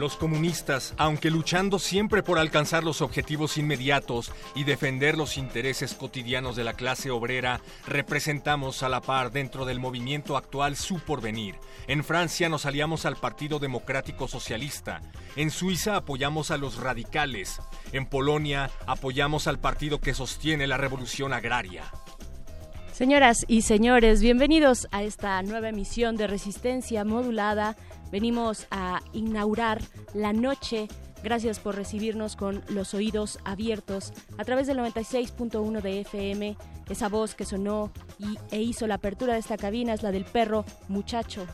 Los 0.00 0.16
comunistas, 0.16 0.94
aunque 0.96 1.30
luchando 1.30 1.78
siempre 1.78 2.22
por 2.22 2.38
alcanzar 2.38 2.84
los 2.84 3.02
objetivos 3.02 3.58
inmediatos 3.58 4.32
y 4.54 4.64
defender 4.64 5.14
los 5.14 5.36
intereses 5.36 5.92
cotidianos 5.92 6.56
de 6.56 6.64
la 6.64 6.72
clase 6.72 7.10
obrera, 7.10 7.60
representamos 7.86 8.82
a 8.82 8.88
la 8.88 9.02
par 9.02 9.30
dentro 9.30 9.66
del 9.66 9.78
movimiento 9.78 10.38
actual 10.38 10.76
su 10.76 11.00
porvenir. 11.00 11.56
En 11.86 12.02
Francia 12.02 12.48
nos 12.48 12.64
aliamos 12.64 13.04
al 13.04 13.16
Partido 13.16 13.58
Democrático 13.58 14.26
Socialista. 14.26 15.02
En 15.36 15.50
Suiza 15.50 15.96
apoyamos 15.96 16.50
a 16.50 16.56
los 16.56 16.78
radicales. 16.78 17.60
En 17.92 18.06
Polonia 18.06 18.70
apoyamos 18.86 19.46
al 19.48 19.58
partido 19.58 20.00
que 20.00 20.14
sostiene 20.14 20.66
la 20.66 20.78
revolución 20.78 21.34
agraria. 21.34 21.84
Señoras 22.94 23.44
y 23.48 23.62
señores, 23.62 24.22
bienvenidos 24.22 24.86
a 24.92 25.02
esta 25.02 25.42
nueva 25.42 25.68
emisión 25.68 26.16
de 26.16 26.26
Resistencia 26.26 27.04
Modulada 27.04 27.76
Venimos 28.10 28.66
a 28.70 29.02
inaugurar 29.12 29.80
la 30.14 30.32
noche. 30.32 30.88
Gracias 31.22 31.58
por 31.58 31.76
recibirnos 31.76 32.34
con 32.34 32.62
los 32.68 32.94
oídos 32.94 33.38
abiertos 33.44 34.12
a 34.38 34.44
través 34.44 34.66
del 34.66 34.78
96.1 34.78 35.80
de 35.82 36.00
FM. 36.00 36.56
Esa 36.88 37.08
voz 37.08 37.34
que 37.34 37.44
sonó 37.44 37.92
y, 38.18 38.38
e 38.50 38.62
hizo 38.62 38.86
la 38.86 38.94
apertura 38.96 39.34
de 39.34 39.40
esta 39.40 39.56
cabina 39.56 39.92
es 39.92 40.02
la 40.02 40.12
del 40.12 40.24
perro 40.24 40.64
muchacho. 40.88 41.46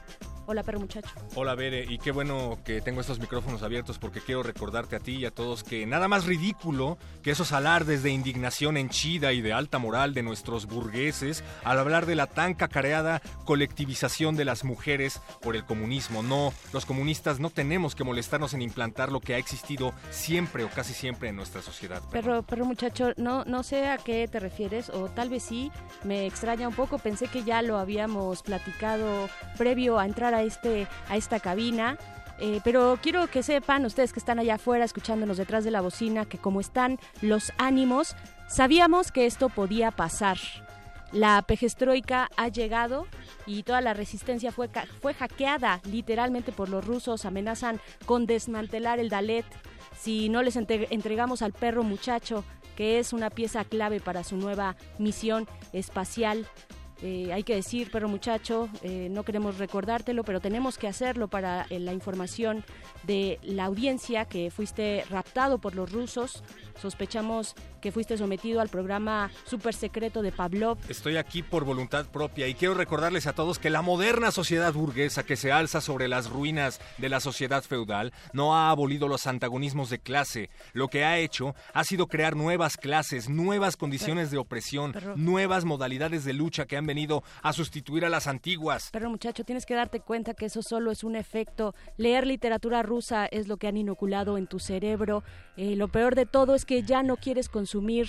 Hola, 0.48 0.62
perro 0.62 0.78
muchacho. 0.78 1.08
Hola, 1.34 1.56
Bere, 1.56 1.84
y 1.88 1.98
qué 1.98 2.12
bueno 2.12 2.58
que 2.64 2.80
tengo 2.80 3.00
estos 3.00 3.18
micrófonos 3.18 3.64
abiertos 3.64 3.98
porque 3.98 4.20
quiero 4.20 4.44
recordarte 4.44 4.94
a 4.94 5.00
ti 5.00 5.16
y 5.16 5.24
a 5.24 5.32
todos 5.32 5.64
que 5.64 5.86
nada 5.86 6.06
más 6.06 6.24
ridículo 6.24 6.98
que 7.24 7.32
esos 7.32 7.50
alardes 7.50 8.04
de 8.04 8.10
indignación 8.10 8.76
henchida 8.76 9.32
y 9.32 9.40
de 9.40 9.52
alta 9.52 9.78
moral 9.78 10.14
de 10.14 10.22
nuestros 10.22 10.66
burgueses 10.66 11.42
al 11.64 11.80
hablar 11.80 12.06
de 12.06 12.14
la 12.14 12.28
tan 12.28 12.54
cacareada 12.54 13.20
colectivización 13.44 14.36
de 14.36 14.44
las 14.44 14.62
mujeres 14.62 15.20
por 15.42 15.56
el 15.56 15.64
comunismo. 15.64 16.22
No, 16.22 16.52
los 16.72 16.86
comunistas 16.86 17.40
no 17.40 17.50
tenemos 17.50 17.96
que 17.96 18.04
molestarnos 18.04 18.54
en 18.54 18.62
implantar 18.62 19.10
lo 19.10 19.20
que 19.20 19.34
ha 19.34 19.38
existido 19.38 19.94
siempre 20.10 20.62
o 20.62 20.68
casi 20.68 20.94
siempre 20.94 21.28
en 21.28 21.36
nuestra 21.36 21.60
sociedad. 21.60 22.02
Perro, 22.12 22.44
perro 22.44 22.64
muchacho, 22.66 23.12
no, 23.16 23.44
no 23.46 23.64
sé 23.64 23.88
a 23.88 23.98
qué 23.98 24.28
te 24.28 24.38
refieres, 24.38 24.90
o 24.90 25.08
tal 25.08 25.28
vez 25.28 25.42
sí, 25.42 25.72
me 26.04 26.26
extraña 26.26 26.68
un 26.68 26.74
poco, 26.74 26.98
pensé 26.98 27.26
que 27.26 27.42
ya 27.42 27.62
lo 27.62 27.78
habíamos 27.78 28.44
platicado 28.44 29.28
previo 29.58 29.98
a 29.98 30.06
entrar 30.06 30.34
a, 30.34 30.35
este, 30.42 30.86
a 31.08 31.16
esta 31.16 31.40
cabina. 31.40 31.98
Eh, 32.38 32.60
pero 32.64 32.98
quiero 33.02 33.26
que 33.28 33.42
sepan 33.42 33.86
ustedes 33.86 34.12
que 34.12 34.18
están 34.18 34.38
allá 34.38 34.56
afuera 34.56 34.84
escuchándonos 34.84 35.38
detrás 35.38 35.64
de 35.64 35.70
la 35.70 35.80
bocina 35.80 36.26
que 36.26 36.36
como 36.36 36.60
están 36.60 36.98
los 37.22 37.52
ánimos, 37.56 38.14
sabíamos 38.46 39.10
que 39.10 39.24
esto 39.24 39.48
podía 39.48 39.90
pasar. 39.90 40.36
La 41.12 41.40
pejestroika 41.42 42.28
ha 42.36 42.48
llegado 42.48 43.06
y 43.46 43.62
toda 43.62 43.80
la 43.80 43.94
resistencia 43.94 44.52
fue, 44.52 44.68
fue 45.00 45.14
hackeada 45.14 45.80
literalmente 45.84 46.52
por 46.52 46.68
los 46.68 46.84
rusos. 46.84 47.24
Amenazan 47.24 47.80
con 48.04 48.26
desmantelar 48.26 48.98
el 48.98 49.08
Dalet 49.08 49.46
si 49.98 50.28
no 50.28 50.42
les 50.42 50.56
entregamos 50.56 51.42
al 51.42 51.52
perro 51.52 51.82
muchacho, 51.82 52.44
que 52.76 52.98
es 52.98 53.12
una 53.12 53.30
pieza 53.30 53.64
clave 53.64 54.00
para 54.00 54.24
su 54.24 54.36
nueva 54.36 54.76
misión 54.98 55.48
espacial. 55.72 56.46
Eh, 57.02 57.30
hay 57.32 57.42
que 57.42 57.54
decir, 57.54 57.90
perro 57.90 58.08
muchacho, 58.08 58.68
eh, 58.82 59.08
no 59.10 59.22
queremos 59.22 59.58
recordártelo, 59.58 60.24
pero 60.24 60.40
tenemos 60.40 60.78
que 60.78 60.88
hacerlo 60.88 61.28
para 61.28 61.66
eh, 61.68 61.78
la 61.78 61.92
información 61.92 62.64
de 63.02 63.38
la 63.42 63.66
audiencia 63.66 64.24
que 64.24 64.50
fuiste 64.50 65.04
raptado 65.10 65.58
por 65.58 65.74
los 65.74 65.92
rusos. 65.92 66.42
Sospechamos 66.80 67.54
que 67.80 67.92
fuiste 67.92 68.18
sometido 68.18 68.60
al 68.60 68.68
programa 68.68 69.30
super 69.44 69.74
secreto 69.74 70.22
de 70.22 70.32
Pavlov. 70.32 70.78
Estoy 70.88 71.16
aquí 71.16 71.42
por 71.42 71.64
voluntad 71.64 72.06
propia 72.06 72.48
y 72.48 72.54
quiero 72.54 72.74
recordarles 72.74 73.26
a 73.26 73.34
todos 73.34 73.58
que 73.58 73.70
la 73.70 73.82
moderna 73.82 74.30
sociedad 74.30 74.72
burguesa 74.72 75.24
que 75.24 75.36
se 75.36 75.52
alza 75.52 75.80
sobre 75.80 76.08
las 76.08 76.30
ruinas 76.30 76.80
de 76.98 77.08
la 77.08 77.20
sociedad 77.20 77.62
feudal 77.62 78.12
no 78.32 78.56
ha 78.56 78.70
abolido 78.70 79.06
los 79.06 79.26
antagonismos 79.26 79.90
de 79.90 79.98
clase. 79.98 80.50
Lo 80.72 80.88
que 80.88 81.04
ha 81.04 81.18
hecho 81.18 81.54
ha 81.74 81.84
sido 81.84 82.08
crear 82.08 82.36
nuevas 82.36 82.76
clases, 82.76 83.28
nuevas 83.28 83.76
condiciones 83.76 84.30
de 84.30 84.38
opresión, 84.38 84.94
nuevas 85.14 85.64
modalidades 85.64 86.24
de 86.24 86.32
lucha 86.32 86.66
que 86.66 86.76
han 86.76 86.85
venido 86.86 87.22
a 87.42 87.52
sustituir 87.52 88.04
a 88.04 88.08
las 88.08 88.26
antiguas. 88.26 88.90
Pero 88.92 89.10
muchacho, 89.10 89.44
tienes 89.44 89.66
que 89.66 89.74
darte 89.74 90.00
cuenta 90.00 90.34
que 90.34 90.46
eso 90.46 90.62
solo 90.62 90.90
es 90.90 91.04
un 91.04 91.16
efecto. 91.16 91.74
Leer 91.96 92.26
literatura 92.26 92.82
rusa 92.82 93.26
es 93.26 93.48
lo 93.48 93.56
que 93.56 93.68
han 93.68 93.76
inoculado 93.76 94.38
en 94.38 94.46
tu 94.46 94.58
cerebro. 94.58 95.22
Eh, 95.56 95.76
lo 95.76 95.88
peor 95.88 96.14
de 96.14 96.26
todo 96.26 96.54
es 96.54 96.64
que 96.64 96.82
ya 96.82 97.02
no 97.02 97.16
quieres 97.16 97.48
consumir 97.48 98.08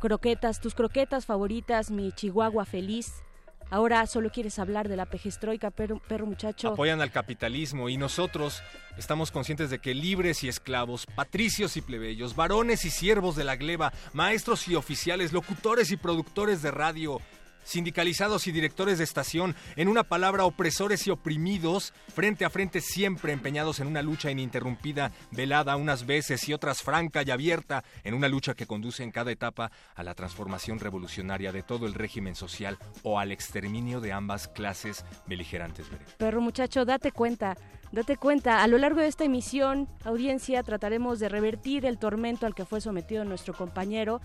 croquetas, 0.00 0.60
tus 0.60 0.74
croquetas 0.74 1.26
favoritas, 1.26 1.90
mi 1.90 2.12
chihuahua 2.12 2.64
feliz. 2.64 3.24
Ahora 3.70 4.06
solo 4.06 4.30
quieres 4.30 4.58
hablar 4.58 4.88
de 4.88 4.96
la 4.96 5.06
pejestroika, 5.06 5.70
perro, 5.70 6.00
perro 6.06 6.26
muchacho. 6.26 6.68
Apoyan 6.68 7.00
al 7.00 7.10
capitalismo 7.10 7.88
y 7.88 7.96
nosotros 7.96 8.62
estamos 8.98 9.30
conscientes 9.30 9.70
de 9.70 9.78
que 9.78 9.94
libres 9.94 10.44
y 10.44 10.48
esclavos, 10.48 11.06
patricios 11.06 11.76
y 11.76 11.80
plebeyos, 11.80 12.36
varones 12.36 12.84
y 12.84 12.90
siervos 12.90 13.34
de 13.34 13.44
la 13.44 13.56
gleba, 13.56 13.92
maestros 14.12 14.68
y 14.68 14.74
oficiales, 14.74 15.32
locutores 15.32 15.90
y 15.90 15.96
productores 15.96 16.62
de 16.62 16.70
radio, 16.70 17.20
sindicalizados 17.64 18.46
y 18.46 18.52
directores 18.52 18.98
de 18.98 19.04
estación, 19.04 19.56
en 19.76 19.88
una 19.88 20.04
palabra, 20.04 20.44
opresores 20.44 21.06
y 21.06 21.10
oprimidos, 21.10 21.92
frente 22.14 22.44
a 22.44 22.50
frente 22.50 22.80
siempre 22.80 23.32
empeñados 23.32 23.80
en 23.80 23.88
una 23.88 24.02
lucha 24.02 24.30
ininterrumpida, 24.30 25.12
velada 25.30 25.76
unas 25.76 26.06
veces 26.06 26.48
y 26.48 26.52
otras 26.52 26.82
franca 26.82 27.22
y 27.22 27.30
abierta, 27.30 27.84
en 28.04 28.14
una 28.14 28.28
lucha 28.28 28.54
que 28.54 28.66
conduce 28.66 29.02
en 29.02 29.10
cada 29.10 29.32
etapa 29.32 29.70
a 29.94 30.02
la 30.02 30.14
transformación 30.14 30.78
revolucionaria 30.78 31.52
de 31.52 31.62
todo 31.62 31.86
el 31.86 31.94
régimen 31.94 32.34
social 32.34 32.78
o 33.02 33.18
al 33.18 33.32
exterminio 33.32 34.00
de 34.00 34.12
ambas 34.12 34.48
clases 34.48 35.04
beligerantes. 35.26 35.86
Perro 36.18 36.40
muchacho, 36.40 36.84
date 36.84 37.12
cuenta, 37.12 37.56
Date 37.94 38.16
cuenta, 38.16 38.64
a 38.64 38.66
lo 38.66 38.76
largo 38.76 39.00
de 39.00 39.06
esta 39.06 39.22
emisión, 39.22 39.88
audiencia, 40.04 40.64
trataremos 40.64 41.20
de 41.20 41.28
revertir 41.28 41.86
el 41.86 41.96
tormento 41.96 42.44
al 42.44 42.52
que 42.52 42.64
fue 42.64 42.80
sometido 42.80 43.24
nuestro 43.24 43.54
compañero. 43.54 44.20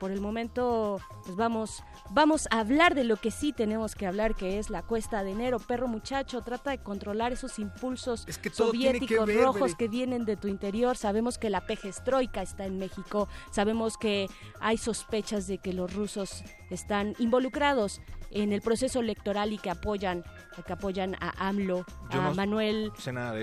Por 0.00 0.12
el 0.12 0.22
momento, 0.22 0.98
pues 1.24 1.36
vamos, 1.36 1.84
vamos 2.08 2.48
a 2.50 2.60
hablar 2.60 2.94
de 2.94 3.04
lo 3.04 3.18
que 3.18 3.30
sí 3.30 3.52
tenemos 3.52 3.94
que 3.94 4.06
hablar, 4.06 4.34
que 4.34 4.58
es 4.58 4.70
la 4.70 4.82
cuesta 4.82 5.22
de 5.22 5.32
enero. 5.32 5.58
Perro 5.58 5.88
muchacho, 5.88 6.40
trata 6.40 6.70
de 6.70 6.78
controlar 6.78 7.32
esos 7.32 7.58
impulsos 7.58 8.26
soviéticos 8.50 9.32
rojos 9.34 9.74
que 9.74 9.88
vienen 9.88 10.24
de 10.24 10.38
tu 10.38 10.48
interior. 10.48 10.96
Sabemos 10.96 11.36
que 11.36 11.50
la 11.50 11.66
pejestroika 11.66 12.40
está 12.40 12.64
en 12.64 12.78
México, 12.78 13.28
sabemos 13.50 13.98
que 13.98 14.30
hay 14.58 14.78
sospechas 14.78 15.46
de 15.46 15.58
que 15.58 15.74
los 15.74 15.92
rusos 15.92 16.44
están 16.70 17.14
involucrados 17.18 18.00
en 18.30 18.52
el 18.52 18.62
proceso 18.62 19.00
electoral 19.00 19.52
y 19.52 19.58
que 19.58 19.70
apoyan, 19.70 20.24
que 20.64 20.72
apoyan 20.72 21.16
a 21.20 21.48
AMLO, 21.48 21.84
a 22.10 22.30
Manuel, 22.30 22.92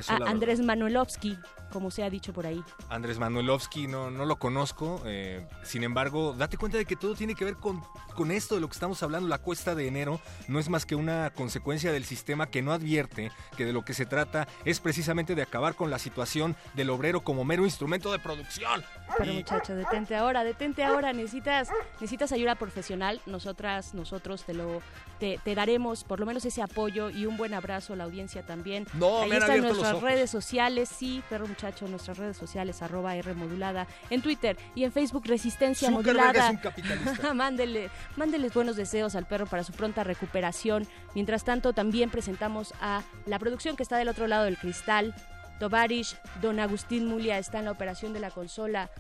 a 0.08 0.16
Andrés 0.26 0.62
Manuelovsky, 0.62 1.38
como 1.72 1.92
se 1.92 2.04
ha 2.04 2.10
dicho 2.10 2.34
por 2.34 2.46
ahí. 2.46 2.64
Andrés 2.90 3.20
Manuelovsky 3.20 3.88
no, 3.88 4.10
no 4.10 4.26
lo 4.26 4.38
conozco, 4.38 5.02
eh, 5.06 5.46
sin 5.64 5.84
embargo, 5.84 6.34
date 6.38 6.58
cuenta 6.58 6.78
de 6.78 6.86
que 6.86 6.96
todo 6.96 7.16
tiene 7.16 7.36
que 7.36 7.44
ver 7.44 7.56
con, 7.56 7.82
con 8.16 8.32
esto 8.32 8.56
de 8.56 8.62
lo 8.62 8.68
que 8.68 8.74
estamos 8.74 9.04
hablando, 9.04 9.28
la 9.28 9.40
cuesta 9.40 9.76
de 9.76 9.88
enero 9.88 10.22
no 10.48 10.60
es 10.60 10.70
más 10.70 10.86
que 10.86 10.96
una 10.96 11.32
consecuencia 11.32 11.92
del 11.92 12.06
sistema 12.06 12.50
que 12.50 12.62
no 12.62 12.72
advierte 12.72 13.32
que 13.58 13.66
de 13.66 13.74
lo 13.74 13.84
que 13.84 13.94
se 13.94 14.06
trata 14.06 14.48
es 14.64 14.80
precisamente 14.80 15.36
de 15.36 15.42
acabar 15.42 15.76
con 15.76 15.90
la 15.90 16.00
situación 16.00 16.56
del 16.76 16.90
obrero 16.90 17.22
como 17.22 17.44
mero 17.44 17.66
instrumento 17.66 18.12
de 18.12 18.20
producción. 18.20 18.84
Pero 19.18 19.34
muchacho, 19.34 19.76
detente 19.76 20.16
ahora, 20.16 20.44
detente 20.44 20.84
ahora, 20.84 21.12
necesitas, 21.14 21.70
necesitas 21.94 22.32
ayuda 22.32 22.56
profesional, 22.56 23.17
nosotras, 23.26 23.94
nosotros 23.94 24.44
te 24.44 24.54
lo 24.54 24.82
te, 25.20 25.40
daremos 25.56 26.04
por 26.04 26.20
lo 26.20 26.26
menos 26.26 26.46
ese 26.46 26.62
apoyo 26.62 27.10
y 27.10 27.26
un 27.26 27.38
buen 27.38 27.54
abrazo 27.54 27.94
a 27.94 27.96
la 27.96 28.04
audiencia 28.04 28.46
también. 28.46 28.86
No, 28.94 29.22
Ahí 29.22 29.32
están 29.32 29.62
nuestras 29.62 30.02
redes 30.02 30.30
sociales, 30.30 30.90
sí, 30.90 31.24
perro 31.30 31.48
muchacho, 31.48 31.88
nuestras 31.88 32.18
redes 32.18 32.38
sociales, 32.38 32.82
arroba 32.82 33.16
R 33.16 33.34
modulada, 33.34 33.88
en 34.10 34.22
Twitter 34.22 34.58
y 34.76 34.84
en 34.84 34.92
Facebook 34.92 35.26
Resistencia 35.26 35.90
Modulada. 35.90 36.60
Mándele, 37.34 37.90
mándeles 38.16 38.54
buenos 38.54 38.76
deseos 38.76 39.16
al 39.16 39.26
perro 39.26 39.46
para 39.48 39.64
su 39.64 39.74
pronta 39.74 40.04
recuperación. 40.04 40.88
Mientras 41.16 41.44
tanto, 41.44 41.74
también 41.74 42.10
presentamos 42.10 42.74
a 42.82 43.04
la 43.26 43.40
producción 43.40 43.76
que 43.76 43.84
está 43.84 43.98
del 43.98 44.10
otro 44.10 44.28
lado 44.28 44.46
del 44.46 44.58
cristal. 44.58 45.16
Tovarish, 45.60 46.16
Don 46.42 46.60
Agustín 46.60 47.08
Mulia 47.08 47.38
está 47.40 47.60
en 47.60 47.66
la 47.66 47.72
operación 47.72 48.14
de 48.14 48.20
la 48.20 48.32
consola. 48.32 48.92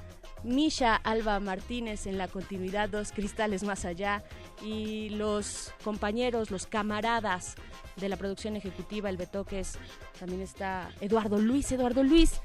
Misha 0.44 0.96
Alba 0.96 1.40
Martínez 1.40 2.08
en 2.08 2.18
la 2.18 2.28
continuidad 2.28 2.90
Dos 2.90 3.12
Cristales 3.12 3.64
Más 3.64 3.86
Allá 3.86 4.24
y 4.64 5.10
los 5.10 5.74
compañeros, 5.84 6.52
los 6.52 6.68
camaradas 6.68 7.56
de 7.96 8.10
la 8.10 8.18
producción 8.18 8.56
ejecutiva, 8.56 9.10
el 9.10 9.18
Betoques, 9.18 9.78
también 10.20 10.42
está 10.42 10.90
Eduardo 11.02 11.40
Luis, 11.40 11.72
Eduardo 11.72 12.04
Luis, 12.04 12.42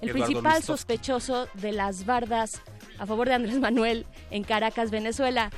el 0.00 0.10
principal 0.10 0.62
sospechoso 0.62 1.48
de 1.54 1.72
las 1.72 2.04
bardas 2.04 2.60
a 2.98 3.06
favor 3.06 3.28
de 3.28 3.34
Andrés 3.34 3.58
Manuel 3.58 4.06
en 4.30 4.44
Caracas, 4.44 4.90
Venezuela. 4.90 5.50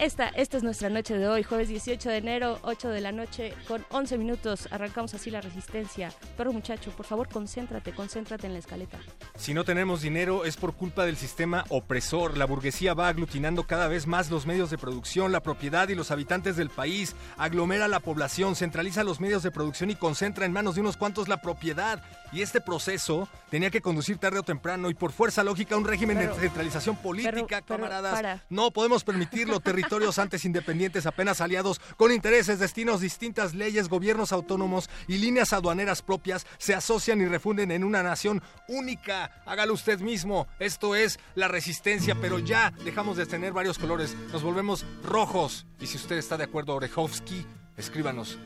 Esta, 0.00 0.28
esta 0.28 0.56
es 0.56 0.62
nuestra 0.62 0.88
noche 0.88 1.18
de 1.18 1.28
hoy, 1.28 1.42
jueves 1.42 1.68
18 1.68 2.08
de 2.08 2.16
enero, 2.16 2.58
8 2.62 2.88
de 2.88 3.02
la 3.02 3.12
noche, 3.12 3.52
con 3.68 3.84
11 3.90 4.16
minutos. 4.16 4.66
Arrancamos 4.70 5.12
así 5.12 5.30
la 5.30 5.42
resistencia. 5.42 6.10
Pero 6.38 6.54
muchacho, 6.54 6.90
por 6.92 7.04
favor, 7.04 7.28
concéntrate, 7.28 7.92
concéntrate 7.92 8.46
en 8.46 8.54
la 8.54 8.60
escaleta. 8.60 8.98
Si 9.36 9.52
no 9.52 9.62
tenemos 9.62 10.00
dinero 10.00 10.46
es 10.46 10.56
por 10.56 10.72
culpa 10.72 11.04
del 11.04 11.18
sistema 11.18 11.66
opresor. 11.68 12.38
La 12.38 12.46
burguesía 12.46 12.94
va 12.94 13.08
aglutinando 13.08 13.64
cada 13.64 13.88
vez 13.88 14.06
más 14.06 14.30
los 14.30 14.46
medios 14.46 14.70
de 14.70 14.78
producción, 14.78 15.32
la 15.32 15.42
propiedad 15.42 15.90
y 15.90 15.94
los 15.94 16.10
habitantes 16.10 16.56
del 16.56 16.70
país. 16.70 17.14
Aglomera 17.36 17.86
la 17.86 18.00
población, 18.00 18.56
centraliza 18.56 19.04
los 19.04 19.20
medios 19.20 19.42
de 19.42 19.50
producción 19.50 19.90
y 19.90 19.96
concentra 19.96 20.46
en 20.46 20.52
manos 20.52 20.76
de 20.76 20.80
unos 20.80 20.96
cuantos 20.96 21.28
la 21.28 21.42
propiedad. 21.42 22.02
Y 22.32 22.40
este 22.40 22.62
proceso 22.62 23.28
tenía 23.50 23.70
que 23.70 23.82
conducir 23.82 24.16
tarde 24.16 24.38
o 24.38 24.44
temprano 24.44 24.88
y 24.88 24.94
por 24.94 25.12
fuerza 25.12 25.44
lógica 25.44 25.76
un 25.76 25.84
régimen 25.84 26.16
de 26.16 26.32
centralización 26.32 26.96
política, 26.96 27.60
camaradas. 27.60 28.40
No 28.48 28.70
podemos 28.70 29.04
permitirlo. 29.04 29.60
antes 30.18 30.44
independientes 30.44 31.04
apenas 31.04 31.40
aliados 31.40 31.80
con 31.96 32.12
intereses, 32.12 32.60
destinos, 32.60 33.00
distintas 33.00 33.54
leyes, 33.54 33.88
gobiernos 33.88 34.30
autónomos 34.30 34.88
y 35.08 35.18
líneas 35.18 35.52
aduaneras 35.52 36.00
propias 36.00 36.46
se 36.58 36.74
asocian 36.74 37.20
y 37.20 37.26
refunden 37.26 37.72
en 37.72 37.82
una 37.82 38.02
nación 38.02 38.40
única. 38.68 39.42
Hágalo 39.46 39.74
usted 39.74 39.98
mismo. 39.98 40.46
Esto 40.60 40.94
es 40.94 41.18
la 41.34 41.48
resistencia, 41.48 42.14
pero 42.14 42.38
ya 42.38 42.72
dejamos 42.84 43.16
de 43.16 43.26
tener 43.26 43.52
varios 43.52 43.78
colores. 43.78 44.14
Nos 44.32 44.44
volvemos 44.44 44.86
rojos. 45.02 45.66
Y 45.80 45.86
si 45.86 45.96
usted 45.96 46.18
está 46.18 46.36
de 46.36 46.44
acuerdo, 46.44 46.76
Orejovsky, 46.76 47.44
escríbanos 47.76 48.38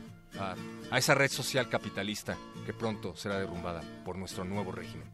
a 0.89 0.97
esa 0.97 1.13
red 1.13 1.29
social 1.29 1.69
capitalista 1.69 2.35
que 2.65 2.73
pronto 2.73 3.15
será 3.15 3.39
derrumbada 3.39 3.83
por 4.03 4.17
nuestro 4.17 4.43
nuevo 4.45 4.71
régimen. 4.71 5.07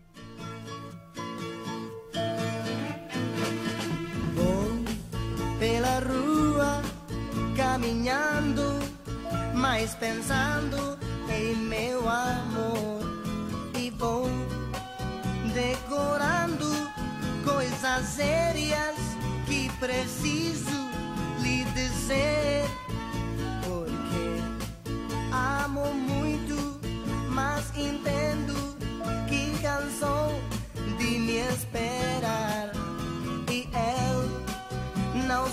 Pela 5.62 6.00
rua 6.00 6.82
caminhando, 7.56 8.80
mas 9.54 9.94
pensando 9.94 10.98
em 11.30 11.56
meu 11.56 12.10
amor. 12.10 13.02
E 13.78 13.92
vou 13.92 14.28
decorando 15.54 16.66
coisas 17.46 18.08
sérias 18.08 18.96
que 19.46 19.70
preciso 19.80 20.90
lhe 21.44 21.64
dizer. 21.76 22.64
Porque 23.64 24.42
amo 25.32 25.94
muito, 25.94 26.82
mas 27.30 27.72
entendo 27.78 28.56
que 29.30 29.56
cansou 29.62 30.42
de 30.98 31.20
me 31.20 31.38
esperar. 31.38 32.72
E 33.48 33.68
não 33.72 34.11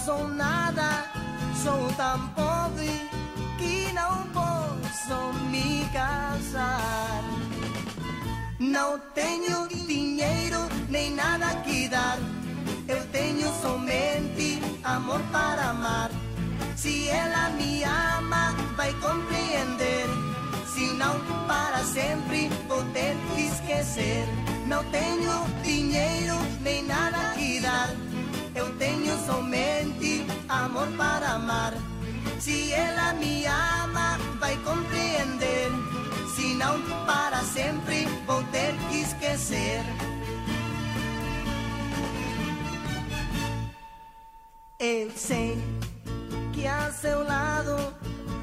sou 0.05 0.29
nada, 0.29 1.05
sou 1.62 1.93
tão 1.97 2.29
pobre 2.29 3.09
que 3.59 3.93
não 3.93 4.27
posso 4.33 5.33
me 5.50 5.85
casar. 5.93 7.23
Não 8.59 8.99
tenho 9.15 9.69
dinheiro 9.69 10.59
nem 10.89 11.12
nada 11.15 11.55
que 11.62 11.89
dar. 11.89 12.19
Eu 12.87 13.05
tenho 13.09 13.53
somente 13.61 14.61
amor 14.85 15.21
para 15.33 15.71
amar. 15.71 16.11
Se 16.77 17.09
ela 17.09 17.50
me 17.50 17.83
ama, 17.85 18.55
vai 18.77 18.93
compreender. 18.95 20.06
Se 20.73 20.93
não, 20.95 21.19
para 21.47 21.85
sempre 21.85 22.49
vou 22.69 22.83
ter 22.93 23.17
que 23.35 23.43
esquecer. 23.43 24.27
Não 24.67 24.85
tenho 24.85 25.45
dinheiro 25.62 26.37
nem 26.62 26.85
nada 26.85 27.35
que 27.35 27.61
dar. 27.61 28.08
Eu 28.59 28.77
tenho 28.77 29.17
somente 29.25 30.27
amor 30.49 30.89
para 30.97 31.35
amar. 31.35 31.75
Se 32.41 32.73
ela 32.73 33.13
me 33.13 33.47
ama, 33.47 34.19
vai 34.41 34.57
compreender. 34.57 35.71
Se 36.35 36.55
não, 36.55 36.83
para 37.07 37.41
sempre 37.45 38.07
vou 38.27 38.43
ter 38.51 38.75
que 38.89 39.03
esquecer. 39.03 39.81
Eu 44.81 45.09
sei 45.15 45.57
que 46.53 46.67
a 46.67 46.91
seu 46.91 47.23
lado 47.23 47.77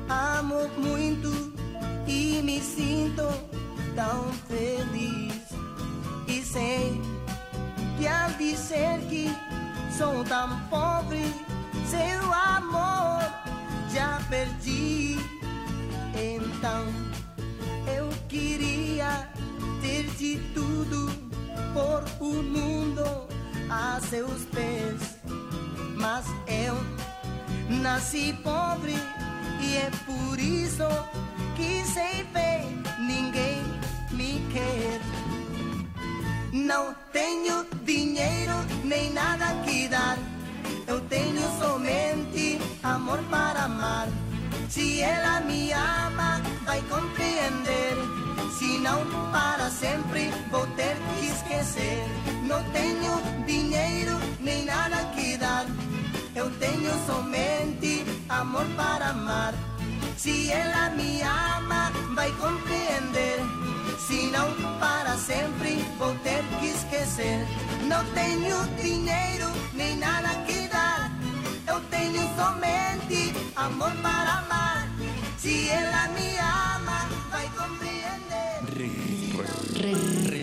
amo 0.07 0.69
muito 0.77 1.29
e 2.07 2.41
me 2.41 2.61
sinto 2.61 3.27
tão 3.93 4.31
feliz. 4.47 5.43
E 6.25 6.41
sei 6.41 7.01
que 7.97 8.07
ao 8.07 8.29
dizer 8.31 8.99
que 9.09 9.54
sou 9.97 10.25
tão 10.25 10.59
pobre, 10.69 11.23
seu 11.85 12.33
amor 12.33 13.23
já 13.93 14.19
perdi. 14.29 15.17
Então 16.13 16.85
eu 17.95 18.09
queria 18.27 19.29
ter 19.81 20.03
de 20.17 20.37
tudo 20.53 21.09
por 21.73 22.03
o 22.19 22.43
mundo 22.43 23.05
a 23.69 23.99
seus 24.01 24.43
pés, 24.45 25.17
mas 25.95 26.25
eu 26.47 26.75
nasci 27.81 28.37
pobre 28.43 28.95
e 29.61 29.77
é 29.77 29.91
por 30.05 30.37
isso 30.37 30.87
que 31.55 31.85
sem 31.85 32.25
fé 32.33 32.65
ninguém 32.99 33.63
me 34.11 34.45
quer. 34.51 35.24
Não 36.55 36.95
tenho 37.11 37.65
dinheiro 37.83 38.53
nem 38.85 39.11
nada 39.11 39.61
que 39.65 39.89
dar. 39.89 40.17
Eu 40.87 41.01
tenho 41.01 41.41
somente 41.59 42.57
amor 42.81 43.19
para 43.29 43.65
amar. 43.65 44.07
Se 44.69 45.01
ela 45.01 45.41
me 45.41 45.73
ama, 45.73 46.41
vai 46.63 46.81
compreender. 46.83 47.97
Se 48.57 48.77
não, 48.77 49.05
para 49.33 49.69
sempre 49.69 50.31
vou 50.49 50.65
ter 50.77 50.95
que 51.19 51.25
esquecer. 51.25 52.07
Não 52.47 52.63
tenho 52.71 53.45
dinheiro 53.45 54.17
nem 54.39 54.63
nada 54.63 55.03
que 55.13 55.35
dar. 55.35 55.65
Eu 56.33 56.49
tenho 56.51 56.93
somente 57.05 58.05
amor 58.29 58.65
para 58.77 59.09
amar. 59.09 59.53
Se 60.15 60.49
ela 60.53 60.89
me 60.91 61.21
ama, 61.21 61.91
vai 62.15 62.31
compreender. 62.31 63.64
Se 64.07 64.27
não, 64.27 64.53
para 64.79 65.17
sempre 65.17 65.83
vou 65.97 66.13
ter 66.23 66.43
que 66.59 66.67
esquecer. 66.67 67.45
Não 67.87 68.03
tenho 68.13 68.55
dinheiro 68.81 69.47
nem 69.73 69.97
nada 69.97 70.29
que 70.45 70.67
dar. 70.67 71.11
Eu 71.67 71.79
tenho 71.89 72.21
somente 72.35 73.33
amor 73.55 73.91
para 74.03 74.39
amar. 74.39 74.87
Se 75.37 75.69
ela 75.69 76.07
me 76.09 76.37
ama, 76.37 77.09
vai 77.31 77.49
compreender. 77.57 78.61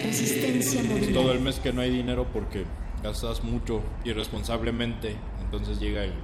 Resistencia 0.02 0.82
Todo 1.12 1.32
el 1.32 1.40
mes 1.40 1.60
que 1.60 1.72
no 1.72 1.82
hay 1.82 1.90
dinero 1.90 2.26
porque 2.32 2.64
gastas 3.02 3.44
mucho 3.44 3.82
irresponsablemente. 4.04 5.16
Entonces 5.44 5.78
llega 5.78 6.04
el 6.04 6.14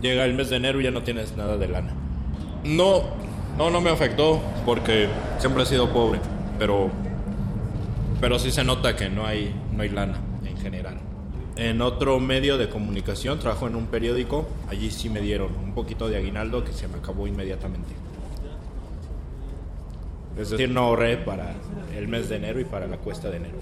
Llega 0.00 0.24
el 0.24 0.34
mes 0.34 0.48
de 0.48 0.56
enero 0.56 0.80
y 0.80 0.84
ya 0.84 0.90
no 0.92 1.02
tienes 1.02 1.36
nada 1.36 1.56
de 1.56 1.66
lana. 1.66 1.92
No, 2.62 3.02
no, 3.58 3.70
no 3.70 3.80
me 3.80 3.90
afectó 3.90 4.40
porque 4.64 5.08
siempre 5.38 5.64
he 5.64 5.66
sido 5.66 5.92
pobre, 5.92 6.20
pero, 6.58 6.90
pero 8.20 8.38
sí 8.38 8.52
se 8.52 8.62
nota 8.64 8.94
que 8.96 9.10
no 9.10 9.26
hay, 9.26 9.52
no 9.74 9.82
hay 9.82 9.88
lana 9.88 10.16
en 10.44 10.56
general. 10.56 10.98
En 11.56 11.82
otro 11.82 12.20
medio 12.20 12.56
de 12.56 12.68
comunicación, 12.68 13.40
trabajo 13.40 13.66
en 13.66 13.74
un 13.74 13.86
periódico, 13.86 14.48
allí 14.68 14.92
sí 14.92 15.10
me 15.10 15.20
dieron 15.20 15.48
un 15.56 15.74
poquito 15.74 16.08
de 16.08 16.16
aguinaldo 16.16 16.64
que 16.64 16.72
se 16.72 16.86
me 16.86 16.98
acabó 16.98 17.26
inmediatamente. 17.26 17.94
Es 20.38 20.50
decir, 20.50 20.70
no 20.70 20.82
ahorré 20.82 21.16
para 21.16 21.54
el 21.96 22.06
mes 22.06 22.28
de 22.28 22.36
enero 22.36 22.60
y 22.60 22.64
para 22.64 22.86
la 22.86 22.98
cuesta 22.98 23.28
de 23.28 23.38
enero. 23.38 23.58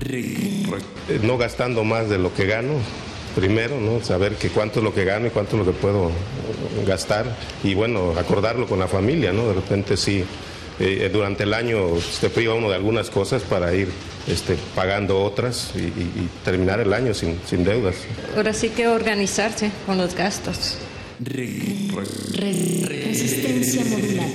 Eh, 0.00 1.20
No 1.22 1.36
gastando 1.36 1.84
más 1.84 2.08
de 2.08 2.16
lo 2.16 2.32
que 2.32 2.46
gano, 2.46 2.72
primero, 3.36 3.78
¿no? 3.80 4.02
Saber 4.02 4.34
que 4.34 4.48
cuánto 4.48 4.80
es 4.80 4.84
lo 4.84 4.92
que 4.92 5.04
gano 5.04 5.28
y 5.28 5.30
cuánto 5.30 5.52
es 5.60 5.64
lo 5.66 5.72
que 5.72 5.78
puedo 5.78 6.10
gastar 6.86 7.26
y 7.62 7.74
bueno, 7.74 8.14
acordarlo 8.18 8.66
con 8.66 8.78
la 8.80 8.88
familia, 8.88 9.32
¿no? 9.32 9.46
De 9.48 9.54
repente 9.54 9.96
sí, 9.96 10.24
eh, 10.80 11.08
durante 11.12 11.44
el 11.44 11.54
año 11.54 12.00
se 12.00 12.28
priva 12.30 12.54
uno 12.54 12.68
de 12.70 12.74
algunas 12.76 13.10
cosas 13.10 13.42
para 13.42 13.72
ir 13.74 13.88
este, 14.26 14.56
pagando 14.74 15.22
otras 15.22 15.70
y, 15.76 15.80
y- 15.80 16.12
y 16.16 16.28
terminar 16.44 16.80
el 16.80 16.92
año 16.92 17.14
sin, 17.14 17.38
sin 17.48 17.62
deudas. 17.64 17.94
Ahora 18.36 18.52
sí 18.52 18.70
que 18.70 18.88
organizarse 18.88 19.70
con 19.86 19.98
los 19.98 20.14
gastos. 20.14 20.78
Resistencia 22.84 23.84
modular. 23.84 24.28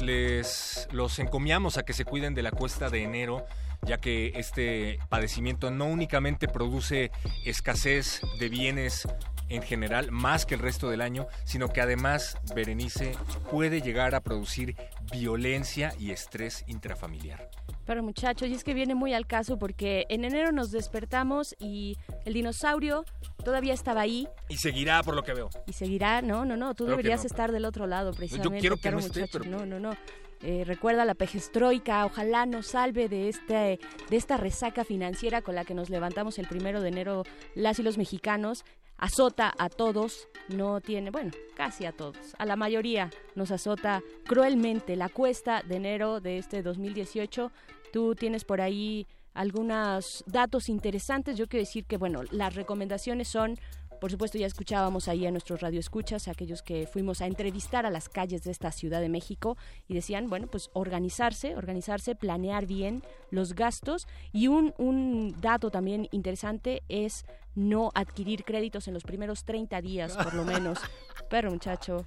Les 0.00 0.88
los 0.92 1.18
encomiamos 1.18 1.78
a 1.78 1.84
que 1.84 1.92
se 1.92 2.04
cuiden 2.04 2.34
de 2.34 2.42
la 2.42 2.52
cuesta 2.52 2.90
de 2.90 3.02
enero, 3.02 3.44
ya 3.82 3.98
que 3.98 4.32
este 4.36 5.00
padecimiento 5.08 5.72
no 5.72 5.86
únicamente 5.86 6.46
produce 6.46 7.10
escasez 7.44 8.20
de 8.38 8.48
bienes 8.48 9.08
en 9.48 9.62
general, 9.62 10.12
más 10.12 10.46
que 10.46 10.54
el 10.54 10.60
resto 10.60 10.90
del 10.90 11.00
año, 11.00 11.26
sino 11.44 11.68
que 11.68 11.80
además, 11.80 12.38
Berenice, 12.54 13.16
puede 13.50 13.80
llegar 13.80 14.14
a 14.14 14.20
producir 14.20 14.76
violencia 15.10 15.92
y 15.98 16.12
estrés 16.12 16.64
intrafamiliar. 16.68 17.50
Pero 17.86 18.02
muchachos, 18.02 18.48
y 18.48 18.54
es 18.54 18.64
que 18.64 18.74
viene 18.74 18.94
muy 18.94 19.14
al 19.14 19.26
caso 19.26 19.58
porque 19.58 20.06
en 20.08 20.24
enero 20.24 20.50
nos 20.52 20.72
despertamos 20.72 21.54
y 21.60 21.96
el 22.24 22.34
dinosaurio 22.34 23.04
todavía 23.44 23.72
estaba 23.74 24.00
ahí 24.00 24.28
Y 24.48 24.56
seguirá 24.56 25.02
por 25.02 25.14
lo 25.14 25.22
que 25.22 25.32
veo. 25.34 25.50
y 25.66 25.72
seguirá. 25.72 26.20
No, 26.20 26.44
no, 26.44 26.56
no, 26.56 26.74
tú 26.74 26.84
Creo 26.84 26.96
deberías 26.96 27.20
no, 27.22 27.26
estar 27.28 27.52
del 27.52 27.64
otro 27.64 27.86
lado 27.86 28.12
precisamente. 28.12 28.58
quiero 28.60 28.76
que 28.76 28.90
no 28.90 28.98
esté, 28.98 29.26
pero- 29.32 29.44
No, 29.44 29.64
no, 29.64 29.78
no. 29.78 29.96
Eh, 30.42 30.64
recuerda 30.66 31.06
la 31.06 31.14
pejestroika, 31.14 32.04
ojalá 32.04 32.44
nos 32.44 32.66
salve 32.66 33.08
de 33.08 33.30
este 33.30 33.78
de 34.10 34.16
esta 34.16 34.36
resaca 34.36 34.84
financiera 34.84 35.40
con 35.40 35.54
la 35.54 35.64
que 35.64 35.72
nos 35.72 35.88
levantamos 35.88 36.38
el 36.38 36.46
primero 36.46 36.82
de 36.82 36.88
enero 36.88 37.22
las 37.54 37.78
y 37.78 37.82
los 37.82 37.96
mexicanos. 37.96 38.64
Azota 38.98 39.52
a 39.58 39.68
todos, 39.68 40.28
no 40.48 40.80
tiene, 40.80 41.10
bueno, 41.10 41.30
casi 41.54 41.84
a 41.84 41.92
todos, 41.92 42.34
a 42.38 42.46
la 42.46 42.56
mayoría 42.56 43.10
nos 43.34 43.50
azota 43.50 44.02
cruelmente 44.24 44.96
la 44.96 45.08
cuesta 45.08 45.62
de 45.62 45.76
enero 45.76 46.20
de 46.20 46.38
este 46.38 46.62
2018. 46.62 47.52
Tú 47.92 48.14
tienes 48.14 48.44
por 48.44 48.60
ahí 48.60 49.06
algunos 49.34 50.24
datos 50.26 50.68
interesantes. 50.68 51.36
Yo 51.36 51.46
quiero 51.46 51.64
decir 51.64 51.84
que, 51.84 51.98
bueno, 51.98 52.22
las 52.30 52.54
recomendaciones 52.54 53.28
son, 53.28 53.58
por 54.00 54.10
supuesto, 54.10 54.38
ya 54.38 54.46
escuchábamos 54.46 55.08
ahí 55.08 55.26
a 55.26 55.30
nuestros 55.30 55.60
radioescuchas, 55.60 56.28
a 56.28 56.32
aquellos 56.32 56.62
que 56.62 56.86
fuimos 56.86 57.20
a 57.20 57.26
entrevistar 57.26 57.86
a 57.86 57.90
las 57.90 58.08
calles 58.08 58.44
de 58.44 58.50
esta 58.50 58.72
Ciudad 58.72 59.00
de 59.00 59.08
México 59.08 59.56
y 59.88 59.94
decían, 59.94 60.28
bueno, 60.28 60.46
pues 60.46 60.70
organizarse, 60.72 61.56
organizarse, 61.56 62.14
planear 62.14 62.66
bien 62.66 63.02
los 63.30 63.54
gastos. 63.54 64.06
Y 64.32 64.48
un, 64.48 64.74
un 64.78 65.34
dato 65.40 65.70
también 65.70 66.08
interesante 66.12 66.82
es 66.88 67.24
no 67.54 67.90
adquirir 67.94 68.44
créditos 68.44 68.86
en 68.88 68.94
los 68.94 69.02
primeros 69.02 69.44
30 69.44 69.80
días, 69.80 70.16
por 70.16 70.34
lo 70.34 70.44
menos. 70.44 70.78
Pero, 71.30 71.50
muchacho, 71.50 72.06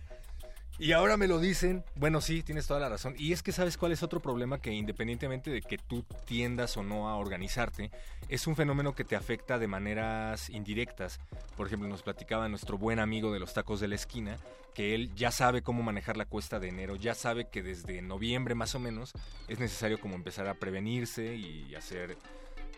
Y 0.82 0.94
ahora 0.94 1.18
me 1.18 1.28
lo 1.28 1.40
dicen. 1.40 1.84
Bueno, 1.96 2.22
sí, 2.22 2.42
tienes 2.42 2.66
toda 2.66 2.80
la 2.80 2.88
razón. 2.88 3.14
Y 3.18 3.34
es 3.34 3.44
que 3.44 3.52
sabes 3.52 3.76
cuál 3.76 3.92
es 3.92 4.02
otro 4.02 4.22
problema 4.22 4.62
que 4.62 4.72
independientemente 4.72 5.52
de 5.52 5.62
que 5.62 5.78
tú 5.78 6.06
tiendas 6.26 6.78
o 6.78 6.84
no 6.84 7.10
a 7.10 7.18
organizarte, 7.18 7.92
es 8.30 8.48
un 8.48 8.56
fenómeno 8.56 8.96
que 8.96 9.04
te 9.04 9.18
afecta 9.18 9.60
de 9.60 9.68
maneras 9.68 10.50
indirectas. 10.50 11.20
Por 11.58 11.68
ejemplo, 11.68 11.90
nos 11.90 12.02
platicaba 12.02 12.48
nuestro 12.48 12.78
buen 12.78 13.00
amigo 13.00 13.34
de 13.34 13.42
los 13.42 13.54
tacos 13.54 13.82
de 13.82 13.90
la 13.90 13.96
esquina, 13.96 14.38
que 14.74 14.96
él 14.96 15.14
ya 15.16 15.32
sabe 15.32 15.62
cómo 15.62 15.84
manejar 15.84 16.16
la 16.16 16.26
cuesta 16.26 16.62
de 16.62 16.70
enero, 16.70 16.96
ya 16.96 17.14
sabe 17.14 17.50
que 17.50 17.62
desde 17.62 18.02
noviembre 18.02 18.56
más 18.56 18.74
o 18.74 18.80
menos 18.80 19.12
es 19.50 19.60
necesario 19.60 20.00
como 20.00 20.16
empezar 20.16 20.48
a 20.48 20.54
prevenirse 20.54 21.36
y 21.36 21.76
hacer 21.76 22.18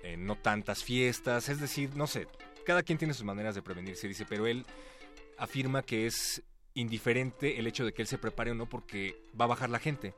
eh, 0.02 0.18
no 0.18 0.36
tantas 0.36 0.84
fiestas. 0.84 1.50
Es 1.50 1.60
decir, 1.60 1.96
no 1.96 2.08
sé, 2.08 2.28
cada 2.66 2.82
quien 2.82 2.98
tiene 2.98 3.14
sus 3.14 3.26
maneras 3.26 3.54
de 3.54 3.62
prevenirse, 3.62 4.08
dice, 4.08 4.26
pero 4.28 4.48
él 4.48 4.66
afirma 5.38 5.84
que 5.84 6.08
es 6.08 6.42
indiferente 6.74 7.60
el 7.60 7.68
hecho 7.68 7.86
de 7.86 7.94
que 7.94 8.02
él 8.02 8.08
se 8.08 8.18
prepare 8.18 8.52
o 8.52 8.56
no 8.56 8.68
porque 8.68 9.16
va 9.40 9.46
a 9.46 9.50
bajar 9.50 9.70
la 9.70 9.80
gente. 9.80 10.14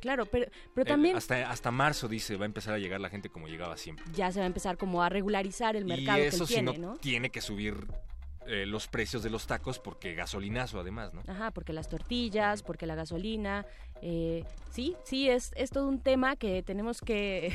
claro, 0.00 0.26
pero, 0.26 0.46
pero 0.74 0.84
también 0.84 1.16
hasta, 1.16 1.50
hasta 1.50 1.70
marzo, 1.70 2.08
dice, 2.08 2.36
va 2.36 2.44
a 2.44 2.46
empezar 2.46 2.74
a 2.74 2.78
llegar 2.78 3.00
la 3.00 3.08
gente 3.10 3.28
como 3.28 3.48
llegaba 3.48 3.76
siempre. 3.76 4.04
ya 4.14 4.30
se 4.30 4.38
va 4.38 4.44
a 4.44 4.46
empezar 4.46 4.76
como 4.76 5.02
a 5.02 5.08
regularizar 5.08 5.74
el 5.76 5.84
mercado 5.84 6.18
y 6.18 6.22
que 6.22 6.26
eso 6.28 6.44
él 6.44 6.48
sí 6.48 6.54
tiene, 6.54 6.78
no, 6.78 6.92
¿no? 6.92 6.96
tiene 6.98 7.30
que 7.30 7.40
subir 7.40 7.86
eh, 8.46 8.64
los 8.64 8.86
precios 8.86 9.24
de 9.24 9.30
los 9.30 9.48
tacos 9.48 9.80
porque 9.80 10.14
gasolinazo 10.14 10.78
además, 10.78 11.12
¿no? 11.12 11.22
Ajá, 11.26 11.50
porque 11.50 11.72
las 11.72 11.88
tortillas, 11.88 12.62
porque 12.62 12.86
la 12.86 12.94
gasolina. 12.94 13.66
eh, 14.02 14.44
sí, 14.70 14.94
sí, 15.04 15.28
es, 15.28 15.50
es 15.56 15.70
todo 15.70 15.88
un 15.88 15.98
tema 16.00 16.36
que 16.36 16.62
tenemos 16.62 17.00
que 17.00 17.52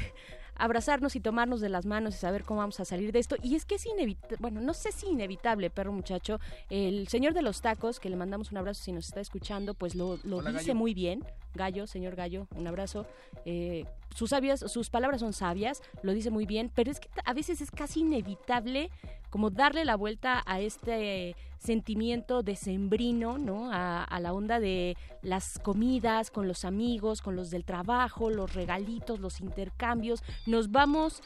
abrazarnos 0.61 1.15
y 1.15 1.19
tomarnos 1.19 1.59
de 1.59 1.69
las 1.69 1.87
manos 1.87 2.13
y 2.13 2.17
saber 2.19 2.43
cómo 2.43 2.59
vamos 2.59 2.79
a 2.79 2.85
salir 2.85 3.11
de 3.11 3.17
esto. 3.19 3.35
Y 3.41 3.55
es 3.55 3.65
que 3.65 3.75
es 3.75 3.85
inevitable, 3.87 4.37
bueno, 4.39 4.61
no 4.61 4.75
sé 4.75 4.91
si 4.91 5.07
inevitable, 5.07 5.71
perro 5.71 5.91
muchacho. 5.91 6.39
El 6.69 7.07
señor 7.07 7.33
de 7.33 7.41
los 7.41 7.61
tacos, 7.61 7.99
que 7.99 8.11
le 8.11 8.15
mandamos 8.15 8.51
un 8.51 8.59
abrazo 8.59 8.83
si 8.83 8.91
nos 8.91 9.07
está 9.07 9.21
escuchando, 9.21 9.73
pues 9.73 9.95
lo, 9.95 10.19
lo 10.23 10.37
Hola, 10.37 10.51
dice 10.51 10.65
Gallo. 10.67 10.75
muy 10.75 10.93
bien. 10.93 11.25
Gallo, 11.55 11.87
señor 11.87 12.15
Gallo, 12.15 12.47
un 12.55 12.67
abrazo. 12.67 13.07
Eh, 13.43 13.85
sus, 14.15 14.29
sabias, 14.31 14.59
sus 14.71 14.89
palabras 14.89 15.21
son 15.21 15.33
sabias, 15.33 15.81
lo 16.03 16.13
dice 16.13 16.29
muy 16.29 16.45
bien, 16.45 16.71
pero 16.73 16.91
es 16.91 16.99
que 16.99 17.09
a 17.25 17.33
veces 17.33 17.61
es 17.61 17.71
casi 17.71 18.01
inevitable 18.01 18.89
como 19.29 19.49
darle 19.49 19.85
la 19.85 19.95
vuelta 19.95 20.43
a 20.45 20.59
este 20.59 21.35
sentimiento 21.57 22.43
decembrino, 22.43 23.37
¿no? 23.37 23.71
A, 23.71 24.03
a 24.03 24.19
la 24.19 24.33
onda 24.33 24.59
de 24.59 24.97
las 25.21 25.59
comidas 25.59 26.31
con 26.31 26.47
los 26.47 26.65
amigos, 26.65 27.21
con 27.21 27.35
los 27.35 27.49
del 27.49 27.63
trabajo, 27.63 28.29
los 28.29 28.53
regalitos, 28.53 29.19
los 29.19 29.39
intercambios. 29.39 30.21
Nos 30.47 30.71
vamos 30.71 31.21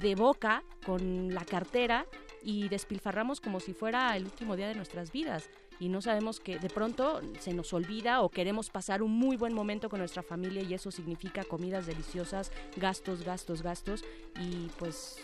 de 0.00 0.14
boca 0.14 0.62
con 0.84 1.32
la 1.32 1.44
cartera 1.44 2.06
y 2.42 2.68
despilfarramos 2.68 3.40
como 3.40 3.58
si 3.58 3.72
fuera 3.72 4.16
el 4.16 4.24
último 4.24 4.56
día 4.56 4.68
de 4.68 4.74
nuestras 4.74 5.10
vidas. 5.10 5.48
Y 5.80 5.88
no 5.88 6.00
sabemos 6.00 6.40
que 6.40 6.58
de 6.58 6.68
pronto 6.68 7.20
se 7.40 7.52
nos 7.52 7.72
olvida 7.72 8.22
o 8.22 8.28
queremos 8.28 8.70
pasar 8.70 9.02
un 9.02 9.12
muy 9.12 9.36
buen 9.36 9.54
momento 9.54 9.88
con 9.88 9.98
nuestra 9.98 10.22
familia 10.22 10.62
y 10.62 10.74
eso 10.74 10.90
significa 10.90 11.44
comidas 11.44 11.86
deliciosas, 11.86 12.52
gastos, 12.76 13.22
gastos, 13.24 13.62
gastos 13.62 14.04
y 14.40 14.68
pues 14.78 15.18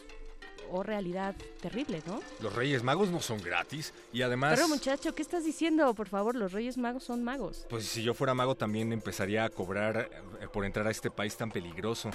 o 0.70 0.82
realidad 0.82 1.34
terrible, 1.60 2.02
¿no? 2.06 2.20
Los 2.40 2.54
Reyes 2.54 2.82
Magos 2.82 3.10
no 3.10 3.20
son 3.20 3.40
gratis 3.42 3.92
y 4.12 4.22
además... 4.22 4.54
Pero 4.54 4.68
muchacho, 4.68 5.14
¿qué 5.14 5.22
estás 5.22 5.44
diciendo? 5.44 5.94
Por 5.94 6.08
favor, 6.08 6.34
los 6.34 6.52
Reyes 6.52 6.78
Magos 6.78 7.04
son 7.04 7.24
magos. 7.24 7.66
Pues 7.68 7.86
si 7.86 8.02
yo 8.02 8.14
fuera 8.14 8.34
mago 8.34 8.54
también 8.54 8.92
empezaría 8.92 9.44
a 9.44 9.50
cobrar 9.50 10.10
eh, 10.40 10.48
por 10.52 10.64
entrar 10.64 10.86
a 10.86 10.90
este 10.90 11.10
país 11.10 11.36
tan 11.36 11.50
peligroso. 11.50 12.10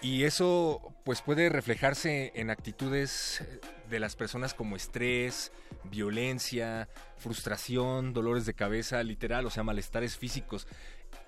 Y 0.00 0.24
eso 0.24 0.94
pues 1.04 1.22
puede 1.22 1.48
reflejarse 1.48 2.32
en 2.34 2.50
actitudes 2.50 3.40
eh, 3.40 3.60
de 3.90 4.00
las 4.00 4.16
personas 4.16 4.54
como 4.54 4.76
estrés, 4.76 5.52
violencia, 5.84 6.88
frustración, 7.16 8.12
dolores 8.12 8.46
de 8.46 8.54
cabeza, 8.54 9.02
literal, 9.02 9.46
o 9.46 9.50
sea, 9.50 9.62
malestares 9.62 10.16
físicos. 10.16 10.66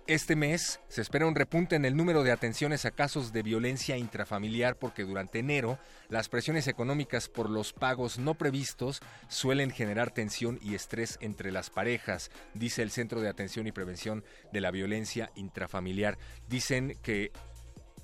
Este 0.09 0.37
mes 0.37 0.79
se 0.89 1.03
espera 1.03 1.27
un 1.27 1.35
repunte 1.35 1.75
en 1.75 1.85
el 1.85 1.97
número 1.97 2.23
de 2.23 2.31
atenciones 2.31 2.85
a 2.85 2.93
casos 2.93 3.33
de 3.33 3.43
violencia 3.43 3.97
intrafamiliar 3.97 4.77
porque 4.77 5.03
durante 5.03 5.41
enero 5.41 5.81
las 6.09 6.29
presiones 6.29 6.69
económicas 6.69 7.29
por 7.29 7.51
los 7.51 7.73
pagos 7.73 8.17
no 8.17 8.35
previstos 8.35 9.01
suelen 9.27 9.73
generar 9.73 10.13
tensión 10.13 10.61
y 10.63 10.77
estrés 10.77 11.19
entre 11.21 11.51
las 11.51 11.71
parejas, 11.71 12.31
dice 12.55 12.83
el 12.83 12.93
Centro 12.93 13.21
de 13.21 13.29
Atención 13.29 13.67
y 13.67 13.73
Prevención 13.73 14.23
de 14.53 14.61
la 14.61 14.71
Violencia 14.71 15.33
Intrafamiliar. 15.35 16.19
Dicen 16.49 16.97
que 17.03 17.33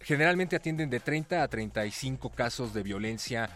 generalmente 0.01 0.57
atienden 0.57 0.91
de 0.91 0.99
30 0.99 1.41
a 1.41 1.47
35 1.47 2.31
casos 2.31 2.75
de 2.75 2.83
violencia 2.83 3.49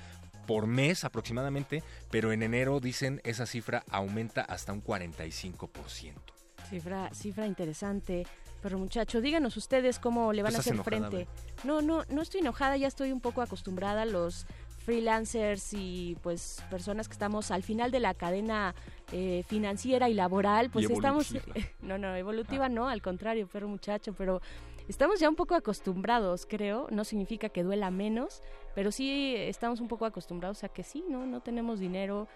por 0.46 0.68
mes 0.68 1.02
aproximadamente, 1.02 1.82
pero 2.12 2.30
en 2.30 2.44
enero 2.44 2.78
dicen 2.78 3.20
esa 3.24 3.44
cifra 3.44 3.82
aumenta 3.90 4.42
hasta 4.42 4.72
un 4.72 4.84
45%. 4.84 6.35
Cifra, 6.68 7.10
cifra 7.14 7.46
interesante. 7.46 8.26
Pero 8.62 8.78
muchacho, 8.78 9.20
díganos 9.20 9.56
ustedes 9.56 9.98
cómo 9.98 10.32
le 10.32 10.42
van 10.42 10.54
a 10.54 10.58
Estás 10.58 10.72
hacer 10.72 10.74
enojada, 10.74 11.10
frente. 11.10 11.28
No, 11.64 11.82
no, 11.82 12.04
no 12.08 12.22
estoy 12.22 12.40
enojada, 12.40 12.76
ya 12.76 12.88
estoy 12.88 13.12
un 13.12 13.20
poco 13.20 13.42
acostumbrada 13.42 14.02
a 14.02 14.06
los 14.06 14.46
freelancers 14.86 15.72
y 15.72 16.16
pues 16.22 16.62
personas 16.70 17.08
que 17.08 17.12
estamos 17.12 17.50
al 17.50 17.64
final 17.64 17.90
de 17.90 18.00
la 18.00 18.14
cadena 18.14 18.74
eh, 19.12 19.44
financiera 19.46 20.08
y 20.08 20.14
laboral, 20.14 20.70
pues 20.70 20.88
estamos... 20.88 21.34
no, 21.82 21.98
no, 21.98 22.14
evolutiva 22.14 22.68
no, 22.68 22.88
al 22.88 23.02
contrario, 23.02 23.48
perro 23.48 23.68
muchacho, 23.68 24.14
pero 24.14 24.40
estamos 24.88 25.20
ya 25.20 25.28
un 25.28 25.34
poco 25.36 25.54
acostumbrados, 25.54 26.46
creo. 26.46 26.86
No 26.90 27.04
significa 27.04 27.48
que 27.48 27.64
duela 27.64 27.90
menos, 27.90 28.42
pero 28.74 28.92
sí 28.92 29.34
estamos 29.36 29.80
un 29.80 29.88
poco 29.88 30.06
acostumbrados 30.06 30.64
a 30.64 30.68
que 30.68 30.82
sí, 30.82 31.04
¿no? 31.08 31.26
No 31.26 31.40
tenemos 31.40 31.80
dinero, 31.80 32.28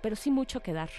pero 0.00 0.16
sí 0.16 0.30
mucho 0.30 0.60
que 0.60 0.72
dar. 0.72 0.90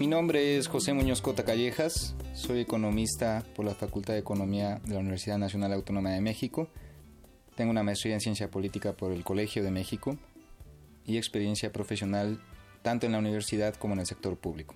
Mi 0.00 0.06
nombre 0.06 0.56
es 0.56 0.66
José 0.66 0.94
Muñoz 0.94 1.20
Cota 1.20 1.44
Callejas, 1.44 2.14
soy 2.32 2.60
economista 2.60 3.44
por 3.54 3.66
la 3.66 3.74
Facultad 3.74 4.14
de 4.14 4.20
Economía 4.20 4.80
de 4.86 4.94
la 4.94 5.00
Universidad 5.00 5.36
Nacional 5.36 5.74
Autónoma 5.74 6.12
de 6.12 6.22
México. 6.22 6.68
Tengo 7.54 7.70
una 7.70 7.82
maestría 7.82 8.14
en 8.14 8.22
Ciencia 8.22 8.50
Política 8.50 8.94
por 8.94 9.12
el 9.12 9.24
Colegio 9.24 9.62
de 9.62 9.70
México 9.70 10.16
y 11.04 11.18
experiencia 11.18 11.70
profesional 11.70 12.40
tanto 12.80 13.04
en 13.04 13.12
la 13.12 13.18
universidad 13.18 13.74
como 13.74 13.92
en 13.92 14.00
el 14.00 14.06
sector 14.06 14.38
público. 14.38 14.74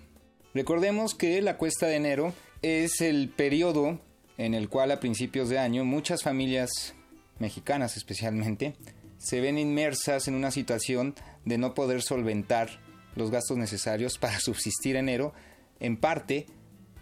Recordemos 0.53 1.15
que 1.15 1.41
la 1.41 1.57
cuesta 1.57 1.87
de 1.87 1.97
enero 1.97 2.35
es 2.61 3.01
el 3.01 3.31
periodo 3.31 4.01
en 4.37 4.53
el 4.53 4.69
cual 4.69 4.91
a 4.91 5.01
principios 5.01 5.49
de 5.49 5.59
año 5.59 5.87
muchas 5.87 6.23
familias 6.23 6.95
mexicanas 7.39 7.97
especialmente 7.97 8.77
se 9.17 9.41
ven 9.41 9.57
inmersas 9.57 10.29
en 10.29 10.35
una 10.35 10.51
situación 10.51 11.15
de 11.47 11.57
no 11.57 11.73
poder 11.73 12.03
solventar 12.03 12.84
los 13.15 13.31
gastos 13.31 13.57
necesarios 13.57 14.19
para 14.19 14.41
subsistir 14.41 14.97
enero, 14.97 15.33
en 15.81 15.97
parte 15.97 16.47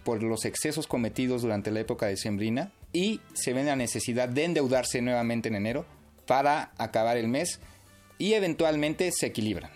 por 0.05 0.23
los 0.23 0.45
excesos 0.45 0.87
cometidos 0.87 1.43
durante 1.43 1.71
la 1.71 1.81
época 1.81 2.07
de 2.07 2.17
Sembrina 2.17 2.73
y 2.93 3.21
se 3.35 3.53
ve 3.53 3.65
la 3.65 3.77
necesidad 3.77 4.29
de 4.29 4.45
endeudarse 4.45 5.01
nuevamente 5.01 5.49
en 5.49 5.55
enero 5.55 5.87
para 6.27 6.73
acabar 6.79 7.17
el 7.17 7.29
mes 7.29 7.61
y 8.19 8.35
eventualmente 8.35 9.11
se 9.13 9.27
equilibran. 9.27 9.71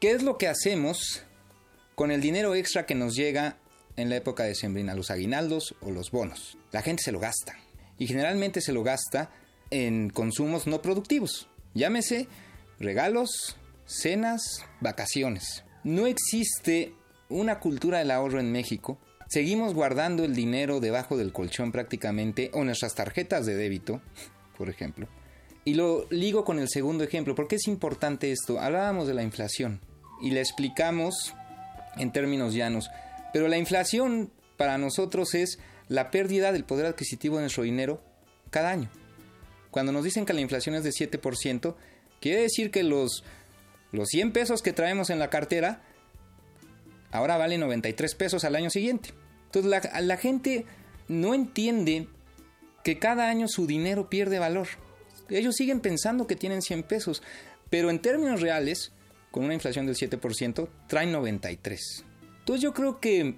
¿Qué 0.00 0.12
es 0.12 0.22
lo 0.22 0.38
que 0.38 0.48
hacemos 0.48 1.24
con 1.94 2.10
el 2.10 2.20
dinero 2.20 2.54
extra 2.54 2.86
que 2.86 2.94
nos 2.94 3.14
llega 3.14 3.56
en 3.96 4.08
la 4.10 4.16
época 4.16 4.44
de 4.44 4.54
Sembrina, 4.54 4.94
los 4.94 5.10
aguinaldos 5.10 5.74
o 5.80 5.90
los 5.90 6.10
bonos? 6.10 6.56
La 6.70 6.82
gente 6.82 7.02
se 7.02 7.12
lo 7.12 7.18
gasta 7.18 7.56
y 7.98 8.06
generalmente 8.06 8.60
se 8.60 8.72
lo 8.72 8.84
gasta 8.84 9.30
en 9.70 10.10
consumos 10.10 10.66
no 10.66 10.80
productivos. 10.82 11.48
Llámese 11.74 12.28
regalos, 12.78 13.56
cenas, 13.88 14.66
vacaciones. 14.80 15.64
No 15.82 16.06
existe 16.06 16.94
una 17.30 17.58
cultura 17.58 17.98
del 17.98 18.10
ahorro 18.10 18.38
en 18.38 18.52
México. 18.52 18.98
Seguimos 19.28 19.74
guardando 19.74 20.24
el 20.24 20.34
dinero 20.34 20.78
debajo 20.78 21.16
del 21.16 21.32
colchón 21.32 21.72
prácticamente, 21.72 22.50
o 22.52 22.64
nuestras 22.64 22.94
tarjetas 22.94 23.46
de 23.46 23.56
débito, 23.56 24.00
por 24.56 24.68
ejemplo. 24.68 25.08
Y 25.64 25.74
lo 25.74 26.06
ligo 26.10 26.44
con 26.44 26.58
el 26.58 26.68
segundo 26.68 27.02
ejemplo. 27.02 27.34
¿Por 27.34 27.48
qué 27.48 27.56
es 27.56 27.66
importante 27.66 28.30
esto? 28.30 28.60
Hablábamos 28.60 29.08
de 29.08 29.14
la 29.14 29.22
inflación 29.22 29.80
y 30.20 30.30
le 30.30 30.40
explicamos 30.40 31.34
en 31.96 32.12
términos 32.12 32.54
llanos. 32.54 32.90
Pero 33.32 33.48
la 33.48 33.58
inflación 33.58 34.30
para 34.56 34.78
nosotros 34.78 35.34
es 35.34 35.58
la 35.88 36.10
pérdida 36.10 36.52
del 36.52 36.64
poder 36.64 36.86
adquisitivo 36.86 37.36
de 37.36 37.42
nuestro 37.42 37.64
dinero 37.64 38.02
cada 38.50 38.70
año. 38.70 38.90
Cuando 39.70 39.92
nos 39.92 40.04
dicen 40.04 40.26
que 40.26 40.32
la 40.34 40.40
inflación 40.40 40.74
es 40.74 40.84
de 40.84 40.90
7%, 40.90 41.74
quiere 42.20 42.42
decir 42.42 42.70
que 42.70 42.82
los 42.82 43.24
los 43.92 44.08
100 44.08 44.32
pesos 44.32 44.62
que 44.62 44.72
traemos 44.72 45.10
en 45.10 45.18
la 45.18 45.30
cartera 45.30 45.82
ahora 47.10 47.36
valen 47.36 47.60
93 47.60 48.14
pesos 48.14 48.44
al 48.44 48.56
año 48.56 48.70
siguiente. 48.70 49.10
Entonces 49.46 49.70
la, 49.70 50.00
la 50.00 50.16
gente 50.16 50.66
no 51.08 51.34
entiende 51.34 52.08
que 52.84 52.98
cada 52.98 53.28
año 53.28 53.48
su 53.48 53.66
dinero 53.66 54.08
pierde 54.08 54.38
valor. 54.38 54.68
Ellos 55.30 55.56
siguen 55.56 55.80
pensando 55.80 56.26
que 56.26 56.36
tienen 56.36 56.62
100 56.62 56.82
pesos, 56.84 57.22
pero 57.70 57.90
en 57.90 58.00
términos 58.00 58.40
reales, 58.40 58.92
con 59.30 59.44
una 59.44 59.54
inflación 59.54 59.86
del 59.86 59.96
7%, 59.96 60.68
traen 60.86 61.12
93. 61.12 62.04
Entonces 62.40 62.62
yo 62.62 62.72
creo 62.72 63.00
que 63.00 63.36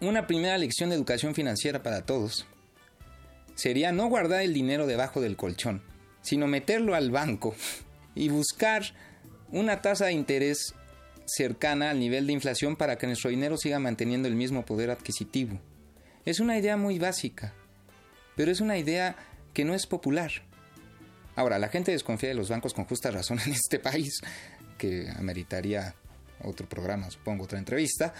una 0.00 0.26
primera 0.26 0.58
lección 0.58 0.90
de 0.90 0.96
educación 0.96 1.34
financiera 1.34 1.82
para 1.82 2.04
todos 2.04 2.46
sería 3.54 3.92
no 3.92 4.08
guardar 4.08 4.42
el 4.42 4.54
dinero 4.54 4.86
debajo 4.86 5.20
del 5.20 5.36
colchón, 5.36 5.82
sino 6.22 6.46
meterlo 6.46 6.94
al 6.94 7.10
banco 7.10 7.54
y 8.14 8.28
buscar 8.28 8.94
una 9.52 9.82
tasa 9.82 10.06
de 10.06 10.12
interés 10.12 10.74
cercana 11.26 11.90
al 11.90 12.00
nivel 12.00 12.26
de 12.26 12.32
inflación 12.32 12.74
para 12.74 12.96
que 12.96 13.06
nuestro 13.06 13.30
dinero 13.30 13.56
siga 13.56 13.78
manteniendo 13.78 14.28
el 14.28 14.34
mismo 14.34 14.64
poder 14.64 14.90
adquisitivo. 14.90 15.60
Es 16.24 16.40
una 16.40 16.58
idea 16.58 16.76
muy 16.76 16.98
básica, 16.98 17.52
pero 18.34 18.50
es 18.50 18.60
una 18.60 18.78
idea 18.78 19.16
que 19.52 19.64
no 19.64 19.74
es 19.74 19.86
popular. 19.86 20.30
Ahora, 21.36 21.58
la 21.58 21.68
gente 21.68 21.92
desconfía 21.92 22.30
de 22.30 22.34
los 22.34 22.48
bancos 22.48 22.74
con 22.74 22.86
justa 22.86 23.10
razón 23.10 23.38
en 23.46 23.52
este 23.52 23.78
país, 23.78 24.20
que 24.78 25.08
ameritaría 25.16 25.94
otro 26.42 26.68
programa, 26.68 27.10
supongo, 27.10 27.44
otra 27.44 27.58
entrevista, 27.58 28.14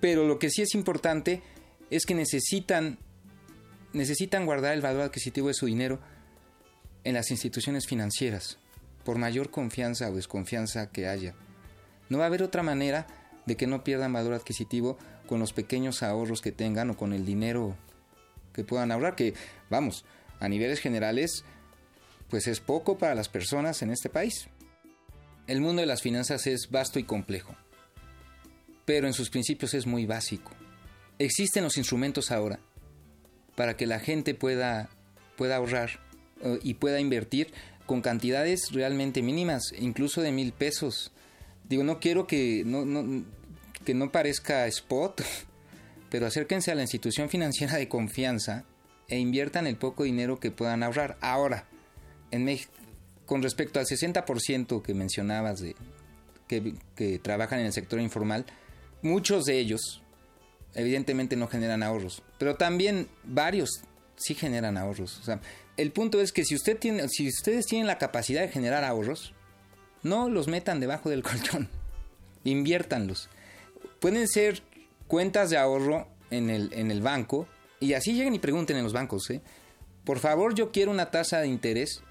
pero 0.00 0.26
lo 0.26 0.38
que 0.38 0.50
sí 0.50 0.62
es 0.62 0.74
importante 0.74 1.42
es 1.90 2.06
que 2.06 2.14
necesitan 2.14 2.98
necesitan 3.92 4.46
guardar 4.46 4.72
el 4.72 4.80
valor 4.80 5.02
adquisitivo 5.02 5.48
de 5.48 5.54
su 5.54 5.66
dinero 5.66 6.00
en 7.04 7.12
las 7.12 7.30
instituciones 7.30 7.86
financieras 7.86 8.58
por 9.04 9.18
mayor 9.18 9.50
confianza 9.50 10.08
o 10.10 10.14
desconfianza 10.14 10.90
que 10.90 11.08
haya. 11.08 11.34
No 12.08 12.18
va 12.18 12.24
a 12.24 12.26
haber 12.26 12.42
otra 12.42 12.62
manera 12.62 13.06
de 13.46 13.56
que 13.56 13.66
no 13.66 13.84
pierdan 13.84 14.12
valor 14.12 14.34
adquisitivo 14.34 14.98
con 15.26 15.40
los 15.40 15.52
pequeños 15.52 16.02
ahorros 16.02 16.40
que 16.40 16.52
tengan 16.52 16.90
o 16.90 16.96
con 16.96 17.12
el 17.12 17.24
dinero 17.24 17.76
que 18.52 18.64
puedan 18.64 18.92
ahorrar, 18.92 19.16
que 19.16 19.34
vamos, 19.70 20.04
a 20.40 20.48
niveles 20.48 20.80
generales, 20.80 21.44
pues 22.28 22.46
es 22.46 22.60
poco 22.60 22.98
para 22.98 23.14
las 23.14 23.28
personas 23.28 23.82
en 23.82 23.90
este 23.90 24.08
país. 24.08 24.48
El 25.46 25.60
mundo 25.60 25.80
de 25.80 25.86
las 25.86 26.02
finanzas 26.02 26.46
es 26.46 26.70
vasto 26.70 26.98
y 26.98 27.04
complejo, 27.04 27.54
pero 28.84 29.06
en 29.06 29.12
sus 29.12 29.30
principios 29.30 29.74
es 29.74 29.86
muy 29.86 30.06
básico. 30.06 30.52
Existen 31.18 31.64
los 31.64 31.76
instrumentos 31.76 32.30
ahora 32.30 32.60
para 33.54 33.76
que 33.76 33.86
la 33.86 34.00
gente 34.00 34.34
pueda, 34.34 34.88
pueda 35.36 35.56
ahorrar 35.56 36.00
eh, 36.42 36.58
y 36.62 36.74
pueda 36.74 37.00
invertir 37.00 37.52
con 37.86 38.00
cantidades 38.00 38.72
realmente 38.72 39.22
mínimas, 39.22 39.72
incluso 39.78 40.22
de 40.22 40.32
mil 40.32 40.52
pesos. 40.52 41.12
Digo, 41.68 41.84
no 41.84 42.00
quiero 42.00 42.26
que 42.26 42.62
no, 42.64 43.24
que 43.84 43.94
no 43.94 44.10
parezca 44.10 44.66
spot, 44.66 45.22
pero 46.10 46.26
acérquense 46.26 46.70
a 46.70 46.74
la 46.74 46.82
institución 46.82 47.28
financiera 47.28 47.76
de 47.76 47.88
confianza 47.88 48.64
e 49.08 49.18
inviertan 49.18 49.66
el 49.66 49.76
poco 49.76 50.04
dinero 50.04 50.40
que 50.40 50.50
puedan 50.50 50.82
ahorrar. 50.82 51.18
Ahora, 51.20 51.66
en 52.30 52.48
con 53.26 53.42
respecto 53.42 53.78
al 53.78 53.86
60% 53.86 54.82
que 54.82 54.94
mencionabas 54.94 55.60
de 55.60 55.76
que, 56.48 56.74
que 56.96 57.18
trabajan 57.18 57.60
en 57.60 57.66
el 57.66 57.72
sector 57.72 58.00
informal, 58.00 58.44
muchos 59.02 59.44
de 59.44 59.58
ellos 59.58 60.02
evidentemente 60.74 61.36
no 61.36 61.48
generan 61.48 61.82
ahorros, 61.82 62.22
pero 62.38 62.56
también 62.56 63.08
varios 63.24 63.82
sí 64.16 64.34
generan 64.34 64.76
ahorros. 64.76 65.18
O 65.18 65.24
sea, 65.24 65.40
el 65.76 65.92
punto 65.92 66.20
es 66.20 66.32
que 66.32 66.44
si, 66.44 66.54
usted 66.54 66.78
tiene, 66.78 67.08
si 67.08 67.28
ustedes 67.28 67.66
tienen 67.66 67.86
la 67.86 67.98
capacidad 67.98 68.42
de 68.42 68.48
generar 68.48 68.84
ahorros, 68.84 69.34
no 70.02 70.28
los 70.28 70.48
metan 70.48 70.80
debajo 70.80 71.10
del 71.10 71.22
colchón, 71.24 71.68
inviértanlos. 72.44 73.28
Pueden 74.00 74.28
ser 74.28 74.62
cuentas 75.06 75.50
de 75.50 75.58
ahorro 75.58 76.08
en 76.30 76.50
el, 76.50 76.72
en 76.72 76.90
el 76.90 77.00
banco 77.00 77.46
y 77.80 77.94
así 77.94 78.12
lleguen 78.14 78.34
y 78.34 78.38
pregunten 78.38 78.76
en 78.76 78.84
los 78.84 78.92
bancos, 78.92 79.28
¿eh? 79.30 79.40
por 80.04 80.18
favor 80.18 80.54
yo 80.54 80.72
quiero 80.72 80.90
una 80.90 81.10
tasa 81.10 81.40
de 81.40 81.48
interés 81.48 82.02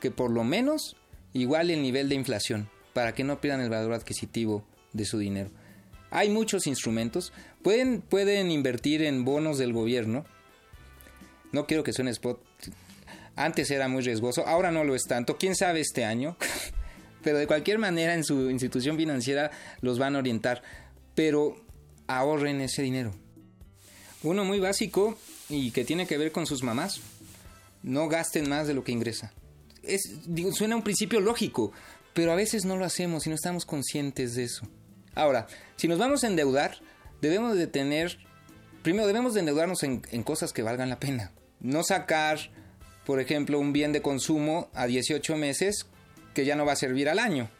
que 0.00 0.10
por 0.10 0.30
lo 0.30 0.44
menos 0.44 0.96
iguale 1.32 1.74
el 1.74 1.82
nivel 1.82 2.08
de 2.08 2.14
inflación 2.14 2.68
para 2.92 3.14
que 3.14 3.24
no 3.24 3.40
pierdan 3.40 3.60
el 3.60 3.70
valor 3.70 3.92
adquisitivo 3.92 4.64
de 4.92 5.04
su 5.04 5.18
dinero. 5.18 5.50
Hay 6.10 6.28
muchos 6.28 6.66
instrumentos. 6.66 7.32
Pueden, 7.62 8.00
pueden 8.00 8.50
invertir 8.50 9.02
en 9.02 9.24
bonos 9.24 9.58
del 9.58 9.72
gobierno. 9.72 10.24
No 11.52 11.66
quiero 11.66 11.84
que 11.84 11.92
suene 11.92 12.10
spot. 12.10 12.40
Antes 13.40 13.70
era 13.70 13.88
muy 13.88 14.02
riesgoso, 14.02 14.46
ahora 14.46 14.70
no 14.70 14.84
lo 14.84 14.94
es 14.94 15.04
tanto. 15.04 15.38
¿Quién 15.38 15.56
sabe 15.56 15.80
este 15.80 16.04
año? 16.04 16.36
Pero 17.22 17.38
de 17.38 17.46
cualquier 17.46 17.78
manera 17.78 18.12
en 18.12 18.22
su 18.22 18.50
institución 18.50 18.98
financiera 18.98 19.50
los 19.80 19.98
van 19.98 20.14
a 20.14 20.18
orientar. 20.18 20.62
Pero 21.14 21.56
ahorren 22.06 22.60
ese 22.60 22.82
dinero. 22.82 23.12
Uno 24.22 24.44
muy 24.44 24.60
básico 24.60 25.16
y 25.48 25.70
que 25.70 25.86
tiene 25.86 26.06
que 26.06 26.18
ver 26.18 26.32
con 26.32 26.44
sus 26.46 26.62
mamás. 26.62 27.00
No 27.82 28.08
gasten 28.08 28.46
más 28.46 28.66
de 28.66 28.74
lo 28.74 28.84
que 28.84 28.92
ingresa. 28.92 29.32
Es, 29.82 30.02
suena 30.52 30.76
un 30.76 30.82
principio 30.82 31.20
lógico, 31.20 31.72
pero 32.12 32.32
a 32.32 32.36
veces 32.36 32.66
no 32.66 32.76
lo 32.76 32.84
hacemos 32.84 33.26
y 33.26 33.30
no 33.30 33.36
estamos 33.36 33.64
conscientes 33.64 34.34
de 34.34 34.44
eso. 34.44 34.68
Ahora, 35.14 35.46
si 35.76 35.88
nos 35.88 35.98
vamos 35.98 36.24
a 36.24 36.26
endeudar, 36.26 36.76
debemos 37.22 37.56
de 37.56 37.66
tener, 37.66 38.18
primero 38.82 39.06
debemos 39.06 39.32
de 39.32 39.40
endeudarnos 39.40 39.82
en, 39.82 40.02
en 40.10 40.24
cosas 40.24 40.52
que 40.52 40.62
valgan 40.62 40.90
la 40.90 41.00
pena. 41.00 41.32
No 41.60 41.82
sacar, 41.82 42.50
por 43.10 43.18
ejemplo, 43.18 43.58
un 43.58 43.72
bien 43.72 43.90
de 43.90 44.02
consumo 44.02 44.70
a 44.72 44.86
18 44.86 45.36
meses 45.36 45.86
que 46.32 46.44
ya 46.44 46.54
no 46.54 46.64
va 46.64 46.74
a 46.74 46.76
servir 46.76 47.08
al 47.08 47.18
año. 47.18 47.50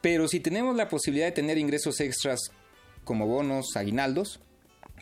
Pero 0.00 0.28
si 0.28 0.38
tenemos 0.38 0.76
la 0.76 0.88
posibilidad 0.88 1.26
de 1.26 1.32
tener 1.32 1.58
ingresos 1.58 1.98
extras 1.98 2.52
como 3.02 3.26
bonos, 3.26 3.76
aguinaldos, 3.76 4.38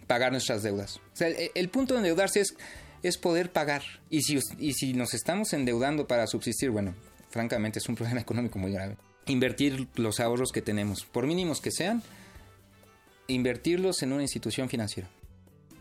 pagar 0.06 0.32
nuestras 0.32 0.62
deudas. 0.62 0.96
O 0.96 1.16
sea, 1.16 1.28
el, 1.28 1.50
el 1.54 1.68
punto 1.68 1.92
de 1.92 1.98
endeudarse 1.98 2.40
es, 2.40 2.54
es 3.02 3.18
poder 3.18 3.52
pagar. 3.52 3.82
Y 4.08 4.22
si, 4.22 4.38
y 4.58 4.72
si 4.72 4.94
nos 4.94 5.12
estamos 5.12 5.52
endeudando 5.52 6.06
para 6.06 6.26
subsistir, 6.26 6.70
bueno, 6.70 6.94
francamente 7.28 7.80
es 7.80 7.88
un 7.90 7.94
problema 7.96 8.22
económico 8.22 8.58
muy 8.58 8.72
grave. 8.72 8.96
Invertir 9.26 9.88
los 9.96 10.20
ahorros 10.20 10.52
que 10.52 10.62
tenemos, 10.62 11.04
por 11.04 11.26
mínimos 11.26 11.60
que 11.60 11.70
sean, 11.70 12.02
invertirlos 13.26 14.02
en 14.02 14.14
una 14.14 14.22
institución 14.22 14.70
financiera. 14.70 15.10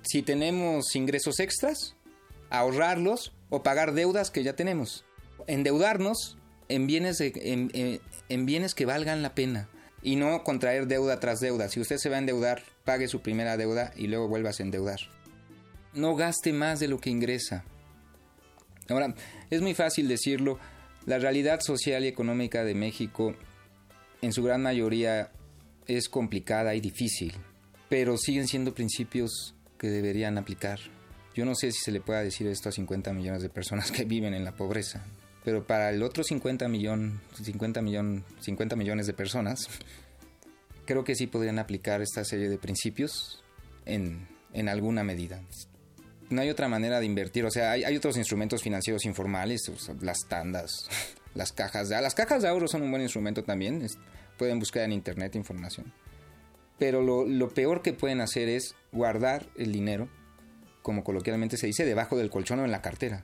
Si 0.02 0.22
tenemos 0.22 0.98
ingresos 0.98 1.40
extras, 1.40 1.96
ahorrarlos 2.50 3.32
o 3.50 3.64
pagar 3.64 3.94
deudas 3.94 4.32
que 4.32 4.44
ya 4.44 4.54
tenemos. 4.54 5.06
Endeudarnos 5.48 6.38
en 6.68 6.88
bienes, 6.88 7.18
de, 7.18 7.34
en, 7.36 7.72
en, 7.74 8.00
en 8.30 8.46
bienes 8.46 8.76
que 8.76 8.86
valgan 8.86 9.22
la 9.22 9.36
pena 9.36 9.70
y 10.02 10.16
no 10.16 10.44
contraer 10.44 10.88
deuda 10.88 11.20
tras 11.20 11.40
deuda. 11.40 11.70
Si 11.70 11.80
usted 11.80 11.98
se 11.98 12.10
va 12.10 12.18
a 12.18 12.20
endeudar, 12.20 12.64
pague 12.86 13.08
su 13.08 13.22
primera 13.22 13.58
deuda 13.58 13.92
y 13.96 14.08
luego 14.08 14.28
vuelvas 14.28 14.60
a 14.60 14.64
endeudar. 14.64 15.00
No 15.94 16.16
gaste 16.16 16.54
más 16.54 16.80
de 16.80 16.88
lo 16.88 17.00
que 17.00 17.10
ingresa. 17.10 17.66
Ahora, 18.88 19.16
es 19.50 19.62
muy 19.62 19.74
fácil 19.74 20.08
decirlo, 20.08 20.60
la 21.06 21.20
realidad 21.20 21.62
social 21.62 22.06
y 22.06 22.08
económica 22.08 22.64
de 22.64 22.76
México 22.76 23.36
en 24.22 24.34
su 24.34 24.44
gran 24.44 24.62
mayoría 24.62 25.32
es 25.88 26.10
complicada 26.10 26.76
y 26.76 26.82
difícil, 26.82 27.34
pero 27.88 28.18
siguen 28.18 28.48
siendo 28.48 28.74
principios 28.74 29.56
que 29.78 29.88
deberían 29.88 30.38
aplicar. 30.38 30.80
Yo 31.36 31.46
no 31.46 31.56
sé 31.56 31.72
si 31.72 31.80
se 31.80 31.92
le 31.92 32.02
pueda 32.02 32.22
decir 32.22 32.48
esto 32.48 32.70
a 32.70 32.72
50 32.72 33.14
millones 33.14 33.42
de 33.42 33.50
personas 33.50 33.92
que 33.92 34.06
viven 34.06 34.34
en 34.34 34.44
la 34.44 34.56
pobreza, 34.56 35.04
pero 35.44 35.66
para 35.66 35.90
el 35.90 36.04
otro 36.04 36.24
50, 36.24 36.68
millón, 36.68 37.22
50, 37.42 37.82
millón, 37.82 38.26
50 38.40 38.76
millones 38.76 39.08
de 39.08 39.14
personas, 39.14 39.68
creo 40.86 41.04
que 41.04 41.16
sí 41.16 41.28
podrían 41.28 41.60
aplicar 41.60 42.02
esta 42.02 42.26
serie 42.26 42.50
de 42.50 42.58
principios 42.58 43.44
en, 43.86 44.28
en 44.54 44.70
alguna 44.70 45.04
medida 45.04 45.42
no 46.30 46.42
hay 46.42 46.50
otra 46.50 46.68
manera 46.68 47.00
de 47.00 47.06
invertir. 47.06 47.46
O 47.46 47.52
sea, 47.52 47.72
hay, 47.72 47.84
hay 47.84 47.96
otros 47.96 48.18
instrumentos 48.18 48.62
financieros 48.62 49.06
informales, 49.06 49.68
o 49.70 49.78
sea, 49.78 49.96
las 50.02 50.20
tandas, 50.28 50.88
las 51.36 51.52
cajas 51.52 51.90
de 51.90 52.02
Las 52.02 52.16
cajas 52.16 52.42
de 52.42 52.48
ahorro 52.48 52.68
son 52.68 52.84
un 52.84 52.92
buen 52.92 53.02
instrumento 53.02 53.44
también. 53.44 53.82
Es, 53.82 53.98
pueden 54.38 54.60
buscar 54.60 54.84
en 54.84 54.94
internet 54.94 55.36
información. 55.36 55.92
Pero 56.78 57.02
lo, 57.02 57.26
lo, 57.26 57.50
peor 57.50 57.82
que 57.82 57.92
pueden 57.92 58.22
hacer 58.22 58.48
es 58.48 58.76
guardar 58.94 59.48
el 59.58 59.74
dinero, 59.74 60.08
como 60.90 61.04
coloquialmente 61.04 61.56
se 61.56 61.68
dice, 61.68 61.86
debajo 61.86 62.18
del 62.18 62.32
colchón 62.32 62.62
o 62.62 62.66
en 62.66 62.72
la 62.72 62.82
cartera. 62.82 63.24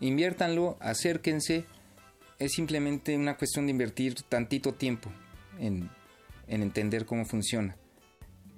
Inviértanlo, 0.00 0.78
acérquense. 0.80 1.66
Es 2.38 2.52
simplemente 2.52 3.14
una 3.14 3.36
cuestión 3.36 3.66
de 3.66 3.72
invertir 3.72 4.14
tantito 4.22 4.72
tiempo 4.72 5.12
en, 5.58 5.90
en 6.48 6.62
entender 6.62 7.04
cómo 7.04 7.26
funciona. 7.26 7.76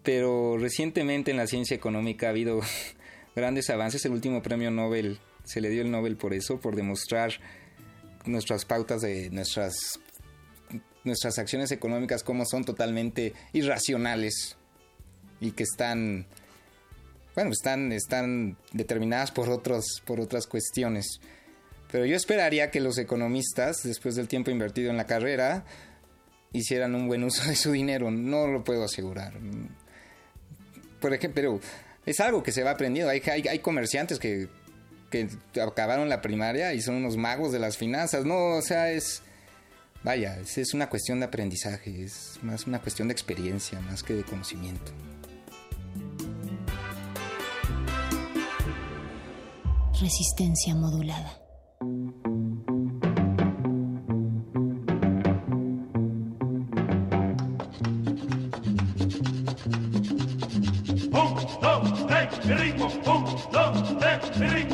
Pero 0.04 0.58
recientemente 0.58 1.32
en 1.32 1.38
la 1.38 1.48
ciencia 1.48 1.74
económica 1.74 2.28
ha 2.28 2.30
habido 2.30 2.60
grandes 3.34 3.68
avances. 3.68 4.04
El 4.04 4.12
último 4.12 4.42
premio 4.42 4.70
Nobel 4.70 5.18
se 5.42 5.60
le 5.60 5.70
dio 5.70 5.82
el 5.82 5.90
Nobel 5.90 6.16
por 6.16 6.34
eso, 6.34 6.60
por 6.60 6.76
demostrar 6.76 7.32
nuestras 8.26 8.64
pautas 8.64 9.00
de 9.00 9.28
nuestras 9.30 9.98
nuestras 11.02 11.40
acciones 11.40 11.72
económicas 11.72 12.22
como 12.22 12.46
son 12.46 12.64
totalmente 12.64 13.34
irracionales 13.52 14.56
y 15.40 15.50
que 15.50 15.64
están 15.64 16.26
bueno, 17.34 17.50
están 17.50 17.92
están 17.92 18.56
determinadas 18.72 19.30
por 19.30 19.48
otros 19.48 20.02
por 20.06 20.20
otras 20.20 20.46
cuestiones. 20.46 21.20
Pero 21.90 22.06
yo 22.06 22.16
esperaría 22.16 22.70
que 22.70 22.80
los 22.80 22.98
economistas, 22.98 23.82
después 23.84 24.16
del 24.16 24.26
tiempo 24.26 24.50
invertido 24.50 24.90
en 24.90 24.96
la 24.96 25.06
carrera, 25.06 25.64
hicieran 26.52 26.94
un 26.94 27.06
buen 27.06 27.22
uso 27.22 27.48
de 27.48 27.54
su 27.54 27.72
dinero. 27.72 28.10
No 28.10 28.46
lo 28.46 28.64
puedo 28.64 28.84
asegurar. 28.84 29.34
Por 31.00 31.14
ejemplo, 31.14 31.60
es 32.06 32.20
algo 32.20 32.42
que 32.42 32.52
se 32.52 32.62
va 32.62 32.72
aprendiendo. 32.72 33.10
Hay, 33.10 33.22
hay, 33.30 33.46
hay 33.48 33.58
comerciantes 33.60 34.18
que, 34.18 34.48
que, 35.10 35.28
acabaron 35.60 36.08
la 36.08 36.20
primaria 36.20 36.74
y 36.74 36.80
son 36.80 36.96
unos 36.96 37.16
magos 37.16 37.52
de 37.52 37.58
las 37.58 37.76
finanzas. 37.76 38.24
No, 38.24 38.56
o 38.56 38.62
sea, 38.62 38.90
es. 38.90 39.22
Vaya, 40.02 40.38
es, 40.38 40.58
es 40.58 40.74
una 40.74 40.90
cuestión 40.90 41.20
de 41.20 41.26
aprendizaje, 41.26 42.02
es 42.02 42.38
más 42.42 42.66
una 42.66 42.78
cuestión 42.80 43.08
de 43.08 43.12
experiencia, 43.12 43.80
más 43.80 44.02
que 44.02 44.14
de 44.14 44.22
conocimiento. 44.22 44.92
Resistencia 50.00 50.74
modulada. 50.74 51.44
el 62.48 62.58
ritmo, 62.58 62.86
un, 63.06 63.24
dos, 63.52 63.98
tres, 63.98 64.40
el 64.40 64.50
ritmo, 64.50 64.73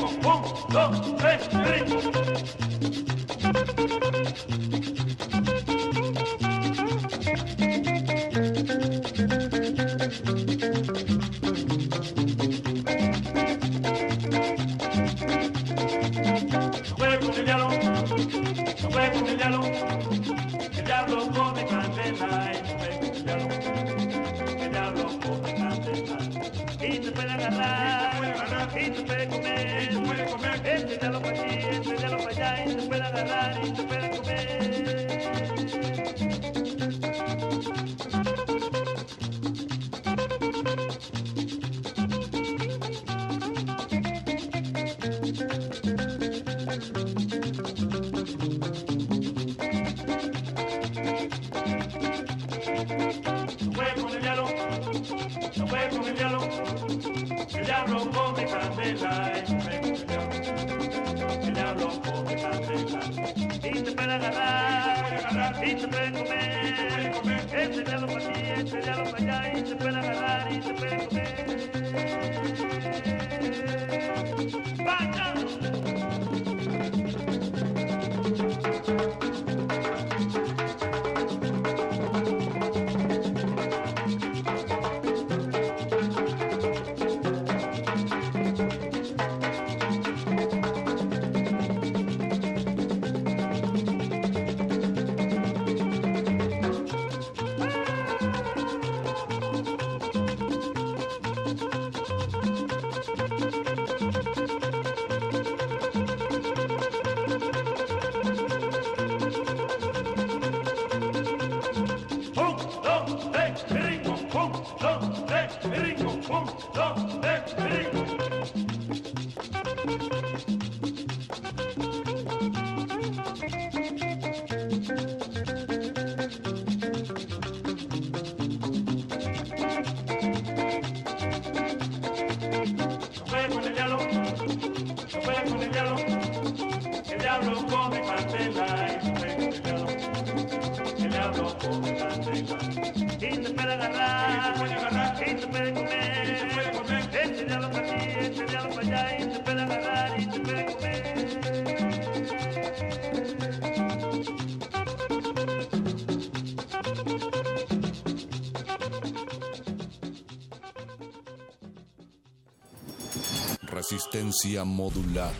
Resistencia 164.12 164.64
modulada. 164.64 165.32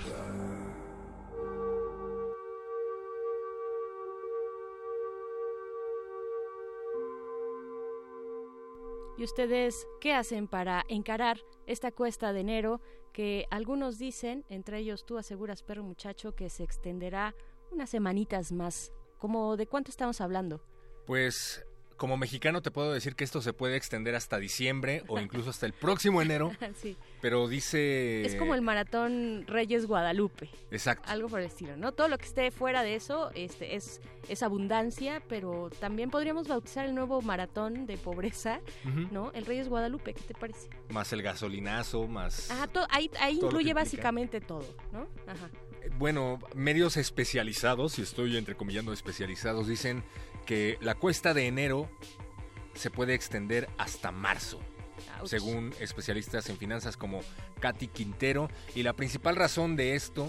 ¿Y 9.19 9.25
ustedes 9.25 9.89
qué 10.01 10.15
hacen 10.15 10.47
para 10.47 10.85
encarar 10.89 11.41
esta 11.67 11.91
cuesta 11.91 12.33
de 12.33 12.41
enero 12.41 12.81
que 13.13 13.47
algunos 13.51 13.99
dicen, 13.99 14.45
entre 14.49 14.79
ellos 14.79 15.05
tú 15.05 15.19
aseguras, 15.19 15.65
perro 15.65 15.83
muchacho, 15.83 16.37
que 16.37 16.49
se 16.49 16.63
extenderá 16.63 17.35
unas 17.73 17.91
semanitas 17.91 18.53
más? 18.53 18.93
¿Cómo 19.19 19.57
de 19.57 19.67
cuánto 19.67 19.91
estamos 19.91 20.21
hablando? 20.21 20.63
Pues 21.07 21.65
como 22.01 22.17
mexicano 22.17 22.63
te 22.63 22.71
puedo 22.71 22.95
decir 22.95 23.15
que 23.15 23.25
esto 23.25 23.43
se 23.43 23.53
puede 23.53 23.77
extender 23.77 24.15
hasta 24.15 24.39
diciembre 24.39 25.05
o 25.07 25.21
incluso 25.21 25.51
hasta 25.51 25.67
el 25.67 25.75
próximo 25.75 26.23
enero, 26.23 26.51
sí. 26.81 26.97
pero 27.21 27.47
dice... 27.47 28.25
Es 28.25 28.37
como 28.37 28.55
el 28.55 28.63
maratón 28.63 29.45
Reyes 29.47 29.85
Guadalupe. 29.85 30.49
Exacto. 30.71 31.11
Algo 31.11 31.29
por 31.29 31.41
el 31.41 31.47
estilo, 31.47 31.77
¿no? 31.77 31.93
Todo 31.93 32.09
lo 32.09 32.17
que 32.17 32.25
esté 32.25 32.51
fuera 32.53 32.83
de 32.83 32.95
eso 32.95 33.31
este, 33.35 33.77
es, 33.77 34.01
es 34.31 34.43
abundancia, 34.43 35.23
pero 35.29 35.69
también 35.79 36.09
podríamos 36.09 36.49
bautizar 36.49 36.87
el 36.87 36.95
nuevo 36.95 37.21
maratón 37.21 37.85
de 37.85 37.99
pobreza. 37.99 38.61
¿no? 39.11 39.31
El 39.33 39.45
Reyes 39.45 39.69
Guadalupe, 39.69 40.15
¿qué 40.15 40.23
te 40.23 40.33
parece? 40.33 40.71
Más 40.89 41.13
el 41.13 41.21
gasolinazo, 41.21 42.09
más... 42.09 42.51
Ajá, 42.51 42.67
to- 42.67 42.87
ahí, 42.89 43.11
ahí 43.21 43.37
Todo 43.37 43.49
incluye 43.51 43.75
básicamente 43.75 44.41
todo, 44.41 44.65
¿no? 44.91 45.07
Ajá. 45.27 45.51
Bueno, 45.99 46.39
medios 46.55 46.97
especializados, 46.97 47.99
y 47.99 48.03
estoy 48.03 48.37
entrecomillando 48.39 48.93
especializados, 48.93 49.67
dicen 49.67 50.03
que 50.51 50.79
la 50.81 50.97
cuesta 50.97 51.33
de 51.33 51.47
enero 51.47 51.89
se 52.75 52.91
puede 52.91 53.15
extender 53.15 53.69
hasta 53.79 54.11
marzo. 54.11 54.59
Ouch. 55.21 55.29
Según 55.29 55.73
especialistas 55.79 56.51
en 56.51 56.57
finanzas 56.57 56.97
como 56.97 57.21
Katy 57.61 57.87
Quintero, 57.87 58.51
y 58.75 58.83
la 58.83 58.95
principal 58.95 59.37
razón 59.37 59.77
de 59.77 59.95
esto, 59.95 60.29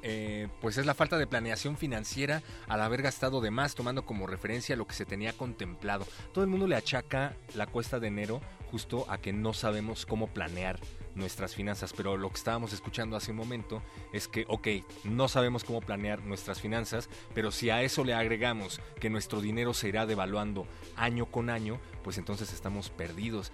eh, 0.00 0.48
pues 0.62 0.78
es 0.78 0.86
la 0.86 0.94
falta 0.94 1.18
de 1.18 1.26
planeación 1.26 1.76
financiera 1.76 2.42
al 2.66 2.80
haber 2.80 3.02
gastado 3.02 3.42
de 3.42 3.50
más, 3.50 3.74
tomando 3.74 4.06
como 4.06 4.26
referencia 4.26 4.74
lo 4.74 4.86
que 4.86 4.94
se 4.94 5.04
tenía 5.04 5.34
contemplado. 5.34 6.06
Todo 6.32 6.44
el 6.44 6.48
mundo 6.48 6.66
le 6.66 6.74
achaca 6.74 7.36
la 7.54 7.66
cuesta 7.66 8.00
de 8.00 8.08
enero 8.08 8.40
justo 8.70 9.04
a 9.10 9.18
que 9.18 9.34
no 9.34 9.52
sabemos 9.52 10.06
cómo 10.06 10.28
planear 10.28 10.80
nuestras 11.18 11.54
finanzas, 11.54 11.92
pero 11.94 12.16
lo 12.16 12.30
que 12.30 12.36
estábamos 12.36 12.72
escuchando 12.72 13.16
hace 13.16 13.32
un 13.32 13.36
momento 13.36 13.82
es 14.12 14.28
que, 14.28 14.44
ok, 14.48 14.68
no 15.04 15.28
sabemos 15.28 15.64
cómo 15.64 15.80
planear 15.80 16.22
nuestras 16.22 16.60
finanzas, 16.60 17.08
pero 17.34 17.50
si 17.50 17.70
a 17.70 17.82
eso 17.82 18.04
le 18.04 18.14
agregamos 18.14 18.80
que 19.00 19.10
nuestro 19.10 19.40
dinero 19.40 19.74
se 19.74 19.88
irá 19.88 20.06
devaluando 20.06 20.66
año 20.96 21.26
con 21.26 21.50
año, 21.50 21.78
pues 22.02 22.18
entonces 22.18 22.52
estamos 22.52 22.90
perdidos. 22.90 23.52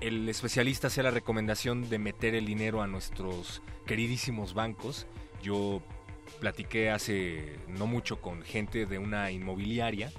El 0.00 0.28
especialista 0.28 0.86
hace 0.86 1.02
la 1.02 1.10
recomendación 1.10 1.90
de 1.90 1.98
meter 1.98 2.34
el 2.34 2.46
dinero 2.46 2.82
a 2.82 2.86
nuestros 2.86 3.60
queridísimos 3.86 4.54
bancos. 4.54 5.06
Yo 5.42 5.82
platiqué 6.38 6.90
hace 6.90 7.58
no 7.68 7.86
mucho 7.86 8.20
con 8.20 8.42
gente 8.42 8.86
de 8.86 8.98
una 8.98 9.30
inmobiliaria 9.30 10.10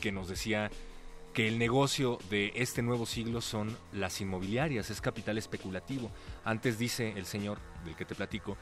que 0.00 0.12
nos 0.12 0.28
decía 0.28 0.70
que 1.36 1.48
el 1.48 1.58
negocio 1.58 2.16
de 2.30 2.50
este 2.54 2.80
nuevo 2.80 3.04
siglo 3.04 3.42
son 3.42 3.76
las 3.92 4.22
inmobiliarias, 4.22 4.88
es 4.88 5.02
capital 5.02 5.36
especulativo. 5.36 6.10
Antes 6.46 6.78
dice 6.78 7.12
el 7.14 7.26
señor 7.26 7.58
del 7.84 7.94
que 7.94 8.06
te 8.06 8.14
platico, 8.14 8.56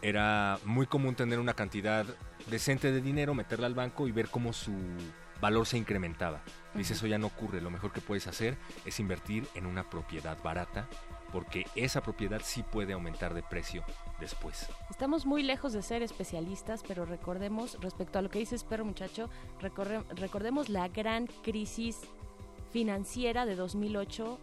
era 0.00 0.56
muy 0.64 0.86
común 0.86 1.16
tener 1.16 1.40
una 1.40 1.54
cantidad 1.54 2.06
decente 2.46 2.92
de 2.92 3.00
dinero, 3.00 3.34
meterla 3.34 3.66
al 3.66 3.74
banco 3.74 4.06
y 4.06 4.12
ver 4.12 4.28
cómo 4.28 4.52
su 4.52 4.72
valor 5.40 5.66
se 5.66 5.76
incrementaba. 5.76 6.40
Dice, 6.72 6.92
eso 6.92 7.08
ya 7.08 7.18
no 7.18 7.26
ocurre, 7.26 7.60
lo 7.60 7.68
mejor 7.68 7.90
que 7.90 8.00
puedes 8.00 8.28
hacer 8.28 8.56
es 8.84 9.00
invertir 9.00 9.48
en 9.56 9.66
una 9.66 9.90
propiedad 9.90 10.40
barata, 10.40 10.88
porque 11.32 11.64
esa 11.74 12.00
propiedad 12.00 12.42
sí 12.44 12.62
puede 12.62 12.92
aumentar 12.92 13.34
de 13.34 13.42
precio 13.42 13.82
después. 14.20 14.68
Estamos 14.88 15.26
muy 15.26 15.42
lejos 15.42 15.72
de 15.72 15.82
ser 15.82 16.04
especialistas, 16.04 16.84
pero 16.86 17.06
recordemos, 17.06 17.76
respecto 17.80 18.20
a 18.20 18.22
lo 18.22 18.30
que 18.30 18.38
dices, 18.38 18.62
perro 18.62 18.84
muchacho, 18.84 19.28
recordemos 19.58 20.68
la 20.68 20.86
gran 20.86 21.26
crisis 21.42 22.02
financiera 22.70 23.46
de 23.46 23.56
2008 23.56 24.38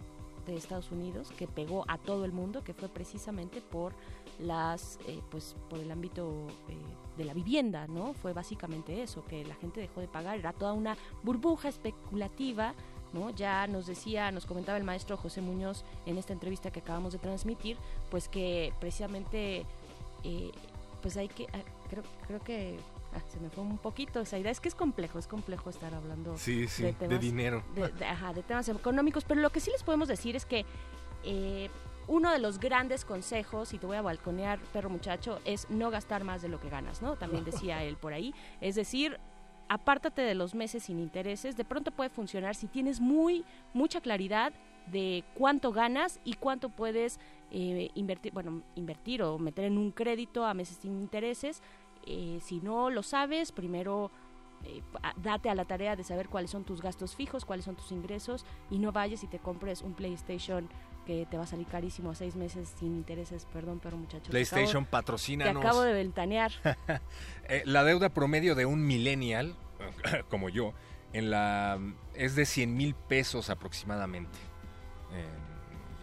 de 0.46 0.56
Estados 0.56 0.92
Unidos 0.92 1.32
que 1.38 1.48
pegó 1.48 1.86
a 1.88 1.98
todo 1.98 2.26
el 2.26 2.32
mundo, 2.32 2.64
que 2.64 2.74
fue 2.74 2.90
precisamente 2.90 3.62
por 3.62 3.94
las, 4.40 5.00
eh, 5.08 5.20
pues, 5.30 5.56
por 5.70 5.80
el 5.80 5.92
ámbito 5.92 6.48
eh, 6.70 6.78
de 7.18 7.26
la 7.26 7.34
vivienda, 7.34 7.88
¿no? 7.88 8.14
Fue 8.14 8.34
básicamente 8.34 9.02
eso, 9.02 9.24
que 9.26 9.44
la 9.46 9.56
gente 9.56 9.82
dejó 9.82 10.00
de 10.02 10.08
pagar, 10.08 10.38
era 10.38 10.54
toda 10.54 10.74
una 10.74 10.98
burbuja 11.24 11.70
especulativa. 11.70 12.74
¿No? 13.14 13.30
Ya 13.30 13.68
nos 13.68 13.88
decía, 13.88 14.32
nos 14.32 14.46
comentaba 14.46 14.78
el 14.78 14.84
maestro 14.84 15.16
José 15.16 15.40
Muñoz 15.40 15.86
en 16.06 16.18
esta 16.18 16.34
entrevista 16.34 16.72
que 16.72 16.82
acabamos 16.82 17.14
de 17.14 17.20
transmitir, 17.20 17.78
pues 18.12 18.28
que 18.28 18.74
precisamente 18.82 19.66
eh, 20.26 20.52
pues 21.02 21.16
hay 21.16 21.30
que, 21.30 21.48
ah, 21.54 21.62
creo, 21.90 22.04
creo 22.28 22.42
que 22.42 22.78
ah, 23.18 23.24
se 23.28 23.40
me 23.40 23.50
fue 23.50 23.64
un 23.64 23.78
poquito 23.78 24.20
esa 24.22 24.38
idea. 24.38 24.52
Es 24.52 24.60
que 24.60 24.70
es 24.70 24.76
complejo, 24.76 25.20
es 25.20 25.28
complejo 25.28 25.70
estar 25.70 25.94
hablando 25.94 26.38
Sí, 26.38 26.68
sí, 26.68 26.84
de 27.00 27.20
dinero. 27.20 27.64
De, 27.76 27.88
de- 27.90 28.06
ajá, 28.06 28.34
de 28.34 28.44
temas 28.44 28.68
económicos, 28.70 29.24
pero 29.26 29.42
lo 29.42 29.50
que 29.50 29.60
sí 29.60 29.72
les 29.72 29.84
podemos 29.84 30.08
decir 30.08 30.36
es 30.36 30.46
que 30.46 30.66
eh, 31.24 31.70
uno 32.08 32.32
de 32.32 32.40
los 32.40 32.60
grandes 32.60 33.04
consejos, 33.04 33.74
y 33.74 33.78
te 33.80 33.86
voy 33.86 33.98
a 33.98 34.02
balconear, 34.02 34.60
perro 34.72 34.90
muchacho, 34.90 35.40
es 35.44 35.70
no 35.70 35.90
gastar 35.92 36.24
más 36.24 36.42
de 36.42 36.48
lo 36.48 36.60
que 36.60 36.70
ganas, 36.70 37.02
¿no? 37.02 37.16
También 37.18 37.44
decía 37.44 37.84
él 37.84 37.98
por 37.98 38.14
ahí. 38.14 38.34
Es 38.62 38.76
decir, 38.76 39.20
apártate 39.68 40.22
de 40.22 40.34
los 40.36 40.56
meses 40.56 40.84
sin 40.84 41.00
intereses. 41.00 41.58
De 41.58 41.66
pronto 41.66 41.92
puede 41.92 42.10
funcionar 42.10 42.56
si 42.56 42.68
tienes 42.68 43.02
muy, 43.02 43.44
mucha 43.74 44.00
claridad 44.00 44.54
de 44.86 45.26
cuánto 45.34 45.74
ganas 45.74 46.22
y 46.24 46.36
cuánto 46.36 46.70
puedes 46.70 47.20
eh, 47.52 47.90
invertir, 47.94 48.32
bueno, 48.32 48.62
invertir 48.76 49.22
o 49.22 49.38
meter 49.38 49.66
en 49.66 49.78
un 49.78 49.92
crédito 49.92 50.46
a 50.46 50.54
meses 50.54 50.78
sin 50.82 50.94
intereses. 50.98 51.62
Eh, 52.08 52.40
si 52.42 52.62
no 52.62 52.90
lo 52.90 53.04
sabes, 53.04 53.52
primero 53.52 54.12
eh, 54.64 54.82
date 55.18 55.50
a 55.50 55.56
la 55.56 55.66
tarea 55.66 55.96
de 55.96 56.04
saber 56.04 56.30
cuáles 56.30 56.52
son 56.52 56.64
tus 56.64 56.82
gastos 56.82 57.16
fijos, 57.16 57.44
cuáles 57.44 57.66
son 57.66 57.76
tus 57.76 57.92
ingresos 57.92 58.46
y 58.70 58.80
no 58.80 58.92
vayas 58.92 59.24
y 59.24 59.28
te 59.28 59.40
compres 59.40 59.82
un 59.82 59.94
PlayStation 59.94 60.70
que 61.06 61.26
te 61.30 61.38
va 61.38 61.44
a 61.44 61.48
salir 61.48 61.68
carísimo 61.68 62.12
a 62.12 62.16
seis 62.16 62.36
meses 62.36 62.74
sin 62.80 62.96
intereses. 62.96 63.46
Perdón, 63.52 63.80
pero 63.82 63.98
muchachos. 63.98 64.30
PlayStation, 64.30 64.86
patrocínanos. 64.86 65.62
Te 65.62 65.68
acabo 65.68 65.82
de 65.82 65.94
ventanear. 65.94 66.52
Eh, 67.50 67.64
la 67.64 67.86
deuda 67.86 68.10
promedio 68.10 68.56
de 68.56 68.66
un 68.66 68.86
millennial, 68.86 69.56
como 70.30 70.50
yo, 70.50 70.74
en 71.14 71.30
la 71.30 71.80
es 72.14 72.36
de 72.36 72.46
100 72.46 72.76
mil 72.76 72.94
pesos 72.94 73.50
aproximadamente. 73.50 74.38
Eh, 75.14 75.26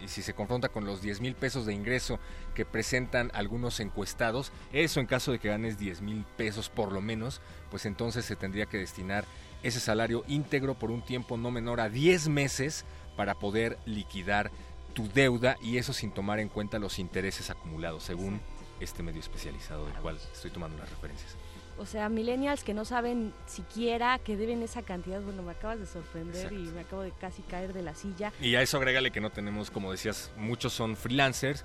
y 0.02 0.08
si 0.08 0.22
se 0.22 0.34
confronta 0.34 0.68
con 0.68 0.84
los 0.84 1.02
10 1.02 1.20
mil 1.20 1.34
pesos 1.34 1.66
de 1.66 1.74
ingreso 1.74 2.18
que 2.54 2.64
presentan 2.64 3.30
algunos 3.34 3.80
encuestados, 3.80 4.52
eso 4.72 5.00
en 5.00 5.06
caso 5.06 5.32
de 5.32 5.38
que 5.38 5.48
ganes 5.48 5.78
10 5.78 6.02
mil 6.02 6.24
pesos 6.36 6.68
por 6.68 6.92
lo 6.92 7.00
menos, 7.00 7.40
pues 7.70 7.86
entonces 7.86 8.24
se 8.24 8.36
tendría 8.36 8.66
que 8.66 8.78
destinar 8.78 9.24
ese 9.62 9.80
salario 9.80 10.24
íntegro 10.28 10.74
por 10.74 10.90
un 10.90 11.02
tiempo 11.02 11.36
no 11.36 11.50
menor 11.50 11.80
a 11.80 11.88
10 11.88 12.28
meses 12.28 12.84
para 13.16 13.34
poder 13.34 13.78
liquidar 13.86 14.50
tu 14.92 15.08
deuda 15.08 15.56
y 15.60 15.78
eso 15.78 15.92
sin 15.92 16.12
tomar 16.12 16.38
en 16.38 16.48
cuenta 16.48 16.78
los 16.78 16.98
intereses 16.98 17.50
acumulados, 17.50 18.04
según 18.04 18.40
este 18.80 19.02
medio 19.02 19.20
especializado 19.20 19.86
del 19.86 19.94
cual 19.94 20.18
estoy 20.32 20.50
tomando 20.50 20.78
las 20.78 20.90
referencias. 20.90 21.36
O 21.78 21.86
sea, 21.86 22.08
millennials 22.08 22.62
que 22.64 22.74
no 22.74 22.84
saben 22.84 23.32
siquiera 23.46 24.18
que 24.18 24.36
deben 24.36 24.62
esa 24.62 24.82
cantidad. 24.82 25.20
Bueno, 25.20 25.42
me 25.42 25.52
acabas 25.52 25.78
de 25.80 25.86
sorprender 25.86 26.36
Exacto. 26.36 26.54
y 26.58 26.68
me 26.72 26.80
acabo 26.80 27.02
de 27.02 27.12
casi 27.12 27.42
caer 27.42 27.72
de 27.72 27.82
la 27.82 27.94
silla. 27.94 28.32
Y 28.40 28.54
a 28.54 28.62
eso 28.62 28.76
agrégale 28.76 29.10
que 29.10 29.20
no 29.20 29.30
tenemos, 29.30 29.70
como 29.70 29.90
decías, 29.90 30.30
muchos 30.36 30.72
son 30.72 30.96
freelancers, 30.96 31.64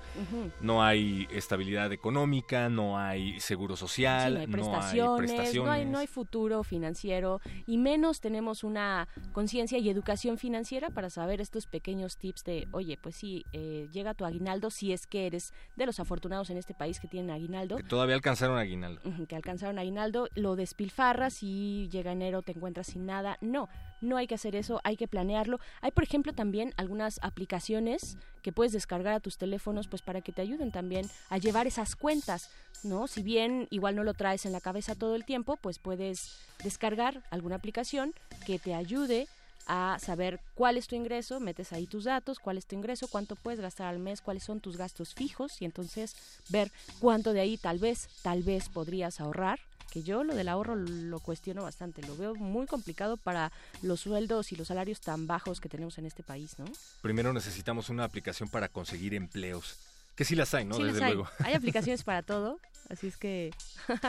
no 0.60 0.82
hay 0.82 1.28
estabilidad 1.30 1.92
económica, 1.92 2.68
no 2.68 2.98
hay 2.98 3.38
seguro 3.40 3.76
social, 3.76 4.30
Sí, 4.32 4.34
no 4.34 4.40
hay 4.40 4.46
prestaciones, 4.46 5.06
no 5.06 5.12
hay, 5.14 5.18
prestaciones. 5.18 5.86
no 5.88 5.98
hay 5.98 6.06
futuro 6.06 6.62
financiero 6.64 7.40
y 7.66 7.78
menos 7.78 8.20
tenemos 8.20 8.64
una 8.64 9.08
conciencia 9.32 9.78
y 9.78 9.88
educación 9.88 10.38
financiera 10.38 10.90
para 10.90 11.10
saber 11.10 11.40
estos 11.40 11.66
pequeños 11.66 12.16
tips 12.16 12.44
de, 12.44 12.66
oye, 12.72 12.98
pues 13.00 13.14
sí, 13.16 13.44
eh, 13.52 13.88
llega 13.92 14.14
tu 14.14 14.24
aguinaldo 14.24 14.70
si 14.70 14.92
es 14.92 15.06
que 15.06 15.26
eres 15.26 15.52
de 15.76 15.86
los 15.86 16.00
afortunados 16.00 16.50
en 16.50 16.56
este 16.56 16.74
país 16.74 16.98
que 17.00 17.08
tienen 17.08 17.30
aguinaldo. 17.30 17.76
Que 17.76 17.82
todavía 17.82 18.14
alcanzaron 18.14 18.58
aguinaldo. 18.58 19.00
Que 19.28 19.36
alcanzaron 19.36 19.78
aguinaldo, 19.78 19.99
lo 20.08 20.56
despilfarras 20.56 21.42
y 21.42 21.88
llega 21.90 22.12
enero 22.12 22.42
te 22.42 22.52
encuentras 22.52 22.88
sin 22.88 23.06
nada. 23.06 23.38
No, 23.40 23.68
no 24.00 24.16
hay 24.16 24.26
que 24.26 24.34
hacer 24.34 24.56
eso, 24.56 24.80
hay 24.84 24.96
que 24.96 25.08
planearlo. 25.08 25.60
Hay, 25.80 25.90
por 25.90 26.04
ejemplo, 26.04 26.32
también 26.32 26.72
algunas 26.76 27.18
aplicaciones 27.22 28.16
que 28.42 28.52
puedes 28.52 28.72
descargar 28.72 29.14
a 29.14 29.20
tus 29.20 29.36
teléfonos 29.36 29.88
pues 29.88 30.02
para 30.02 30.20
que 30.20 30.32
te 30.32 30.42
ayuden 30.42 30.70
también 30.72 31.08
a 31.28 31.38
llevar 31.38 31.66
esas 31.66 31.96
cuentas, 31.96 32.50
¿no? 32.82 33.06
Si 33.06 33.22
bien 33.22 33.68
igual 33.70 33.96
no 33.96 34.04
lo 34.04 34.14
traes 34.14 34.46
en 34.46 34.52
la 34.52 34.60
cabeza 34.60 34.94
todo 34.94 35.14
el 35.14 35.24
tiempo, 35.24 35.56
pues 35.56 35.78
puedes 35.78 36.38
descargar 36.64 37.22
alguna 37.30 37.56
aplicación 37.56 38.14
que 38.46 38.58
te 38.58 38.74
ayude 38.74 39.28
a 39.66 39.98
saber 40.00 40.40
cuál 40.54 40.76
es 40.76 40.88
tu 40.88 40.96
ingreso, 40.96 41.38
metes 41.38 41.72
ahí 41.72 41.86
tus 41.86 42.04
datos, 42.04 42.38
cuál 42.38 42.58
es 42.58 42.66
tu 42.66 42.74
ingreso, 42.74 43.08
cuánto 43.08 43.36
puedes 43.36 43.60
gastar 43.60 43.86
al 43.86 43.98
mes, 43.98 44.20
cuáles 44.20 44.42
son 44.42 44.60
tus 44.60 44.76
gastos 44.76 45.14
fijos 45.14 45.60
y 45.62 45.64
entonces 45.64 46.16
ver 46.48 46.72
cuánto 46.98 47.32
de 47.32 47.40
ahí 47.40 47.56
tal 47.56 47.78
vez, 47.78 48.08
tal 48.22 48.42
vez 48.42 48.68
podrías 48.68 49.20
ahorrar 49.20 49.60
que 49.90 50.02
yo 50.02 50.24
lo 50.24 50.34
del 50.34 50.48
ahorro 50.48 50.76
lo 50.76 51.20
cuestiono 51.20 51.62
bastante, 51.62 52.02
lo 52.02 52.16
veo 52.16 52.34
muy 52.34 52.66
complicado 52.66 53.16
para 53.16 53.52
los 53.82 54.00
sueldos 54.00 54.52
y 54.52 54.56
los 54.56 54.68
salarios 54.68 55.00
tan 55.00 55.26
bajos 55.26 55.60
que 55.60 55.68
tenemos 55.68 55.98
en 55.98 56.06
este 56.06 56.22
país, 56.22 56.58
¿no? 56.58 56.64
Primero 57.02 57.32
necesitamos 57.32 57.88
una 57.88 58.04
aplicación 58.04 58.48
para 58.48 58.68
conseguir 58.68 59.14
empleos, 59.14 59.76
que 60.14 60.24
sí 60.24 60.34
las 60.34 60.54
hay, 60.54 60.64
¿no? 60.64 60.76
Sí 60.76 60.84
Desde 60.84 61.00
las 61.00 61.08
hay. 61.08 61.14
luego. 61.14 61.30
Hay 61.40 61.54
aplicaciones 61.60 62.04
para 62.04 62.22
todo, 62.22 62.58
así 62.88 63.08
es 63.08 63.16
que... 63.16 63.52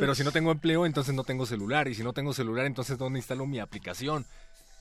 Pero 0.00 0.14
si 0.16 0.24
no 0.24 0.32
tengo 0.32 0.50
empleo, 0.50 0.84
entonces 0.84 1.14
no 1.14 1.22
tengo 1.22 1.46
celular. 1.46 1.86
Y 1.86 1.94
si 1.94 2.02
no 2.02 2.12
tengo 2.12 2.32
celular, 2.32 2.66
entonces 2.66 2.98
¿dónde 2.98 3.20
instalo 3.20 3.46
mi 3.46 3.60
aplicación? 3.60 4.26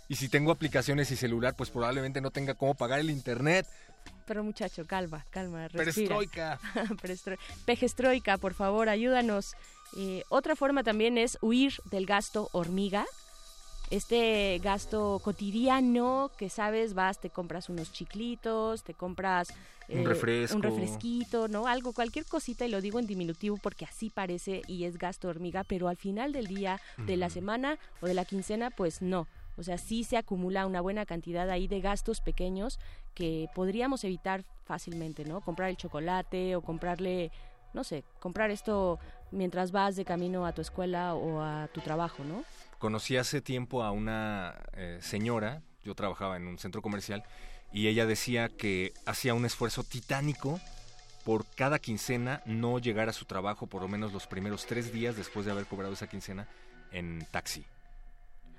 Y 0.07 0.15
si 0.15 0.29
tengo 0.29 0.51
aplicaciones 0.51 1.09
y 1.11 1.15
celular, 1.15 1.55
pues 1.55 1.69
probablemente 1.71 2.21
no 2.21 2.29
tenga 2.31 2.53
cómo 2.53 2.75
pagar 2.75 2.99
el 2.99 3.09
internet. 3.09 3.65
Pero 4.27 4.43
muchacho, 4.43 4.85
calma, 4.85 5.25
calma, 5.31 5.67
respira. 5.67 6.15
Perestroika. 6.17 6.59
Perestro- 7.01 7.37
Pejestroika, 7.65 8.37
por 8.37 8.53
favor, 8.53 8.87
ayúdanos. 8.89 9.53
Eh, 9.97 10.23
otra 10.29 10.55
forma 10.55 10.83
también 10.83 11.17
es 11.17 11.37
huir 11.41 11.73
del 11.91 12.05
gasto 12.05 12.49
hormiga. 12.51 13.05
Este 13.91 14.59
gasto 14.63 15.21
cotidiano 15.23 16.31
que 16.37 16.49
sabes, 16.49 16.95
vas, 16.95 17.19
te 17.19 17.29
compras 17.29 17.69
unos 17.69 17.91
chiclitos, 17.91 18.83
te 18.83 18.95
compras 18.95 19.49
eh, 19.87 19.99
Un 19.99 20.05
refresco. 20.05 20.55
un 20.55 20.63
refresquito, 20.63 21.47
¿no? 21.47 21.67
Algo, 21.67 21.93
cualquier 21.93 22.25
cosita, 22.25 22.65
y 22.65 22.69
lo 22.69 22.81
digo 22.81 22.97
en 22.99 23.05
diminutivo 23.05 23.57
porque 23.61 23.85
así 23.85 24.09
parece 24.09 24.63
y 24.67 24.85
es 24.85 24.97
gasto 24.97 25.27
hormiga, 25.27 25.63
pero 25.63 25.87
al 25.87 25.97
final 25.97 26.31
del 26.33 26.47
día, 26.47 26.81
de 26.97 27.15
la 27.15 27.29
semana 27.29 27.77
o 28.01 28.07
de 28.07 28.15
la 28.15 28.25
quincena, 28.25 28.71
pues 28.71 29.03
no. 29.03 29.27
O 29.57 29.63
sea, 29.63 29.77
sí 29.77 30.03
se 30.03 30.17
acumula 30.17 30.65
una 30.65 30.81
buena 30.81 31.05
cantidad 31.05 31.49
ahí 31.49 31.67
de 31.67 31.81
gastos 31.81 32.21
pequeños 32.21 32.79
que 33.13 33.47
podríamos 33.55 34.03
evitar 34.03 34.43
fácilmente, 34.65 35.25
¿no? 35.25 35.41
Comprar 35.41 35.69
el 35.69 35.77
chocolate 35.77 36.55
o 36.55 36.61
comprarle, 36.61 37.31
no 37.73 37.83
sé, 37.83 38.03
comprar 38.19 38.51
esto 38.51 38.99
mientras 39.31 39.71
vas 39.71 39.95
de 39.95 40.05
camino 40.05 40.45
a 40.45 40.53
tu 40.53 40.61
escuela 40.61 41.15
o 41.15 41.41
a 41.41 41.67
tu 41.73 41.81
trabajo, 41.81 42.23
¿no? 42.23 42.43
Conocí 42.79 43.17
hace 43.17 43.41
tiempo 43.41 43.83
a 43.83 43.91
una 43.91 44.55
eh, 44.73 44.99
señora, 45.01 45.61
yo 45.83 45.95
trabajaba 45.95 46.37
en 46.37 46.47
un 46.47 46.57
centro 46.57 46.81
comercial, 46.81 47.23
y 47.71 47.87
ella 47.87 48.05
decía 48.05 48.49
que 48.49 48.93
hacía 49.05 49.33
un 49.33 49.45
esfuerzo 49.45 49.83
titánico 49.83 50.59
por 51.25 51.45
cada 51.45 51.79
quincena 51.79 52.41
no 52.45 52.79
llegar 52.79 53.09
a 53.09 53.13
su 53.13 53.25
trabajo 53.25 53.67
por 53.67 53.81
lo 53.81 53.87
menos 53.87 54.13
los 54.13 54.27
primeros 54.27 54.65
tres 54.65 54.93
días 54.93 55.17
después 55.17 55.45
de 55.45 55.51
haber 55.51 55.65
cobrado 55.65 55.93
esa 55.93 56.07
quincena 56.07 56.47
en 56.91 57.25
taxi. 57.31 57.65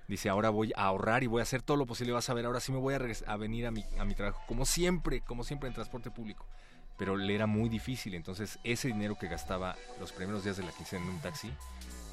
Dice, 0.09 0.29
ahora 0.29 0.51
voy 0.51 0.73
a 0.77 0.85
ahorrar 0.85 1.23
y 1.25 1.27
voy 1.27 1.41
a 1.41 1.43
hacer 1.43 1.63
todo 1.63 1.77
lo 1.77 1.87
posible. 1.87 2.13
Vas 2.13 2.31
a 2.31 2.35
ver, 2.35 2.47
ahora 2.47 2.61
sí 2.61 2.73
me 2.73 2.79
voy 2.79 2.95
a, 2.95 3.01
a 3.27 3.37
venir 3.37 3.67
a 3.67 3.71
mi, 3.71 3.85
a 3.99 4.05
mi 4.05 4.15
trabajo, 4.15 4.41
como 4.47 4.65
siempre, 4.65 5.21
como 5.21 5.45
siempre 5.45 5.69
en 5.69 5.75
transporte 5.75 6.11
público. 6.11 6.47
Pero 6.97 7.17
le 7.17 7.35
era 7.35 7.47
muy 7.47 7.69
difícil, 7.69 8.15
entonces 8.15 8.59
ese 8.65 8.89
dinero 8.89 9.19
que 9.19 9.29
gastaba 9.29 9.77
los 10.01 10.13
primeros 10.13 10.45
días 10.45 10.57
de 10.57 10.63
la 10.63 10.73
quincena 10.73 11.05
en 11.05 11.11
un 11.11 11.21
taxi, 11.21 11.51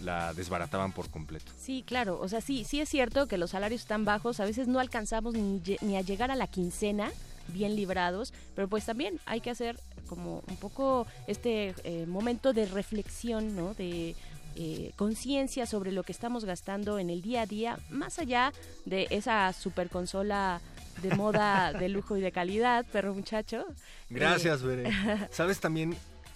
la 0.01 0.33
desbarataban 0.33 0.91
por 0.91 1.09
completo. 1.09 1.51
Sí, 1.57 1.83
claro, 1.87 2.19
o 2.19 2.27
sea, 2.27 2.41
sí, 2.41 2.65
sí 2.65 2.81
es 2.81 2.89
cierto 2.89 3.27
que 3.27 3.37
los 3.37 3.51
salarios 3.51 3.81
están 3.81 4.03
bajos, 4.03 4.41
a 4.41 4.45
veces 4.45 4.67
no 4.67 4.79
alcanzamos 4.79 5.35
ni, 5.35 5.61
ni 5.81 5.95
a 5.95 6.01
llegar 6.01 6.31
a 6.31 6.35
la 6.35 6.47
quincena 6.47 7.11
bien 7.47 7.75
librados, 7.75 8.33
pero 8.55 8.67
pues 8.67 8.85
también 8.85 9.19
hay 9.25 9.41
que 9.41 9.51
hacer 9.51 9.79
como 10.07 10.43
un 10.47 10.57
poco 10.57 11.07
este 11.27 11.73
eh, 11.83 12.05
momento 12.05 12.53
de 12.53 12.65
reflexión, 12.65 13.55
¿no? 13.55 13.73
De 13.73 14.15
eh, 14.55 14.91
conciencia 14.95 15.65
sobre 15.65 15.91
lo 15.91 16.03
que 16.03 16.11
estamos 16.11 16.45
gastando 16.45 16.99
en 16.99 17.09
el 17.09 17.21
día 17.21 17.41
a 17.41 17.45
día, 17.45 17.79
más 17.89 18.19
allá 18.19 18.53
de 18.85 19.07
esa 19.09 19.51
super 19.53 19.89
consola 19.89 20.61
de 21.01 21.15
moda 21.15 21.73
de 21.79 21.89
lujo 21.89 22.17
y 22.17 22.21
de 22.21 22.31
calidad, 22.31 22.85
perro 22.91 23.13
muchacho. 23.13 23.65
Gracias, 24.09 24.61
Eh, 24.61 24.65
Bere. 24.65 24.91
Sabes, 25.31 25.59
también 25.59 25.95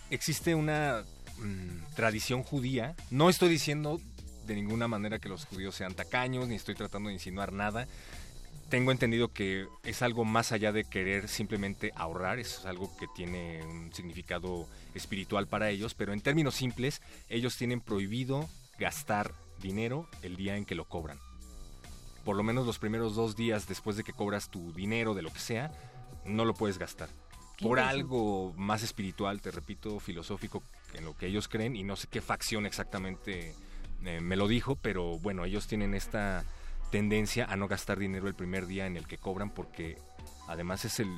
existe 0.10 0.56
una 0.56 1.04
mm, 1.38 1.94
tradición 1.96 2.44
judía. 2.44 2.96
No 3.12 3.30
estoy 3.30 3.50
diciendo 3.50 4.00
de 4.46 4.56
ninguna 4.56 4.88
manera 4.88 5.20
que 5.20 5.30
los 5.30 5.46
judíos 5.46 5.76
sean 5.76 5.94
tacaños, 5.94 6.48
ni 6.48 6.56
estoy 6.56 6.74
tratando 6.76 7.10
de 7.10 7.14
insinuar 7.14 7.52
nada. 7.52 7.88
Tengo 8.70 8.92
entendido 8.92 9.30
que 9.30 9.68
es 9.84 10.02
algo 10.02 10.26
más 10.26 10.52
allá 10.52 10.72
de 10.72 10.84
querer 10.84 11.30
simplemente 11.30 11.92
ahorrar, 11.96 12.40
es 12.40 12.66
algo 12.66 12.96
que 12.98 13.08
tiene 13.16 13.64
un 13.64 13.94
significado 13.94 14.68
espiritual 14.94 15.48
para 15.48 15.70
ellos, 15.70 15.94
pero 15.94 16.12
en 16.12 16.22
términos 16.22 16.56
simples, 16.56 17.02
ellos 17.30 17.56
tienen 17.56 17.80
prohibido 17.80 18.50
gastar 18.78 19.32
dinero 19.62 20.10
el 20.22 20.36
día 20.36 20.58
en 20.58 20.66
que 20.66 20.76
lo 20.76 20.86
cobran 20.86 21.18
por 22.28 22.36
lo 22.36 22.44
menos 22.44 22.66
los 22.66 22.78
primeros 22.78 23.16
dos 23.16 23.38
días 23.38 23.70
después 23.70 23.96
de 23.96 24.04
que 24.04 24.12
cobras 24.12 24.52
tu 24.52 24.74
dinero, 24.74 25.14
de 25.14 25.22
lo 25.22 25.32
que 25.32 25.40
sea, 25.40 25.72
no 26.26 26.44
lo 26.44 26.54
puedes 26.54 26.78
gastar. 26.78 27.08
Por 27.62 27.80
algo 27.80 28.54
más 28.58 28.84
espiritual, 28.84 29.40
te 29.40 29.50
repito, 29.50 29.98
filosófico, 30.02 30.62
en 30.94 31.06
lo 31.06 31.16
que 31.16 31.28
ellos 31.28 31.48
creen, 31.48 31.78
y 31.78 31.86
no 31.86 31.96
sé 31.96 32.10
qué 32.12 32.20
facción 32.20 32.66
exactamente 32.66 33.56
eh, 34.04 34.20
me 34.20 34.36
lo 34.36 34.50
dijo, 34.50 34.76
pero 34.76 35.18
bueno, 35.20 35.46
ellos 35.46 35.68
tienen 35.68 35.94
esta 35.94 36.44
tendencia 36.90 37.46
a 37.46 37.56
no 37.56 37.68
gastar 37.68 38.00
dinero 38.00 38.28
el 38.28 38.36
primer 38.36 38.68
día 38.68 38.86
en 38.86 38.98
el 38.98 39.08
que 39.08 39.18
cobran, 39.18 39.50
porque 39.52 39.98
además 40.48 40.86
es 40.86 41.00
el 41.00 41.10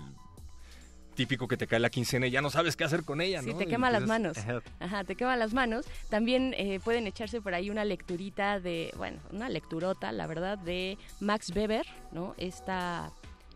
típico 1.16 1.48
que 1.50 1.58
te 1.58 1.68
cae 1.68 1.80
la 1.80 1.90
quincena 1.90 2.28
y 2.28 2.32
ya 2.32 2.42
no 2.42 2.50
sabes 2.50 2.78
qué 2.78 2.86
hacer 2.86 3.04
con 3.04 3.20
ella, 3.20 3.42
Sí, 3.42 3.52
¿no? 3.52 3.58
te 3.58 3.66
Y 3.66 3.68
quema 3.68 3.92
las 3.92 4.04
manos. 4.08 4.38
Ajá. 4.38 4.62
Ajá, 4.80 5.04
te 5.04 5.16
quema 5.16 5.36
las 5.36 5.54
manos. 5.54 5.86
También 6.10 6.54
eh, 6.58 6.80
pueden 6.82 7.08
echarse 7.08 7.42
por 7.42 7.54
ahí 7.54 7.70
una 7.70 7.84
lecturita 7.84 8.60
de, 8.62 8.94
bueno, 8.98 9.20
una 9.32 9.50
lecturota, 9.50 10.12
la 10.14 10.28
verdad, 10.28 10.58
de 10.58 10.98
Max 11.20 11.52
Weber, 11.54 11.86
¿no? 12.14 12.36
Esta, 12.38 13.12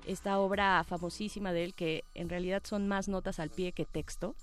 esta 0.05 0.39
obra 0.39 0.83
famosísima 0.83 1.53
de 1.53 1.63
él, 1.63 1.73
que 1.73 2.03
en 2.15 2.27
realidad 2.27 2.63
son 2.65 2.87
más 2.89 3.07
notas 3.07 3.39
al 3.39 3.49
pie 3.49 3.71
que 3.71 3.85
texto. 3.85 4.35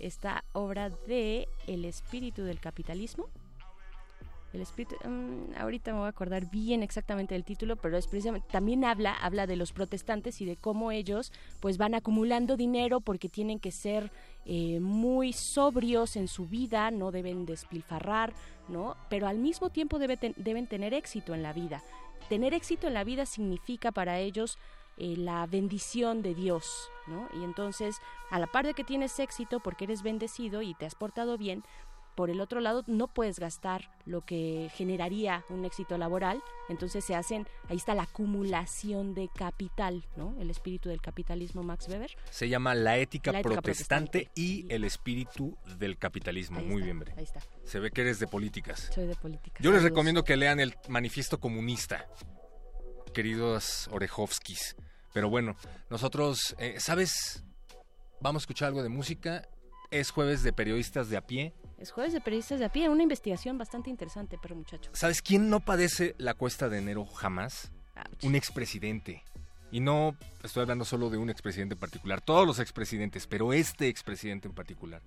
Esta 0.00 0.42
obra 0.52 0.90
de 0.90 1.46
El 1.68 1.84
espíritu 1.84 2.42
del 2.42 2.58
capitalismo. 2.58 3.28
El 4.54 4.60
espíritu, 4.60 4.94
mm, 5.04 5.56
ahorita 5.58 5.92
me 5.92 5.98
voy 5.98 6.06
a 6.06 6.10
acordar 6.10 6.48
bien 6.48 6.84
exactamente 6.84 7.34
del 7.34 7.44
título, 7.44 7.74
pero 7.74 7.96
es 7.96 8.06
precisamente, 8.06 8.46
también 8.52 8.84
habla, 8.84 9.12
habla 9.12 9.48
de 9.48 9.56
los 9.56 9.72
protestantes 9.72 10.40
y 10.40 10.44
de 10.44 10.56
cómo 10.56 10.92
ellos 10.92 11.32
pues 11.60 11.76
van 11.76 11.94
acumulando 11.94 12.56
dinero 12.56 13.00
porque 13.00 13.28
tienen 13.28 13.58
que 13.58 13.72
ser 13.72 14.12
eh, 14.46 14.78
muy 14.78 15.32
sobrios 15.32 16.14
en 16.16 16.28
su 16.28 16.46
vida, 16.46 16.92
no 16.92 17.10
deben 17.10 17.46
despilfarrar, 17.46 18.32
¿no? 18.68 18.96
Pero 19.10 19.26
al 19.26 19.38
mismo 19.38 19.70
tiempo 19.70 19.98
debe 19.98 20.16
ten- 20.16 20.34
deben 20.36 20.68
tener 20.68 20.94
éxito 20.94 21.34
en 21.34 21.42
la 21.42 21.52
vida. 21.52 21.82
Tener 22.28 22.54
éxito 22.54 22.86
en 22.86 22.94
la 22.94 23.02
vida 23.04 23.26
significa 23.26 23.90
para 23.90 24.18
ellos 24.20 24.56
eh, 24.96 25.16
la 25.16 25.44
bendición 25.46 26.22
de 26.22 26.36
Dios, 26.36 26.88
¿no? 27.08 27.28
Y 27.38 27.42
entonces, 27.42 27.96
a 28.30 28.38
la 28.38 28.46
par 28.46 28.64
de 28.64 28.74
que 28.74 28.84
tienes 28.84 29.18
éxito 29.18 29.58
porque 29.58 29.84
eres 29.86 30.04
bendecido 30.04 30.62
y 30.62 30.72
te 30.74 30.86
has 30.86 30.94
portado 30.94 31.36
bien, 31.36 31.64
por 32.14 32.30
el 32.30 32.40
otro 32.40 32.60
lado 32.60 32.84
no 32.86 33.08
puedes 33.08 33.38
gastar 33.38 33.90
lo 34.06 34.20
que 34.20 34.70
generaría 34.74 35.44
un 35.48 35.64
éxito 35.64 35.98
laboral, 35.98 36.42
entonces 36.68 37.04
se 37.04 37.14
hacen, 37.14 37.46
ahí 37.68 37.76
está 37.76 37.94
la 37.94 38.04
acumulación 38.04 39.14
de 39.14 39.28
capital, 39.34 40.04
¿no? 40.16 40.34
El 40.40 40.50
espíritu 40.50 40.88
del 40.88 41.00
capitalismo 41.00 41.62
Max 41.62 41.88
Weber. 41.88 42.16
Se 42.30 42.48
llama 42.48 42.74
La 42.74 42.98
ética, 42.98 43.32
La 43.32 43.40
ética 43.40 43.54
protestante, 43.54 44.30
y 44.34 44.66
el 44.72 44.84
espíritu 44.84 45.56
del 45.78 45.98
capitalismo. 45.98 46.58
Ahí 46.58 46.66
Muy 46.66 46.76
está, 46.76 46.84
bien, 46.84 46.98
Bere. 47.00 47.12
ahí 47.16 47.24
está. 47.24 47.40
Se 47.64 47.80
ve 47.80 47.90
que 47.90 48.02
eres 48.02 48.18
de 48.18 48.26
políticas. 48.26 48.90
Soy 48.94 49.06
de 49.06 49.16
política. 49.16 49.58
Yo 49.60 49.72
les 49.72 49.82
recomiendo 49.82 50.24
que 50.24 50.36
lean 50.36 50.60
el 50.60 50.74
manifiesto 50.88 51.40
comunista, 51.40 52.06
queridos 53.12 53.88
Orejovskis. 53.90 54.76
Pero 55.12 55.30
bueno, 55.30 55.56
nosotros, 55.90 56.54
eh, 56.58 56.76
¿sabes? 56.78 57.44
Vamos 58.20 58.42
a 58.42 58.44
escuchar 58.44 58.68
algo 58.68 58.82
de 58.82 58.88
música. 58.88 59.48
Es 59.90 60.10
jueves 60.10 60.42
de 60.42 60.52
periodistas 60.52 61.08
de 61.08 61.16
a 61.16 61.26
pie. 61.26 61.54
Es 61.84 61.92
jueves 61.92 62.14
de 62.14 62.22
periodistas 62.22 62.58
de 62.58 62.64
a 62.64 62.70
pie, 62.70 62.88
una 62.88 63.02
investigación 63.02 63.58
bastante 63.58 63.90
interesante, 63.90 64.38
pero 64.40 64.56
muchacho. 64.56 64.90
¿Sabes 64.94 65.20
quién 65.20 65.50
no 65.50 65.60
padece 65.60 66.14
la 66.16 66.32
cuesta 66.32 66.70
de 66.70 66.78
enero 66.78 67.04
jamás? 67.04 67.72
Un 68.22 68.34
expresidente. 68.34 69.22
Y 69.70 69.80
no 69.80 70.16
estoy 70.42 70.62
hablando 70.62 70.86
solo 70.86 71.10
de 71.10 71.18
un 71.18 71.28
expresidente 71.28 71.74
en 71.74 71.78
particular, 71.78 72.22
todos 72.22 72.46
los 72.46 72.58
expresidentes, 72.58 73.26
pero 73.26 73.52
este 73.52 73.88
expresidente 73.88 74.48
en 74.48 74.54
particular 74.54 75.02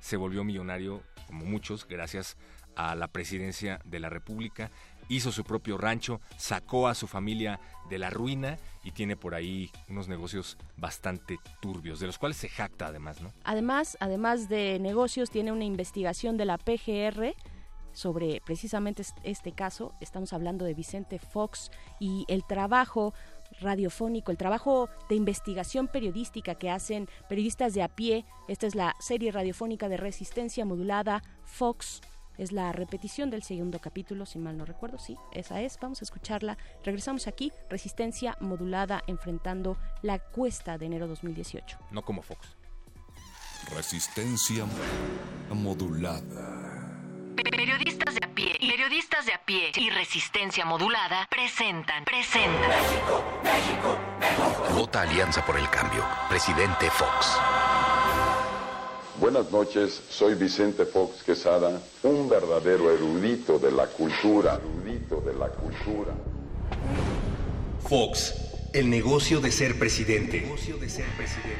se 0.00 0.16
volvió 0.16 0.42
millonario, 0.42 1.00
como 1.28 1.44
muchos, 1.44 1.86
gracias 1.86 2.36
a 2.74 2.96
la 2.96 3.06
presidencia 3.06 3.80
de 3.84 4.00
la 4.00 4.08
República, 4.08 4.72
hizo 5.08 5.32
su 5.32 5.44
propio 5.44 5.78
rancho, 5.78 6.20
sacó 6.36 6.88
a 6.88 6.94
su 6.94 7.06
familia 7.06 7.60
de 7.88 7.98
la 7.98 8.10
ruina 8.10 8.58
y 8.82 8.92
tiene 8.92 9.16
por 9.16 9.34
ahí 9.34 9.70
unos 9.88 10.08
negocios 10.08 10.56
bastante 10.76 11.38
turbios, 11.60 12.00
de 12.00 12.06
los 12.06 12.18
cuales 12.18 12.36
se 12.36 12.48
jacta 12.48 12.86
además, 12.86 13.20
¿no? 13.20 13.32
Además, 13.44 13.96
además 14.00 14.48
de 14.48 14.78
negocios, 14.78 15.30
tiene 15.30 15.52
una 15.52 15.64
investigación 15.64 16.36
de 16.36 16.44
la 16.44 16.58
PGR 16.58 17.34
sobre 17.92 18.42
precisamente 18.44 19.04
este 19.22 19.52
caso. 19.52 19.94
Estamos 20.00 20.32
hablando 20.32 20.64
de 20.64 20.74
Vicente 20.74 21.18
Fox 21.18 21.70
y 22.00 22.24
el 22.28 22.44
trabajo 22.44 23.14
radiofónico, 23.60 24.32
el 24.32 24.36
trabajo 24.36 24.88
de 25.08 25.14
investigación 25.14 25.88
periodística 25.88 26.56
que 26.56 26.70
hacen 26.70 27.08
periodistas 27.28 27.72
de 27.72 27.82
a 27.82 27.88
pie. 27.88 28.24
Esta 28.48 28.66
es 28.66 28.74
la 28.74 28.94
serie 28.98 29.32
radiofónica 29.32 29.88
de 29.88 29.96
resistencia 29.96 30.64
modulada 30.64 31.22
Fox. 31.44 32.00
Es 32.38 32.52
la 32.52 32.72
repetición 32.72 33.30
del 33.30 33.42
segundo 33.42 33.78
capítulo, 33.78 34.26
si 34.26 34.38
mal 34.38 34.56
no 34.56 34.64
recuerdo. 34.64 34.98
Sí, 34.98 35.16
esa 35.32 35.60
es. 35.60 35.78
Vamos 35.80 36.02
a 36.02 36.04
escucharla. 36.04 36.58
Regresamos 36.82 37.26
aquí. 37.26 37.52
Resistencia 37.70 38.36
modulada 38.40 39.02
enfrentando 39.06 39.76
la 40.02 40.18
cuesta 40.18 40.78
de 40.78 40.86
enero 40.86 41.06
2018. 41.06 41.78
No 41.90 42.02
como 42.02 42.22
Fox. 42.22 42.56
Resistencia 43.74 44.66
modulada. 45.52 46.74
Periodistas 47.36 48.14
de 48.14 48.24
a 48.24 48.34
pie, 48.34 48.56
periodistas 48.60 49.26
de 49.26 49.32
a 49.32 49.44
pie 49.44 49.72
y 49.76 49.90
resistencia 49.90 50.64
modulada 50.64 51.26
presentan, 51.30 52.04
presentan. 52.04 52.68
México, 52.68 53.24
México, 53.42 53.98
México. 54.20 54.74
Vota 54.74 55.02
Alianza 55.02 55.44
por 55.44 55.58
el 55.58 55.68
Cambio. 55.70 56.04
Presidente 56.28 56.90
Fox. 56.90 57.38
Buenas 59.20 59.48
noches, 59.52 60.02
soy 60.10 60.34
Vicente 60.34 60.84
Fox 60.84 61.22
Quesada, 61.22 61.80
un 62.02 62.28
verdadero 62.28 62.92
erudito 62.92 63.60
de 63.60 63.70
la 63.70 63.86
cultura, 63.86 64.54
erudito 64.60 65.20
de 65.20 65.34
la 65.34 65.48
cultura. 65.50 66.12
Fox, 67.88 68.34
el 68.72 68.90
negocio 68.90 69.40
de 69.40 69.52
ser 69.52 69.78
presidente. 69.78 70.40
Negocio 70.40 70.78
de 70.78 70.88
ser 70.88 71.06
presidente. 71.16 71.54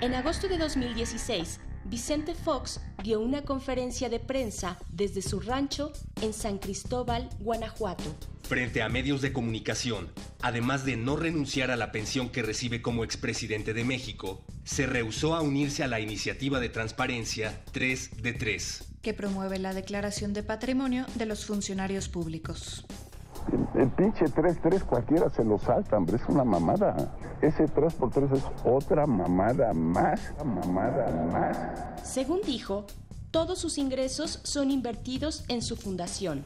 En 0.00 0.14
agosto 0.14 0.46
de 0.46 0.56
2016, 0.56 1.58
Vicente 1.86 2.34
Fox 2.34 2.80
dio 3.02 3.20
una 3.20 3.42
conferencia 3.42 4.08
de 4.08 4.18
prensa 4.18 4.78
desde 4.90 5.20
su 5.20 5.40
rancho 5.40 5.92
en 6.22 6.32
San 6.32 6.58
Cristóbal, 6.58 7.28
Guanajuato. 7.40 8.04
Frente 8.42 8.82
a 8.82 8.88
medios 8.88 9.20
de 9.20 9.32
comunicación, 9.32 10.10
además 10.40 10.84
de 10.84 10.96
no 10.96 11.16
renunciar 11.16 11.70
a 11.70 11.76
la 11.76 11.92
pensión 11.92 12.30
que 12.30 12.42
recibe 12.42 12.80
como 12.80 13.04
expresidente 13.04 13.74
de 13.74 13.84
México, 13.84 14.42
se 14.64 14.86
rehusó 14.86 15.34
a 15.34 15.42
unirse 15.42 15.82
a 15.82 15.88
la 15.88 16.00
iniciativa 16.00 16.58
de 16.58 16.70
transparencia 16.70 17.62
3 17.72 18.22
de 18.22 18.32
3, 18.32 18.84
que 19.02 19.14
promueve 19.14 19.58
la 19.58 19.74
declaración 19.74 20.32
de 20.32 20.42
patrimonio 20.42 21.04
de 21.14 21.26
los 21.26 21.44
funcionarios 21.44 22.08
públicos. 22.08 22.86
El, 23.74 23.90
pinche 23.90 24.24
3-3 24.24 24.84
cualquiera 24.84 25.28
se 25.30 25.44
lo 25.44 25.58
salta, 25.58 25.96
hombre, 25.96 26.16
es 26.16 26.22
una 26.28 26.44
mamada. 26.44 27.14
Ese 27.42 27.64
3x3 27.64 28.36
es 28.36 28.44
otra 28.64 29.06
mamada 29.06 29.72
más, 29.74 30.32
mamada 30.44 31.26
más. 31.30 32.08
Según 32.08 32.40
dijo, 32.42 32.86
todos 33.30 33.58
sus 33.58 33.78
ingresos 33.78 34.40
son 34.44 34.70
invertidos 34.70 35.44
en 35.48 35.60
su 35.60 35.76
fundación, 35.76 36.44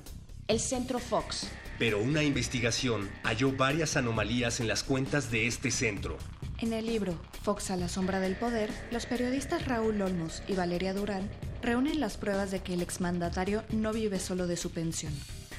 el 0.48 0.58
Centro 0.58 0.98
Fox. 0.98 1.48
Pero 1.78 2.02
una 2.02 2.24
investigación 2.24 3.08
halló 3.22 3.52
varias 3.56 3.96
anomalías 3.96 4.58
en 4.58 4.66
las 4.66 4.82
cuentas 4.82 5.30
de 5.30 5.46
este 5.46 5.70
centro. 5.70 6.16
En 6.60 6.72
el 6.72 6.86
libro 6.86 7.14
Fox 7.42 7.70
a 7.70 7.76
la 7.76 7.88
sombra 7.88 8.18
del 8.18 8.34
poder, 8.34 8.70
los 8.90 9.06
periodistas 9.06 9.66
Raúl 9.66 10.02
Olmos 10.02 10.42
y 10.48 10.54
Valeria 10.54 10.92
Durán 10.92 11.30
reúnen 11.62 12.00
las 12.00 12.16
pruebas 12.16 12.50
de 12.50 12.60
que 12.60 12.74
el 12.74 12.82
exmandatario 12.82 13.62
no 13.70 13.92
vive 13.92 14.18
solo 14.18 14.48
de 14.48 14.56
su 14.56 14.70
pensión. 14.70 15.12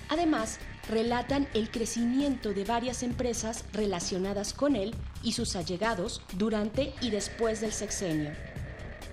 Además, 0.09 0.59
relatan 0.89 1.47
el 1.53 1.69
crecimiento 1.69 2.53
de 2.53 2.65
varias 2.65 3.03
empresas 3.03 3.63
relacionadas 3.73 4.53
con 4.53 4.75
él 4.75 4.95
y 5.23 5.33
sus 5.33 5.55
allegados 5.55 6.21
durante 6.33 6.93
y 7.01 7.11
después 7.11 7.61
del 7.61 7.71
sexenio. 7.71 8.31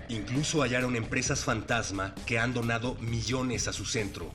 Incluso 0.09 0.61
hallaron 0.61 0.95
empresas 0.95 1.43
fantasma 1.43 2.15
que 2.25 2.39
han 2.39 2.53
donado 2.53 2.95
millones 2.95 3.67
a 3.67 3.73
su 3.73 3.85
centro. 3.85 4.31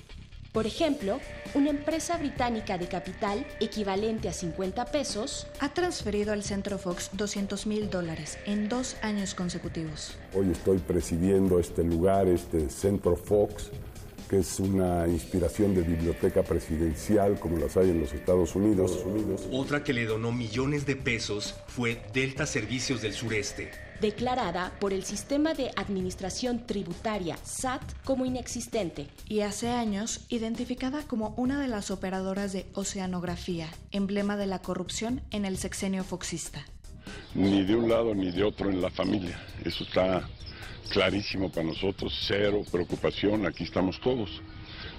Por 0.52 0.66
ejemplo, 0.66 1.18
una 1.54 1.70
empresa 1.70 2.18
británica 2.18 2.76
de 2.76 2.86
capital 2.86 3.46
equivalente 3.58 4.28
a 4.28 4.34
50 4.34 4.84
pesos 4.86 5.46
ha 5.60 5.70
transferido 5.70 6.34
al 6.34 6.42
Centro 6.42 6.76
Fox 6.76 7.08
200 7.14 7.66
mil 7.66 7.88
dólares 7.88 8.38
en 8.44 8.68
dos 8.68 8.96
años 9.00 9.34
consecutivos. 9.34 10.14
Hoy 10.34 10.50
estoy 10.50 10.76
presidiendo 10.76 11.58
este 11.58 11.82
lugar, 11.82 12.28
este 12.28 12.68
Centro 12.68 13.16
Fox, 13.16 13.70
que 14.32 14.38
es 14.38 14.60
una 14.60 15.06
inspiración 15.08 15.74
de 15.74 15.82
biblioteca 15.82 16.42
presidencial 16.42 17.38
como 17.38 17.58
las 17.58 17.76
hay 17.76 17.90
en 17.90 18.00
los 18.00 18.14
Estados 18.14 18.56
Unidos. 18.56 18.98
Otra 19.52 19.84
que 19.84 19.92
le 19.92 20.06
donó 20.06 20.32
millones 20.32 20.86
de 20.86 20.96
pesos 20.96 21.54
fue 21.66 22.00
Delta 22.14 22.46
Servicios 22.46 23.02
del 23.02 23.12
Sureste. 23.12 23.70
Declarada 24.00 24.72
por 24.80 24.94
el 24.94 25.04
Sistema 25.04 25.52
de 25.52 25.70
Administración 25.76 26.66
Tributaria 26.66 27.36
SAT 27.44 27.82
como 28.04 28.24
inexistente. 28.24 29.06
Y 29.28 29.40
hace 29.40 29.68
años 29.68 30.24
identificada 30.30 31.02
como 31.02 31.34
una 31.36 31.60
de 31.60 31.68
las 31.68 31.90
operadoras 31.90 32.54
de 32.54 32.64
oceanografía, 32.72 33.68
emblema 33.90 34.38
de 34.38 34.46
la 34.46 34.60
corrupción 34.60 35.20
en 35.30 35.44
el 35.44 35.58
sexenio 35.58 36.04
foxista. 36.04 36.64
Ni 37.34 37.64
de 37.64 37.76
un 37.76 37.90
lado 37.90 38.14
ni 38.14 38.30
de 38.30 38.44
otro 38.44 38.70
en 38.70 38.80
la 38.80 38.88
familia. 38.88 39.38
Eso 39.62 39.84
está 39.84 40.26
clarísimo 40.88 41.50
para 41.50 41.66
nosotros, 41.66 42.12
cero 42.26 42.62
preocupación, 42.70 43.46
aquí 43.46 43.64
estamos 43.64 44.00
todos. 44.00 44.30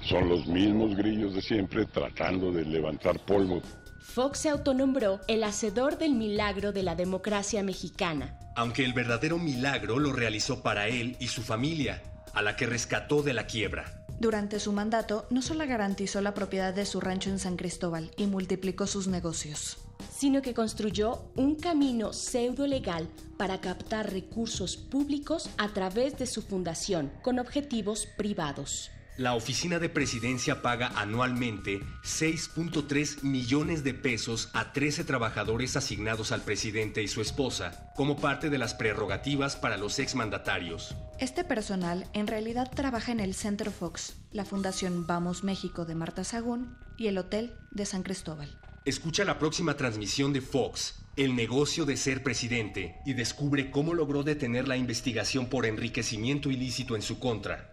Son 0.08 0.28
los 0.28 0.48
mismos 0.48 0.96
grillos 0.96 1.34
de 1.34 1.42
siempre 1.42 1.86
tratando 1.86 2.52
de 2.52 2.66
levantar 2.66 3.20
polvo. 3.20 3.62
Fox 4.02 4.40
se 4.40 4.50
autonombró 4.50 5.22
el 5.28 5.44
hacedor 5.44 5.98
del 5.98 6.14
milagro 6.14 6.72
de 6.72 6.84
la 6.84 6.96
democracia 6.96 7.64
mexicana. 7.64 8.38
Aunque 8.56 8.84
el 8.84 8.94
verdadero 8.94 9.40
milagro 9.40 9.98
lo 9.98 10.12
realizó 10.12 10.62
para 10.62 10.88
él 10.88 11.16
y 11.20 11.28
su 11.28 11.42
familia, 11.42 12.04
a 12.34 12.42
la 12.42 12.56
que 12.56 12.66
rescató 12.66 13.24
de 13.24 13.34
la 13.34 13.48
quiebra. 13.48 14.06
Durante 14.20 14.60
su 14.60 14.72
mandato, 14.72 15.26
no 15.30 15.42
solo 15.42 15.66
garantizó 15.66 16.22
la 16.22 16.34
propiedad 16.34 16.74
de 16.74 16.86
su 16.86 17.02
rancho 17.02 17.30
en 17.30 17.40
San 17.40 17.58
Cristóbal 17.58 18.12
y 18.18 18.28
multiplicó 18.28 18.88
sus 18.88 19.08
negocios, 19.08 19.78
sino 20.24 20.42
que 20.42 20.54
construyó 20.54 21.30
un 21.36 21.56
camino 21.56 22.14
pseudo 22.14 22.66
legal 22.66 23.10
para 23.36 23.60
captar 23.60 24.14
recursos 24.14 24.78
públicos 24.78 25.50
a 25.58 25.74
través 25.74 26.18
de 26.18 26.28
su 26.28 26.42
fundación 26.42 27.12
con 27.22 27.40
objetivos 27.40 28.08
privados. 28.16 28.90
La 29.18 29.36
oficina 29.36 29.80
de 29.80 29.90
presidencia 29.90 30.62
paga 30.62 30.94
anualmente 30.96 31.82
6.3 32.06 33.24
millones 33.24 33.84
de 33.84 33.94
pesos 33.94 34.50
a 34.54 34.72
13 34.72 35.04
trabajadores 35.04 35.76
asignados 35.76 36.32
al 36.32 36.42
presidente 36.42 37.04
y 37.04 37.10
su 37.10 37.20
esposa 37.20 37.92
como 37.98 38.16
parte 38.16 38.50
de 38.50 38.58
las 38.58 38.74
prerrogativas 38.74 39.58
para 39.58 39.76
los 39.76 40.00
exmandatarios. 40.00 40.96
Este 41.20 41.44
personal 41.44 42.08
en 42.14 42.28
realidad 42.28 42.72
trabaja 42.74 43.12
en 43.12 43.20
el 43.20 43.34
Center 43.34 43.72
Fox, 43.72 44.16
la 44.32 44.46
Fundación 44.46 45.06
Vamos 45.06 45.44
México 45.44 45.84
de 45.84 45.96
Marta 45.96 46.24
Sagún 46.24 46.78
y 46.98 47.08
el 47.08 47.18
Hotel 47.18 47.52
de 47.72 47.86
San 47.86 48.04
Cristóbal. 48.04 48.62
Escucha 48.86 49.24
la 49.24 49.40
próxima 49.40 49.78
transmisión 49.78 50.34
de 50.34 50.42
Fox, 50.42 50.96
El 51.16 51.38
negocio 51.38 51.86
de 51.86 51.96
ser 51.96 52.22
presidente, 52.22 52.98
y 53.06 53.14
descubre 53.14 53.72
cómo 53.72 53.94
logró 53.94 54.24
detener 54.24 54.68
la 54.68 54.76
investigación 54.76 55.46
por 55.46 55.66
enriquecimiento 55.66 56.52
ilícito 56.52 56.98
en 56.98 57.02
su 57.02 57.18
contra. 57.18 57.70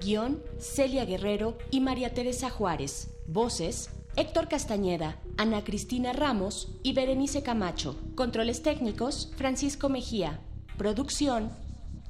Guión, 0.00 0.42
Celia 0.58 1.04
Guerrero 1.04 1.58
y 1.70 1.80
María 1.80 2.14
Teresa 2.14 2.48
Juárez. 2.48 3.10
Voces, 3.26 3.90
Héctor 4.16 4.48
Castañeda, 4.48 5.20
Ana 5.36 5.64
Cristina 5.64 6.14
Ramos 6.14 6.78
y 6.82 6.94
Berenice 6.94 7.42
Camacho. 7.42 8.00
Controles 8.14 8.62
técnicos, 8.62 9.34
Francisco 9.36 9.90
Mejía. 9.90 10.40
Producción, 10.78 11.52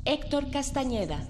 Héctor 0.04 0.48
Castañeda. 0.52 1.28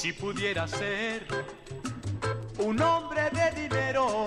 Si 0.00 0.12
pudiera 0.12 0.68
ser 0.68 1.26
un 2.58 2.80
hombre 2.80 3.30
de 3.30 3.62
dinero, 3.62 4.26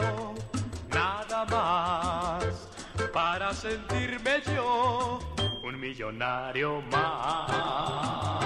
nada 0.90 1.46
más 1.46 2.68
para 3.14 3.54
sentirme 3.54 4.42
yo 4.54 5.20
un 5.64 5.80
millonario 5.80 6.82
más. 6.92 8.44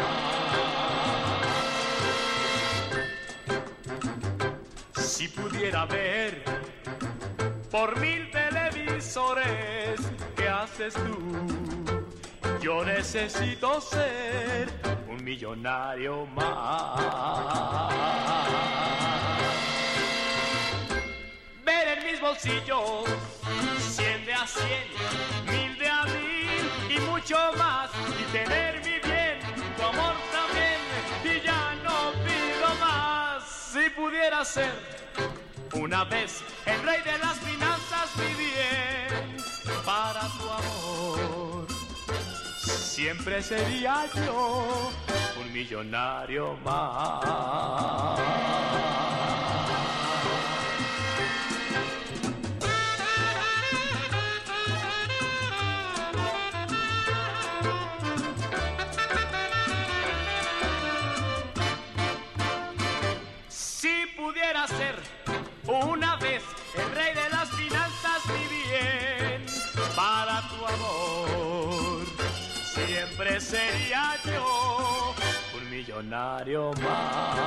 Si 4.93 5.27
pudiera 5.27 5.87
ver 5.87 6.43
por 7.71 7.99
mil 7.99 8.29
televisores, 8.29 9.99
¿qué 10.35 10.47
haces 10.47 10.93
tú? 10.93 12.04
Yo 12.65 12.83
necesito 12.83 13.79
ser 13.79 14.67
un 15.07 15.23
millonario 15.23 16.25
más. 16.25 17.93
Ver 21.63 21.99
en 21.99 22.05
mis 22.07 22.19
bolsillos 22.19 23.03
cien 23.77 24.25
de 24.25 24.33
a 24.33 24.47
cien, 24.47 24.87
mil 25.45 25.77
de 25.77 25.87
a 25.87 26.05
mil 26.05 26.95
y 26.95 26.99
mucho 27.01 27.37
más. 27.55 27.91
Y 28.19 28.23
tener 28.31 28.77
mi 28.79 28.97
bien, 29.07 29.37
tu 29.77 29.83
amor 29.83 30.15
también, 30.31 30.79
y 31.23 31.45
ya 31.45 31.75
no 31.83 32.13
pido 32.25 32.75
más. 32.79 33.43
Si 33.73 33.91
pudiera 33.91 34.43
ser 34.43 34.73
una 35.71 36.03
vez 36.05 36.43
el 36.65 36.81
rey 36.81 37.01
de 37.03 37.15
las 37.19 37.37
finanzas, 37.41 38.09
mi 38.17 38.33
bien, 38.43 38.84
siempre 42.95 43.43
sería 43.43 44.05
yo 44.25 44.89
un 45.41 45.51
millonario 45.51 46.55
más. 46.63 48.17
Si 63.49 64.05
pudiera 64.15 64.65
ser 64.69 64.95
una 65.67 66.04
sería 73.39 74.15
yo 74.23 75.13
un 75.55 75.69
millonario 75.69 76.71
más. 76.73 77.39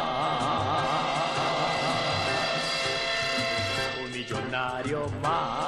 Un 4.05 4.11
millonario 4.13 5.09
más. 5.23 5.68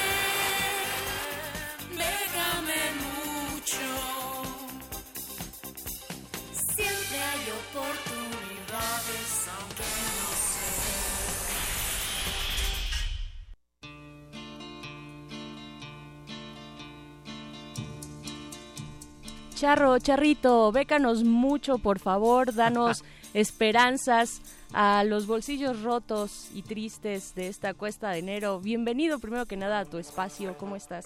Charro, 19.61 19.99
Charrito, 19.99 20.71
bécanos 20.71 21.23
mucho, 21.23 21.77
por 21.77 21.99
favor, 21.99 22.51
danos 22.51 23.05
esperanzas 23.35 24.41
a 24.73 25.03
los 25.03 25.27
bolsillos 25.27 25.83
rotos 25.83 26.49
y 26.55 26.63
tristes 26.63 27.35
de 27.35 27.47
esta 27.47 27.75
cuesta 27.75 28.09
de 28.09 28.17
enero. 28.17 28.59
Bienvenido 28.59 29.19
primero 29.19 29.45
que 29.45 29.57
nada 29.57 29.81
a 29.81 29.85
tu 29.85 29.99
espacio, 29.99 30.57
¿cómo 30.57 30.75
estás? 30.75 31.05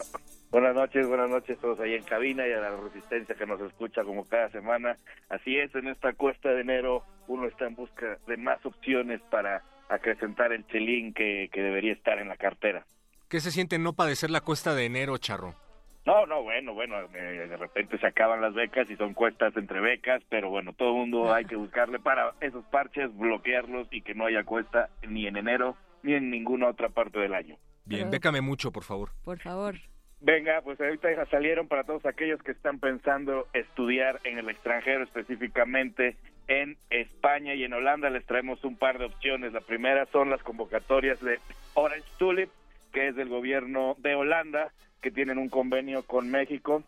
Buenas 0.51 0.73
noches, 0.73 1.05
buenas 1.05 1.29
noches 1.29 1.59
todos 1.59 1.81
ahí 1.81 1.95
en 1.95 2.03
cabina 2.03 2.47
y 2.47 2.53
a 2.53 2.61
la 2.61 2.77
resistencia 2.77 3.35
que 3.35 3.45
nos 3.45 3.59
escucha 3.59 4.05
como 4.05 4.23
cada 4.23 4.49
semana. 4.51 4.95
Así 5.27 5.57
es, 5.57 5.75
en 5.75 5.89
esta 5.89 6.13
cuesta 6.13 6.47
de 6.47 6.61
enero 6.61 7.03
uno 7.27 7.47
está 7.47 7.67
en 7.67 7.75
busca 7.75 8.19
de 8.25 8.37
más 8.37 8.65
opciones 8.65 9.19
para 9.29 9.63
acrecentar 9.89 10.53
el 10.53 10.65
chelín 10.67 11.13
que, 11.13 11.49
que 11.51 11.61
debería 11.61 11.91
estar 11.91 12.19
en 12.19 12.29
la 12.29 12.37
cartera. 12.37 12.85
¿Qué 13.27 13.41
se 13.41 13.51
siente 13.51 13.79
no 13.79 13.91
padecer 13.91 14.31
la 14.31 14.39
cuesta 14.39 14.73
de 14.73 14.85
enero, 14.85 15.17
Charro? 15.17 15.64
No, 16.05 16.27
no, 16.27 16.43
bueno, 16.43 16.73
bueno, 16.75 16.95
eh, 17.15 17.47
de 17.49 17.57
repente 17.57 17.97
se 17.97 18.05
acaban 18.05 18.39
las 18.39 18.53
becas 18.53 18.87
y 18.91 18.95
son 18.95 19.15
cuestas 19.15 19.57
entre 19.57 19.79
becas, 19.81 20.21
pero 20.29 20.49
bueno, 20.49 20.73
todo 20.73 20.89
el 20.89 20.95
mundo 20.95 21.33
hay 21.33 21.45
que 21.45 21.55
buscarle 21.55 21.99
para 21.99 22.33
esos 22.41 22.63
parches, 22.65 23.15
bloquearlos 23.17 23.87
y 23.89 24.01
que 24.01 24.13
no 24.13 24.25
haya 24.25 24.43
cuesta 24.43 24.89
ni 25.07 25.25
en 25.25 25.37
enero 25.37 25.75
ni 26.03 26.13
en 26.13 26.29
ninguna 26.29 26.67
otra 26.67 26.89
parte 26.89 27.17
del 27.17 27.33
año. 27.33 27.57
Bien, 27.85 28.11
bécame 28.11 28.41
mucho, 28.41 28.71
por 28.71 28.83
favor. 28.83 29.09
Por 29.23 29.39
favor. 29.39 29.75
Venga, 30.21 30.61
pues 30.61 30.79
ahorita 30.79 31.13
ya 31.13 31.25
salieron 31.25 31.67
para 31.67 31.83
todos 31.83 32.05
aquellos 32.05 32.41
que 32.41 32.51
están 32.51 32.79
pensando 32.79 33.47
estudiar 33.53 34.19
en 34.23 34.37
el 34.37 34.49
extranjero, 34.49 35.03
específicamente 35.03 36.17
en 36.47 36.77
España 36.89 37.53
y 37.55 37.63
en 37.63 37.73
Holanda. 37.73 38.09
Les 38.09 38.25
traemos 38.25 38.63
un 38.63 38.77
par 38.77 38.97
de 38.97 39.05
opciones. 39.05 39.53
La 39.53 39.61
primera 39.61 40.05
son 40.07 40.29
las 40.29 40.41
convocatorias 40.41 41.19
de 41.21 41.39
Orange 41.73 42.07
Tulip, 42.17 42.49
que 42.95 43.09
es 43.09 43.15
del 43.17 43.27
gobierno 43.27 43.95
de 43.99 44.15
Holanda, 44.15 44.71
que 45.01 45.11
tienen 45.11 45.37
un 45.37 45.49
convenio 45.49 46.03
con 46.03 46.31
México 46.31 46.81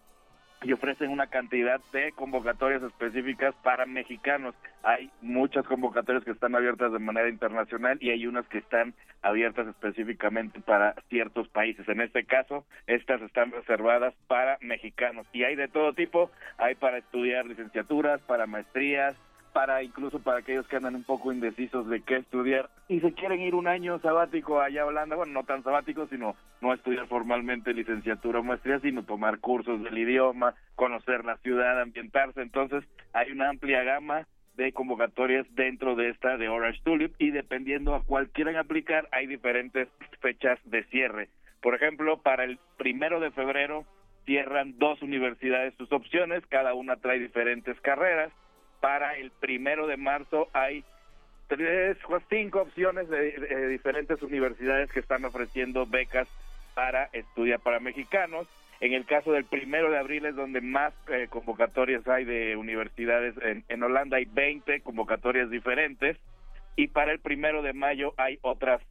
y 0.64 0.72
ofrecen 0.72 1.10
una 1.10 1.28
cantidad 1.28 1.82
de 1.91 2.14
convocatorias 2.14 2.82
específicas 2.82 3.53
para 3.62 3.86
mexicanos. 3.86 4.55
Hay 4.84 5.12
muchas 5.22 5.66
convocatorias 5.66 6.24
que 6.24 6.32
están 6.32 6.55
abiertas 6.55 6.93
de 6.93 6.99
manera 6.99 7.28
internacional 7.28 7.97
y 7.99 8.12
hay 8.12 8.26
unas 8.26 8.47
que 8.47 8.60
están 8.60 8.93
abiertas 9.22 9.68
específicamente 9.68 10.62
para 10.62 10.95
ciertos 11.10 11.49
países. 11.49 11.86
En 11.89 11.99
este 11.99 12.24
caso, 12.24 12.66
estas 12.88 13.22
están 13.22 13.51
reservadas 13.51 14.14
para 14.28 14.58
mexicanos 14.62 15.28
y 15.34 15.43
hay 15.43 15.58
de 15.58 15.68
todo 15.68 15.91
tipo. 15.91 16.32
Hay 16.58 16.76
para 16.76 16.99
estudiar 16.99 17.45
licenciaturas, 17.45 18.22
para 18.22 18.47
maestrías, 18.47 19.14
para 19.53 19.83
incluso 19.83 20.19
para 20.19 20.39
aquellos 20.39 20.67
que 20.67 20.75
andan 20.75 20.95
un 20.95 21.03
poco 21.03 21.31
indecisos 21.31 21.87
de 21.89 22.01
qué 22.01 22.17
estudiar 22.17 22.69
y 22.87 22.99
se 23.01 23.13
quieren 23.13 23.41
ir 23.41 23.55
un 23.55 23.67
año 23.67 23.99
sabático 23.99 24.61
allá 24.61 24.83
a 24.83 24.85
Holanda, 24.85 25.15
bueno, 25.15 25.33
no 25.33 25.43
tan 25.43 25.63
sabático, 25.63 26.07
sino 26.07 26.35
no 26.61 26.73
estudiar 26.73 27.07
formalmente 27.07 27.73
licenciatura 27.73 28.39
o 28.39 28.43
maestría, 28.43 28.79
sino 28.79 29.03
tomar 29.03 29.39
cursos 29.39 29.83
del 29.83 29.97
idioma, 29.97 30.55
conocer 30.75 31.25
la 31.25 31.37
ciudad, 31.37 31.81
ambientarse. 31.81 32.41
Entonces, 32.41 32.83
hay 33.13 33.31
una 33.31 33.49
amplia 33.49 33.83
gama 33.83 34.25
de 34.55 34.71
convocatorias 34.71 35.45
dentro 35.53 35.95
de 35.95 36.09
esta 36.09 36.37
de 36.37 36.49
Orange 36.49 36.81
Tulip 36.83 37.13
y 37.19 37.31
dependiendo 37.31 37.93
a 37.93 38.03
cuál 38.03 38.29
quieran 38.29 38.55
aplicar, 38.55 39.07
hay 39.11 39.27
diferentes 39.27 39.87
fechas 40.21 40.59
de 40.65 40.83
cierre. 40.85 41.29
Por 41.61 41.75
ejemplo, 41.75 42.21
para 42.21 42.43
el 42.43 42.59
primero 42.77 43.19
de 43.19 43.31
febrero 43.31 43.85
cierran 44.25 44.77
dos 44.77 45.01
universidades 45.01 45.73
sus 45.75 45.91
opciones, 45.91 46.45
cada 46.47 46.73
una 46.73 46.97
trae 46.97 47.19
diferentes 47.19 47.79
carreras 47.81 48.31
para 48.80 49.17
el 49.17 49.32
primero 49.32 49.88
de 49.88 49.97
marzo 49.97 50.49
hay 50.53 50.84
tres 51.47 51.97
o 52.09 52.19
cinco 52.30 52.61
opciones 52.61 53.09
de, 53.09 53.32
de 53.32 53.67
diferentes 53.67 54.21
universidades 54.21 54.91
que 54.91 54.99
están 54.99 55.25
ofreciendo 55.25 55.86
becas 55.86 56.28
para 56.75 57.05
estudiar 57.13 57.59
para 57.59 57.80
mexicanos. 57.80 58.47
En 58.80 58.93
el 58.93 59.05
caso 59.05 59.32
del 59.32 59.45
primero 59.45 59.89
de 59.89 59.97
abril 59.97 60.25
es 60.25 60.36
donde 60.36 60.61
más 60.61 60.93
eh, 61.07 61.28
convocatorias 61.30 62.07
hay 62.07 62.25
de 62.25 62.55
universidades. 62.55 63.34
En, 63.41 63.63
en 63.67 63.82
Holanda 63.82 64.17
hay 64.17 64.25
20 64.25 64.82
convocatorias 64.82 65.49
diferentes. 65.49 66.17
Y 66.75 66.89
para 66.89 67.11
el 67.11 67.19
primero 67.19 67.63
de 67.63 67.73
mayo 67.73 68.13
hay 68.17 68.38
otras 68.43 68.82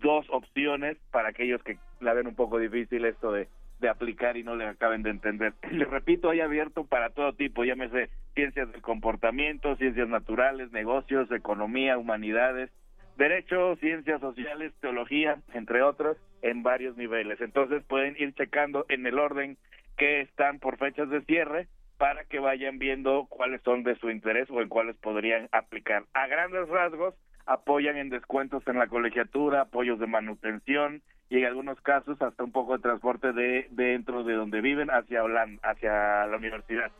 dos 0.00 0.26
opciones 0.30 0.96
para 1.10 1.28
aquellos 1.28 1.62
que 1.62 1.76
la 2.00 2.14
ven 2.14 2.26
un 2.26 2.34
poco 2.34 2.58
difícil 2.58 3.04
esto 3.04 3.32
de, 3.32 3.48
de 3.80 3.88
aplicar 3.88 4.36
y 4.36 4.42
no 4.42 4.56
le 4.56 4.66
acaben 4.66 5.02
de 5.02 5.10
entender. 5.10 5.54
Les 5.70 5.88
repito, 5.88 6.30
hay 6.30 6.40
abierto 6.40 6.84
para 6.84 7.10
todo 7.10 7.32
tipo, 7.34 7.64
llámese 7.64 8.10
ciencias 8.34 8.70
del 8.72 8.82
comportamiento, 8.82 9.76
ciencias 9.76 10.08
naturales, 10.08 10.72
negocios, 10.72 11.30
economía, 11.30 11.98
humanidades, 11.98 12.70
derecho, 13.16 13.76
ciencias 13.76 14.20
sociales, 14.20 14.72
teología, 14.80 15.38
entre 15.52 15.82
otros, 15.82 16.16
en 16.42 16.62
varios 16.62 16.96
niveles. 16.96 17.40
Entonces 17.40 17.82
pueden 17.84 18.16
ir 18.18 18.34
checando 18.34 18.86
en 18.88 19.06
el 19.06 19.18
orden 19.18 19.56
que 19.96 20.20
están 20.20 20.58
por 20.58 20.78
fechas 20.78 21.08
de 21.10 21.22
cierre 21.22 21.68
para 21.96 22.24
que 22.24 22.40
vayan 22.40 22.78
viendo 22.78 23.26
cuáles 23.26 23.62
son 23.62 23.84
de 23.84 23.94
su 23.96 24.10
interés 24.10 24.50
o 24.50 24.60
en 24.60 24.68
cuáles 24.68 24.96
podrían 24.96 25.48
aplicar. 25.52 26.04
A 26.12 26.26
grandes 26.26 26.68
rasgos, 26.68 27.14
apoyan 27.46 27.96
en 27.96 28.10
descuentos 28.10 28.66
en 28.66 28.78
la 28.78 28.88
colegiatura, 28.88 29.62
apoyos 29.62 29.98
de 30.00 30.06
manutención 30.06 31.02
y 31.28 31.38
en 31.38 31.46
algunos 31.46 31.80
casos 31.80 32.20
hasta 32.20 32.44
un 32.44 32.52
poco 32.52 32.76
de 32.76 32.82
transporte 32.82 33.32
de 33.32 33.66
dentro 33.70 34.24
de 34.24 34.34
donde 34.34 34.60
viven 34.60 34.90
hacia 34.90 35.24
Holanda, 35.24 35.60
hacia 35.62 36.26
la 36.26 36.36
universidad. 36.36 36.90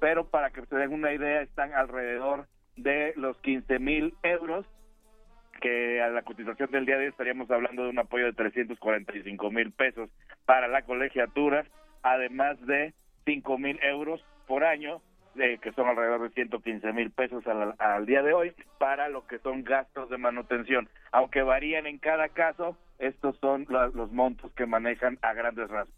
Pero 0.00 0.28
para 0.28 0.50
que 0.50 0.64
se 0.66 0.76
den 0.76 0.92
una 0.92 1.12
idea, 1.12 1.42
están 1.42 1.72
alrededor 1.72 2.46
de 2.76 3.12
los 3.16 3.38
15 3.38 3.78
mil 3.78 4.14
euros, 4.22 4.66
que 5.60 6.02
a 6.02 6.08
la 6.08 6.22
cotización 6.22 6.70
del 6.70 6.86
día 6.86 6.96
de 6.96 7.04
hoy 7.04 7.10
estaríamos 7.10 7.50
hablando 7.50 7.84
de 7.84 7.90
un 7.90 7.98
apoyo 7.98 8.26
de 8.26 8.32
345 8.32 9.50
mil 9.50 9.72
pesos 9.72 10.10
para 10.44 10.68
la 10.68 10.82
colegiatura, 10.82 11.64
además 12.02 12.60
de 12.66 12.92
5 13.24 13.58
mil 13.58 13.78
euros 13.82 14.24
por 14.46 14.64
año 14.64 15.00
eh, 15.36 15.58
que 15.62 15.72
son 15.72 15.88
alrededor 15.88 16.22
de 16.22 16.34
115 16.34 16.92
mil 16.92 17.10
pesos 17.10 17.46
al, 17.46 17.74
al, 17.78 18.06
día 18.06 18.22
de 18.22 18.32
hoy, 18.32 18.54
para 18.78 19.08
lo 19.08 19.26
que 19.26 19.38
son 19.38 19.64
gastos 19.64 20.10
de 20.10 20.18
manutención. 20.18 20.88
Aunque 21.12 21.42
varían 21.42 21.86
en 21.86 21.98
cada 21.98 22.28
caso, 22.28 22.76
estos 22.98 23.36
son 23.38 23.66
los 23.68 24.12
montos 24.12 24.52
que 24.52 24.66
manejan 24.66 25.18
a 25.22 25.32
grandes 25.32 25.68
rasgos. 25.68 25.94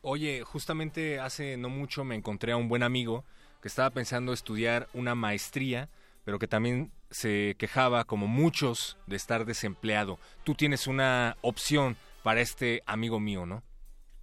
Oye, 0.00 0.42
justamente 0.44 1.18
hace 1.18 1.56
no 1.56 1.68
mucho 1.68 2.04
me 2.04 2.14
encontré 2.14 2.52
a 2.52 2.56
un 2.56 2.68
buen 2.68 2.82
amigo 2.82 3.24
que 3.60 3.68
estaba 3.68 3.90
pensando 3.90 4.32
estudiar 4.32 4.86
una 4.94 5.14
maestría, 5.14 5.88
pero 6.24 6.38
que 6.38 6.46
también 6.46 6.92
se 7.10 7.56
quejaba, 7.58 8.04
como 8.04 8.26
muchos, 8.26 8.98
de 9.06 9.16
estar 9.16 9.44
desempleado. 9.44 10.18
Tú 10.44 10.54
tienes 10.54 10.86
una 10.86 11.36
opción 11.40 11.96
para 12.22 12.40
este 12.40 12.82
amigo 12.86 13.18
mío, 13.18 13.46
¿no? 13.46 13.62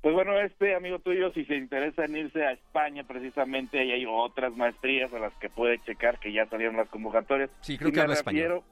Pues 0.06 0.14
bueno, 0.14 0.40
este 0.40 0.76
amigo 0.76 1.00
tuyo, 1.00 1.32
si 1.32 1.46
se 1.46 1.56
interesa 1.56 2.06
en 2.06 2.16
irse 2.16 2.46
a 2.46 2.52
España, 2.52 3.04
precisamente 3.08 3.80
ahí 3.80 3.92
hay 3.92 4.06
otras 4.08 4.56
maestrías 4.56 5.12
a 5.12 5.18
las 5.18 5.34
que 5.40 5.50
puede 5.50 5.80
checar 5.80 6.20
que 6.20 6.32
ya 6.32 6.46
salieron 6.46 6.78
las 6.78 6.88
convocatorias. 6.90 7.50
Sí, 7.62 7.76
creo 7.76 7.92
que 7.92 8.02
habla 8.02 8.14
español. 8.14 8.62
refiero- 8.62 8.64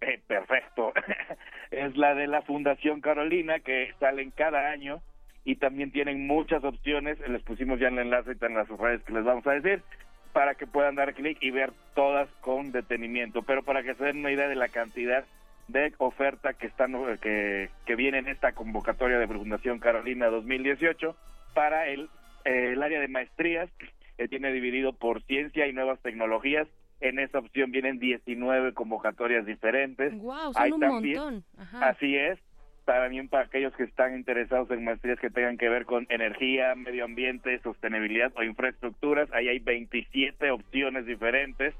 eh, 0.00 0.20
perfecto. 0.26 0.92
es 1.70 1.96
la 1.96 2.16
de 2.16 2.26
la 2.26 2.42
Fundación 2.42 3.00
Carolina, 3.00 3.60
que 3.60 3.94
salen 4.00 4.32
cada 4.32 4.68
año 4.72 5.00
y 5.44 5.54
también 5.54 5.92
tienen 5.92 6.26
muchas 6.26 6.64
opciones. 6.64 7.20
Les 7.20 7.42
pusimos 7.44 7.78
ya 7.78 7.86
el 7.86 7.96
enlace 8.00 8.32
en 8.40 8.54
las 8.54 8.68
redes 8.68 9.00
que 9.04 9.12
les 9.12 9.22
vamos 9.22 9.46
a 9.46 9.52
decir 9.52 9.84
para 10.32 10.56
que 10.56 10.66
puedan 10.66 10.96
dar 10.96 11.14
clic 11.14 11.38
y 11.40 11.52
ver 11.52 11.70
todas 11.94 12.28
con 12.40 12.72
detenimiento. 12.72 13.42
Pero 13.42 13.62
para 13.62 13.84
que 13.84 13.94
se 13.94 14.02
den 14.06 14.18
una 14.18 14.32
idea 14.32 14.48
de 14.48 14.56
la 14.56 14.66
cantidad 14.66 15.24
de 15.72 15.92
oferta 15.98 16.54
que 16.54 16.66
están 16.66 16.94
eh, 16.94 17.18
que, 17.20 17.70
que 17.86 17.96
viene 17.96 18.18
en 18.18 18.28
esta 18.28 18.52
convocatoria 18.52 19.18
de 19.18 19.26
Fundación 19.26 19.78
Carolina 19.78 20.26
2018 20.26 21.16
para 21.54 21.88
el, 21.88 22.08
eh, 22.44 22.70
el 22.72 22.82
área 22.82 23.00
de 23.00 23.08
maestrías 23.08 23.68
que 24.16 24.28
tiene 24.28 24.52
dividido 24.52 24.92
por 24.92 25.22
ciencia 25.22 25.66
y 25.66 25.72
nuevas 25.72 25.98
tecnologías. 26.00 26.68
En 27.00 27.18
esa 27.18 27.38
opción 27.38 27.70
vienen 27.70 27.98
19 27.98 28.74
convocatorias 28.74 29.46
diferentes. 29.46 30.12
Wow, 30.18 30.52
son 30.52 30.62
Hay 30.62 30.72
un 30.72 30.80
también- 30.80 31.16
montón. 31.18 31.44
Ajá. 31.58 31.88
Así 31.88 32.14
es. 32.16 32.38
También 32.84 33.28
para 33.28 33.44
aquellos 33.44 33.72
que 33.76 33.84
están 33.84 34.14
interesados 34.16 34.70
en 34.70 34.84
maestrías 34.84 35.18
que 35.20 35.30
tengan 35.30 35.56
que 35.56 35.68
ver 35.68 35.86
con 35.86 36.06
energía, 36.10 36.74
medio 36.74 37.04
ambiente, 37.04 37.58
sostenibilidad 37.60 38.32
o 38.36 38.42
infraestructuras, 38.42 39.30
ahí 39.32 39.48
hay 39.48 39.60
27 39.60 40.50
opciones 40.50 41.06
diferentes. 41.06 41.74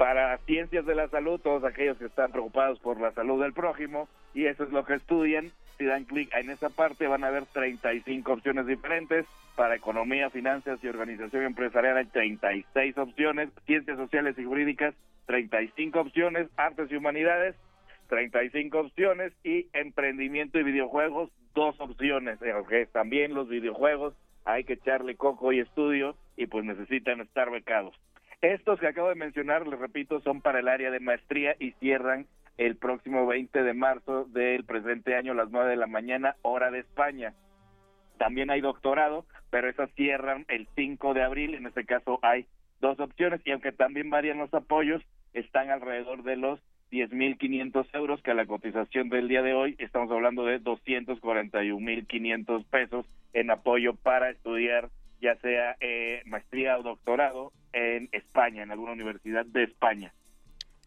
Para 0.00 0.38
ciencias 0.46 0.86
de 0.86 0.94
la 0.94 1.08
salud, 1.08 1.38
todos 1.42 1.62
aquellos 1.62 1.98
que 1.98 2.06
están 2.06 2.32
preocupados 2.32 2.78
por 2.78 2.98
la 2.98 3.12
salud 3.12 3.42
del 3.42 3.52
prójimo, 3.52 4.08
y 4.32 4.46
eso 4.46 4.64
es 4.64 4.70
lo 4.70 4.82
que 4.86 4.94
estudian, 4.94 5.52
si 5.76 5.84
dan 5.84 6.04
clic 6.04 6.34
en 6.34 6.48
esa 6.48 6.70
parte 6.70 7.06
van 7.06 7.22
a 7.22 7.28
ver 7.28 7.44
35 7.52 8.32
opciones 8.32 8.66
diferentes. 8.66 9.26
Para 9.56 9.76
economía, 9.76 10.30
finanzas 10.30 10.82
y 10.82 10.88
organización 10.88 11.42
empresarial 11.42 11.98
hay 11.98 12.06
36 12.06 12.96
opciones. 12.96 13.50
Ciencias 13.66 13.98
sociales 13.98 14.38
y 14.38 14.44
jurídicas, 14.44 14.94
35 15.26 16.00
opciones. 16.00 16.48
Artes 16.56 16.90
y 16.90 16.96
humanidades, 16.96 17.54
35 18.08 18.80
opciones 18.80 19.34
y 19.44 19.66
emprendimiento 19.74 20.58
y 20.58 20.62
videojuegos, 20.62 21.28
dos 21.54 21.78
opciones. 21.78 22.40
Eh, 22.40 22.54
ok, 22.54 22.90
También 22.90 23.34
los 23.34 23.50
videojuegos 23.50 24.14
hay 24.46 24.64
que 24.64 24.72
echarle 24.72 25.16
coco 25.16 25.52
y 25.52 25.60
estudio 25.60 26.16
y 26.38 26.46
pues 26.46 26.64
necesitan 26.64 27.20
estar 27.20 27.50
becados. 27.50 27.94
Estos 28.42 28.80
que 28.80 28.86
acabo 28.86 29.10
de 29.10 29.16
mencionar, 29.16 29.66
les 29.66 29.78
repito, 29.78 30.22
son 30.22 30.40
para 30.40 30.60
el 30.60 30.68
área 30.68 30.90
de 30.90 30.98
maestría 30.98 31.56
y 31.58 31.72
cierran 31.72 32.26
el 32.56 32.76
próximo 32.76 33.26
20 33.26 33.62
de 33.62 33.74
marzo 33.74 34.24
del 34.24 34.64
presente 34.64 35.14
año 35.14 35.32
a 35.32 35.34
las 35.34 35.50
9 35.50 35.68
de 35.68 35.76
la 35.76 35.86
mañana, 35.86 36.36
hora 36.40 36.70
de 36.70 36.78
España. 36.78 37.34
También 38.16 38.50
hay 38.50 38.62
doctorado, 38.62 39.26
pero 39.50 39.68
esas 39.68 39.90
cierran 39.92 40.46
el 40.48 40.68
5 40.74 41.12
de 41.12 41.22
abril. 41.22 41.54
En 41.54 41.66
este 41.66 41.84
caso 41.84 42.18
hay 42.22 42.46
dos 42.80 42.98
opciones 42.98 43.42
y 43.44 43.50
aunque 43.50 43.72
también 43.72 44.08
varían 44.08 44.38
los 44.38 44.54
apoyos, 44.54 45.02
están 45.34 45.68
alrededor 45.68 46.22
de 46.22 46.36
los 46.36 46.60
10.500 46.90 47.88
euros, 47.92 48.22
que 48.22 48.30
a 48.30 48.34
la 48.34 48.46
cotización 48.46 49.10
del 49.10 49.28
día 49.28 49.42
de 49.42 49.52
hoy 49.52 49.76
estamos 49.78 50.10
hablando 50.10 50.46
de 50.46 50.62
241.500 50.62 52.64
pesos 52.64 53.04
en 53.34 53.50
apoyo 53.50 53.94
para 53.94 54.30
estudiar 54.30 54.88
ya 55.20 55.36
sea 55.36 55.76
eh, 55.80 56.22
maestría 56.26 56.78
o 56.78 56.82
doctorado 56.82 57.52
en 57.72 58.08
España, 58.12 58.62
en 58.62 58.70
alguna 58.70 58.92
universidad 58.92 59.46
de 59.46 59.64
España. 59.64 60.12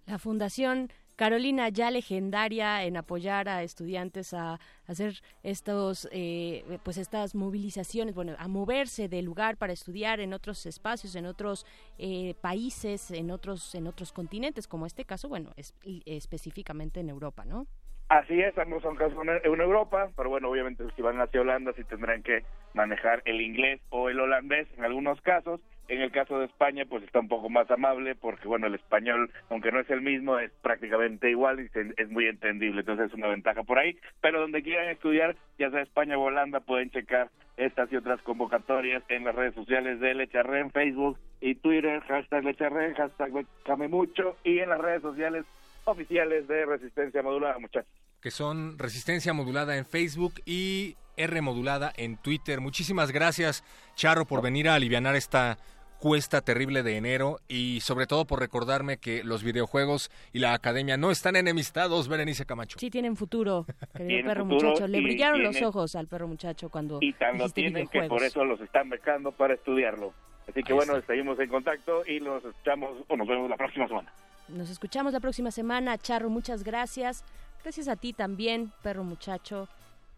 La 0.05 0.19
Fundación 0.19 0.89
Carolina, 1.15 1.69
ya 1.69 1.91
legendaria 1.91 2.83
en 2.83 2.97
apoyar 2.97 3.47
a 3.47 3.61
estudiantes 3.61 4.33
a 4.33 4.59
hacer 4.87 5.21
estos, 5.43 6.07
eh, 6.11 6.79
pues 6.83 6.97
estas 6.97 7.35
movilizaciones, 7.35 8.15
bueno, 8.15 8.35
a 8.39 8.47
moverse 8.47 9.07
del 9.07 9.25
lugar 9.25 9.57
para 9.57 9.73
estudiar 9.73 10.19
en 10.19 10.33
otros 10.33 10.65
espacios, 10.65 11.15
en 11.15 11.27
otros 11.27 11.67
eh, 11.99 12.33
países, 12.41 13.11
en 13.11 13.29
otros, 13.29 13.75
en 13.75 13.85
otros 13.85 14.11
continentes, 14.11 14.67
como 14.67 14.87
este 14.87 15.05
caso, 15.05 15.29
bueno, 15.29 15.51
es, 15.55 15.75
específicamente 16.05 16.99
en 16.99 17.09
Europa, 17.09 17.45
¿no? 17.45 17.67
Así 18.09 18.39
es, 18.41 18.55
ambos 18.57 18.83
son 18.83 18.95
casos 18.95 19.17
en 19.43 19.61
Europa, 19.61 20.09
pero 20.15 20.29
bueno, 20.29 20.49
obviamente 20.49 20.83
si 20.95 21.01
van 21.01 21.19
hacia 21.19 21.41
Holanda 21.41 21.73
sí 21.73 21.83
tendrán 21.83 22.21
que 22.21 22.43
manejar 22.73 23.21
el 23.25 23.41
inglés 23.41 23.81
o 23.89 24.09
el 24.09 24.19
holandés 24.19 24.67
en 24.77 24.83
algunos 24.83 25.19
casos. 25.21 25.61
En 25.89 25.99
el 25.99 26.11
caso 26.11 26.39
de 26.39 26.45
España, 26.45 26.85
pues 26.89 27.03
está 27.03 27.19
un 27.19 27.27
poco 27.27 27.49
más 27.49 27.69
amable 27.69 28.15
porque, 28.15 28.47
bueno, 28.47 28.67
el 28.67 28.75
español, 28.75 29.29
aunque 29.49 29.71
no 29.71 29.81
es 29.81 29.89
el 29.89 30.01
mismo, 30.01 30.39
es 30.39 30.49
prácticamente 30.61 31.29
igual 31.29 31.59
y 31.59 31.69
es 31.97 32.09
muy 32.09 32.27
entendible, 32.27 32.79
entonces 32.81 33.07
es 33.07 33.13
una 33.13 33.27
ventaja 33.27 33.63
por 33.63 33.77
ahí. 33.77 33.97
Pero 34.21 34.39
donde 34.39 34.63
quieran 34.63 34.87
estudiar, 34.87 35.35
ya 35.59 35.69
sea 35.71 35.81
España 35.81 36.17
o 36.17 36.21
Holanda, 36.21 36.61
pueden 36.61 36.89
checar 36.89 37.29
estas 37.57 37.91
y 37.91 37.97
otras 37.97 38.21
convocatorias 38.21 39.03
en 39.09 39.25
las 39.25 39.35
redes 39.35 39.55
sociales 39.55 39.99
de 39.99 40.13
Lecharre 40.13 40.59
en 40.59 40.71
Facebook 40.71 41.17
y 41.41 41.55
Twitter, 41.55 41.99
hashtag 42.01 42.45
Lecharre, 42.45 42.95
hashtag 42.95 43.33
Became 43.33 43.89
Mucho 43.89 44.37
y 44.43 44.59
en 44.59 44.69
las 44.69 44.79
redes 44.79 45.01
sociales 45.01 45.45
oficiales 45.85 46.47
de 46.47 46.65
Resistencia 46.65 47.21
Modulada, 47.21 47.57
muchachos. 47.59 47.91
que 48.21 48.31
son 48.31 48.77
Resistencia 48.79 49.33
Modulada 49.33 49.77
en 49.77 49.85
Facebook 49.85 50.35
y 50.45 50.95
R 51.17 51.41
Modulada 51.41 51.91
en 51.97 52.17
Twitter. 52.17 52.61
Muchísimas 52.61 53.11
gracias, 53.11 53.63
Charro, 53.95 54.25
por 54.25 54.41
venir 54.41 54.69
a 54.69 54.75
alivianar 54.75 55.15
esta 55.15 55.57
cuesta 55.99 56.41
terrible 56.41 56.83
de 56.83 56.97
enero 56.97 57.37
y 57.47 57.79
sobre 57.79 58.07
todo 58.07 58.25
por 58.25 58.39
recordarme 58.41 58.97
que 58.97 59.23
los 59.23 59.41
videojuegos 59.41 60.11
y 60.33 60.39
la 60.39 60.53
academia 60.53 60.97
no 60.97 61.11
están 61.11 61.37
enemistados, 61.37 62.09
Berenice 62.09 62.45
Camacho. 62.45 62.77
Sí 62.77 62.89
tienen 62.89 63.15
futuro, 63.15 63.65
querido 63.93 64.07
Tienen 64.07 64.25
perro 64.25 64.43
futuro 64.45 64.69
muchacho. 64.71 64.87
Le 64.87 64.97
y 64.97 65.03
brillaron 65.03 65.43
los 65.43 65.61
ojos 65.61 65.95
al 65.95 66.07
perro 66.07 66.27
muchacho 66.27 66.69
cuando 66.69 66.97
y 67.01 67.13
tan 67.13 67.37
lo 67.37 67.49
tienen 67.49 67.87
que 67.87 68.03
por 68.03 68.21
eso 68.21 68.43
los 68.43 68.59
están 68.59 68.89
becando 68.89 69.31
para 69.31 69.53
estudiarlo. 69.53 70.13
Así 70.45 70.61
que 70.61 70.73
Ahí 70.73 70.77
bueno, 70.77 70.97
está. 70.97 71.13
seguimos 71.13 71.39
en 71.39 71.47
contacto 71.47 72.01
y 72.05 72.19
nos 72.19 72.43
escuchamos 72.43 72.91
o 73.07 73.15
nos 73.15 73.25
vemos 73.27 73.49
la 73.49 73.55
próxima 73.55 73.87
semana. 73.87 74.11
Nos 74.53 74.69
escuchamos 74.69 75.13
la 75.13 75.19
próxima 75.19 75.49
semana. 75.49 75.97
Charro, 75.97 76.29
muchas 76.29 76.63
gracias. 76.63 77.23
Gracias 77.63 77.87
a 77.87 77.95
ti 77.95 78.13
también, 78.13 78.71
perro 78.83 79.03
muchacho. 79.03 79.67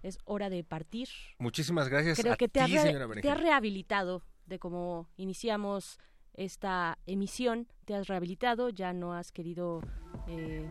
Es 0.04 0.20
hora 0.26 0.50
de 0.50 0.64
partir. 0.64 1.08
Muchísimas 1.40 1.88
gracias 1.88 2.20
Creo 2.20 2.34
a 2.34 2.36
que 2.36 2.48
te, 2.48 2.64
ti, 2.66 2.78
has 2.78 2.84
te 3.22 3.36
rehabilitado 3.36 4.22
de 4.46 4.60
cómo 4.60 5.08
iniciamos 5.16 6.00
esta 6.34 6.98
emisión. 7.06 7.68
Te 7.86 7.96
has 7.96 8.08
rehabilitado, 8.08 8.70
ya 8.70 8.94
no 8.94 9.14
has 9.14 9.32
querido 9.32 9.82
eh, 10.28 10.70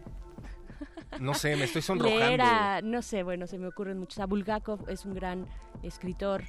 No 1.20 1.32
sé, 1.34 1.56
me 1.56 1.64
estoy 1.64 1.82
sonrojando. 1.82 2.44
no 2.82 3.02
sé, 3.02 3.22
bueno, 3.22 3.46
se 3.46 3.58
me 3.58 3.68
ocurren 3.68 3.98
muchos. 3.98 4.18
A 4.18 4.26
Bulgakov 4.26 4.88
es 4.90 5.04
un 5.04 5.14
gran 5.14 5.48
escritor. 5.82 6.44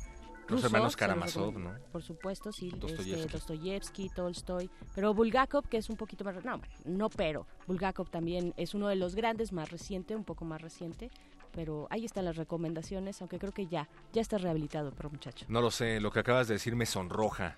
Los 0.47 0.61
ruso, 0.61 0.67
hermanos 0.67 0.95
Karamazov, 0.95 1.57
¿no? 1.57 1.73
Por 1.91 2.03
supuesto, 2.03 2.51
sí. 2.51 2.69
Dostoyevsky. 2.69 3.31
Dostoyevsky. 3.31 3.31
Dostoyevsky, 3.33 4.09
Tolstoy. 4.09 4.69
Pero 4.93 5.13
Bulgakov, 5.13 5.67
que 5.67 5.77
es 5.77 5.89
un 5.89 5.97
poquito 5.97 6.23
más... 6.23 6.43
No, 6.45 6.61
no 6.85 7.09
pero. 7.09 7.47
Bulgakov 7.65 8.09
también 8.09 8.53
es 8.55 8.75
uno 8.75 8.87
de 8.87 8.95
los 8.95 9.15
grandes, 9.15 9.51
más 9.51 9.71
reciente, 9.71 10.15
un 10.15 10.23
poco 10.23 10.45
más 10.45 10.61
reciente. 10.61 11.09
Pero 11.51 11.87
ahí 11.89 12.05
están 12.05 12.25
las 12.25 12.35
recomendaciones, 12.35 13.21
aunque 13.21 13.39
creo 13.39 13.53
que 13.53 13.65
ya, 13.65 13.89
ya 14.13 14.21
está 14.21 14.37
rehabilitado, 14.37 14.91
pero 14.91 15.09
muchacho. 15.09 15.45
No 15.49 15.61
lo 15.61 15.71
sé, 15.71 15.99
lo 15.99 16.11
que 16.11 16.19
acabas 16.19 16.47
de 16.47 16.55
decir 16.55 16.75
me 16.75 16.85
sonroja. 16.85 17.57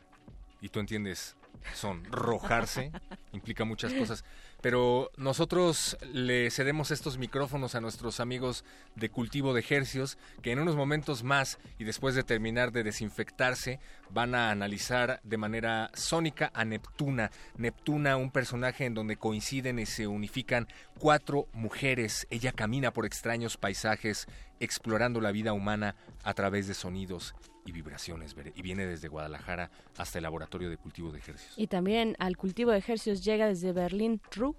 Y 0.61 0.69
tú 0.69 0.79
entiendes, 0.79 1.35
sonrojarse 1.73 2.91
implica 3.33 3.65
muchas 3.65 3.93
cosas. 3.93 4.23
Pero 4.61 5.11
nosotros 5.17 5.97
le 6.11 6.49
cedemos 6.49 6.89
estos 6.89 7.17
micrófonos 7.17 7.75
a 7.75 7.81
nuestros 7.81 8.19
amigos 8.19 8.65
de 8.95 9.09
cultivo 9.09 9.53
de 9.53 9.59
ejercios, 9.59 10.17
que 10.41 10.51
en 10.51 10.59
unos 10.59 10.75
momentos 10.75 11.23
más 11.23 11.59
y 11.77 11.83
después 11.83 12.15
de 12.15 12.23
terminar 12.23 12.71
de 12.71 12.83
desinfectarse, 12.83 13.79
van 14.09 14.33
a 14.33 14.49
analizar 14.49 15.19
de 15.23 15.37
manera 15.37 15.91
sónica 15.93 16.51
a 16.53 16.65
Neptuna. 16.65 17.31
Neptuna, 17.55 18.17
un 18.17 18.31
personaje 18.31 18.85
en 18.85 18.95
donde 18.95 19.17
coinciden 19.17 19.79
y 19.79 19.85
se 19.85 20.07
unifican 20.07 20.67
cuatro 20.97 21.47
mujeres. 21.53 22.25
Ella 22.31 22.51
camina 22.51 22.91
por 22.91 23.05
extraños 23.05 23.57
paisajes, 23.57 24.27
explorando 24.59 25.21
la 25.21 25.31
vida 25.31 25.53
humana 25.53 25.95
a 26.23 26.33
través 26.33 26.67
de 26.67 26.73
sonidos 26.73 27.35
y 27.67 27.71
vibraciones. 27.71 28.33
Bere, 28.33 28.53
Y 28.55 28.61
viene 28.61 28.85
desde 28.85 29.09
Guadalajara 29.09 29.69
hasta 29.97 30.17
el 30.17 30.23
laboratorio 30.23 30.69
de 30.69 30.77
cultivo 30.77 31.11
de 31.11 31.19
ejercicios. 31.19 31.53
Y 31.57 31.67
también 31.67 32.15
al 32.17 32.37
cultivo 32.37 32.71
de 32.71 32.77
ejercicios 32.77 33.23
llega 33.23 33.45
desde 33.45 33.73
Berlín 33.73 34.21
RU, 34.31 34.55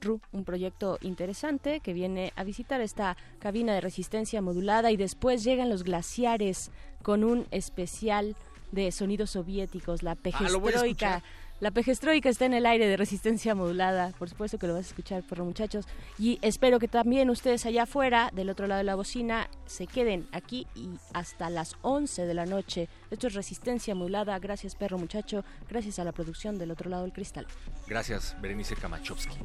RU, 0.00 0.20
un 0.30 0.44
proyecto 0.44 0.98
interesante 1.02 1.80
que 1.80 1.92
viene 1.92 2.32
a 2.36 2.44
visitar 2.44 2.80
esta 2.80 3.16
cabina 3.40 3.74
de 3.74 3.80
resistencia 3.80 4.40
modulada 4.40 4.92
y 4.92 4.96
después 4.96 5.42
llegan 5.42 5.68
los 5.68 5.82
glaciares 5.82 6.70
con 7.02 7.24
un 7.24 7.46
especial 7.50 8.36
de 8.70 8.92
sonidos 8.92 9.30
soviéticos, 9.30 10.02
la 10.02 10.12
Ah, 10.12 11.22
la 11.60 11.70
pejestroika 11.70 12.28
está 12.28 12.46
en 12.46 12.54
el 12.54 12.66
aire 12.66 12.86
de 12.86 12.96
resistencia 12.96 13.54
modulada, 13.54 14.12
por 14.18 14.28
supuesto 14.28 14.58
que 14.58 14.66
lo 14.66 14.74
vas 14.74 14.84
a 14.84 14.88
escuchar, 14.88 15.22
perro 15.22 15.44
muchachos, 15.44 15.86
y 16.18 16.38
espero 16.42 16.78
que 16.78 16.88
también 16.88 17.30
ustedes 17.30 17.66
allá 17.66 17.82
afuera, 17.82 18.30
del 18.32 18.50
otro 18.50 18.66
lado 18.66 18.78
de 18.78 18.84
la 18.84 18.94
bocina, 18.94 19.48
se 19.66 19.86
queden 19.86 20.28
aquí 20.32 20.66
y 20.74 20.90
hasta 21.12 21.50
las 21.50 21.76
11 21.82 22.26
de 22.26 22.34
la 22.34 22.46
noche. 22.46 22.88
Esto 23.10 23.26
es 23.26 23.34
resistencia 23.34 23.94
modulada, 23.94 24.38
gracias 24.38 24.74
perro 24.74 24.98
muchacho, 24.98 25.44
gracias 25.68 25.98
a 25.98 26.04
la 26.04 26.12
producción 26.12 26.58
del 26.58 26.70
otro 26.70 26.90
lado 26.90 27.02
del 27.02 27.12
cristal. 27.12 27.46
Gracias, 27.86 28.36
Berenice 28.40 28.76
Kamachowski. 28.76 29.38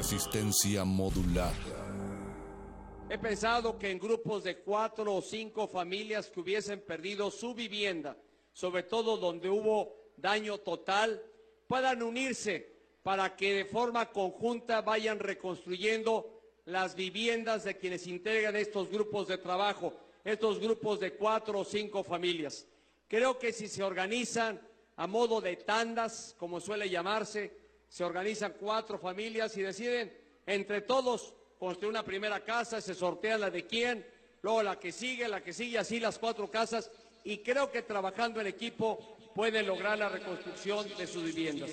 Resistencia 0.00 0.82
modulada. 0.82 1.52
He 3.10 3.18
pensado 3.18 3.78
que 3.78 3.90
en 3.90 3.98
grupos 3.98 4.44
de 4.44 4.62
cuatro 4.62 5.14
o 5.14 5.20
cinco 5.20 5.68
familias 5.68 6.30
que 6.30 6.40
hubiesen 6.40 6.80
perdido 6.80 7.30
su 7.30 7.52
vivienda, 7.54 8.16
sobre 8.54 8.84
todo 8.84 9.18
donde 9.18 9.50
hubo 9.50 9.94
daño 10.16 10.56
total, 10.56 11.22
puedan 11.66 12.02
unirse 12.02 12.80
para 13.02 13.36
que 13.36 13.52
de 13.52 13.66
forma 13.66 14.10
conjunta 14.10 14.80
vayan 14.80 15.18
reconstruyendo 15.18 16.44
las 16.64 16.94
viviendas 16.94 17.64
de 17.64 17.76
quienes 17.76 18.06
integran 18.06 18.56
estos 18.56 18.88
grupos 18.88 19.28
de 19.28 19.36
trabajo, 19.36 19.92
estos 20.24 20.60
grupos 20.60 20.98
de 20.98 21.12
cuatro 21.12 21.58
o 21.58 21.64
cinco 21.66 22.02
familias. 22.02 22.66
Creo 23.06 23.38
que 23.38 23.52
si 23.52 23.68
se 23.68 23.82
organizan 23.82 24.66
a 24.96 25.06
modo 25.06 25.42
de 25.42 25.56
tandas, 25.56 26.34
como 26.38 26.58
suele 26.58 26.88
llamarse, 26.88 27.59
se 27.90 28.04
organizan 28.04 28.54
cuatro 28.58 28.98
familias 28.98 29.56
y 29.56 29.62
deciden 29.62 30.16
entre 30.46 30.80
todos 30.80 31.34
construir 31.58 31.90
una 31.90 32.04
primera 32.04 32.42
casa, 32.44 32.80
se 32.80 32.94
sortea 32.94 33.36
la 33.36 33.50
de 33.50 33.66
quién, 33.66 34.06
luego 34.42 34.62
la 34.62 34.78
que 34.78 34.92
sigue, 34.92 35.26
la 35.28 35.42
que 35.42 35.52
sigue, 35.52 35.76
así 35.76 35.98
las 35.98 36.16
cuatro 36.18 36.48
casas, 36.50 36.88
y 37.24 37.38
creo 37.38 37.70
que 37.70 37.82
trabajando 37.82 38.40
en 38.40 38.46
equipo 38.46 39.16
pueden 39.34 39.66
lograr 39.66 39.98
la 39.98 40.08
reconstrucción 40.08 40.86
de 40.96 41.06
sus 41.06 41.24
viviendas. 41.24 41.72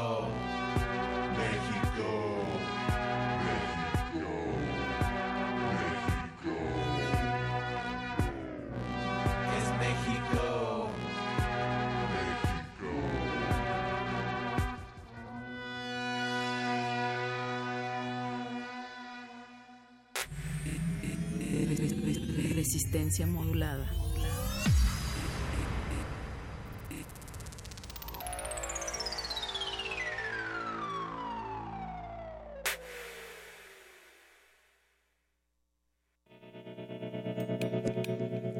Resistencia 22.63 23.25
modulada. 23.25 23.89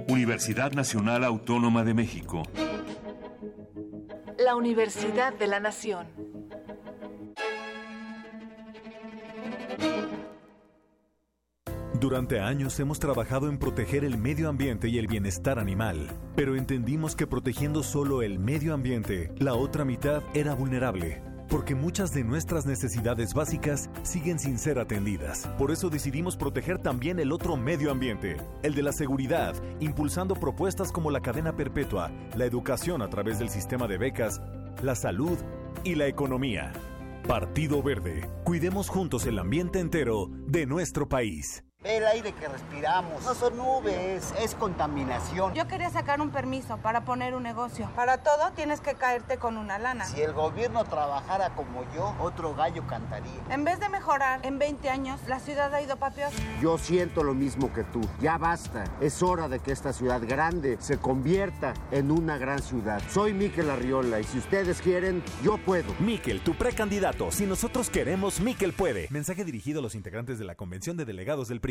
Universidad 0.07 0.71
Nacional 0.71 1.23
Autónoma 1.23 1.83
de 1.83 1.93
México. 1.93 2.41
La 4.39 4.55
Universidad 4.55 5.31
de 5.37 5.45
la 5.45 5.59
Nación. 5.59 6.30
Durante 12.01 12.39
años 12.39 12.79
hemos 12.79 12.97
trabajado 12.97 13.47
en 13.47 13.59
proteger 13.59 14.03
el 14.03 14.17
medio 14.17 14.49
ambiente 14.49 14.89
y 14.89 14.97
el 14.97 15.05
bienestar 15.05 15.59
animal, 15.59 16.07
pero 16.35 16.55
entendimos 16.55 17.15
que 17.15 17.27
protegiendo 17.27 17.83
solo 17.83 18.23
el 18.23 18.39
medio 18.39 18.73
ambiente, 18.73 19.31
la 19.37 19.53
otra 19.53 19.85
mitad 19.85 20.23
era 20.33 20.55
vulnerable 20.55 21.21
porque 21.47 21.75
muchas 21.75 22.13
de 22.13 22.23
nuestras 22.23 22.65
necesidades 22.65 23.33
básicas 23.33 23.89
siguen 24.03 24.39
sin 24.39 24.57
ser 24.57 24.79
atendidas. 24.79 25.47
Por 25.57 25.69
eso 25.69 25.89
decidimos 25.89 26.37
proteger 26.37 26.79
también 26.79 27.19
el 27.19 27.33
otro 27.33 27.57
medio 27.57 27.91
ambiente, 27.91 28.37
el 28.63 28.73
de 28.73 28.81
la 28.81 28.93
seguridad, 28.93 29.53
impulsando 29.81 30.33
propuestas 30.33 30.93
como 30.93 31.11
la 31.11 31.19
cadena 31.19 31.57
perpetua, 31.57 32.09
la 32.37 32.45
educación 32.45 33.01
a 33.01 33.09
través 33.09 33.37
del 33.37 33.49
sistema 33.49 33.89
de 33.89 33.97
becas, 33.97 34.41
la 34.81 34.95
salud 34.95 35.37
y 35.83 35.95
la 35.95 36.07
economía. 36.07 36.71
Partido 37.27 37.83
Verde, 37.83 38.27
cuidemos 38.45 38.87
juntos 38.87 39.25
el 39.25 39.37
ambiente 39.37 39.79
entero 39.79 40.29
de 40.47 40.65
nuestro 40.65 41.09
país. 41.09 41.65
El 41.83 42.05
aire 42.05 42.31
que 42.33 42.47
respiramos 42.47 43.23
no 43.23 43.33
son 43.33 43.57
nubes, 43.57 44.35
es 44.39 44.53
contaminación. 44.53 45.55
Yo 45.55 45.67
quería 45.67 45.89
sacar 45.89 46.21
un 46.21 46.29
permiso 46.29 46.77
para 46.77 47.05
poner 47.05 47.33
un 47.33 47.41
negocio. 47.41 47.89
Para 47.95 48.19
todo 48.19 48.51
tienes 48.55 48.81
que 48.81 48.93
caerte 48.93 49.37
con 49.37 49.57
una 49.57 49.79
lana. 49.79 50.05
Si 50.05 50.21
el 50.21 50.31
gobierno 50.31 50.83
trabajara 50.83 51.55
como 51.55 51.83
yo, 51.95 52.15
otro 52.19 52.53
gallo 52.53 52.85
cantaría. 52.85 53.31
En 53.49 53.63
vez 53.63 53.79
de 53.79 53.89
mejorar, 53.89 54.45
en 54.45 54.59
20 54.59 54.91
años 54.91 55.19
la 55.27 55.39
ciudad 55.39 55.73
ha 55.73 55.81
ido 55.81 55.97
pa' 55.97 56.11
peor. 56.11 56.31
Yo 56.61 56.77
siento 56.77 57.23
lo 57.23 57.33
mismo 57.33 57.73
que 57.73 57.83
tú. 57.83 58.01
Ya 58.19 58.37
basta. 58.37 58.83
Es 59.01 59.23
hora 59.23 59.47
de 59.47 59.57
que 59.57 59.71
esta 59.71 59.91
ciudad 59.91 60.21
grande 60.21 60.77
se 60.79 60.99
convierta 60.99 61.73
en 61.89 62.11
una 62.11 62.37
gran 62.37 62.61
ciudad. 62.61 63.01
Soy 63.09 63.33
Miquel 63.33 63.71
Arriola 63.71 64.19
y 64.19 64.23
si 64.25 64.37
ustedes 64.37 64.81
quieren, 64.81 65.23
yo 65.41 65.57
puedo. 65.57 65.91
Miquel, 65.97 66.41
tu 66.41 66.53
precandidato. 66.53 67.31
Si 67.31 67.47
nosotros 67.47 67.89
queremos, 67.89 68.39
Miquel 68.39 68.73
puede. 68.73 69.07
Mensaje 69.09 69.43
dirigido 69.43 69.79
a 69.79 69.81
los 69.81 69.95
integrantes 69.95 70.37
de 70.37 70.45
la 70.45 70.53
Convención 70.53 70.95
de 70.95 71.05
Delegados 71.05 71.47
del 71.47 71.59
PRI. 71.59 71.70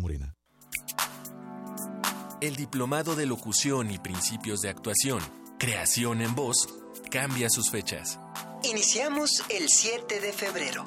Morena. 0.01 0.35
El 2.41 2.55
Diplomado 2.55 3.15
de 3.15 3.25
Locución 3.25 3.91
y 3.91 3.99
Principios 3.99 4.61
de 4.61 4.69
Actuación, 4.69 5.21
Creación 5.59 6.21
en 6.21 6.33
Voz, 6.33 6.67
cambia 7.11 7.49
sus 7.49 7.69
fechas. 7.69 8.19
Iniciamos 8.63 9.43
el 9.49 9.69
7 9.69 10.19
de 10.19 10.33
febrero. 10.33 10.85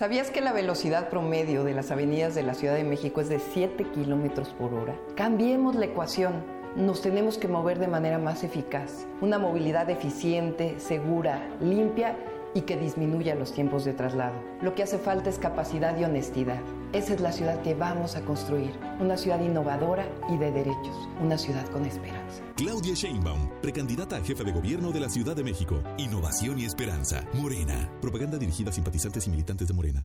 ¿Sabías 0.00 0.30
que 0.30 0.40
la 0.40 0.54
velocidad 0.54 1.10
promedio 1.10 1.62
de 1.62 1.74
las 1.74 1.90
avenidas 1.90 2.34
de 2.34 2.42
la 2.42 2.54
Ciudad 2.54 2.74
de 2.74 2.84
México 2.84 3.20
es 3.20 3.28
de 3.28 3.38
7 3.38 3.84
kilómetros 3.92 4.48
por 4.58 4.72
hora? 4.72 4.98
Cambiemos 5.14 5.74
la 5.74 5.84
ecuación. 5.84 6.42
Nos 6.74 7.02
tenemos 7.02 7.36
que 7.36 7.48
mover 7.48 7.78
de 7.78 7.86
manera 7.86 8.16
más 8.16 8.42
eficaz. 8.42 9.06
Una 9.20 9.38
movilidad 9.38 9.90
eficiente, 9.90 10.80
segura, 10.80 11.46
limpia 11.60 12.16
y 12.54 12.62
que 12.62 12.76
disminuya 12.76 13.34
los 13.34 13.52
tiempos 13.52 13.84
de 13.84 13.92
traslado. 13.92 14.34
Lo 14.62 14.74
que 14.74 14.82
hace 14.82 14.98
falta 14.98 15.30
es 15.30 15.38
capacidad 15.38 15.98
y 15.98 16.04
honestidad. 16.04 16.60
Esa 16.92 17.14
es 17.14 17.20
la 17.20 17.32
ciudad 17.32 17.62
que 17.62 17.74
vamos 17.74 18.16
a 18.16 18.22
construir. 18.22 18.72
Una 18.98 19.16
ciudad 19.16 19.40
innovadora 19.40 20.08
y 20.28 20.36
de 20.36 20.50
derechos. 20.50 21.08
Una 21.22 21.38
ciudad 21.38 21.66
con 21.68 21.84
esperanza. 21.84 22.42
Claudia 22.56 22.94
Sheinbaum, 22.94 23.48
precandidata 23.62 24.16
a 24.16 24.20
jefa 24.20 24.44
de 24.44 24.52
gobierno 24.52 24.90
de 24.90 25.00
la 25.00 25.08
Ciudad 25.08 25.36
de 25.36 25.44
México. 25.44 25.82
Innovación 25.98 26.58
y 26.58 26.64
esperanza. 26.64 27.24
Morena. 27.34 27.88
Propaganda 28.00 28.38
dirigida 28.38 28.70
a 28.70 28.72
simpatizantes 28.72 29.26
y 29.26 29.30
militantes 29.30 29.68
de 29.68 29.74
Morena. 29.74 30.02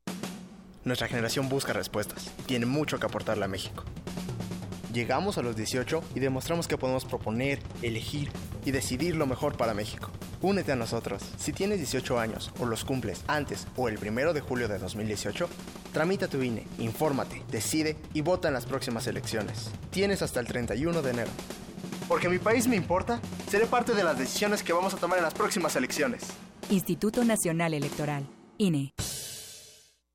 Nuestra 0.84 1.08
generación 1.08 1.50
busca 1.50 1.74
respuestas 1.74 2.32
tiene 2.46 2.68
mucho 2.68 3.00
que 3.00 3.08
aportarle 3.08 3.46
a 3.46 3.48
México. 3.48 3.84
Llegamos 4.96 5.38
a 5.38 5.41
los 5.41 5.58
18 5.58 6.02
y 6.16 6.22
demostramos 6.22 6.70
que 6.70 6.78
podemos 6.78 7.04
proponer, 7.04 7.60
elegir 7.82 8.32
y 8.64 8.72
decidir 8.72 9.18
lo 9.18 9.28
mejor 9.28 9.58
para 9.58 9.74
México. 9.74 10.10
Únete 10.41 10.72
a 10.72 10.78
nosotros. 10.78 11.22
Si 11.38 11.52
tienes 11.52 11.80
18 11.80 12.18
años 12.18 12.50
o 12.62 12.66
los 12.66 12.86
cumples 12.86 13.26
antes 13.28 13.68
o 13.76 13.89
el 13.89 13.98
1 13.98 14.32
de 14.32 14.39
julio 14.39 14.70
de 14.70 14.80
2018, 14.80 15.50
tramita 15.91 16.30
tu 16.30 16.41
INE, 16.41 16.66
infórmate, 16.80 17.43
decide 17.52 17.98
y 18.14 18.22
vota 18.22 18.48
en 18.48 18.54
las 18.54 18.66
próximas 18.66 19.06
elecciones. 19.08 19.70
Tienes 19.91 20.22
hasta 20.22 20.39
el 20.39 20.48
31 20.48 21.02
de 21.02 21.12
enero. 21.12 21.32
Porque 22.08 22.30
mi 22.30 22.39
país 22.39 22.66
me 22.66 22.78
importa, 22.78 23.20
seré 23.50 23.66
parte 23.66 23.93
de 23.96 24.04
las 24.06 24.18
decisiones 24.18 24.64
que 24.64 24.72
vamos 24.72 24.93
a 24.93 24.98
tomar 24.98 25.18
en 25.18 25.26
las 25.26 25.34
próximas 25.34 25.76
elecciones. 25.76 26.24
Instituto 26.70 27.26
Nacional 27.26 27.74
Electoral, 27.74 28.26
INE. 28.58 28.93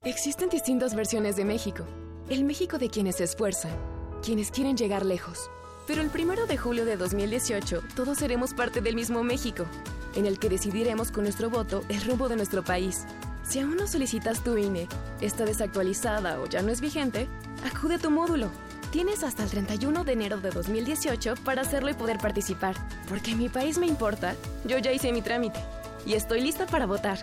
Existen 0.04 0.48
distintas 0.48 0.94
versiones 0.94 1.36
de 1.36 1.44
México. 1.44 1.84
El 2.30 2.44
México 2.44 2.78
de 2.78 2.88
quienes 2.88 3.16
se 3.16 3.24
esfuerzan, 3.24 3.72
quienes 4.20 4.50
quieren 4.50 4.76
llegar 4.76 5.04
lejos. 5.04 5.50
Pero 5.86 6.02
el 6.02 6.10
primero 6.10 6.46
de 6.46 6.56
julio 6.56 6.84
de 6.84 6.96
2018, 6.96 7.82
todos 7.96 8.18
seremos 8.18 8.54
parte 8.54 8.80
del 8.80 8.94
mismo 8.94 9.24
México, 9.24 9.66
en 10.14 10.26
el 10.26 10.38
que 10.38 10.48
decidiremos 10.48 11.10
con 11.10 11.24
nuestro 11.24 11.50
voto 11.50 11.82
el 11.88 12.00
rumbo 12.02 12.28
de 12.28 12.36
nuestro 12.36 12.62
país. 12.62 13.04
Si 13.42 13.58
aún 13.58 13.76
no 13.76 13.86
solicitas 13.86 14.44
tu 14.44 14.56
INE, 14.56 14.86
está 15.20 15.44
desactualizada 15.44 16.40
o 16.40 16.46
ya 16.46 16.62
no 16.62 16.70
es 16.70 16.80
vigente, 16.80 17.26
acude 17.64 17.96
a 17.96 17.98
tu 17.98 18.10
módulo. 18.10 18.50
Tienes 18.92 19.24
hasta 19.24 19.42
el 19.42 19.50
31 19.50 20.04
de 20.04 20.12
enero 20.12 20.40
de 20.40 20.50
2018 20.50 21.34
para 21.44 21.62
hacerlo 21.62 21.90
y 21.90 21.94
poder 21.94 22.18
participar. 22.18 22.76
Porque 23.08 23.34
mi 23.34 23.48
país 23.48 23.78
me 23.78 23.86
importa, 23.86 24.36
yo 24.64 24.78
ya 24.78 24.92
hice 24.92 25.12
mi 25.12 25.22
trámite 25.22 25.60
y 26.06 26.14
estoy 26.14 26.40
lista 26.40 26.66
para 26.66 26.86
votar. 26.86 27.18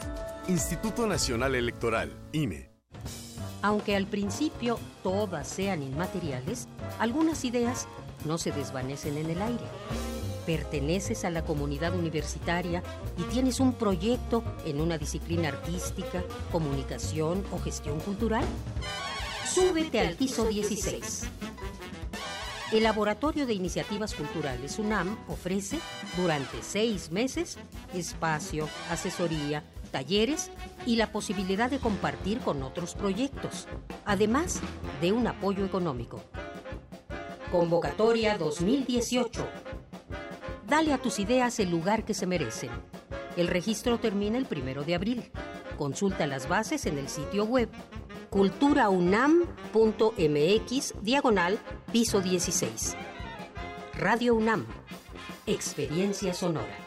Instituto 0.48 1.08
Nacional 1.08 1.56
Electoral, 1.56 2.12
INE. 2.32 2.67
Aunque 3.62 3.96
al 3.96 4.06
principio 4.06 4.80
todas 5.04 5.48
sean 5.48 5.82
inmateriales, 5.82 6.68
algunas 7.00 7.44
ideas 7.44 7.88
no 8.26 8.38
se 8.38 8.52
desvanecen 8.52 9.18
en 9.18 9.30
el 9.30 9.42
aire. 9.42 9.64
Perteneces 10.46 11.26
a 11.26 11.30
la 11.30 11.44
comunidad 11.44 11.96
universitaria 11.96 12.82
y 13.18 13.24
tienes 13.24 13.60
un 13.60 13.74
proyecto 13.74 14.44
en 14.66 14.80
una 14.80 14.98
disciplina 14.98 15.50
artística, 15.50 16.24
comunicación 16.52 17.44
o 17.52 17.60
gestión 17.60 18.00
cultural. 18.00 18.46
Súbete 19.46 20.00
al 20.00 20.16
piso 20.16 20.46
16. 20.46 21.24
El 22.74 22.84
Laboratorio 22.84 23.46
de 23.46 23.54
Iniciativas 23.54 24.14
Culturales 24.14 24.78
UNAM 24.78 25.18
ofrece 25.30 25.80
durante 26.18 26.62
seis 26.62 27.12
meses 27.12 27.58
espacio, 27.94 28.68
asesoría, 28.92 29.64
talleres 29.88 30.52
y 30.86 30.96
la 30.96 31.12
posibilidad 31.12 31.70
de 31.70 31.80
compartir 31.80 32.40
con 32.40 32.64
otros 32.64 32.96
proyectos, 32.96 33.68
además 34.06 34.62
de 35.02 35.12
un 35.12 35.28
apoyo 35.28 35.66
económico. 35.66 36.22
Convocatoria 37.52 38.38
2018. 38.38 39.48
Dale 40.68 40.94
a 40.94 40.98
tus 40.98 41.20
ideas 41.20 41.60
el 41.60 41.70
lugar 41.70 42.04
que 42.04 42.14
se 42.14 42.28
merecen. 42.28 42.72
El 43.38 43.48
registro 43.48 44.00
termina 44.00 44.38
el 44.38 44.46
primero 44.46 44.84
de 44.84 44.96
abril. 44.96 45.32
Consulta 45.78 46.28
las 46.28 46.50
bases 46.50 46.86
en 46.86 46.98
el 46.98 47.08
sitio 47.08 47.46
web 47.46 47.70
culturaunam.mx 48.30 50.94
diagonal 51.02 51.60
piso 51.92 52.22
16. 52.22 52.96
Radio 53.94 54.36
UNAM. 54.36 54.66
Experiencia 55.46 56.34
sonora. 56.34 56.87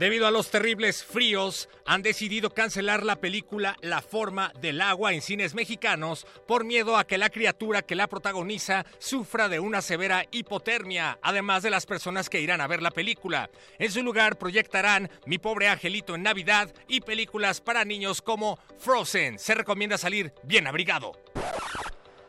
Debido 0.00 0.26
a 0.26 0.30
los 0.30 0.50
terribles 0.50 1.04
fríos, 1.04 1.68
han 1.84 2.00
decidido 2.00 2.54
cancelar 2.54 3.04
la 3.04 3.16
película 3.16 3.76
La 3.82 4.00
forma 4.00 4.50
del 4.58 4.80
agua 4.80 5.12
en 5.12 5.20
cines 5.20 5.52
mexicanos 5.52 6.26
por 6.48 6.64
miedo 6.64 6.96
a 6.96 7.06
que 7.06 7.18
la 7.18 7.28
criatura 7.28 7.82
que 7.82 7.94
la 7.94 8.06
protagoniza 8.06 8.86
sufra 8.98 9.50
de 9.50 9.60
una 9.60 9.82
severa 9.82 10.24
hipotermia, 10.30 11.18
además 11.20 11.62
de 11.62 11.68
las 11.68 11.84
personas 11.84 12.30
que 12.30 12.40
irán 12.40 12.62
a 12.62 12.66
ver 12.66 12.80
la 12.80 12.92
película. 12.92 13.50
En 13.78 13.92
su 13.92 14.02
lugar 14.02 14.38
proyectarán 14.38 15.10
Mi 15.26 15.36
pobre 15.36 15.68
angelito 15.68 16.14
en 16.14 16.22
Navidad 16.22 16.72
y 16.88 17.02
películas 17.02 17.60
para 17.60 17.84
niños 17.84 18.22
como 18.22 18.58
Frozen. 18.78 19.38
Se 19.38 19.54
recomienda 19.54 19.98
salir 19.98 20.32
bien 20.44 20.66
abrigado. 20.66 21.12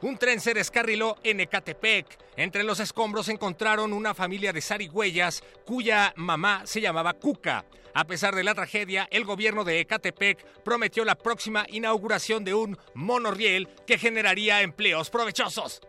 Un 0.01 0.17
tren 0.17 0.39
se 0.39 0.55
descarriló 0.55 1.17
en 1.23 1.41
Ecatepec. 1.41 2.07
Entre 2.35 2.63
los 2.63 2.79
escombros 2.79 3.29
encontraron 3.29 3.93
una 3.93 4.15
familia 4.15 4.51
de 4.51 4.61
zarigüeyas 4.61 5.43
cuya 5.63 6.13
mamá 6.15 6.63
se 6.65 6.81
llamaba 6.81 7.13
Cuca. 7.13 7.65
A 7.93 8.05
pesar 8.05 8.33
de 8.33 8.43
la 8.43 8.55
tragedia, 8.55 9.07
el 9.11 9.25
gobierno 9.25 9.63
de 9.63 9.79
Ecatepec 9.79 10.43
prometió 10.63 11.05
la 11.05 11.15
próxima 11.15 11.65
inauguración 11.69 12.43
de 12.43 12.55
un 12.55 12.77
monorriel 12.95 13.67
que 13.85 13.99
generaría 13.99 14.61
empleos 14.61 15.11
provechosos. 15.11 15.81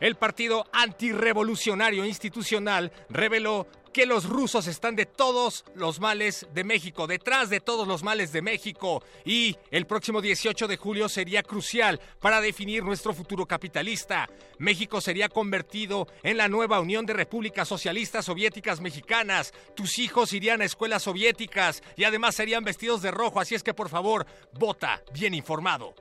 El 0.00 0.16
partido 0.16 0.66
antirrevolucionario 0.72 2.04
institucional 2.04 2.90
reveló 3.10 3.66
que 3.94 4.04
los 4.06 4.28
rusos 4.28 4.66
están 4.66 4.96
de 4.96 5.06
todos 5.06 5.64
los 5.76 6.00
males 6.00 6.48
de 6.52 6.64
México, 6.64 7.06
detrás 7.06 7.48
de 7.48 7.60
todos 7.60 7.86
los 7.86 8.02
males 8.02 8.32
de 8.32 8.42
México. 8.42 9.04
Y 9.24 9.56
el 9.70 9.86
próximo 9.86 10.20
18 10.20 10.66
de 10.66 10.76
julio 10.76 11.08
sería 11.08 11.44
crucial 11.44 12.00
para 12.20 12.40
definir 12.40 12.82
nuestro 12.82 13.14
futuro 13.14 13.46
capitalista. 13.46 14.28
México 14.58 15.00
sería 15.00 15.28
convertido 15.28 16.08
en 16.24 16.36
la 16.36 16.48
nueva 16.48 16.80
Unión 16.80 17.06
de 17.06 17.12
Repúblicas 17.12 17.68
Socialistas 17.68 18.24
Soviéticas 18.24 18.80
Mexicanas. 18.80 19.54
Tus 19.76 20.00
hijos 20.00 20.32
irían 20.32 20.60
a 20.60 20.64
escuelas 20.64 21.04
soviéticas 21.04 21.80
y 21.96 22.02
además 22.02 22.34
serían 22.34 22.64
vestidos 22.64 23.00
de 23.00 23.12
rojo, 23.12 23.38
así 23.38 23.54
es 23.54 23.62
que 23.62 23.74
por 23.74 23.88
favor, 23.88 24.26
vota 24.58 25.02
bien 25.12 25.34
informado. 25.34 25.94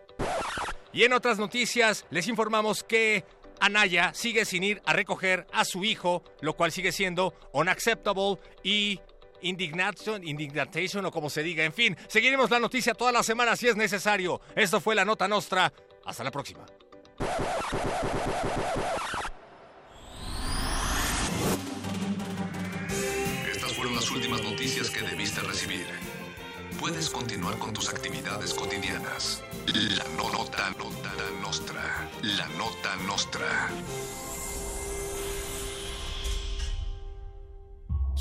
Y 0.92 1.04
en 1.04 1.14
otras 1.14 1.38
noticias, 1.38 2.06
les 2.10 2.28
informamos 2.28 2.84
que 2.84 3.24
Anaya 3.64 4.14
sigue 4.14 4.44
sin 4.44 4.62
ir 4.62 4.82
a 4.86 4.92
recoger 4.92 5.48
a 5.54 5.64
su 5.64 5.86
hijo, 5.86 6.22
lo 6.42 6.54
cual 6.54 6.74
sigue 6.74 6.92
siendo 6.92 7.34
unacceptable 7.54 8.38
y 8.62 9.00
indignation, 9.42 10.28
indignation 10.28 11.06
o 11.06 11.12
como 11.12 11.30
se 11.30 11.44
diga. 11.44 11.64
En 11.64 11.72
fin, 11.72 11.96
seguiremos 12.10 12.50
la 12.50 12.60
noticia 12.60 12.94
toda 12.94 13.14
la 13.14 13.24
semana 13.24 13.56
si 13.56 13.70
es 13.70 13.78
necesario. 13.78 14.42
Esto 14.54 14.82
fue 14.82 14.96
la 14.96 15.06
nota 15.06 15.30
nostra. 15.30 15.72
Hasta 16.06 16.26
la 16.26 16.32
próxima. 16.32 16.66
Puedes 26.84 27.10
continuar 27.10 27.58
con 27.60 27.72
tus 27.72 27.88
actividades 27.88 28.54
cotidianas. 28.54 29.42
La 29.68 30.04
nota, 30.18 30.70
nota 30.72 31.14
nostra. 31.42 31.82
La 32.22 32.46
nota 32.58 32.98
nostra. 33.08 33.70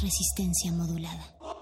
Resistencia 0.00 0.70
modulada. 0.70 1.61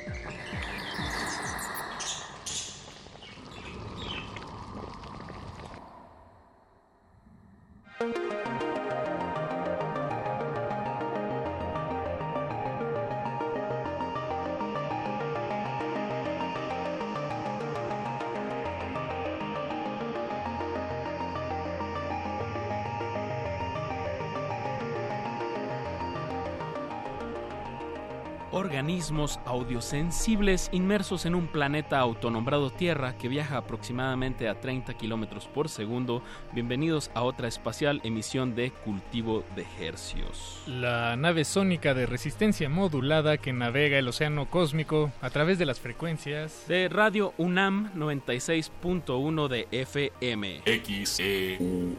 Organismos 29.01 29.39
audiosensibles 29.45 30.69
inmersos 30.71 31.25
en 31.25 31.33
un 31.33 31.47
planeta 31.47 31.97
autonombrado 31.97 32.69
Tierra 32.69 33.17
que 33.17 33.29
viaja 33.29 33.57
aproximadamente 33.57 34.47
a 34.47 34.61
30 34.61 34.93
kilómetros 34.93 35.47
por 35.47 35.69
segundo. 35.69 36.21
Bienvenidos 36.53 37.09
a 37.15 37.23
otra 37.23 37.47
espacial 37.47 37.99
emisión 38.03 38.53
de 38.53 38.69
Cultivo 38.69 39.43
de 39.55 39.65
Hercios. 39.79 40.61
La 40.67 41.15
nave 41.15 41.45
sónica 41.45 41.95
de 41.95 42.05
resistencia 42.05 42.69
modulada 42.69 43.39
que 43.39 43.53
navega 43.53 43.97
el 43.97 44.07
océano 44.07 44.51
cósmico 44.51 45.11
a 45.19 45.31
través 45.31 45.57
de 45.57 45.65
las 45.65 45.79
frecuencias 45.79 46.65
de 46.67 46.87
Radio 46.87 47.33
UNAM 47.39 47.91
96.1 47.95 49.47
de 49.47 49.67
FM. 49.71 50.61
XEUN. 50.85 51.97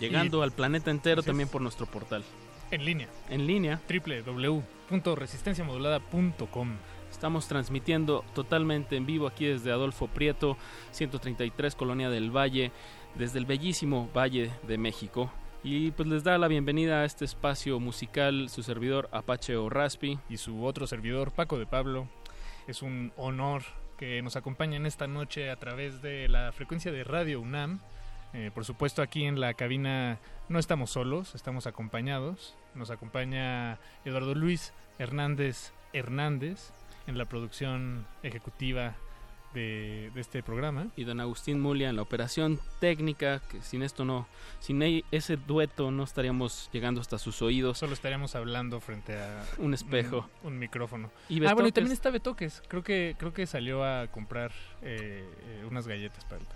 Llegando 0.00 0.42
al 0.42 0.50
planeta 0.50 0.90
entero 0.90 1.22
también 1.22 1.48
por 1.48 1.62
nuestro 1.62 1.86
portal. 1.86 2.24
En 2.72 2.84
línea. 2.84 3.06
En 3.30 3.46
línea. 3.46 3.80
www.resistenciamodulada.com. 4.90 6.76
Estamos 7.10 7.46
transmitiendo 7.48 8.24
totalmente 8.34 8.96
en 8.96 9.06
vivo 9.06 9.26
aquí 9.26 9.46
desde 9.46 9.70
Adolfo 9.70 10.08
Prieto, 10.08 10.56
133 10.90 11.74
Colonia 11.74 12.10
del 12.10 12.30
Valle, 12.30 12.72
desde 13.14 13.38
el 13.38 13.46
bellísimo 13.46 14.10
Valle 14.14 14.50
de 14.66 14.78
México. 14.78 15.30
Y 15.62 15.92
pues 15.92 16.08
les 16.08 16.24
da 16.24 16.36
la 16.36 16.48
bienvenida 16.48 17.00
a 17.00 17.04
este 17.04 17.24
espacio 17.24 17.80
musical 17.80 18.48
su 18.50 18.62
servidor 18.62 19.08
Apache 19.12 19.56
o 19.56 19.70
Raspi. 19.70 20.18
Y 20.28 20.36
su 20.36 20.64
otro 20.64 20.86
servidor 20.86 21.32
Paco 21.32 21.58
de 21.58 21.66
Pablo. 21.66 22.08
Es 22.66 22.82
un 22.82 23.12
honor 23.16 23.62
que 23.96 24.20
nos 24.22 24.36
acompañen 24.36 24.84
esta 24.84 25.06
noche 25.06 25.50
a 25.50 25.56
través 25.56 26.02
de 26.02 26.28
la 26.28 26.52
frecuencia 26.52 26.92
de 26.92 27.04
Radio 27.04 27.40
UNAM. 27.40 27.80
Eh, 28.34 28.50
por 28.52 28.64
supuesto 28.64 29.00
aquí 29.00 29.24
en 29.24 29.40
la 29.40 29.54
cabina 29.54 30.18
no 30.48 30.58
estamos 30.58 30.90
solos, 30.90 31.34
estamos 31.34 31.66
acompañados. 31.66 32.56
Nos 32.74 32.90
acompaña 32.90 33.78
Eduardo 34.04 34.34
Luis 34.34 34.72
Hernández 34.98 35.72
Hernández. 35.92 36.72
en 37.06 37.18
la 37.18 37.26
producción 37.26 38.06
ejecutiva 38.22 38.96
de, 39.54 40.10
este 40.16 40.42
programa. 40.42 40.88
Y 40.96 41.04
don 41.04 41.20
Agustín 41.20 41.60
Mulia 41.60 41.88
en 41.88 41.96
la 41.96 42.02
operación 42.02 42.60
técnica, 42.80 43.40
que 43.50 43.62
sin 43.62 43.82
esto 43.82 44.04
no, 44.04 44.26
sin 44.58 44.82
ese 45.10 45.36
dueto 45.36 45.90
no 45.90 46.02
estaríamos 46.02 46.68
llegando 46.72 47.00
hasta 47.00 47.18
sus 47.18 47.40
oídos. 47.40 47.78
Solo 47.78 47.94
estaríamos 47.94 48.34
hablando 48.34 48.80
frente 48.80 49.16
a 49.16 49.44
un 49.58 49.74
espejo. 49.74 50.28
Un, 50.42 50.58
micrófono. 50.58 51.10
Y 51.28 51.44
ah, 51.46 51.54
bueno, 51.54 51.68
y 51.68 51.72
también 51.72 51.92
está 51.92 52.10
Betoques. 52.10 52.62
Creo 52.68 52.82
que, 52.82 53.14
creo 53.18 53.32
que 53.32 53.46
salió 53.46 53.84
a 53.84 54.08
comprar 54.08 54.50
eh, 54.82 55.24
eh, 55.46 55.66
unas 55.68 55.86
galletas 55.86 56.24
para 56.24 56.40
el. 56.40 56.46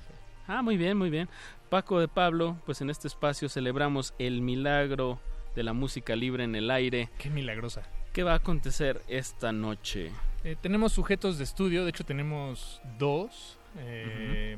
Ah, 0.48 0.62
muy 0.62 0.78
bien, 0.78 0.96
muy 0.96 1.10
bien. 1.10 1.28
Paco 1.68 2.00
de 2.00 2.08
Pablo, 2.08 2.56
pues 2.64 2.80
en 2.80 2.88
este 2.88 3.06
espacio 3.06 3.50
celebramos 3.50 4.14
el 4.18 4.40
milagro 4.40 5.20
de 5.54 5.62
la 5.62 5.74
música 5.74 6.16
libre 6.16 6.44
en 6.44 6.54
el 6.54 6.70
aire. 6.70 7.10
Qué 7.18 7.28
milagrosa. 7.28 7.82
¿Qué 8.14 8.22
va 8.22 8.32
a 8.32 8.36
acontecer 8.36 9.02
esta 9.08 9.52
noche? 9.52 10.10
Eh, 10.44 10.56
tenemos 10.58 10.92
sujetos 10.92 11.36
de 11.36 11.44
estudio, 11.44 11.84
de 11.84 11.90
hecho 11.90 12.04
tenemos 12.04 12.80
dos. 12.98 13.58
Eh, 13.76 14.56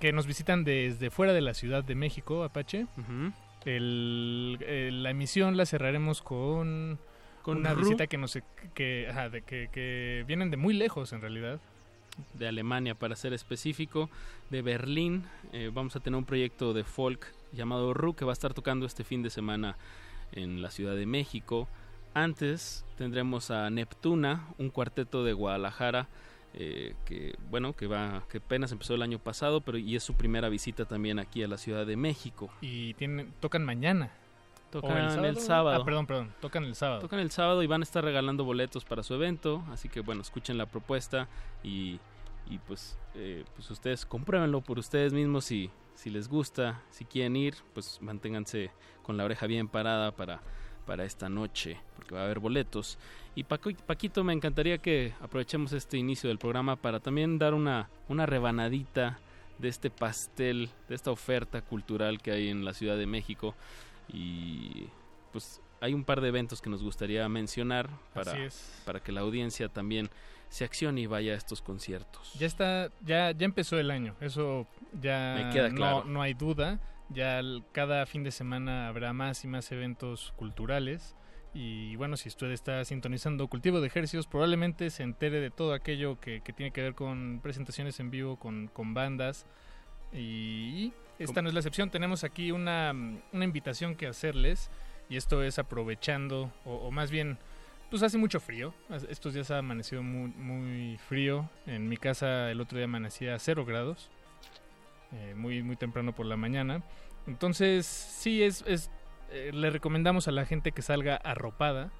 que 0.00 0.12
nos 0.14 0.26
visitan 0.26 0.64
desde 0.64 1.10
fuera 1.10 1.34
de 1.34 1.42
la 1.42 1.52
Ciudad 1.52 1.84
de 1.84 1.94
México, 1.94 2.44
Apache. 2.44 2.86
la 3.66 5.10
emisión 5.10 5.58
la 5.58 5.66
cerraremos 5.66 6.22
con, 6.22 6.98
con 7.42 7.58
una 7.58 7.74
visita 7.74 8.06
que, 8.06 8.16
nos, 8.16 8.38
que, 8.72 9.12
que, 9.44 9.68
que 9.70 10.24
vienen 10.26 10.50
de 10.50 10.56
muy 10.56 10.72
lejos 10.72 11.12
en 11.12 11.20
realidad 11.20 11.60
de 12.34 12.48
Alemania 12.48 12.94
para 12.94 13.16
ser 13.16 13.32
específico, 13.32 14.10
de 14.50 14.62
Berlín. 14.62 15.24
Eh, 15.52 15.70
vamos 15.72 15.96
a 15.96 16.00
tener 16.00 16.18
un 16.18 16.24
proyecto 16.24 16.72
de 16.72 16.84
folk 16.84 17.26
llamado 17.52 17.94
Ru 17.94 18.14
que 18.14 18.24
va 18.24 18.32
a 18.32 18.34
estar 18.34 18.54
tocando 18.54 18.86
este 18.86 19.04
fin 19.04 19.22
de 19.22 19.30
semana 19.30 19.76
en 20.32 20.62
la 20.62 20.70
Ciudad 20.70 20.96
de 20.96 21.06
México. 21.06 21.68
Antes 22.14 22.84
tendremos 22.96 23.50
a 23.50 23.70
Neptuna, 23.70 24.48
un 24.58 24.70
cuarteto 24.70 25.24
de 25.24 25.32
Guadalajara 25.32 26.08
eh, 26.56 26.94
que 27.04 27.34
bueno 27.50 27.72
que 27.72 27.88
va 27.88 28.22
que 28.30 28.38
apenas 28.38 28.70
empezó 28.70 28.94
el 28.94 29.02
año 29.02 29.18
pasado, 29.18 29.60
pero 29.60 29.76
y 29.76 29.96
es 29.96 30.04
su 30.04 30.14
primera 30.14 30.48
visita 30.48 30.84
también 30.84 31.18
aquí 31.18 31.42
a 31.42 31.48
la 31.48 31.58
Ciudad 31.58 31.84
de 31.84 31.96
México. 31.96 32.48
Y 32.60 32.94
tienen 32.94 33.32
tocan 33.40 33.64
mañana. 33.64 34.12
Tocan 34.80 35.24
el 35.24 35.38
sábado? 35.38 35.80
Ah, 35.80 35.84
perdón, 35.84 36.06
perdón. 36.06 36.34
Tocan 36.40 36.64
el 36.64 36.74
sábado. 36.74 37.00
Tocan 37.00 37.20
el 37.20 37.30
sábado 37.30 37.62
y 37.62 37.66
van 37.66 37.82
a 37.82 37.84
estar 37.84 38.02
regalando 38.02 38.44
boletos 38.44 38.84
para 38.84 39.02
su 39.02 39.14
evento. 39.14 39.62
Así 39.70 39.88
que 39.88 40.00
bueno, 40.00 40.20
escuchen 40.22 40.58
la 40.58 40.66
propuesta 40.66 41.28
y, 41.62 42.00
y 42.50 42.58
pues, 42.58 42.98
eh, 43.14 43.44
pues 43.54 43.70
ustedes 43.70 44.04
compruébenlo 44.04 44.60
por 44.62 44.78
ustedes 44.78 45.12
mismos 45.12 45.44
si, 45.44 45.70
si 45.94 46.10
les 46.10 46.28
gusta. 46.28 46.82
Si 46.90 47.04
quieren 47.04 47.36
ir, 47.36 47.54
pues 47.72 48.00
manténganse 48.02 48.72
con 49.02 49.16
la 49.16 49.24
oreja 49.24 49.46
bien 49.46 49.68
parada 49.68 50.10
para, 50.12 50.40
para 50.86 51.04
esta 51.04 51.28
noche, 51.28 51.78
porque 51.94 52.14
va 52.14 52.22
a 52.22 52.24
haber 52.24 52.40
boletos. 52.40 52.98
Y 53.34 53.44
Paquito, 53.44 54.24
me 54.24 54.32
encantaría 54.32 54.78
que 54.78 55.12
aprovechemos 55.20 55.72
este 55.72 55.98
inicio 55.98 56.28
del 56.28 56.38
programa 56.38 56.76
para 56.76 57.00
también 57.00 57.38
dar 57.38 57.54
una, 57.54 57.88
una 58.08 58.26
rebanadita 58.26 59.18
de 59.58 59.68
este 59.68 59.90
pastel, 59.90 60.70
de 60.88 60.94
esta 60.94 61.10
oferta 61.10 61.62
cultural 61.62 62.20
que 62.20 62.32
hay 62.32 62.48
en 62.48 62.64
la 62.64 62.74
Ciudad 62.74 62.96
de 62.96 63.06
México. 63.06 63.54
Y 64.08 64.88
pues 65.32 65.60
hay 65.80 65.94
un 65.94 66.04
par 66.04 66.20
de 66.20 66.28
eventos 66.28 66.62
que 66.62 66.70
nos 66.70 66.82
gustaría 66.82 67.28
mencionar 67.28 67.88
para, 68.14 68.34
para 68.84 69.00
que 69.00 69.12
la 69.12 69.20
audiencia 69.20 69.68
también 69.68 70.08
se 70.48 70.64
accione 70.64 71.00
y 71.02 71.06
vaya 71.06 71.32
a 71.32 71.36
estos 71.36 71.60
conciertos. 71.60 72.32
Ya 72.38 72.46
está, 72.46 72.90
ya, 73.04 73.32
ya 73.32 73.44
empezó 73.44 73.78
el 73.78 73.90
año, 73.90 74.14
eso 74.20 74.66
ya 75.00 75.50
no, 75.72 76.04
no 76.04 76.22
hay 76.22 76.34
duda. 76.34 76.80
Ya 77.10 77.42
cada 77.72 78.06
fin 78.06 78.24
de 78.24 78.30
semana 78.30 78.88
habrá 78.88 79.12
más 79.12 79.44
y 79.44 79.48
más 79.48 79.70
eventos 79.72 80.32
culturales. 80.36 81.16
Y 81.52 81.96
bueno, 81.96 82.16
si 82.16 82.28
usted 82.28 82.50
está 82.50 82.84
sintonizando 82.84 83.46
Cultivo 83.46 83.80
de 83.80 83.86
Ejercicios, 83.86 84.26
probablemente 84.26 84.90
se 84.90 85.02
entere 85.02 85.40
de 85.40 85.50
todo 85.50 85.74
aquello 85.74 86.18
que, 86.18 86.40
que 86.40 86.52
tiene 86.52 86.72
que 86.72 86.82
ver 86.82 86.94
con 86.94 87.40
presentaciones 87.42 88.00
en 88.00 88.10
vivo, 88.10 88.36
con, 88.38 88.68
con 88.68 88.94
bandas. 88.94 89.46
Y 90.12 90.92
esta 91.18 91.42
no 91.42 91.48
es 91.48 91.54
la 91.54 91.60
excepción. 91.60 91.90
Tenemos 91.90 92.24
aquí 92.24 92.52
una, 92.52 92.92
una 93.32 93.44
invitación 93.44 93.94
que 93.94 94.06
hacerles. 94.06 94.70
Y 95.08 95.16
esto 95.16 95.42
es 95.42 95.58
aprovechando, 95.58 96.50
o, 96.64 96.90
más 96.90 97.10
bien, 97.10 97.36
pues 97.90 98.02
hace 98.02 98.16
mucho 98.16 98.40
frío. 98.40 98.74
Estos 99.08 99.34
días 99.34 99.50
ha 99.50 99.58
amanecido 99.58 100.02
muy, 100.02 100.30
muy 100.30 100.96
frío. 100.96 101.50
En 101.66 101.88
mi 101.88 101.96
casa 101.96 102.50
el 102.50 102.60
otro 102.60 102.78
día 102.78 102.86
amanecía 102.86 103.34
a 103.34 103.38
cero 103.38 103.64
grados. 103.64 104.10
Eh, 105.12 105.34
muy, 105.36 105.62
muy 105.62 105.76
temprano 105.76 106.14
por 106.14 106.26
la 106.26 106.36
mañana. 106.36 106.82
Entonces, 107.26 107.86
sí, 107.86 108.42
es, 108.42 108.64
es 108.66 108.90
eh, 109.30 109.50
le 109.52 109.70
recomendamos 109.70 110.26
a 110.26 110.32
la 110.32 110.46
gente 110.46 110.72
que 110.72 110.82
salga 110.82 111.16
arropada 111.16 111.90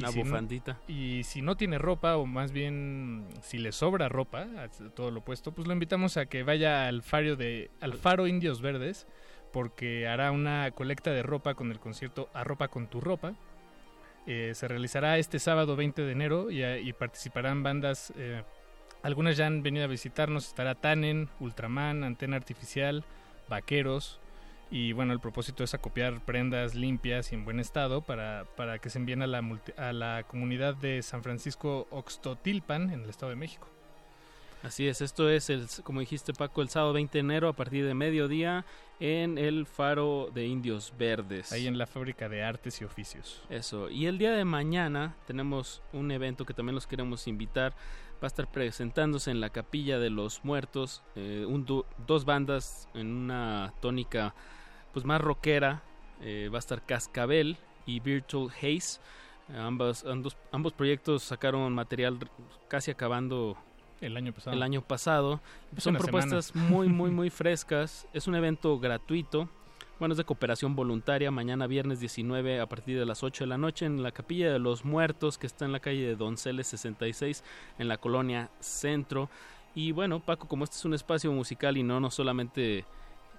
una 0.00 0.10
bufandita. 0.10 0.78
y 0.88 1.22
si 1.24 1.42
no 1.42 1.56
tiene 1.56 1.78
ropa, 1.78 2.16
o 2.16 2.26
más 2.26 2.52
bien 2.52 3.26
si 3.42 3.58
le 3.58 3.72
sobra 3.72 4.08
ropa, 4.08 4.46
todo 4.94 5.10
lo 5.10 5.20
opuesto, 5.20 5.52
pues 5.52 5.66
lo 5.66 5.72
invitamos 5.72 6.16
a 6.16 6.26
que 6.26 6.42
vaya 6.42 6.88
al 6.88 7.02
faro 7.02 7.36
de 7.36 7.70
al 7.80 7.94
faro 7.94 8.26
Indios 8.26 8.60
Verdes, 8.60 9.06
porque 9.52 10.06
hará 10.08 10.30
una 10.32 10.70
colecta 10.72 11.10
de 11.10 11.22
ropa 11.22 11.54
con 11.54 11.70
el 11.70 11.78
concierto 11.78 12.28
A 12.34 12.44
Ropa 12.44 12.68
con 12.68 12.86
tu 12.86 13.00
Ropa. 13.00 13.34
Eh, 14.26 14.52
se 14.54 14.68
realizará 14.68 15.18
este 15.18 15.38
sábado 15.38 15.76
20 15.76 16.02
de 16.02 16.12
enero 16.12 16.50
y, 16.50 16.92
participarán 16.92 17.62
bandas, 17.62 18.12
eh, 18.16 18.42
algunas 19.02 19.36
ya 19.36 19.46
han 19.46 19.62
venido 19.62 19.84
a 19.84 19.88
visitarnos, 19.88 20.46
estará 20.46 20.74
Tannen, 20.74 21.28
Ultraman, 21.40 22.04
Antena 22.04 22.36
Artificial, 22.36 23.04
Vaqueros, 23.48 24.19
y 24.70 24.92
bueno, 24.92 25.12
el 25.12 25.20
propósito 25.20 25.64
es 25.64 25.74
acopiar 25.74 26.20
prendas 26.24 26.74
limpias 26.74 27.32
y 27.32 27.34
en 27.34 27.44
buen 27.44 27.58
estado 27.58 28.02
para, 28.02 28.46
para 28.56 28.78
que 28.78 28.88
se 28.88 28.98
envíen 28.98 29.22
a 29.22 29.26
la, 29.26 29.42
a 29.76 29.92
la 29.92 30.24
comunidad 30.28 30.74
de 30.76 31.02
San 31.02 31.22
Francisco 31.22 31.88
Oxtotilpan 31.90 32.90
en 32.90 33.02
el 33.02 33.10
Estado 33.10 33.30
de 33.30 33.36
México. 33.36 33.68
Así 34.62 34.86
es, 34.86 35.00
esto 35.00 35.30
es, 35.30 35.48
el, 35.48 35.66
como 35.82 36.00
dijiste 36.00 36.34
Paco, 36.34 36.60
el 36.60 36.68
sábado 36.68 36.92
20 36.92 37.12
de 37.12 37.20
enero 37.20 37.48
a 37.48 37.54
partir 37.54 37.86
de 37.86 37.94
mediodía 37.94 38.66
en 39.00 39.38
el 39.38 39.66
Faro 39.66 40.30
de 40.34 40.46
Indios 40.46 40.92
Verdes. 40.98 41.50
Ahí 41.50 41.66
en 41.66 41.78
la 41.78 41.86
fábrica 41.86 42.28
de 42.28 42.44
artes 42.44 42.80
y 42.80 42.84
oficios. 42.84 43.42
Eso, 43.48 43.88
y 43.88 44.04
el 44.04 44.18
día 44.18 44.32
de 44.32 44.44
mañana 44.44 45.16
tenemos 45.26 45.82
un 45.94 46.10
evento 46.10 46.44
que 46.44 46.52
también 46.52 46.74
los 46.74 46.86
queremos 46.86 47.26
invitar. 47.26 47.72
Va 48.22 48.24
a 48.24 48.26
estar 48.26 48.50
presentándose 48.50 49.30
en 49.30 49.40
la 49.40 49.48
Capilla 49.48 49.98
de 49.98 50.10
los 50.10 50.44
Muertos, 50.44 51.02
eh, 51.16 51.46
un 51.48 51.64
dos 52.06 52.26
bandas 52.26 52.86
en 52.92 53.06
una 53.06 53.72
tónica 53.80 54.34
pues 54.92 55.04
más 55.04 55.20
rockera. 55.20 55.82
Eh, 56.22 56.50
va 56.52 56.58
a 56.58 56.60
estar 56.60 56.84
Cascabel 56.84 57.56
y 57.86 58.00
Virtual 58.00 58.48
Haze. 58.50 59.00
ambos, 59.56 60.04
ambos 60.52 60.72
proyectos 60.72 61.22
sacaron 61.22 61.72
material 61.72 62.18
casi 62.68 62.90
acabando 62.90 63.56
el 64.00 64.16
año 64.16 64.32
pasado. 64.32 64.56
El 64.56 64.62
año 64.62 64.82
pasado. 64.82 65.40
Son 65.76 65.96
propuestas 65.96 66.54
muy, 66.54 66.88
muy, 67.00 67.10
muy 67.10 67.30
frescas. 67.30 68.06
Es 68.12 68.26
un 68.26 68.34
evento 68.34 68.78
gratuito. 68.78 69.48
Bueno, 69.98 70.14
es 70.14 70.18
de 70.18 70.24
cooperación 70.24 70.74
voluntaria. 70.74 71.30
Mañana 71.30 71.66
viernes 71.66 72.00
19 72.00 72.60
a 72.60 72.66
partir 72.66 72.98
de 72.98 73.04
las 73.04 73.22
8 73.22 73.44
de 73.44 73.48
la 73.48 73.58
noche 73.58 73.84
en 73.84 74.02
la 74.02 74.12
Capilla 74.12 74.50
de 74.50 74.58
los 74.58 74.84
Muertos 74.84 75.36
que 75.36 75.46
está 75.46 75.66
en 75.66 75.72
la 75.72 75.80
calle 75.80 76.06
de 76.06 76.16
Donceles 76.16 76.68
66 76.68 77.44
en 77.78 77.88
la 77.88 77.98
colonia 77.98 78.50
Centro. 78.60 79.28
Y 79.74 79.92
bueno, 79.92 80.20
Paco, 80.20 80.48
como 80.48 80.64
este 80.64 80.76
es 80.76 80.84
un 80.84 80.94
espacio 80.94 81.30
musical 81.32 81.76
y 81.76 81.82
no, 81.82 82.00
no 82.00 82.10
solamente 82.10 82.86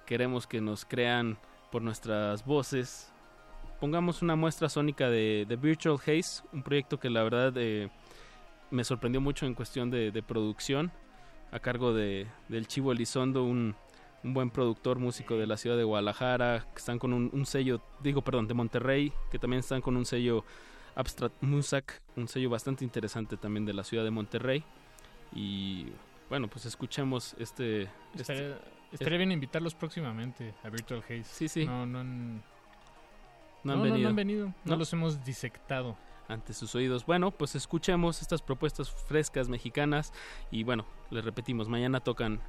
queremos 0.06 0.46
que 0.46 0.60
nos 0.60 0.84
crean 0.84 1.38
por 1.70 1.82
nuestras 1.82 2.44
voces. 2.44 3.10
Pongamos 3.80 4.22
una 4.22 4.36
muestra 4.36 4.68
sónica 4.68 5.10
de, 5.10 5.58
Virtual 5.60 5.96
Haze, 5.96 6.42
un 6.52 6.62
proyecto 6.62 7.00
que 7.00 7.10
la 7.10 7.22
verdad 7.22 7.52
eh, 7.56 7.90
me 8.70 8.84
sorprendió 8.84 9.20
mucho 9.20 9.46
en 9.46 9.54
cuestión 9.54 9.90
de, 9.90 10.22
producción, 10.26 10.92
a 11.50 11.58
cargo 11.58 11.92
de, 11.92 12.26
del 12.48 12.68
Chivo 12.68 12.92
Elizondo, 12.92 13.44
un, 13.44 13.74
buen 14.24 14.50
productor 14.50 15.00
músico 15.00 15.36
de 15.36 15.48
la 15.48 15.56
ciudad 15.56 15.76
de 15.76 15.82
Guadalajara, 15.82 16.64
que 16.72 16.78
están 16.78 17.00
con 17.00 17.12
un, 17.12 17.46
sello, 17.46 17.82
digo, 18.00 18.22
perdón, 18.22 18.46
de 18.46 18.54
Monterrey, 18.54 19.12
que 19.32 19.38
también 19.40 19.60
están 19.60 19.80
con 19.80 19.96
un 19.96 20.04
sello 20.04 20.44
Abstract 20.94 21.42
Musak, 21.42 22.00
un 22.16 22.28
sello 22.28 22.50
bastante 22.50 22.84
interesante 22.84 23.36
también 23.36 23.66
de 23.66 23.72
la 23.72 23.82
ciudad 23.82 24.04
de 24.04 24.12
Monterrey. 24.12 24.62
Y 25.34 25.86
bueno, 26.28 26.46
pues 26.46 26.66
escuchemos 26.66 27.34
este, 27.38 27.88
este 28.14 28.54
Estaría 28.92 29.18
bien 29.18 29.32
invitarlos 29.32 29.74
próximamente 29.74 30.54
a 30.62 30.68
Virtual 30.68 31.02
Haze. 31.02 31.24
Sí, 31.24 31.48
sí. 31.48 31.64
No, 31.64 31.86
no 31.86 32.00
han, 32.00 32.42
no, 33.64 33.72
han 33.72 33.82
venido. 33.82 34.02
No, 34.02 34.08
han 34.08 34.16
venido. 34.16 34.54
No, 34.64 34.76
los 34.76 34.92
hemos 34.92 35.24
disectado. 35.24 35.96
Ante 36.28 36.54
sus 36.54 36.74
oídos. 36.74 37.04
Bueno, 37.04 37.30
pues 37.30 37.54
escuchemos 37.56 38.22
estas 38.22 38.42
propuestas 38.42 38.90
frescas 38.90 39.48
mexicanas. 39.48 40.12
Y 40.50 40.62
bueno, 40.62 40.86
les 41.10 41.24
repetimos, 41.24 41.68
mañana 41.68 42.00
tocan 42.00 42.40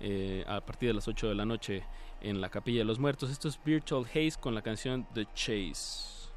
eh, 0.00 0.44
a 0.46 0.60
partir 0.60 0.88
de 0.90 0.94
las 0.94 1.08
8 1.08 1.28
de 1.28 1.34
la 1.34 1.44
noche 1.44 1.84
en 2.20 2.40
la 2.40 2.48
Capilla 2.50 2.80
de 2.80 2.84
los 2.84 2.98
Muertos. 2.98 3.30
Esto 3.30 3.48
es 3.48 3.58
Virtual 3.64 4.04
Haze 4.04 4.34
con 4.40 4.54
la 4.54 4.62
canción 4.62 5.06
The 5.14 5.26
Chase. 5.34 6.30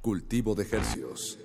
Cultivo 0.00 0.54
de 0.54 0.64
ejercicios. 0.64 1.38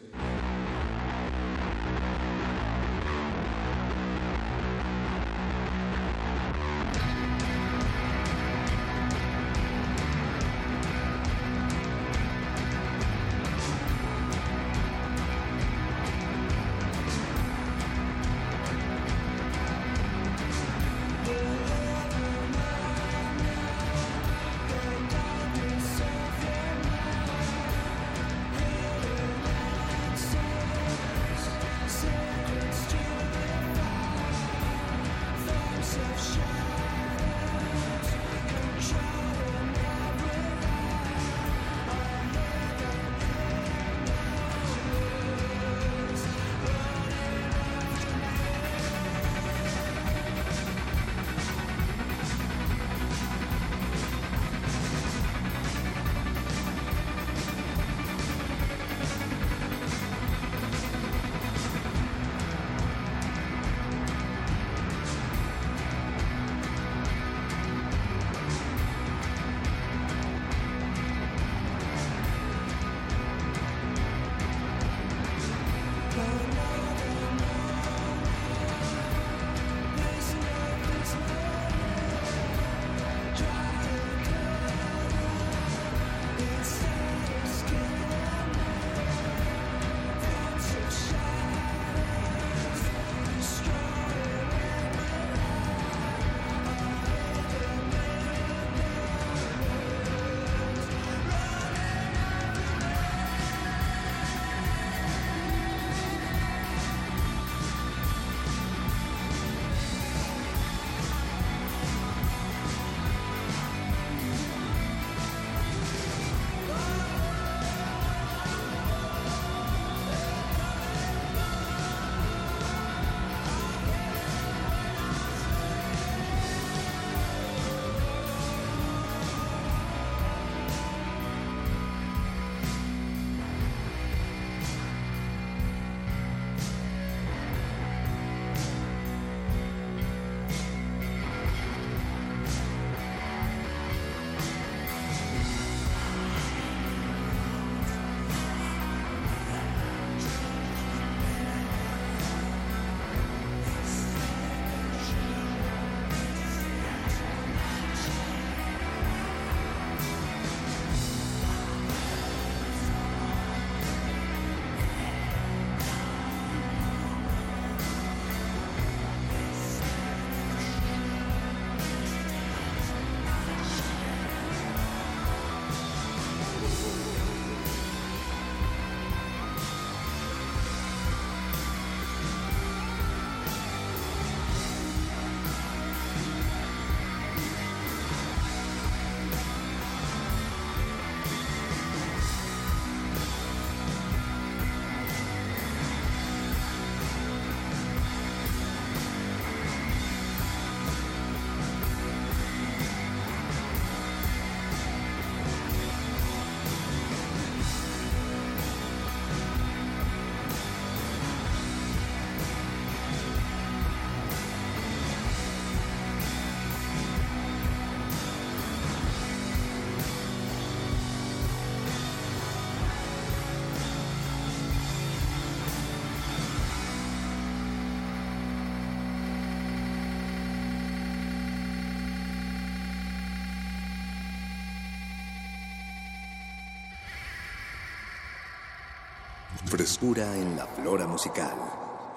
Frescura 239.76 240.34
en 240.38 240.56
la 240.56 240.66
flora 240.68 241.06
musical. 241.06 241.52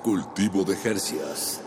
Cultivo 0.05 0.63
de 0.63 0.77
Jercias. 0.77 1.61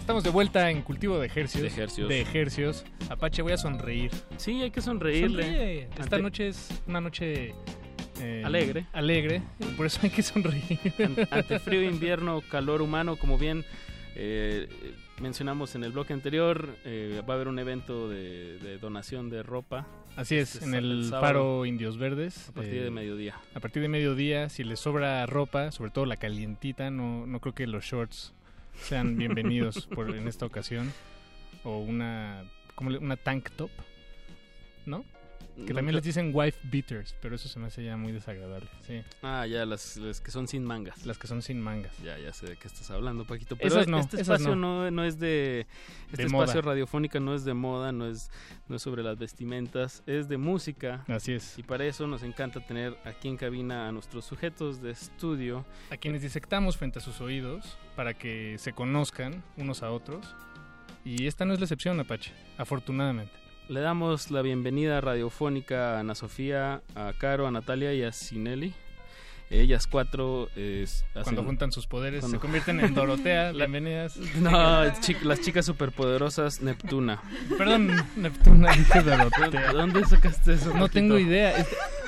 Estamos 0.00 0.24
de 0.24 0.30
vuelta 0.30 0.70
en 0.70 0.82
cultivo 0.82 1.18
de 1.18 1.26
ejercicios. 1.26 2.08
De 2.08 2.20
ejercicios. 2.22 2.84
Apache, 3.10 3.42
voy 3.42 3.52
a 3.52 3.58
sonreír. 3.58 4.10
Sí, 4.38 4.62
hay 4.62 4.70
que 4.70 4.80
sonreírle. 4.80 5.42
Sonríe. 5.42 5.80
Esta 5.82 6.02
Ante- 6.04 6.22
noche 6.22 6.48
es 6.48 6.68
una 6.86 7.00
noche... 7.00 7.54
eh, 8.20 8.42
Alegre. 8.44 8.86
Alegre. 8.92 9.42
Por 9.76 9.86
eso 9.86 10.00
hay 10.02 10.10
que 10.10 10.22
sonreír. 10.22 10.78
An- 10.98 11.28
Ante 11.30 11.58
frío, 11.58 11.82
invierno, 11.82 12.40
calor 12.50 12.80
humano, 12.80 13.16
como 13.16 13.36
bien 13.36 13.64
eh, 14.14 14.68
mencionamos 15.20 15.74
en 15.74 15.84
el 15.84 15.92
bloque 15.92 16.12
anterior, 16.12 16.76
eh, 16.84 17.22
va 17.28 17.34
a 17.34 17.36
haber 17.36 17.48
un 17.48 17.58
evento 17.58 18.08
de, 18.08 18.58
de 18.58 18.78
donación 18.78 19.30
de 19.30 19.42
ropa. 19.42 19.86
Así 20.16 20.36
es, 20.36 20.56
Este 20.56 20.66
en 20.66 20.74
el 20.74 21.04
sábado, 21.04 21.20
paro 21.20 21.66
Indios 21.66 21.98
Verdes. 21.98 22.48
A 22.48 22.52
partir 22.52 22.74
eh, 22.74 22.84
de 22.84 22.90
mediodía. 22.90 23.36
A 23.54 23.60
partir 23.60 23.82
de 23.82 23.88
mediodía, 23.88 24.48
si 24.48 24.64
les 24.64 24.80
sobra 24.80 25.24
ropa, 25.26 25.70
sobre 25.70 25.90
todo 25.90 26.06
la 26.06 26.16
calientita, 26.16 26.90
no, 26.90 27.26
no 27.26 27.40
creo 27.40 27.54
que 27.54 27.66
los 27.66 27.84
shorts 27.84 28.34
sean 28.80 29.16
bienvenidos 29.16 29.86
por, 29.94 30.14
en 30.14 30.26
esta 30.26 30.46
ocasión. 30.46 30.92
O 31.64 31.78
una, 31.78 32.44
como 32.74 32.90
una 32.96 33.16
tank 33.16 33.50
top, 33.50 33.70
¿no? 34.86 35.04
Que 35.66 35.74
también 35.74 35.94
les 35.94 36.04
dicen 36.04 36.30
wife 36.32 36.58
beaters, 36.64 37.14
pero 37.20 37.34
eso 37.34 37.48
se 37.48 37.58
me 37.58 37.66
hace 37.66 37.84
ya 37.84 37.96
muy 37.96 38.12
desagradable. 38.12 38.68
Sí. 38.86 39.02
Ah, 39.22 39.46
ya, 39.46 39.66
las, 39.66 39.96
las 39.96 40.20
que 40.20 40.30
son 40.30 40.46
sin 40.46 40.64
mangas. 40.64 41.04
Las 41.04 41.18
que 41.18 41.26
son 41.26 41.42
sin 41.42 41.60
mangas. 41.60 41.92
Ya, 42.02 42.18
ya 42.18 42.32
sé 42.32 42.46
de 42.46 42.56
qué 42.56 42.68
estás 42.68 42.90
hablando, 42.90 43.24
Paquito. 43.24 43.56
Pero 43.56 43.68
Esas 43.68 43.88
no, 43.88 43.98
este 43.98 44.20
espacio 44.20 44.54
no. 44.54 44.84
no. 44.84 44.90
no 44.90 45.04
es 45.04 45.18
de... 45.18 45.66
Este 46.10 46.24
De 46.24 46.28
moda. 46.28 46.44
espacio 46.44 46.62
radiofónica 46.62 47.18
no 47.20 47.34
es 47.34 47.44
de 47.44 47.54
moda, 47.54 47.92
no 47.92 48.06
es, 48.06 48.30
no 48.68 48.76
es 48.76 48.82
sobre 48.82 49.02
las 49.02 49.18
vestimentas, 49.18 50.02
es 50.06 50.28
de 50.28 50.36
música. 50.38 51.04
Así 51.08 51.32
es. 51.32 51.58
Y 51.58 51.62
para 51.62 51.84
eso 51.84 52.06
nos 52.06 52.22
encanta 52.22 52.60
tener 52.64 52.96
aquí 53.04 53.28
en 53.28 53.36
cabina 53.36 53.88
a 53.88 53.92
nuestros 53.92 54.24
sujetos 54.24 54.80
de 54.80 54.90
estudio. 54.92 55.64
A 55.90 55.96
quienes 55.96 56.22
disectamos 56.22 56.76
frente 56.76 56.98
a 57.00 57.02
sus 57.02 57.20
oídos 57.20 57.76
para 57.96 58.14
que 58.14 58.56
se 58.58 58.72
conozcan 58.72 59.42
unos 59.56 59.82
a 59.82 59.90
otros. 59.90 60.34
Y 61.04 61.26
esta 61.26 61.44
no 61.44 61.52
es 61.54 61.60
la 61.60 61.64
excepción, 61.64 61.98
Apache, 62.00 62.32
afortunadamente. 62.56 63.32
Le 63.68 63.80
damos 63.80 64.30
la 64.30 64.40
bienvenida 64.42 65.00
radiofónica 65.00 65.96
a 65.96 66.00
Ana 66.00 66.14
Sofía, 66.14 66.80
a 66.94 67.12
Caro, 67.18 67.46
a 67.46 67.50
Natalia 67.50 67.92
y 67.92 68.02
a 68.02 68.12
Sinelli. 68.12 68.72
Ellas 69.50 69.86
cuatro 69.86 70.50
Cuando 71.22 71.42
juntan 71.42 71.72
sus 71.72 71.86
poderes 71.86 72.20
cuando- 72.20 72.36
se 72.36 72.40
convierten 72.40 72.80
en 72.80 72.94
Dorotea. 72.94 73.52
Bienvenidas. 73.52 74.16
No, 74.36 74.82
chi- 75.00 75.16
las 75.22 75.40
chicas 75.40 75.64
superpoderosas 75.66 76.60
Neptuna. 76.60 77.22
Perdón, 77.56 77.90
Neptuna, 78.16 78.72
dije 78.76 79.02
Dorotea. 79.02 79.48
¿De 79.72 79.72
dónde 79.78 80.04
sacaste 80.04 80.54
eso? 80.54 80.74
No 80.74 80.88
tengo 80.88 81.18
idea. 81.18 81.54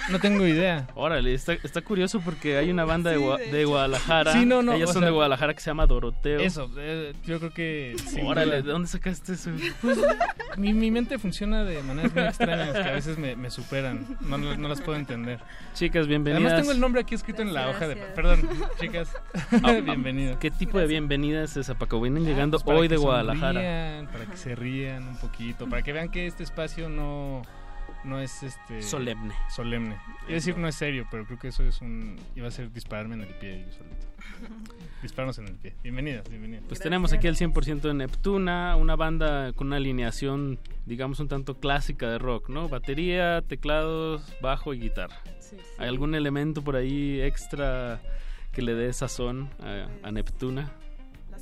No 0.08 0.18
tengo 0.18 0.46
idea. 0.46 0.86
Órale, 0.94 1.34
está, 1.34 1.52
está 1.52 1.82
curioso 1.82 2.20
porque 2.24 2.56
hay 2.56 2.70
una 2.70 2.84
banda 2.84 3.10
de, 3.10 3.18
Gua- 3.18 3.38
de 3.38 3.64
Guadalajara. 3.64 4.32
Sí, 4.32 4.46
no, 4.46 4.62
no, 4.62 4.72
Ellas 4.72 4.90
son 4.92 5.00
sea- 5.00 5.06
de 5.06 5.12
Guadalajara 5.12 5.54
que 5.54 5.60
se 5.60 5.70
llama 5.70 5.86
Doroteo. 5.86 6.40
Eso, 6.40 6.70
eh, 6.78 7.12
yo 7.24 7.38
creo 7.38 7.52
que. 7.52 7.96
Órale. 8.24 8.62
¿de 8.62 8.70
dónde 8.70 8.88
sacaste 8.88 9.34
eso? 9.34 9.50
Pues, 9.80 9.98
mi, 10.56 10.72
mi 10.72 10.90
mente 10.90 11.18
funciona 11.18 11.64
de 11.64 11.82
maneras 11.82 12.14
muy 12.14 12.24
extrañas 12.24 12.72
que 12.72 12.88
a 12.88 12.92
veces 12.92 13.18
me, 13.18 13.36
me 13.36 13.50
superan. 13.50 14.06
No, 14.20 14.38
no, 14.38 14.56
no 14.56 14.68
las 14.68 14.80
puedo 14.80 14.98
entender. 14.98 15.40
Chicas, 15.74 16.06
bienvenidas. 16.06 16.42
Además 16.44 16.60
tengo 16.62 16.72
el 16.72 16.80
nombre 16.80 17.00
aquí 17.02 17.14
escrito 17.14 17.42
en 17.42 17.52
la 17.54 17.68
hoja 17.70 17.86
de... 17.88 17.96
Perdón, 17.96 18.48
chicas. 18.80 19.08
Ah, 19.52 19.60
ah, 19.62 19.72
Bienvenidas. 19.80 20.36
¿Qué 20.38 20.50
tipo 20.50 20.78
de 20.78 20.86
bienvenida 20.86 21.42
es 21.44 21.56
esa? 21.56 21.74
Para 21.74 21.88
que 21.88 22.00
vienen 22.00 22.24
llegando 22.24 22.56
Pues 22.58 22.64
para 22.64 22.78
hoy 22.78 22.88
de 22.88 22.96
Guadalajara. 22.96 23.52
sonrían, 23.60 24.06
para 24.08 24.26
que 24.26 24.36
se 24.36 24.54
rían 24.54 25.06
un 25.08 25.16
poquito, 25.18 25.68
para 25.68 25.82
que 25.82 25.92
vean 25.92 26.08
que 26.10 26.26
este 26.26 26.42
espacio 26.42 26.88
no, 26.88 27.42
no 28.04 28.20
es 28.20 28.42
este 28.42 28.82
Solemne. 28.82 29.34
Solemne. 29.48 29.96
Iba 30.22 30.30
a 30.30 30.32
decir 30.32 30.56
no 30.56 30.68
es 30.68 30.74
serio, 30.74 31.06
pero 31.10 31.24
creo 31.26 31.38
que 31.38 31.48
eso 31.48 31.62
es 31.64 31.80
un 31.80 32.16
iba 32.34 32.48
a 32.48 32.50
ser 32.50 32.72
dispararme 32.72 33.14
en 33.14 33.22
el 33.22 33.34
pie 33.34 33.64
yo 33.66 33.72
solito. 33.72 34.06
Dispararnos 35.02 35.38
en 35.38 35.48
el 35.48 35.54
pie. 35.54 35.74
Bienvenidas, 35.82 36.28
bienvenidas. 36.28 36.64
Pues 36.68 36.80
tenemos 36.80 37.12
aquí 37.12 37.26
el 37.26 37.36
100% 37.36 37.80
de 37.80 37.94
Neptuna, 37.94 38.76
una 38.76 38.96
banda 38.96 39.52
con 39.54 39.68
una 39.68 39.76
alineación, 39.76 40.58
digamos, 40.84 41.20
un 41.20 41.28
tanto 41.28 41.58
clásica 41.58 42.10
de 42.10 42.18
rock, 42.18 42.50
¿no? 42.50 42.68
Batería, 42.68 43.42
teclados, 43.42 44.22
bajo 44.42 44.74
y 44.74 44.80
guitarra. 44.80 45.16
¿Hay 45.78 45.88
algún 45.88 46.14
elemento 46.14 46.62
por 46.62 46.76
ahí 46.76 47.20
extra 47.22 48.00
que 48.52 48.62
le 48.62 48.74
dé 48.74 48.92
sazón 48.92 49.48
a, 49.60 49.88
a 50.06 50.12
Neptuna? 50.12 50.70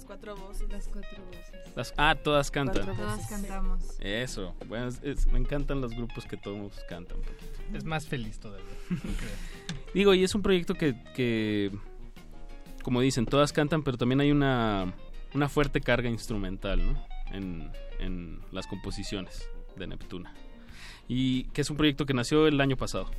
Las 0.08 0.16
cuatro 0.18 0.36
voces. 0.36 0.68
Las 0.70 0.88
cuatro 0.88 1.22
voces. 1.26 1.76
Las, 1.76 1.94
ah, 1.98 2.14
todas 2.14 2.50
cantan. 2.50 2.86
Todas 2.96 3.28
cantamos. 3.28 3.96
Eso, 4.00 4.54
bueno, 4.66 4.88
es- 4.88 5.00
es- 5.02 5.26
me 5.26 5.38
encantan 5.38 5.80
los 5.82 5.92
grupos 5.94 6.24
que 6.24 6.36
todos 6.38 6.72
cantan. 6.88 7.18
Es 7.74 7.84
más 7.84 8.06
feliz 8.06 8.38
todavía. 8.40 8.64
no 8.90 8.96
creo. 9.18 9.84
Digo, 9.92 10.14
y 10.14 10.24
es 10.24 10.34
un 10.34 10.42
proyecto 10.42 10.74
que, 10.74 10.94
que, 11.14 11.70
como 12.82 13.00
dicen, 13.02 13.26
todas 13.26 13.52
cantan, 13.52 13.82
pero 13.82 13.98
también 13.98 14.20
hay 14.20 14.30
una, 14.30 14.94
una 15.34 15.48
fuerte 15.48 15.80
carga 15.80 16.08
instrumental, 16.08 16.84
¿no? 16.94 17.04
En, 17.30 17.70
en 17.98 18.40
las 18.50 18.66
composiciones 18.66 19.46
de 19.76 19.86
Neptuna. 19.86 20.32
Y 21.06 21.44
que 21.50 21.60
es 21.60 21.70
un 21.70 21.76
proyecto 21.76 22.06
que 22.06 22.14
nació 22.14 22.46
el 22.46 22.60
año 22.60 22.76
pasado. 22.76 23.10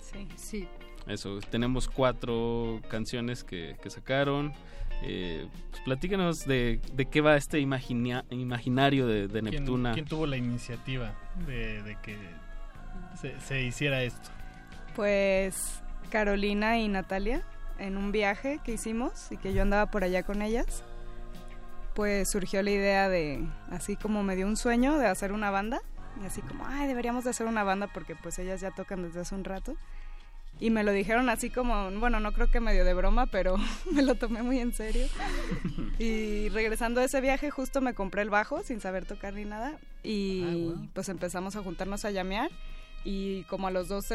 Sí. 0.00 0.28
Sí. 0.36 0.68
Eso, 1.06 1.38
tenemos 1.50 1.88
cuatro 1.88 2.80
canciones 2.88 3.42
que, 3.44 3.76
que 3.82 3.90
sacaron. 3.90 4.52
Eh, 5.04 5.48
pues 5.70 5.82
platícanos 5.82 6.46
de, 6.46 6.80
de 6.92 7.06
qué 7.06 7.20
va 7.20 7.36
este 7.36 7.58
imaginia- 7.58 8.24
imaginario 8.30 9.06
de, 9.06 9.26
de 9.28 9.40
¿Quién, 9.42 9.64
Neptuna. 9.64 9.92
quién 9.92 10.04
tuvo 10.06 10.26
la 10.26 10.36
iniciativa 10.36 11.12
de, 11.46 11.82
de 11.82 11.96
que 12.02 12.16
se, 13.20 13.38
se 13.40 13.62
hiciera 13.62 14.02
esto? 14.02 14.30
Pues 14.94 15.82
Carolina 16.10 16.78
y 16.78 16.88
Natalia, 16.88 17.42
en 17.78 17.96
un 17.96 18.12
viaje 18.12 18.60
que 18.64 18.72
hicimos 18.72 19.32
y 19.32 19.36
que 19.38 19.52
yo 19.54 19.62
andaba 19.62 19.90
por 19.90 20.04
allá 20.04 20.22
con 20.22 20.42
ellas, 20.42 20.84
pues 21.94 22.30
surgió 22.30 22.62
la 22.62 22.70
idea 22.70 23.08
de, 23.08 23.44
así 23.70 23.96
como 23.96 24.22
me 24.22 24.36
dio 24.36 24.46
un 24.46 24.56
sueño 24.56 24.98
de 24.98 25.06
hacer 25.06 25.32
una 25.32 25.50
banda, 25.50 25.80
y 26.22 26.26
así 26.26 26.42
como, 26.42 26.66
ay, 26.66 26.86
deberíamos 26.86 27.24
de 27.24 27.30
hacer 27.30 27.46
una 27.46 27.64
banda 27.64 27.86
porque 27.86 28.14
pues 28.14 28.38
ellas 28.38 28.60
ya 28.60 28.70
tocan 28.70 29.02
desde 29.02 29.20
hace 29.20 29.34
un 29.34 29.44
rato. 29.44 29.74
Y 30.60 30.70
me 30.70 30.84
lo 30.84 30.92
dijeron 30.92 31.28
así 31.28 31.50
como, 31.50 31.90
bueno, 31.98 32.20
no 32.20 32.32
creo 32.32 32.50
que 32.50 32.60
medio 32.60 32.84
de 32.84 32.94
broma, 32.94 33.26
pero 33.26 33.56
me 33.90 34.02
lo 34.02 34.14
tomé 34.14 34.42
muy 34.42 34.60
en 34.60 34.72
serio. 34.72 35.06
Y 35.98 36.48
regresando 36.50 37.00
de 37.00 37.06
ese 37.06 37.20
viaje, 37.20 37.50
justo 37.50 37.80
me 37.80 37.94
compré 37.94 38.22
el 38.22 38.30
bajo 38.30 38.62
sin 38.62 38.80
saber 38.80 39.04
tocar 39.04 39.34
ni 39.34 39.44
nada. 39.44 39.78
Y 40.02 40.72
pues 40.94 41.08
empezamos 41.08 41.56
a 41.56 41.62
juntarnos 41.62 42.04
a 42.04 42.10
llamear. 42.10 42.50
Y 43.04 43.42
como 43.44 43.66
a 43.66 43.70
los 43.72 43.88
dos, 43.88 44.06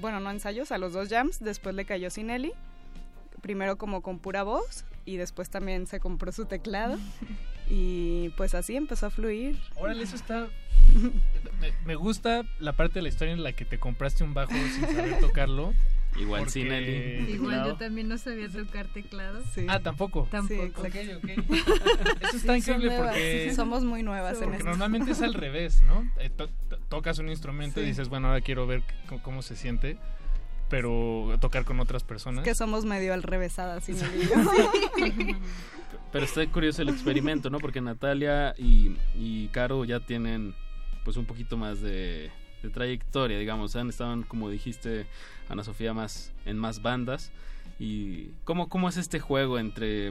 bueno, 0.00 0.20
no 0.20 0.30
ensayos, 0.30 0.70
a 0.70 0.78
los 0.78 0.92
dos 0.92 1.08
jams, 1.08 1.40
después 1.40 1.74
le 1.74 1.84
cayó 1.84 2.10
Sinelli. 2.10 2.52
Primero 3.40 3.76
como 3.76 4.02
con 4.02 4.20
pura 4.20 4.44
voz 4.44 4.84
y 5.04 5.16
después 5.16 5.50
también 5.50 5.88
se 5.88 5.98
compró 5.98 6.32
su 6.32 6.46
teclado. 6.46 6.98
Y 7.74 8.28
pues 8.36 8.54
así 8.54 8.76
empezó 8.76 9.06
a 9.06 9.10
fluir. 9.10 9.58
Órale, 9.76 10.02
eso 10.02 10.16
está... 10.16 10.48
Me, 11.62 11.72
me 11.86 11.94
gusta 11.94 12.44
la 12.58 12.72
parte 12.74 12.94
de 12.98 13.02
la 13.02 13.08
historia 13.08 13.32
en 13.32 13.42
la 13.42 13.52
que 13.52 13.64
te 13.64 13.78
compraste 13.78 14.22
un 14.24 14.34
bajo 14.34 14.52
sin 14.52 14.86
saber 14.94 15.18
tocarlo. 15.20 15.72
Igual 16.20 16.40
porque- 16.40 16.52
Sinelli. 16.52 17.32
Igual 17.32 17.64
yo 17.64 17.76
también 17.76 18.06
no 18.08 18.18
sabía 18.18 18.46
tocar 18.50 18.86
teclado. 18.88 19.40
Ah, 19.66 19.80
tampoco. 19.80 20.28
Tampoco. 20.30 20.82
Sí, 20.84 21.10
Ok, 21.10 21.24
ok. 21.24 21.28
Eso 22.20 22.36
está 22.36 22.52
Sí, 22.52 22.58
increíble 22.58 22.88
nuevas, 22.88 23.06
porque... 23.12 23.46
sí, 23.48 23.56
somos 23.56 23.82
muy 23.84 24.02
nuevas 24.02 24.42
en 24.42 24.52
esto. 24.52 24.64
normalmente 24.66 25.12
es 25.12 25.22
al 25.22 25.32
revés, 25.46 25.82
¿no? 25.84 26.06
Eh, 26.18 26.28
to- 26.28 26.48
to- 26.68 26.76
tocas 26.90 27.18
un 27.18 27.30
instrumento 27.30 27.80
y 27.80 27.86
dices, 27.86 28.10
bueno, 28.10 28.28
ahora 28.28 28.42
quiero 28.42 28.66
ver 28.66 28.82
cómo 29.22 29.40
se 29.40 29.56
siente, 29.56 29.96
pero 30.68 31.34
tocar 31.40 31.64
con 31.64 31.80
otras 31.80 32.04
personas. 32.04 32.44
que 32.44 32.54
somos 32.54 32.84
medio 32.84 33.14
al 33.14 33.22
revésadas, 33.22 33.88
y 33.88 33.94
yo. 33.94 34.04
Pero 36.12 36.24
está 36.26 36.46
curioso 36.46 36.82
el 36.82 36.90
experimento, 36.90 37.48
¿no? 37.48 37.58
Porque 37.58 37.80
Natalia 37.80 38.54
y, 38.58 38.96
y 39.14 39.48
Caro 39.48 39.84
ya 39.86 40.00
tienen 40.00 40.54
pues 41.04 41.16
un 41.16 41.24
poquito 41.26 41.56
más 41.56 41.80
de, 41.80 42.30
de 42.62 42.70
trayectoria, 42.70 43.38
digamos. 43.38 43.74
Han 43.76 43.88
estado, 43.88 44.22
como 44.28 44.48
dijiste, 44.50 45.06
Ana 45.48 45.64
Sofía, 45.64 45.92
más 45.94 46.32
en 46.44 46.58
más 46.58 46.82
bandas. 46.82 47.30
¿Y 47.78 48.28
cómo, 48.44 48.68
cómo 48.68 48.88
es 48.88 48.96
este 48.96 49.18
juego 49.20 49.58
entre, 49.58 50.08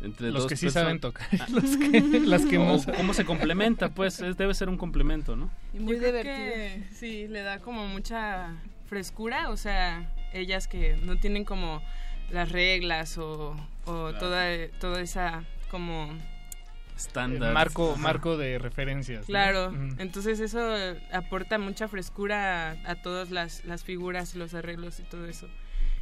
entre 0.00 0.30
Los 0.32 0.42
dos 0.42 0.46
que 0.48 0.56
sí 0.56 0.68
saben 0.70 1.00
tocar 1.00 1.28
Ah. 1.40 1.46
los 1.50 1.76
que- 1.76 2.20
las 2.26 2.44
que 2.46 2.58
no. 2.58 2.78
¿Cómo 2.96 3.14
se 3.14 3.24
complementa? 3.24 3.94
Pues 3.94 4.20
es- 4.20 4.36
debe 4.36 4.52
ser 4.54 4.68
un 4.68 4.76
complemento, 4.76 5.36
¿no? 5.36 5.50
Y 5.72 5.78
muy 5.80 5.96
divertido. 5.98 6.84
sí, 6.92 7.28
le 7.28 7.42
da 7.42 7.58
como 7.60 7.86
mucha 7.88 8.54
frescura, 8.86 9.48
o 9.50 9.56
sea, 9.56 10.12
ellas 10.34 10.68
que 10.68 10.96
no 11.02 11.16
tienen 11.16 11.44
como 11.44 11.82
las 12.30 12.50
reglas 12.52 13.16
o, 13.16 13.56
o 13.86 14.12
toda, 14.14 14.44
toda 14.80 15.00
esa 15.00 15.44
como... 15.70 16.08
Estándar. 17.06 17.50
Eh, 17.50 17.54
marco, 17.54 17.92
Ajá. 17.92 18.00
marco 18.00 18.36
de 18.36 18.58
referencias. 18.58 19.20
¿no? 19.22 19.26
Claro, 19.26 19.72
entonces 19.98 20.40
eso 20.40 20.60
aporta 21.12 21.58
mucha 21.58 21.88
frescura 21.88 22.70
a, 22.84 22.90
a 22.92 22.94
todas 23.02 23.30
las, 23.30 23.64
las 23.64 23.84
figuras, 23.84 24.34
los 24.34 24.54
arreglos 24.54 24.98
y 25.00 25.02
todo 25.04 25.26
eso. 25.26 25.48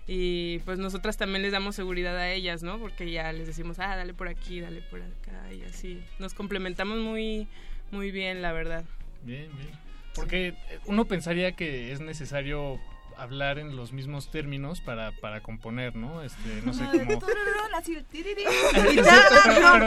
y 0.06 0.58
pues 0.60 0.78
nosotras 0.78 1.16
también 1.16 1.42
les 1.42 1.52
damos 1.52 1.76
seguridad 1.76 2.16
a 2.16 2.30
ellas, 2.32 2.62
¿no? 2.62 2.78
Porque 2.78 3.10
ya 3.10 3.32
les 3.32 3.46
decimos, 3.46 3.78
ah, 3.78 3.94
dale 3.96 4.12
por 4.14 4.28
aquí, 4.28 4.60
dale 4.60 4.80
por 4.82 5.00
acá 5.02 5.52
y 5.52 5.62
así. 5.62 6.02
Nos 6.18 6.34
complementamos 6.34 6.98
muy, 6.98 7.46
muy 7.92 8.10
bien, 8.10 8.42
la 8.42 8.52
verdad. 8.52 8.84
Bien, 9.22 9.48
bien. 9.56 9.70
Porque 10.14 10.54
uno 10.86 11.04
pensaría 11.04 11.52
que 11.52 11.92
es 11.92 12.00
necesario 12.00 12.80
hablar 13.20 13.58
en 13.58 13.76
los 13.76 13.92
mismos 13.92 14.30
términos 14.30 14.80
para, 14.80 15.12
para 15.12 15.40
componer, 15.42 15.94
¿no? 15.94 16.22
Este, 16.22 16.62
no 16.64 16.72
sé 16.72 16.84
cómo... 16.84 17.20
pero 17.20 17.40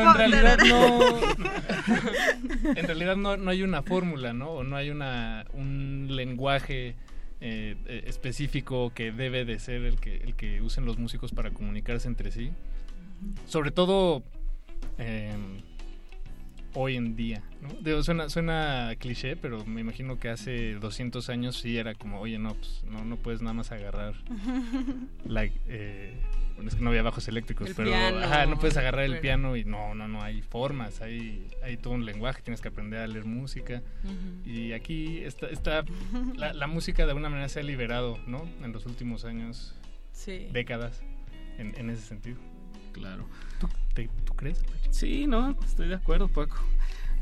en 0.02 0.14
realidad 0.14 0.58
no... 0.68 1.20
en 2.76 2.86
realidad 2.86 3.16
no, 3.16 3.38
no 3.38 3.52
hay 3.52 3.64
una 3.64 3.82
fórmula, 3.82 4.34
¿no? 4.34 4.52
O 4.52 4.64
no 4.64 4.76
hay 4.76 4.90
una, 4.90 5.46
un 5.54 6.08
lenguaje 6.12 6.96
eh, 7.42 7.76
eh, 7.86 8.04
específico 8.08 8.92
que 8.94 9.12
debe 9.12 9.46
de 9.46 9.60
ser 9.60 9.84
el 9.84 10.00
que, 10.00 10.18
el 10.18 10.36
que 10.36 10.62
usen 10.62 10.86
los 10.86 10.98
músicos 10.98 11.32
para 11.32 11.52
comunicarse 11.52 12.08
entre 12.08 12.32
sí. 12.32 12.52
Sobre 13.48 13.72
todo... 13.72 14.24
Eh, 15.00 15.34
hoy 16.74 16.96
en 16.96 17.16
día, 17.16 17.44
¿no? 17.62 18.04
suena, 18.04 18.30
suena 18.30 18.94
cliché, 19.00 19.36
pero 19.36 19.66
me 19.66 19.82
imagino 19.82 20.20
que 20.20 20.30
hace 20.30 20.74
200 20.76 21.30
años 21.30 21.58
sí 21.58 21.78
era 21.78 21.94
como, 21.94 22.20
oye, 22.20 22.40
no, 22.40 22.56
pues, 22.56 22.84
no, 22.90 23.06
no 23.06 23.18
puedes 23.18 23.42
nada 23.42 23.54
más 23.54 23.72
agarrar 23.72 24.16
la... 25.26 25.46
Eh, 25.68 26.20
bueno, 26.56 26.70
es 26.70 26.76
que 26.76 26.84
no 26.84 26.92
había 26.92 27.02
bajos 27.02 27.28
eléctricos, 27.28 27.72
pero 27.76 27.92
no 28.48 28.60
puedes 28.60 28.78
agarrar 28.78 29.06
el 29.06 29.20
piano 29.20 29.56
y 29.56 29.66
no, 29.66 29.96
no, 29.96 30.08
no, 30.08 30.22
hay 30.22 30.44
formas, 30.44 31.02
hay, 31.02 31.48
hay 31.64 31.78
todo 31.78 31.96
un 31.96 32.06
lenguaje, 32.06 32.44
tienes 32.44 32.62
que 32.62 32.68
aprender 32.68 33.00
a 33.00 33.08
leer 33.08 33.26
música. 33.26 33.82
Y 34.46 34.74
aquí 34.74 35.24
está, 35.24 35.48
está 35.48 35.84
la, 36.36 36.68
música 36.68 37.06
de 37.06 37.10
alguna 37.10 37.30
manera 37.30 37.50
se 37.50 37.60
ha 37.60 37.64
liberado, 37.64 38.20
¿no? 38.28 38.48
En 38.64 38.72
los 38.72 38.86
últimos 38.86 39.26
años, 39.26 39.76
décadas, 40.52 41.02
en, 41.58 41.74
en 41.76 41.90
ese 41.90 42.04
sentido. 42.04 42.38
Claro. 42.92 43.28
¿Tú, 43.60 43.68
crees? 44.36 44.64
Sí, 44.94 45.26
no, 45.26 45.58
estoy 45.66 45.88
de 45.88 45.96
acuerdo, 45.96 46.28
Paco. 46.28 46.56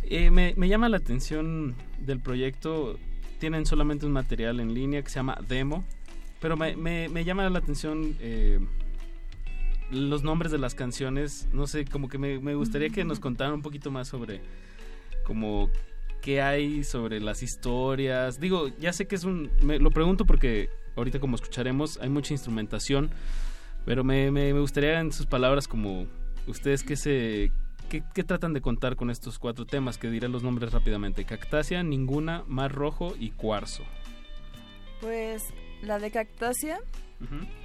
Eh, 0.04 0.30
me, 0.30 0.54
llama 0.68 0.90
la 0.90 0.98
atención 0.98 1.74
del 2.00 2.20
proyecto. 2.20 3.00
Tienen 3.40 3.66
solamente 3.66 4.06
un 4.06 4.12
material 4.12 4.60
en 4.60 4.74
línea 4.74 5.02
que 5.02 5.10
se 5.10 5.16
llama 5.16 5.38
Demo, 5.48 5.86
pero 6.42 6.58
me, 6.58 6.76
me, 6.76 7.24
llama 7.24 7.50
la 7.50 7.60
atención 7.60 8.18
eh, 8.20 8.60
los 9.90 10.22
nombres 10.22 10.52
de 10.52 10.58
las 10.58 10.76
canciones. 10.76 11.48
No 11.54 11.66
sé, 11.66 11.86
como 11.86 12.10
que 12.10 12.18
me, 12.18 12.56
gustaría 12.56 12.90
que 12.90 13.06
nos 13.06 13.22
contaran 13.22 13.54
un 13.54 13.62
poquito 13.62 13.90
más 13.90 14.10
sobre 14.10 14.42
como 15.24 15.70
qué 16.22 16.42
hay 16.42 16.84
sobre 16.84 17.22
las 17.22 17.42
historias. 17.42 18.38
Digo, 18.38 18.68
ya 18.82 18.92
sé 18.92 19.08
que 19.08 19.16
es 19.16 19.24
un... 19.24 19.50
Me, 19.64 19.80
lo 19.80 19.92
pregunto 19.92 20.26
porque 20.26 20.70
ahorita 20.98 21.22
como 21.22 21.38
escucharemos 21.38 21.98
hay 22.02 22.10
mucha 22.10 22.34
instrumentación, 22.34 23.12
pero 23.86 24.04
me, 24.04 24.30
me, 24.30 24.52
gustaría 24.52 25.00
en 25.00 25.14
sus 25.14 25.26
palabras 25.26 25.70
como 25.70 26.06
ustedes 26.52 26.84
qué 26.84 26.96
se 26.96 27.52
qué, 28.00 28.24
tratan 28.24 28.54
de 28.54 28.62
contar 28.62 28.96
con 28.96 29.10
estos 29.10 29.38
cuatro 29.38 29.66
temas 29.66 29.98
que 29.98 30.10
diré 30.10 30.30
los 30.30 30.44
nombres 30.44 30.72
rápidamente. 30.72 31.26
Cactácea, 31.26 31.84
Ninguna, 31.84 32.44
Mar 32.48 32.72
Rojo 32.72 33.16
y 33.20 33.32
Cuarzo. 33.32 33.84
Pues 35.02 35.44
la 35.82 36.00
de 36.00 36.12
Cactácea 36.12 36.80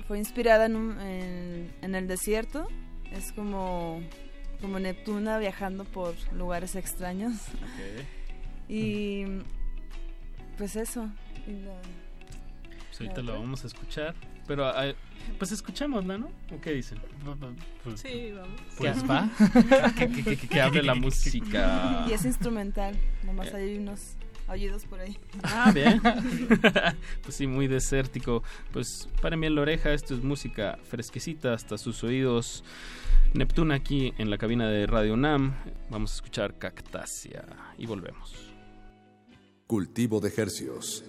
fue 0.08 0.18
inspirada 0.18 0.66
en, 0.66 1.70
en, 1.82 1.94
el 1.94 2.08
desierto. 2.08 2.66
Es 3.12 3.32
como, 3.32 4.00
como 4.60 4.78
Neptuna 4.78 5.38
viajando 5.38 5.84
por 5.84 6.14
lugares 6.32 6.74
extraños. 6.74 7.34
y 8.68 9.24
pues 10.58 10.76
eso. 10.76 11.08
Pues 11.44 13.00
ahorita 13.00 13.22
lo 13.22 13.34
vamos 13.34 13.62
a 13.64 13.66
escuchar. 13.68 14.14
Pero 14.46 14.66
ah, 14.66 14.94
pues 15.38 15.52
escuchémosla, 15.52 16.18
¿no? 16.18 16.30
¿O 16.52 16.60
qué 16.60 16.72
dicen? 16.72 16.98
Pues, 17.84 18.00
sí, 18.00 18.32
vamos. 18.32 18.60
Pues 18.78 19.10
va. 19.10 19.30
que, 20.50 20.60
hable 20.60 20.82
la 20.82 20.94
música. 20.96 22.06
Y 22.08 22.12
es 22.12 22.24
instrumental. 22.24 22.96
Nomás 23.24 23.52
hay 23.52 23.76
unos 23.76 24.16
oídos 24.48 24.84
por 24.84 25.00
ahí. 25.00 25.18
Ah, 25.42 25.72
bien. 25.74 26.00
pues 27.22 27.34
sí, 27.34 27.46
muy 27.46 27.66
desértico. 27.66 28.42
Pues 28.72 29.08
paren 29.20 29.40
bien 29.40 29.54
la 29.54 29.62
oreja. 29.62 29.92
Esto 29.92 30.14
es 30.14 30.22
música 30.22 30.78
fresquecita 30.88 31.52
hasta 31.52 31.76
sus 31.76 32.02
oídos. 32.04 32.64
Neptuna 33.34 33.74
aquí 33.74 34.14
en 34.18 34.30
la 34.30 34.38
cabina 34.38 34.68
de 34.68 34.86
Radio 34.86 35.16
Nam. 35.16 35.54
Vamos 35.90 36.12
a 36.12 36.14
escuchar 36.14 36.56
Cactácea 36.56 37.74
y 37.76 37.86
volvemos. 37.86 38.54
Cultivo 39.66 40.20
de 40.20 40.28
ejercios. 40.28 41.04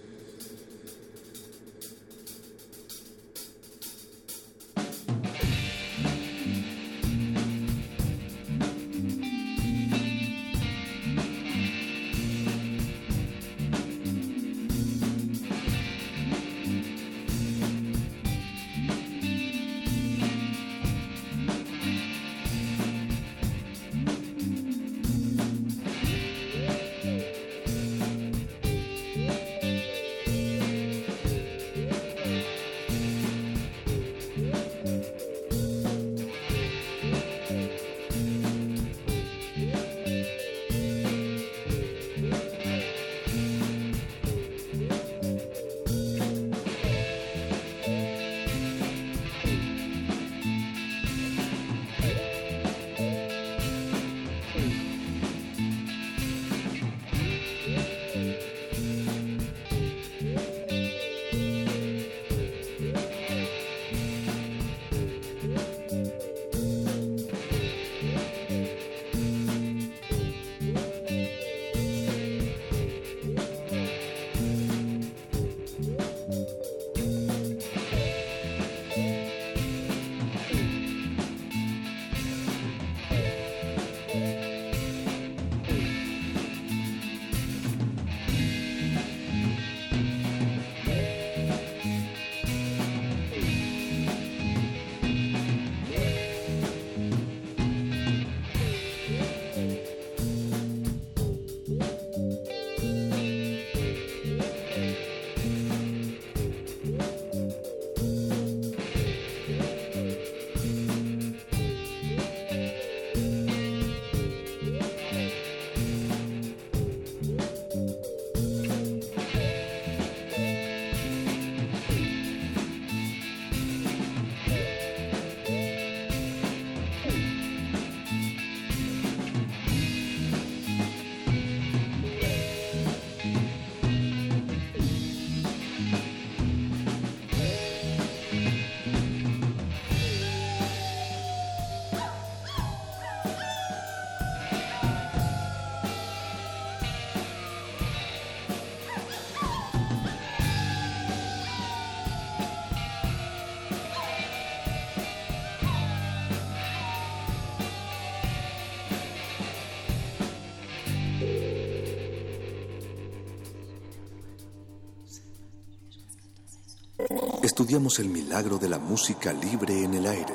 Estudiamos 167.59 167.97
el 167.97 168.09
milagro 168.09 168.59
de 168.59 168.69
la 168.69 168.77
música 168.77 169.33
libre 169.33 169.83
en 169.83 169.95
el 169.95 170.05
aire. 170.05 170.31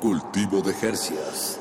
Cultivo 0.00 0.62
de 0.62 0.72
Jercias. 0.72 1.60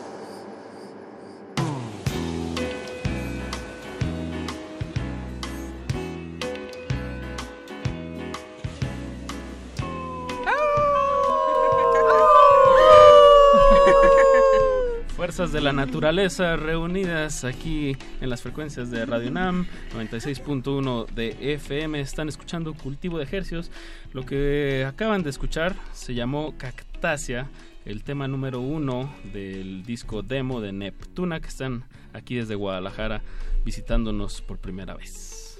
Fuerzas 15.17 15.51
de 15.51 15.59
la 15.59 15.73
naturaleza 15.73 16.55
reunidas 16.55 17.43
aquí 17.43 17.97
en 18.22 18.30
las 18.30 18.41
frecuencias 18.41 18.89
de 18.91 19.05
Radio 19.05 19.30
Nam 19.30 19.67
96.1 19.93 21.07
de 21.07 21.55
FM. 21.55 21.99
Están 21.99 22.30
escuchando 22.30 22.73
Cultivo 22.73 23.17
de 23.17 23.26
Ejercios. 23.26 23.69
Lo 24.16 24.26
que 24.26 24.86
acaban 24.88 25.24
de 25.24 25.30
escuchar 25.30 25.76
se 25.92 26.14
llamó 26.14 26.58
Cactácea, 26.58 27.50
el 27.84 28.06
tema 28.06 28.30
número 28.30 28.62
uno 28.62 29.14
del 29.34 29.84
disco 29.84 30.22
demo 30.22 30.62
de 30.62 30.72
Neptuna, 30.72 31.42
que 31.42 31.50
están 31.50 31.84
aquí 32.14 32.36
desde 32.36 32.56
Guadalajara 32.56 33.22
visitándonos 33.66 34.42
por 34.42 34.58
primera 34.58 34.94
vez. 34.94 35.60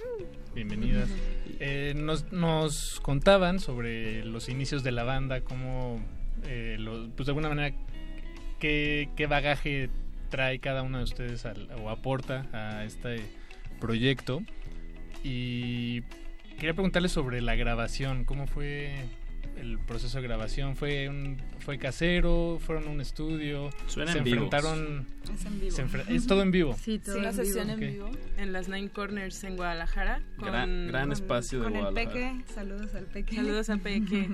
Bienvenidas. 0.54 1.10
Eh, 1.60 1.96
nos, 1.98 3.02
contaban 3.02 3.60
sobre 3.60 4.24
los 4.24 4.48
inicios 4.48 4.84
de 4.84 4.94
la 4.94 5.04
banda, 5.04 5.42
cómo, 5.42 6.00
eh, 6.46 6.78
pues 7.14 7.26
de 7.26 7.32
alguna 7.32 7.50
manera, 7.50 7.76
qué, 8.58 9.28
bagaje 9.30 9.90
trae 10.30 10.60
cada 10.60 10.82
uno 10.82 11.00
de 11.00 11.04
ustedes 11.04 11.46
o 11.84 11.90
aporta 11.90 12.48
a 12.54 12.86
este 12.86 13.20
proyecto. 13.82 14.44
Y 15.26 16.04
quería 16.56 16.74
preguntarles 16.74 17.12
sobre 17.12 17.42
la 17.42 17.56
grabación, 17.56 18.24
cómo 18.26 18.48
fue 18.48 18.96
el 19.58 19.80
proceso 19.80 20.18
de 20.20 20.24
grabación, 20.28 20.76
fue 20.76 21.08
un, 21.08 21.38
fue 21.60 21.78
casero, 21.78 22.60
fueron 22.66 22.88
a 22.88 22.90
un 22.90 23.00
estudio, 23.02 23.70
Suena 23.88 24.12
se 24.12 24.18
en 24.18 24.24
vivo. 24.26 24.44
enfrentaron, 24.44 25.08
Es 25.34 25.46
en 25.46 25.60
vivo. 25.62 25.72
se 25.72 25.86
enfre- 25.86 26.10
es 26.10 26.28
todo 26.28 26.42
en 26.42 26.52
vivo. 26.52 26.76
Sí, 26.82 27.00
todo 27.00 27.18
una 27.20 27.32
sesión 27.32 27.70
en 27.70 27.80
vivo. 27.80 28.12
En 28.38 28.52
las 28.52 28.68
Nine 28.68 28.90
Corners 28.90 29.44
en 29.46 29.56
Guadalajara. 29.56 30.22
Gran- 30.38 30.88
gran 30.88 31.12
espacio 31.12 31.60
de 31.60 31.64
Con 31.66 31.76
el 31.76 31.82
Guadalajara. 31.84 32.34
peque, 32.34 32.54
saludos 32.54 32.94
al 32.96 33.06
peque. 33.06 33.36
Saludos 33.36 33.70
a 33.70 33.78
Peque. 33.78 34.30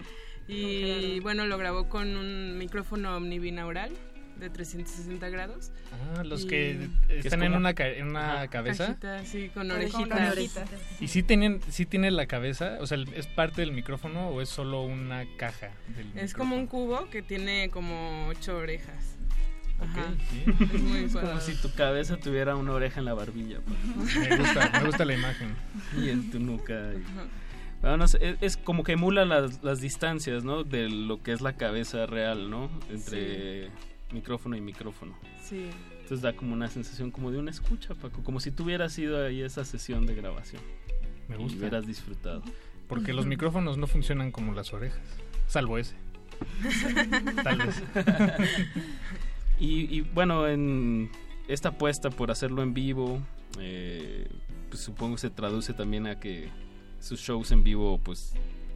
Y 0.48 1.19
bueno, 1.22 1.45
lo 1.45 1.57
grabó 1.57 1.88
con 1.88 2.18
un 2.18 2.57
micrófono 2.57 3.15
omnibinaural 3.15 3.91
de 4.39 4.49
360 4.49 5.29
grados. 5.29 5.71
Ah, 6.17 6.23
los 6.23 6.45
que 6.45 6.71
es 7.09 7.25
están 7.25 7.43
en 7.43 7.53
una, 7.53 7.73
ca- 7.73 7.87
en 7.89 8.07
una 8.07 8.33
Ajá, 8.35 8.47
cabeza. 8.47 8.87
cajita, 8.87 9.25
sí, 9.25 9.49
con 9.53 9.67
Con 9.67 9.71
orejitas. 9.77 10.31
orejitas. 10.31 10.69
¿Y 10.99 11.07
sí, 11.07 11.21
tienen, 11.23 11.61
sí 11.69 11.85
tiene 11.85 12.09
la 12.11 12.25
cabeza? 12.25 12.77
O 12.79 12.87
sea, 12.87 12.97
¿es 13.15 13.27
parte 13.27 13.61
del 13.61 13.71
micrófono 13.71 14.29
o 14.29 14.41
es 14.41 14.49
solo 14.49 14.81
una 14.83 15.25
caja? 15.37 15.69
Del 15.95 16.17
Es 16.17 16.33
como 16.33 16.55
un 16.55 16.67
cubo 16.67 17.09
que 17.09 17.21
tiene 17.21 17.69
como 17.69 18.27
ocho 18.29 18.57
orejas. 18.57 19.15
Ajá. 19.79 20.01
Ok, 20.01 20.19
sí. 20.29 20.43
Es 20.75 20.81
muy 20.81 20.99
Es 21.05 21.13
como 21.13 21.39
si 21.39 21.55
tu 21.55 21.71
cabeza 21.73 22.17
tuviera 22.17 22.55
una 22.55 22.71
oreja 22.73 22.99
en 22.99 23.05
la 23.05 23.13
barbilla. 23.13 23.59
pues. 23.65 24.15
Me 24.29 24.37
gusta, 24.37 24.69
me 24.79 24.85
gusta 24.87 25.05
la 25.05 25.13
imagen. 25.15 25.55
y 25.97 26.09
en 26.09 26.29
tu 26.31 26.39
nuca. 26.39 26.73
y-. 26.95 27.03
Bueno, 27.81 27.97
no 27.97 28.07
sé, 28.07 28.19
es, 28.21 28.35
es 28.41 28.57
como 28.57 28.83
que 28.83 28.91
emula 28.91 29.25
las, 29.25 29.63
las 29.63 29.81
distancias, 29.81 30.43
¿no? 30.43 30.63
De 30.63 30.87
lo 30.87 31.23
que 31.23 31.31
es 31.31 31.41
la 31.41 31.53
cabeza 31.57 32.05
real, 32.05 32.51
¿no? 32.51 32.69
Entre 32.91 33.69
micrófono 34.13 34.55
y 34.55 34.61
micrófono. 34.61 35.15
Sí. 35.43 35.69
Entonces 35.93 36.21
da 36.21 36.33
como 36.33 36.53
una 36.53 36.67
sensación 36.69 37.11
como 37.11 37.31
de 37.31 37.38
una 37.38 37.51
escucha, 37.51 37.93
Paco. 37.95 38.23
Como 38.23 38.39
si 38.39 38.51
tuvieras 38.51 38.97
ido 38.99 39.25
ahí 39.25 39.41
a 39.41 39.45
esa 39.45 39.63
sesión 39.65 40.05
de 40.05 40.15
grabación. 40.15 40.61
Me 41.27 41.35
Y 41.35 41.39
gusta. 41.39 41.57
hubieras 41.59 41.88
disfrutado. 41.88 42.43
Porque 42.88 43.13
los 43.13 43.25
micrófonos 43.25 43.77
no 43.77 43.88
funcionan 43.88 44.31
como 44.31 44.53
las 44.53 44.73
orejas. 44.73 44.99
Salvo 45.47 45.77
ese. 45.77 45.95
Tal 47.43 47.57
vez. 47.57 47.83
Y, 49.59 49.95
y, 49.97 50.01
bueno, 50.01 50.47
en 50.47 51.09
esta 51.47 51.69
apuesta 51.69 52.09
por 52.09 52.31
hacerlo 52.31 52.63
en 52.63 52.73
vivo, 52.73 53.21
eh, 53.59 54.27
pues 54.69 54.81
supongo 54.81 55.17
se 55.17 55.29
traduce 55.29 55.73
también 55.73 56.07
a 56.07 56.19
que 56.19 56.49
sus 56.99 57.19
shows 57.21 57.51
en 57.51 57.63
vivo, 57.63 57.99
pues 58.03 58.33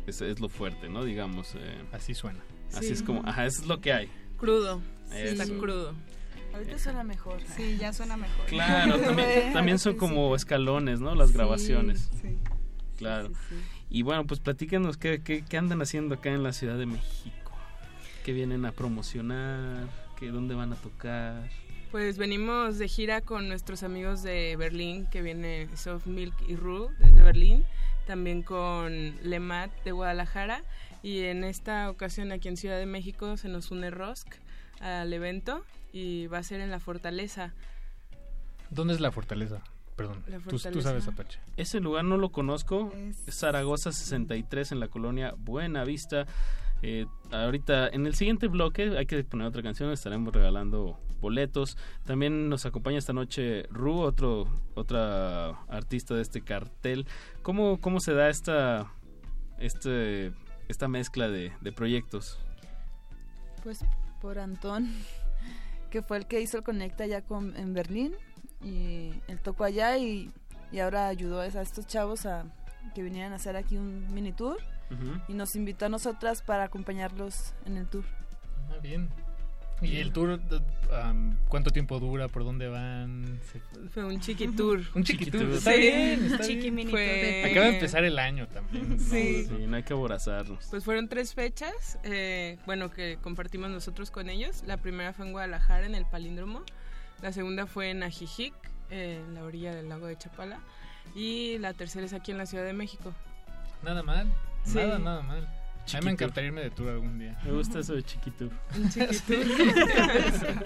es, 0.07 0.21
es 0.21 0.39
lo 0.39 0.47
fuerte, 0.49 0.87
¿no? 0.89 1.03
Digamos. 1.03 1.55
eh, 1.55 1.81
Así 1.91 2.13
suena. 2.13 2.39
Así 2.73 2.87
Sí. 2.87 2.93
es 2.93 3.03
como, 3.03 3.27
ajá, 3.27 3.45
eso 3.45 3.61
es 3.61 3.67
lo 3.67 3.81
que 3.81 3.93
hay. 3.93 4.09
Crudo. 4.37 4.81
Sí. 5.09 5.17
Está 5.17 5.45
crudo. 5.45 5.93
Ahorita 6.53 6.79
suena 6.79 7.03
mejor. 7.03 7.39
Sí, 7.55 7.77
ya 7.77 7.91
suena 7.91 8.15
mejor. 8.15 8.45
Claro, 8.45 8.99
también, 9.01 9.53
también 9.53 9.79
son 9.79 9.95
como 9.95 10.35
escalones, 10.35 11.01
¿no? 11.01 11.13
Las 11.15 11.31
grabaciones. 11.31 12.09
Sí, 12.21 12.37
Claro. 12.97 13.31
Y 13.89 14.03
bueno, 14.03 14.25
pues 14.25 14.39
platícanos 14.39 14.97
qué, 14.97 15.21
qué, 15.21 15.43
qué 15.43 15.57
andan 15.57 15.81
haciendo 15.81 16.15
acá 16.15 16.29
en 16.29 16.43
la 16.43 16.53
Ciudad 16.53 16.77
de 16.77 16.85
México. 16.85 17.51
¿Qué 18.23 18.31
vienen 18.31 18.65
a 18.65 18.71
promocionar? 18.71 19.87
¿Qué, 20.17 20.29
¿Dónde 20.29 20.55
van 20.55 20.71
a 20.71 20.75
tocar? 20.75 21.49
Pues 21.91 22.17
venimos 22.17 22.77
de 22.77 22.87
gira 22.87 23.21
con 23.21 23.47
nuestros 23.47 23.83
amigos 23.83 24.23
de 24.23 24.55
Berlín, 24.57 25.07
que 25.07 25.21
viene 25.21 25.67
Soft 25.75 26.07
Milk 26.07 26.33
y 26.47 26.55
Ru 26.55 26.89
desde 26.99 27.21
Berlín, 27.21 27.63
también 28.07 28.43
con 28.43 29.15
Lemat 29.21 29.71
de 29.83 29.91
Guadalajara 29.91 30.63
y 31.03 31.21
en 31.21 31.43
esta 31.43 31.89
ocasión 31.89 32.31
aquí 32.31 32.47
en 32.47 32.57
Ciudad 32.57 32.79
de 32.79 32.85
México 32.85 33.37
se 33.37 33.47
nos 33.47 33.71
une 33.71 33.91
Rosk 33.91 34.27
al 34.79 35.11
evento 35.13 35.63
y 35.91 36.27
va 36.27 36.39
a 36.39 36.43
ser 36.43 36.61
en 36.61 36.71
la 36.71 36.79
Fortaleza. 36.79 37.53
¿Dónde 38.69 38.93
es 38.93 38.99
la 38.99 39.11
fortaleza? 39.11 39.61
Perdón. 39.95 40.23
La 40.27 40.39
Tú, 40.39 40.59
sabes, 40.59 41.07
Apache. 41.07 41.39
Ese 41.55 41.79
lugar 41.79 42.03
no 42.03 42.17
lo 42.17 42.31
conozco. 42.31 42.91
Es 43.27 43.39
Zaragoza 43.39 43.91
63 43.91 44.73
en 44.73 44.79
la 44.79 44.89
colonia 44.89 45.33
Buena 45.37 45.85
Vista. 45.85 46.25
Eh, 46.81 47.05
ahorita 47.31 47.87
en 47.87 48.05
el 48.05 48.15
siguiente 48.15 48.47
bloque 48.47 48.97
hay 48.97 49.05
que 49.05 49.23
poner 49.23 49.47
otra 49.47 49.63
canción. 49.63 49.91
Estaremos 49.91 50.33
regalando 50.33 50.99
boletos. 51.21 51.77
También 52.03 52.49
nos 52.49 52.65
acompaña 52.65 52.97
esta 52.97 53.13
noche 53.13 53.63
Ru, 53.69 54.01
otro 54.01 54.47
otra 54.73 55.51
artista 55.69 56.13
de 56.13 56.21
este 56.21 56.41
cartel. 56.41 57.07
¿Cómo, 57.41 57.79
cómo 57.79 58.01
se 58.01 58.13
da 58.13 58.29
esta 58.29 58.91
este 59.59 60.33
esta 60.67 60.89
mezcla 60.89 61.29
de, 61.29 61.53
de 61.61 61.71
proyectos? 61.71 62.37
Pues 63.63 63.85
por 64.25 64.39
Antón, 64.39 64.91
que 65.91 66.01
fue 66.01 66.17
el 66.17 66.25
que 66.25 66.41
hizo 66.41 66.57
el 66.57 66.63
Conecta 66.63 67.03
allá 67.03 67.21
con, 67.21 67.55
en 67.57 67.75
Berlín. 67.75 68.15
Y 68.63 69.11
él 69.27 69.39
tocó 69.43 69.65
allá 69.65 69.97
y, 69.99 70.31
y 70.71 70.79
ahora 70.79 71.07
ayudó 71.07 71.41
a 71.41 71.45
estos 71.45 71.85
chavos 71.85 72.25
a 72.25 72.45
que 72.95 73.03
vinieran 73.03 73.33
a 73.33 73.35
hacer 73.35 73.55
aquí 73.55 73.77
un 73.77 74.11
mini 74.11 74.31
tour. 74.31 74.57
Y 75.27 75.33
nos 75.33 75.55
invitó 75.55 75.85
a 75.85 75.89
nosotras 75.89 76.41
para 76.41 76.63
acompañarlos 76.63 77.53
en 77.65 77.77
el 77.77 77.87
tour. 77.87 78.05
Ah, 78.71 78.79
bien. 78.81 79.09
¿Y 79.81 79.97
el 79.97 80.13
tour, 80.13 80.39
um, 81.09 81.35
cuánto 81.49 81.69
tiempo 81.69 81.99
dura? 81.99 82.27
¿Por 82.29 82.43
dónde 82.45 82.67
van? 82.69 83.39
Se- 83.51 83.59
Fue 83.89 84.05
un 84.05 84.19
chiqui 84.21 84.47
tour. 84.47 84.81
Un 84.95 85.03
chiqui 85.03 85.29
tour. 85.29 85.43
Está 85.51 85.73
Sí. 85.73 85.79
bien, 85.79 86.25
está 86.25 86.43
Chiqui 86.43 86.55
bien. 86.61 86.75
mini 86.75 86.91
tour 86.91 86.99
de- 86.99 87.45
Acaba 87.51 87.65
de 87.67 87.73
empezar 87.73 88.03
el 88.05 88.17
año 88.17 88.47
también. 88.47 88.89
¿no? 88.97 88.97
Sí. 89.03 89.45
Sí, 89.45 89.65
no 89.67 89.75
hay 89.75 89.83
que 89.83 89.93
aborazarnos. 89.93 90.65
Pues 90.69 90.83
fueron 90.83 91.07
tres 91.09 91.33
fechas, 91.33 91.99
eh, 92.03 92.57
bueno, 92.65 92.89
que 92.89 93.17
compartimos 93.21 93.69
nosotros 93.69 94.11
con 94.11 94.29
ellos. 94.29 94.63
La 94.65 94.77
primera 94.77 95.11
fue 95.13 95.25
en 95.27 95.33
Guadalajara, 95.33 95.85
en 95.85 95.93
el 95.95 96.05
Palíndromo. 96.05 96.63
La 97.21 97.31
segunda 97.33 97.67
fue 97.67 97.89
en 97.91 98.01
Ajijic, 98.03 98.53
eh, 98.91 99.21
en 99.27 99.33
la 99.35 99.43
orilla 99.43 99.75
del 99.75 99.89
lago 99.89 100.07
de 100.07 100.17
Chapala. 100.17 100.59
Y 101.15 101.57
la 101.59 101.73
tercera 101.73 102.05
es 102.05 102.13
aquí 102.13 102.31
en 102.31 102.37
la 102.37 102.45
Ciudad 102.45 102.65
de 102.65 102.73
México. 102.73 103.13
Nada 103.83 104.01
mal. 104.03 104.31
Sí. 104.63 104.77
Nada, 104.77 104.97
nada 104.99 105.21
mal. 105.21 105.47
A 105.93 105.99
mí 105.99 106.05
me 106.05 106.11
encantaría 106.11 106.47
irme 106.47 106.61
de 106.61 106.71
tour 106.71 106.89
algún 106.89 107.19
día. 107.19 107.39
Me 107.43 107.51
gusta 107.51 107.79
eso 107.79 107.93
de 107.93 108.03
chiquito. 108.03 108.49
Un 108.75 108.89
chiquito. 108.89 109.33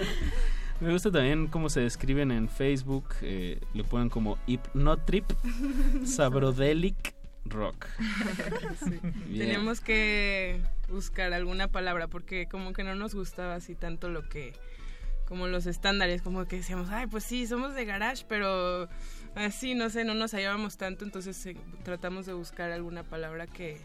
Me 0.80 0.94
gusta 0.94 1.12
también 1.12 1.48
cómo 1.48 1.70
se 1.70 1.82
describen 1.82 2.32
en 2.32 2.48
Facebook. 2.48 3.10
eh, 3.22 3.60
le 3.74 3.84
ponen 3.84 4.10
como 4.10 4.38
Hypnotrip 4.48 5.26
Sabrodelic 6.06 7.16
Rock. 7.44 7.88
Sí. 8.86 9.00
Bien. 9.28 9.40
Teníamos 9.40 9.82
que 9.82 10.62
buscar 10.88 11.34
alguna 11.34 11.68
palabra 11.68 12.08
porque 12.08 12.48
como 12.48 12.72
que 12.72 12.86
no 12.86 12.96
nos 12.96 13.14
gustaba 13.14 13.56
así 13.56 13.76
tanto 13.76 14.08
lo 14.10 14.30
que 14.30 14.54
como 15.30 15.48
los 15.48 15.68
estándares, 15.68 16.24
como 16.24 16.46
que 16.46 16.56
decíamos, 16.58 16.90
ay, 16.90 17.06
pues 17.06 17.24
sí, 17.24 17.46
somos 17.46 17.76
de 17.76 17.86
garage, 17.86 18.26
pero 18.28 18.90
así, 19.36 19.76
no 19.76 19.92
sé, 19.92 20.04
no 20.04 20.16
nos 20.16 20.34
hallábamos 20.34 20.76
tanto, 20.76 21.06
entonces 21.06 21.46
eh, 21.46 21.56
tratamos 21.84 22.26
de 22.26 22.34
buscar 22.34 22.72
alguna 22.72 23.04
palabra 23.04 23.46
que, 23.46 23.78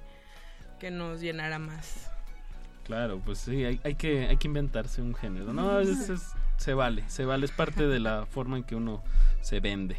que 0.78 0.90
nos 0.90 1.20
llenara 1.20 1.59
más. 1.59 2.10
Claro, 2.84 3.20
pues 3.24 3.38
sí, 3.38 3.64
hay, 3.64 3.80
hay 3.82 3.94
que, 3.94 4.26
hay 4.26 4.36
que 4.36 4.46
inventarse 4.48 5.01
un 5.01 5.14
género. 5.14 5.52
No, 5.52 5.80
es- 5.80 6.10
es- 6.10 6.32
se 6.59 6.74
vale, 6.74 7.02
se 7.09 7.24
vale. 7.24 7.46
Es 7.46 7.51
parte 7.52 7.86
de 7.88 7.98
la 7.98 8.26
forma 8.30 8.56
en 8.59 8.62
que 8.64 8.74
uno 8.76 9.02
se 9.40 9.60
vende. 9.60 9.96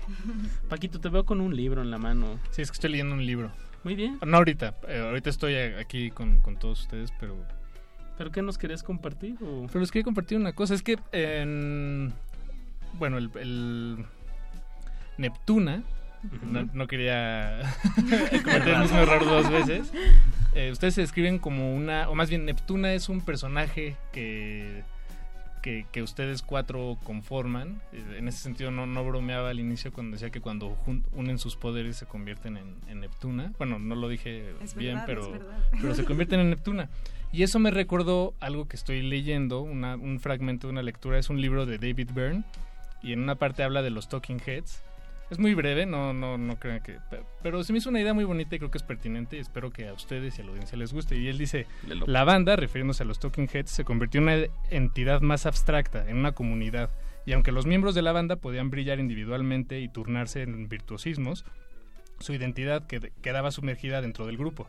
Paquito, 0.69 0.99
te 0.99 1.10
veo 1.10 1.26
con 1.26 1.41
un 1.41 1.56
libro 1.56 1.81
en 1.81 1.89
la 1.91 1.97
mano. 1.97 2.39
Sí, 2.52 2.61
es 2.61 2.69
que 2.72 2.76
estoy 2.76 2.91
leyendo 2.91 3.15
un 3.15 3.26
libro. 3.26 3.52
Muy 3.84 3.95
bien. 3.95 4.18
No 4.26 4.38
ahorita, 4.38 4.76
eh, 4.88 4.99
ahorita 4.99 5.30
estoy 5.30 5.56
a- 5.56 5.80
aquí 5.80 6.11
con, 6.11 6.39
con 6.41 6.57
todos 6.57 6.81
ustedes, 6.81 7.11
pero... 7.19 7.35
¿Pero 8.18 8.31
qué 8.31 8.41
nos 8.41 8.57
querías 8.57 8.81
compartir? 8.84 9.35
o? 9.43 9.65
Pero 9.68 9.80
les 9.81 9.91
quería 9.91 10.06
compartir 10.06 10.38
una 10.38 10.53
cosa, 10.53 10.73
es 10.73 10.81
que 10.84 10.97
en... 11.11 12.14
Bueno, 12.93 13.18
el, 13.18 13.30
el 13.35 14.06
Neptuna 15.18 15.84
no, 16.43 16.69
no 16.73 16.88
quería 16.88 17.61
cometer 18.43 18.68
el 18.69 18.80
mismo 18.81 18.97
error 18.99 19.26
dos 19.26 19.49
veces. 19.52 19.91
Eh, 20.53 20.72
ustedes 20.72 20.93
se 20.95 21.02
describen 21.02 21.38
como 21.39 21.76
una, 21.76 22.10
o 22.10 22.15
más 22.15 22.30
bien 22.30 22.45
Neptuna 22.45 22.93
es 22.93 23.10
un 23.10 23.19
personaje 23.22 23.95
que, 24.14 24.84
que, 25.61 25.85
que 25.91 26.02
ustedes 26.02 26.41
cuatro 26.41 26.97
conforman. 27.03 27.81
Eh, 27.91 28.15
En 28.19 28.27
ese 28.30 28.38
sentido 28.39 28.72
no, 28.72 28.85
no 28.85 29.03
bromeaba 29.03 29.49
al 29.49 29.60
inicio 29.60 29.91
cuando 29.91 30.14
decía 30.15 30.30
que 30.30 30.39
cuando 30.41 30.77
unen 31.14 31.39
sus 31.39 31.56
poderes 31.57 31.97
se 31.97 32.06
convierten 32.06 32.56
en, 32.57 32.76
en 32.88 33.02
Neptuna. 33.02 33.52
Bueno, 33.57 33.80
no 33.80 33.95
lo 33.95 34.07
dije 34.07 34.53
Es 34.64 34.76
bien, 34.76 34.95
verdad, 34.95 35.06
pero, 35.07 35.39
pero 35.81 35.93
se 35.95 36.06
convierten 36.06 36.39
en 36.39 36.49
Neptuna. 36.52 36.89
Y 37.34 37.43
eso 37.43 37.60
me 37.60 37.69
recordó 37.69 38.34
algo 38.39 38.69
que 38.69 38.77
estoy 38.77 39.02
leyendo, 39.02 39.60
una- 39.60 39.95
un 39.97 40.22
fragmento 40.22 40.68
de 40.68 40.72
una 40.72 40.84
lectura, 40.84 41.19
es 41.19 41.30
un 41.30 41.41
libro 41.41 41.65
de 41.65 41.80
David 41.80 42.11
Byrne, 42.14 42.43
y 43.03 43.11
en 43.11 43.19
una 43.23 43.35
parte 43.35 43.61
habla 43.64 43.81
de 43.81 43.89
los 43.89 44.07
Talking 44.07 44.39
Heads. 44.45 44.81
Es 45.31 45.39
muy 45.39 45.56
breve, 45.56 45.85
no, 45.88 46.14
no, 46.14 46.38
no 46.38 46.60
crean 46.60 46.81
que... 46.84 46.99
pe- 47.10 47.23
Pero 47.41 47.64
se 47.64 47.73
me 47.73 47.80
hizo 47.80 47.89
una 47.89 47.99
idea 47.99 48.14
muy 48.14 48.23
bonita 48.26 48.56
y 48.56 48.60
creo 48.60 48.69
que 48.69 48.77
es 48.77 48.84
pertinente 48.84 49.38
y 49.38 49.39
espero 49.39 49.72
que 49.72 49.88
a 49.88 49.93
ustedes 49.93 50.38
y 50.38 50.41
a 50.41 50.45
la 50.45 50.52
audiencia 50.52 50.77
les 50.77 50.93
guste. 50.93 51.18
Y 51.18 51.27
él 51.27 51.38
dice, 51.39 51.65
la 52.06 52.23
banda, 52.23 52.56
refiriéndose 52.56 53.02
a 53.03 53.06
los 53.07 53.19
Talking 53.19 53.49
Heads, 53.52 53.72
se 53.72 53.84
convirtió 53.84 54.19
en 54.19 54.23
una 54.26 54.38
entidad 54.69 55.22
más 55.22 55.45
abstracta, 55.47 56.07
en 56.07 56.18
una 56.18 56.34
comunidad. 56.34 56.91
Y 57.26 57.34
aunque 57.34 57.52
los 57.52 57.65
miembros 57.65 57.95
de 57.95 58.03
la 58.03 58.11
banda 58.11 58.35
podían 58.35 58.69
brillar 58.69 58.99
individualmente 58.99 59.80
y 59.80 59.89
turnarse 59.89 60.43
en 60.43 60.69
virtuosismos, 60.69 61.43
su 62.19 62.34
identidad 62.34 62.88
qued- 62.88 63.11
quedaba 63.23 63.49
sumergida 63.49 64.02
dentro 64.02 64.27
del 64.27 64.38
grupo. 64.38 64.68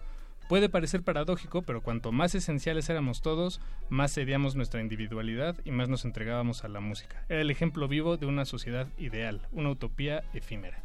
Puede 0.49 0.69
parecer 0.69 1.03
paradójico, 1.03 1.63
pero 1.63 1.83
cuanto 1.83 2.13
más 2.13 2.35
esenciales 2.37 2.89
éramos 2.89 3.21
todos, 3.21 3.61
más 3.89 4.15
cedíamos 4.15 4.55
nuestra 4.55 4.81
individualidad 4.81 5.57
y 5.65 5.73
más 5.73 5.89
nos 5.89 6.05
entregábamos 6.05 6.63
a 6.63 6.69
la 6.69 6.79
música. 6.79 7.25
Era 7.29 7.41
el 7.41 7.51
ejemplo 7.51 7.89
vivo 7.89 8.17
de 8.17 8.27
una 8.27 8.45
sociedad 8.45 8.87
ideal, 8.97 9.41
una 9.51 9.71
utopía 9.71 10.23
efímera. 10.35 10.79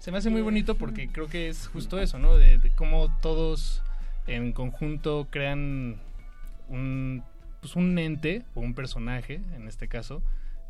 Se 0.00 0.12
me 0.12 0.18
hace 0.18 0.28
muy 0.28 0.42
bonito 0.42 0.74
porque 0.74 1.08
creo 1.08 1.28
que 1.28 1.48
es 1.48 1.66
justo 1.68 1.98
eso, 1.98 2.18
¿no? 2.18 2.36
De, 2.36 2.58
de 2.58 2.70
cómo 2.76 3.10
todos 3.22 3.82
en 4.26 4.52
conjunto 4.52 5.28
crean 5.30 5.96
un, 6.68 7.22
pues 7.60 7.76
un 7.76 7.98
ente 7.98 8.42
o 8.54 8.60
un 8.60 8.74
personaje, 8.74 9.40
en 9.56 9.66
este 9.66 9.88
caso, 9.88 10.22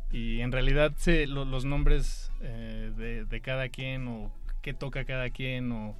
y 0.09 0.39
en 0.39 0.53
realidad 0.53 0.93
se, 0.95 1.27
lo- 1.27 1.43
los 1.43 1.65
nombres 1.65 2.31
eh, 2.41 2.93
de, 2.95 3.25
de 3.25 3.41
cada 3.41 3.67
quien 3.67 4.07
o 4.07 4.31
qué 4.61 4.73
toca 4.73 5.03
cada 5.03 5.29
quien 5.31 5.69
o 5.73 5.95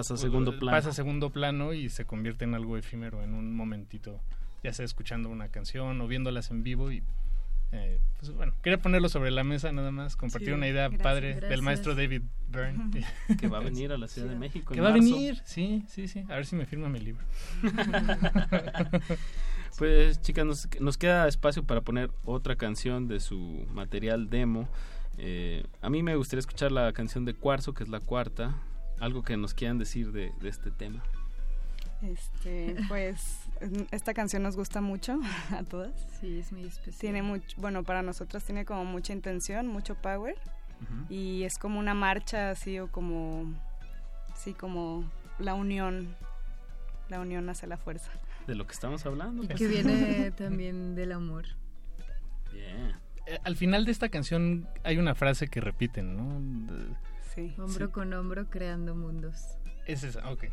Pasa 0.00 0.14
a 0.14 0.16
o- 0.16 0.18
segundo 0.20 0.50
o- 0.52 0.58
plano. 0.58 0.76
Pasa 0.76 0.88
a 0.90 0.92
segundo 0.92 1.30
plano 1.30 1.72
y 1.72 1.88
se 1.88 2.04
convierte 2.04 2.44
en 2.44 2.54
algo 2.54 2.76
efímero 2.76 3.22
en 3.22 3.34
un 3.34 3.54
momentito, 3.54 4.20
ya 4.62 4.72
sea 4.72 4.84
escuchando 4.84 5.28
una 5.28 5.48
canción 5.48 6.00
o 6.00 6.06
viéndolas 6.08 6.50
en 6.50 6.62
vivo 6.62 6.90
y 6.92 7.02
eh, 7.72 7.98
pues 8.20 8.30
bueno, 8.32 8.52
quería 8.62 8.78
ponerlo 8.80 9.08
sobre 9.08 9.32
la 9.32 9.42
mesa 9.42 9.72
nada 9.72 9.90
más, 9.90 10.14
compartir 10.14 10.50
Sí, 10.50 10.54
una 10.54 10.68
idea 10.68 10.82
gracias, 10.88 11.02
padre 11.02 11.30
gracias. 11.32 11.50
del 11.50 11.62
maestro 11.62 11.94
David 11.96 12.22
Byrne. 12.48 13.04
Que 13.40 13.48
va 13.48 13.58
a 13.58 13.60
venir 13.60 13.90
a 13.90 13.98
la 13.98 14.06
Ciudad 14.06 14.28
de 14.28 14.36
México 14.36 14.72
Que 14.72 14.80
va 14.80 14.90
a 14.90 14.92
venir, 14.92 15.42
sí, 15.44 15.84
sí, 15.88 16.06
sí. 16.06 16.20
A 16.28 16.36
ver 16.36 16.46
si 16.46 16.54
me 16.56 16.64
firma 16.66 16.88
mi 16.88 17.00
libro. 17.00 17.24
Pues 19.78 20.22
chicas, 20.22 20.46
nos, 20.46 20.68
nos 20.80 20.96
queda 20.96 21.28
espacio 21.28 21.62
para 21.64 21.82
poner 21.82 22.10
otra 22.24 22.56
canción 22.56 23.08
de 23.08 23.20
su 23.20 23.66
material 23.74 24.30
demo. 24.30 24.68
Eh, 25.18 25.64
a 25.82 25.90
mí 25.90 26.02
me 26.02 26.16
gustaría 26.16 26.40
escuchar 26.40 26.72
la 26.72 26.92
canción 26.94 27.26
de 27.26 27.34
Cuarzo, 27.34 27.74
que 27.74 27.82
es 27.82 27.90
la 27.90 28.00
cuarta. 28.00 28.54
Algo 29.00 29.22
que 29.22 29.36
nos 29.36 29.54
quieran 29.54 29.78
decir 29.78 30.12
de, 30.12 30.32
de 30.40 30.48
este 30.48 30.70
tema. 30.70 31.02
Este, 32.02 32.76
pues 32.88 33.40
esta 33.90 34.14
canción 34.14 34.42
nos 34.42 34.56
gusta 34.56 34.80
mucho 34.80 35.18
a 35.50 35.62
todas. 35.64 35.92
Sí, 36.20 36.38
es 36.38 36.52
muy 36.52 36.64
especial. 36.64 36.98
Tiene 37.00 37.22
mucho, 37.22 37.56
bueno, 37.60 37.82
para 37.84 38.02
nosotras 38.02 38.44
tiene 38.44 38.64
como 38.64 38.84
mucha 38.84 39.12
intención, 39.12 39.66
mucho 39.66 39.94
power 39.96 40.36
y 41.08 41.44
es 41.44 41.56
como 41.58 41.78
una 41.78 41.94
marcha 41.94 42.50
así 42.50 42.78
o 42.78 42.90
como 42.92 43.54
sí, 44.34 44.52
como 44.52 45.10
la 45.38 45.54
unión, 45.54 46.14
la 47.08 47.18
unión 47.20 47.48
hace 47.48 47.66
la 47.66 47.78
fuerza. 47.78 48.10
De 48.46 48.54
lo 48.54 48.66
que 48.66 48.74
estamos 48.74 49.06
hablando. 49.06 49.42
pues. 49.44 49.58
Que 49.58 49.66
viene 49.68 50.30
también 50.36 50.94
del 50.94 51.12
amor. 51.12 51.46
Bien. 52.52 52.94
Eh, 53.26 53.38
Al 53.44 53.56
final 53.56 53.86
de 53.86 53.92
esta 53.92 54.08
canción 54.10 54.68
hay 54.84 54.98
una 54.98 55.14
frase 55.14 55.48
que 55.48 55.60
repiten, 55.62 56.14
¿no? 56.16 56.72
De- 56.72 56.94
Sí. 57.36 57.54
Hombro 57.58 57.92
con 57.92 58.12
hombro 58.12 58.46
creando 58.50 58.94
mundos. 58.96 59.36
Es 59.86 60.02
esa, 60.02 60.28
ok. 60.30 60.46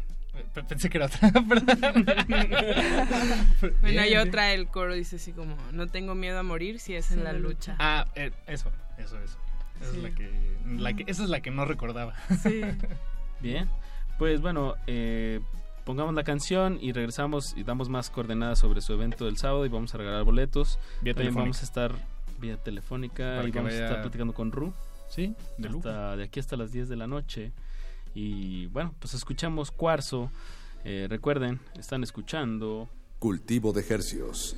P- 0.54 0.64
Pensé 0.64 0.90
que 0.90 0.98
era 0.98 1.08
otra, 1.08 1.32
perdón. 1.50 2.06
Bueno, 3.82 4.02
hay 4.02 4.10
Bien, 4.10 4.28
otra, 4.28 4.54
el 4.54 4.68
coro 4.68 4.94
dice 4.94 5.16
así 5.16 5.32
como, 5.32 5.56
no 5.72 5.88
tengo 5.88 6.14
miedo 6.16 6.40
a 6.40 6.44
morir 6.44 6.80
si 6.80 6.96
es 6.96 7.12
en 7.12 7.24
la 7.24 7.34
lucha. 7.34 7.76
Ah, 7.80 8.06
eh, 8.16 8.32
eso, 8.48 8.72
eso, 8.98 9.18
eso. 9.20 9.38
Esa, 9.82 9.92
Sí. 9.92 9.98
es 9.98 10.04
la 10.04 10.12
que, 10.12 10.58
la 10.78 10.94
que, 10.94 11.04
esa 11.08 11.24
es 11.24 11.30
la 11.30 11.42
que 11.42 11.52
no 11.52 11.66
recordaba. 11.66 12.14
Sí. 12.42 12.62
Bien. 13.42 13.68
Pues 14.20 14.42
bueno, 14.42 14.76
eh, 14.88 15.40
pongamos 15.86 16.14
la 16.14 16.24
canción 16.24 16.78
y 16.82 16.92
regresamos 16.94 17.54
y 17.58 17.64
damos 17.64 17.90
más 17.90 18.10
coordenadas 18.10 18.60
sobre 18.60 18.82
su 18.82 18.94
evento 18.94 19.26
del 19.26 19.38
sábado 19.38 19.66
y 19.66 19.70
vamos 19.70 19.94
a 19.94 19.98
regalar 19.98 20.24
boletos. 20.24 20.78
Vía 21.02 21.14
También 21.14 21.34
telefónica. 21.34 21.40
vamos 21.42 21.62
a 21.62 21.64
estar 21.66 21.92
vía 22.40 22.58
telefónica 22.58 23.24
Para 23.38 23.48
y 23.48 23.52
vamos 23.52 23.72
a 23.72 23.74
vaya- 23.76 23.86
estar 23.86 24.02
platicando 24.02 24.34
con 24.34 24.52
Ru. 24.52 24.74
Sí, 25.14 25.36
de 25.60 25.70
lujo. 25.70 25.88
hasta, 25.88 26.18
de 26.18 26.24
aquí 26.24 26.40
hasta 26.40 26.58
las 26.58 26.72
10 26.72 26.90
de 26.90 26.96
la 26.96 27.06
noche. 27.06 27.52
Y 28.16 28.66
bueno, 28.68 28.96
pues 29.00 29.14
escuchamos 29.14 29.70
Cuarzo. 29.70 30.32
Eh, 30.84 31.06
recuerden, 31.08 31.60
están 31.78 32.02
escuchando 32.04 32.90
Cultivo 33.20 33.72
de 33.74 33.82
ejercios. 33.82 34.56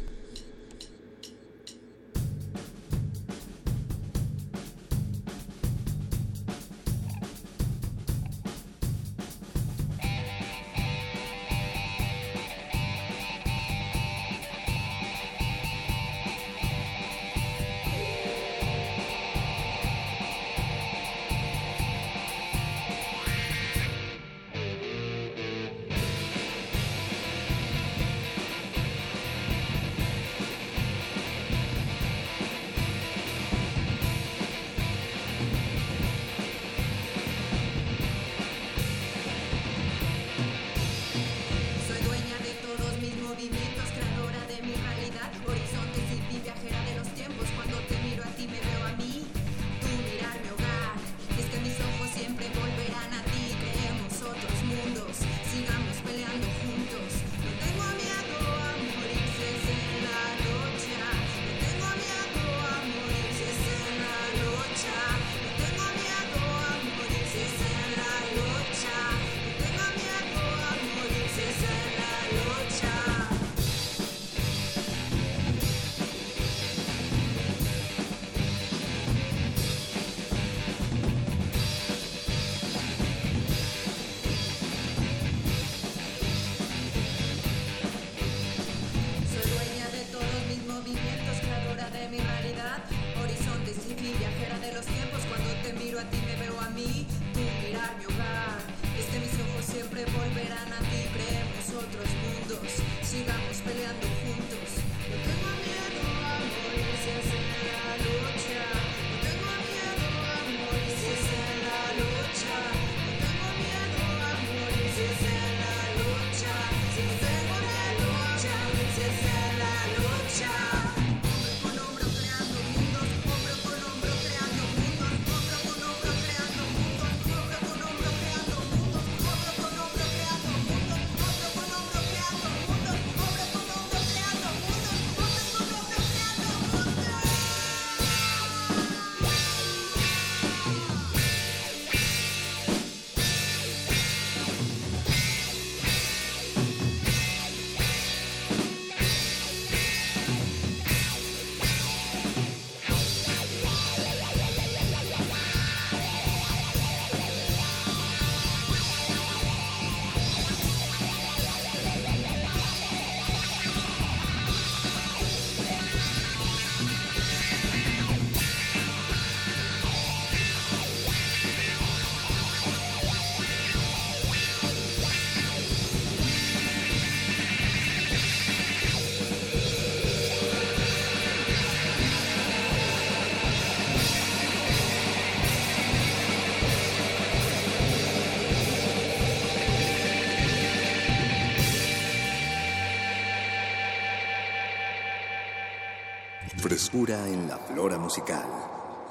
Frescura 196.96 197.28
en 197.28 197.50
la 197.50 197.58
flora 197.58 197.98
musical. 197.98 198.46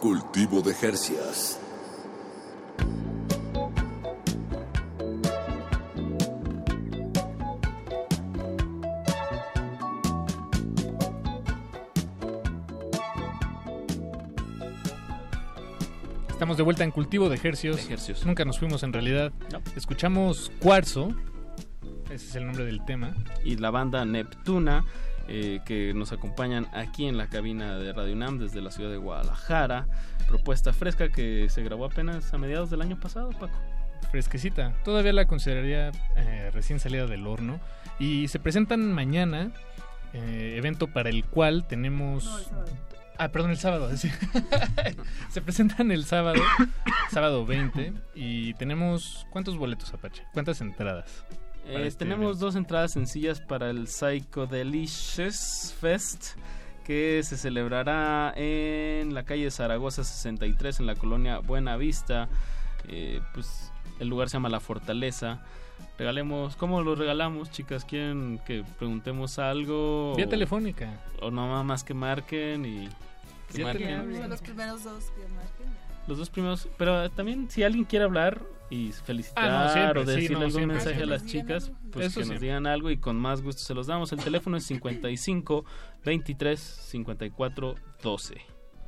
Cultivo 0.00 0.62
de 0.62 0.72
Jercias. 0.72 1.60
Estamos 16.30 16.56
de 16.56 16.62
vuelta 16.62 16.84
en 16.84 16.90
Cultivo 16.90 17.28
de 17.28 17.38
Hercios. 17.42 18.24
Nunca 18.24 18.46
nos 18.46 18.58
fuimos 18.58 18.82
en 18.82 18.94
realidad. 18.94 19.30
Escuchamos 19.76 20.50
Cuarzo. 20.58 21.14
Ese 22.06 22.28
es 22.28 22.34
el 22.36 22.46
nombre 22.46 22.64
del 22.64 22.82
tema. 22.86 23.14
Y 23.44 23.56
la 23.56 23.70
banda 23.70 24.06
Neptuna, 24.06 24.86
eh, 25.28 25.60
que 25.64 25.94
nos 25.94 26.12
acompañan 26.12 26.66
aquí 26.72 27.06
en 27.06 27.16
la 27.16 27.28
cabina 27.28 27.78
de 27.78 27.92
Radio 27.92 28.14
UNAM 28.14 28.38
desde 28.38 28.60
la 28.60 28.70
ciudad 28.70 28.90
de 28.90 28.98
Guadalajara. 28.98 29.86
Propuesta 30.28 30.72
fresca 30.72 31.08
que 31.08 31.48
se 31.48 31.62
grabó 31.62 31.86
apenas 31.86 32.32
a 32.34 32.38
mediados 32.38 32.70
del 32.70 32.82
año 32.82 32.98
pasado, 32.98 33.30
Paco. 33.30 33.58
Fresquecita. 34.10 34.74
Todavía 34.84 35.12
la 35.12 35.26
consideraría 35.26 35.90
eh, 36.16 36.50
recién 36.52 36.78
salida 36.78 37.06
del 37.06 37.26
horno. 37.26 37.58
Y 37.98 38.28
se 38.28 38.38
presentan 38.38 38.92
mañana, 38.92 39.50
eh, 40.12 40.54
evento 40.56 40.88
para 40.88 41.10
el 41.10 41.24
cual 41.24 41.66
tenemos... 41.66 42.50
Ah, 43.16 43.28
perdón, 43.28 43.52
el 43.52 43.58
sábado. 43.58 43.96
sí. 43.96 44.10
Se 45.30 45.40
presentan 45.40 45.92
el 45.92 46.04
sábado, 46.04 46.42
sábado 47.10 47.46
20, 47.46 47.92
y 48.14 48.54
tenemos... 48.54 49.26
¿Cuántos 49.30 49.56
boletos, 49.56 49.94
Apache? 49.94 50.24
¿Cuántas 50.32 50.60
entradas? 50.60 51.24
Eh, 51.66 51.86
este 51.86 52.00
tenemos 52.04 52.24
evento? 52.26 52.44
dos 52.46 52.56
entradas 52.56 52.92
sencillas 52.92 53.40
para 53.40 53.70
el 53.70 53.86
Psychodelicious 53.88 55.74
Fest 55.80 56.36
que 56.84 57.22
se 57.24 57.36
celebrará 57.38 58.32
en 58.36 59.14
la 59.14 59.24
calle 59.24 59.50
Zaragoza 59.50 60.04
63 60.04 60.80
en 60.80 60.86
la 60.86 60.94
colonia 60.96 61.38
Buena 61.38 61.76
Vista. 61.78 62.28
Eh, 62.88 63.20
pues 63.32 63.72
el 64.00 64.08
lugar 64.08 64.28
se 64.28 64.34
llama 64.36 64.50
La 64.50 64.60
Fortaleza. 64.60 65.42
Regalemos, 65.98 66.56
¿cómo 66.56 66.82
lo 66.82 66.94
regalamos, 66.94 67.50
chicas? 67.50 67.84
¿Quieren 67.86 68.38
que 68.44 68.64
preguntemos 68.78 69.38
algo? 69.38 70.14
Vía 70.16 70.26
O- 70.26 70.28
telefónica. 70.28 71.00
O 71.22 71.30
nada 71.30 71.62
más 71.62 71.84
que 71.84 71.94
marquen 71.94 72.66
y 72.66 72.88
que 73.50 73.58
Vía 73.58 73.66
marquen. 73.66 74.16
Son 74.20 74.28
los 74.30 74.40
primeros 74.42 74.84
dos 74.84 75.04
que 75.04 75.22
marquen. 75.28 75.66
Los 76.06 76.18
dos 76.18 76.28
primeros, 76.28 76.68
pero 76.76 77.10
también 77.12 77.48
si 77.48 77.62
alguien 77.62 77.84
quiere 77.84 78.04
hablar 78.04 78.42
y 78.74 78.92
felicitar 78.92 79.44
Ah, 79.44 79.64
no, 79.66 79.72
siempre, 79.72 80.00
o 80.02 80.04
sí, 80.04 80.10
decirle 80.10 80.38
no, 80.38 80.44
algún 80.46 80.52
siempre, 80.52 80.76
mensaje 80.76 80.96
siempre. 80.96 81.14
a 81.14 81.18
las 81.18 81.26
chicas, 81.26 81.72
pues 81.92 82.06
Eso 82.06 82.20
que 82.20 82.26
nos 82.26 82.40
digan 82.40 82.66
algo 82.66 82.90
y 82.90 82.96
con 82.98 83.16
más 83.16 83.40
gusto 83.42 83.62
se 83.62 83.74
los 83.74 83.86
damos. 83.86 84.12
El 84.12 84.18
teléfono 84.22 84.56
es 84.56 84.64
55 84.64 85.64
23 86.04 86.58
54 86.60 87.74
12. 88.02 88.34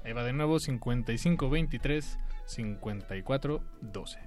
Ahí 0.04 0.12
va 0.12 0.22
de 0.24 0.32
nuevo 0.32 0.58
55 0.58 1.48
23 1.48 2.18
54 2.46 3.62
12. 3.80 4.18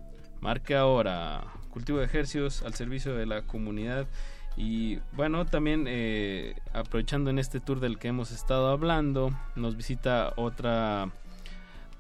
Marque 0.42 0.76
ahora 0.76 1.44
cultivo 1.70 2.00
de 2.00 2.06
ejercicios 2.06 2.64
al 2.64 2.74
servicio 2.74 3.16
de 3.16 3.26
la 3.26 3.42
comunidad 3.42 4.08
y 4.58 5.00
bueno 5.14 5.46
también 5.46 5.86
eh, 5.88 6.56
aprovechando 6.74 7.30
en 7.30 7.40
este 7.40 7.60
tour 7.60 7.80
del 7.80 8.00
que 8.00 8.08
hemos 8.08 8.32
estado 8.32 8.70
hablando 8.70 9.32
nos 9.56 9.76
visita 9.76 10.34
otra 10.38 11.10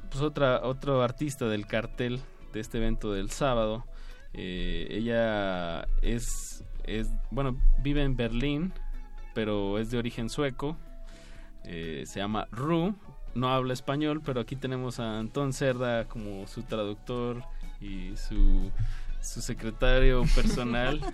pues 0.09 0.23
otra 0.23 0.61
otro 0.63 1.03
artista 1.03 1.45
del 1.47 1.67
cartel 1.67 2.19
de 2.53 2.59
este 2.59 2.77
evento 2.77 3.13
del 3.13 3.29
sábado 3.31 3.85
Eh, 4.33 4.87
ella 4.91 5.87
es 6.01 6.63
es 6.83 7.07
bueno 7.31 7.57
vive 7.81 8.03
en 8.03 8.15
Berlín 8.15 8.71
pero 9.33 9.79
es 9.79 9.89
de 9.91 9.97
origen 9.97 10.29
sueco 10.29 10.77
Eh, 11.63 12.03
se 12.05 12.19
llama 12.19 12.47
Ru 12.51 12.95
no 13.35 13.49
habla 13.49 13.73
español 13.73 14.21
pero 14.23 14.41
aquí 14.41 14.55
tenemos 14.55 14.99
a 14.99 15.17
Antón 15.19 15.51
Cerda 15.53 16.05
como 16.05 16.45
su 16.47 16.63
traductor 16.63 17.43
y 17.81 18.15
su 18.15 18.71
su 19.21 19.41
secretario 19.41 20.23
personal 20.35 21.01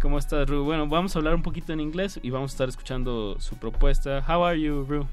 ¿Cómo 0.00 0.18
estás, 0.18 0.48
Ru? 0.48 0.64
Bueno, 0.64 0.86
vamos 0.86 1.16
a 1.16 1.18
hablar 1.18 1.34
un 1.34 1.42
poquito 1.42 1.72
en 1.72 1.80
inglés 1.80 2.20
y 2.22 2.30
vamos 2.30 2.52
a 2.52 2.54
estar 2.54 2.68
escuchando 2.68 3.36
su 3.40 3.56
propuesta. 3.56 4.22
How 4.28 4.44
are 4.44 4.60
you, 4.60 4.84
Ru? 4.84 5.06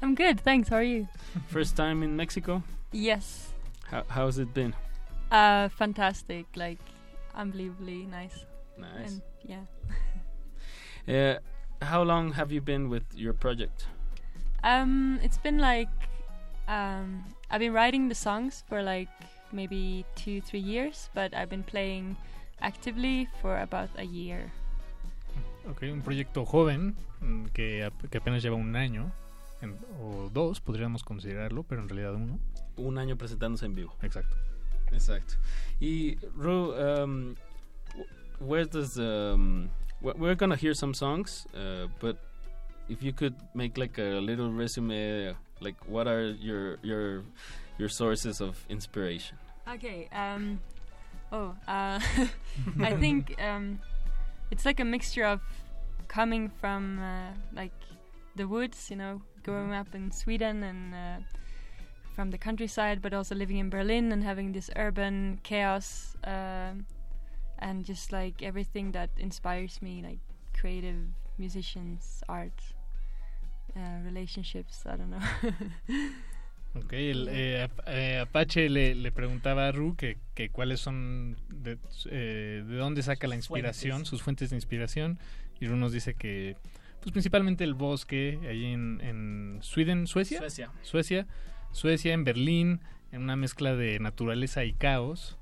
I'm 0.00 0.14
good, 0.14 0.38
thanks. 0.44 0.70
How 0.70 0.76
are 0.76 0.88
you? 0.88 1.08
First 1.48 1.76
time 1.76 2.04
in 2.04 2.14
Mexico? 2.14 2.62
Yes. 2.92 3.52
How, 3.90 4.04
how's 4.08 4.38
it 4.38 4.52
been? 4.54 4.74
Uh, 5.30 5.68
fantastic. 5.68 6.46
Like, 6.56 6.78
unbelievably 7.34 8.06
nice. 8.06 8.44
Nice. 8.78 9.12
And 9.12 9.22
yeah. 9.44 9.64
Uh, 11.08 11.38
how 11.82 12.02
long 12.02 12.30
have 12.32 12.52
you 12.52 12.60
been 12.60 12.88
with 12.88 13.02
your 13.14 13.32
project? 13.32 13.86
Um, 14.62 15.18
it's 15.22 15.38
been 15.38 15.58
like, 15.58 15.88
um, 16.68 17.24
I've 17.50 17.58
been 17.60 17.72
writing 17.72 18.08
the 18.08 18.14
songs 18.14 18.62
for 18.68 18.82
like 18.82 19.08
maybe 19.50 20.04
two, 20.14 20.40
three 20.42 20.60
years, 20.60 21.08
but 21.14 21.34
I've 21.34 21.48
been 21.48 21.64
playing 21.64 22.16
actively 22.60 23.28
for 23.40 23.58
about 23.60 23.88
a 23.96 24.04
year. 24.04 24.52
Ok, 25.68 25.84
un 25.90 26.02
proyecto 26.02 26.44
joven 26.44 26.94
mm, 27.22 27.46
que, 27.54 27.90
que 28.10 28.18
apenas 28.18 28.42
lleva 28.42 28.56
un 28.56 28.76
año 28.76 29.10
en- 29.62 29.78
o 30.00 30.28
dos, 30.32 30.60
podríamos 30.60 31.02
considerarlo, 31.02 31.62
pero 31.64 31.80
en 31.80 31.88
realidad 31.88 32.14
uno. 32.14 32.38
Un 32.80 32.98
año 32.98 33.16
presentándose 33.16 33.66
en 33.66 33.74
vivo. 33.74 33.94
Exacto. 34.02 34.36
Exacto. 34.92 35.34
Y 35.80 36.16
Ru, 36.36 36.72
um, 36.74 37.36
where 38.40 38.64
does 38.64 38.98
um, 38.98 39.70
we- 40.00 40.12
we're 40.14 40.34
gonna 40.34 40.56
hear 40.56 40.74
some 40.74 40.94
songs, 40.94 41.46
uh, 41.54 41.86
but 42.00 42.16
if 42.88 43.02
you 43.02 43.12
could 43.12 43.34
make 43.54 43.76
like 43.78 43.98
a 43.98 44.20
little 44.20 44.50
resume, 44.50 45.34
like 45.60 45.76
what 45.86 46.06
are 46.08 46.30
your 46.40 46.78
your 46.82 47.22
your 47.78 47.88
sources 47.88 48.40
of 48.40 48.64
inspiration? 48.68 49.38
Okay. 49.68 50.08
Um, 50.12 50.58
oh, 51.30 51.54
uh, 51.68 52.00
I 52.80 52.96
think 52.98 53.36
um, 53.40 53.78
it's 54.50 54.64
like 54.64 54.80
a 54.80 54.84
mixture 54.84 55.24
of 55.24 55.40
coming 56.08 56.50
from 56.60 56.98
uh, 56.98 57.30
like 57.54 57.72
the 58.36 58.48
woods, 58.48 58.90
you 58.90 58.96
know, 58.96 59.20
growing 59.44 59.72
up 59.72 59.94
in 59.94 60.10
Sweden 60.10 60.62
and 60.64 60.94
uh, 60.94 61.20
from 62.14 62.30
the 62.30 62.38
countryside, 62.38 63.00
but 63.00 63.12
also 63.12 63.34
living 63.34 63.58
in 63.58 63.70
Berlin 63.70 64.12
and 64.12 64.22
having 64.24 64.52
this 64.52 64.70
urban 64.76 65.38
chaos 65.42 66.16
um 66.24 66.86
and 67.60 67.84
just 67.84 68.10
like 68.10 68.42
everything 68.42 68.92
that 68.92 69.10
inspires 69.18 69.82
me, 69.82 70.02
like 70.02 70.18
creative 70.58 70.96
musicians, 71.38 72.22
art, 72.28 72.58
uh, 73.76 74.02
relationships. 74.04 74.84
I 74.86 74.96
don't 74.96 75.10
know. 75.10 75.20
Ok, 76.72 76.92
el, 76.92 77.28
eh, 77.28 77.68
eh, 77.88 78.18
Apache 78.22 78.68
le, 78.68 78.94
le 78.94 79.10
preguntaba 79.10 79.66
a 79.66 79.72
Ru 79.72 79.96
que, 79.96 80.18
que 80.34 80.50
cuáles 80.50 80.78
son, 80.78 81.36
de, 81.48 81.78
eh, 82.08 82.62
de 82.64 82.76
dónde 82.76 83.02
saca 83.02 83.26
la 83.26 83.34
inspiración, 83.34 83.92
fuentes. 83.92 84.08
sus 84.08 84.22
fuentes 84.22 84.50
de 84.50 84.56
inspiración. 84.56 85.18
Y 85.58 85.66
Ru 85.66 85.74
nos 85.74 85.90
dice 85.90 86.14
que, 86.14 86.56
pues 87.00 87.10
principalmente 87.10 87.64
el 87.64 87.74
bosque, 87.74 88.38
ahí 88.48 88.66
en, 88.66 89.00
en 89.00 89.58
Sweden, 89.62 90.06
Suecia. 90.06 90.38
Suecia. 90.38 90.70
Suecia, 90.82 91.26
Suecia, 91.72 92.12
en 92.12 92.24
Berlín, 92.24 92.80
en 93.12 93.22
una 93.22 93.36
mezcla 93.36 93.74
de 93.74 93.98
naturaleza 94.00 94.64
y 94.64 94.72
caos. 94.72 95.36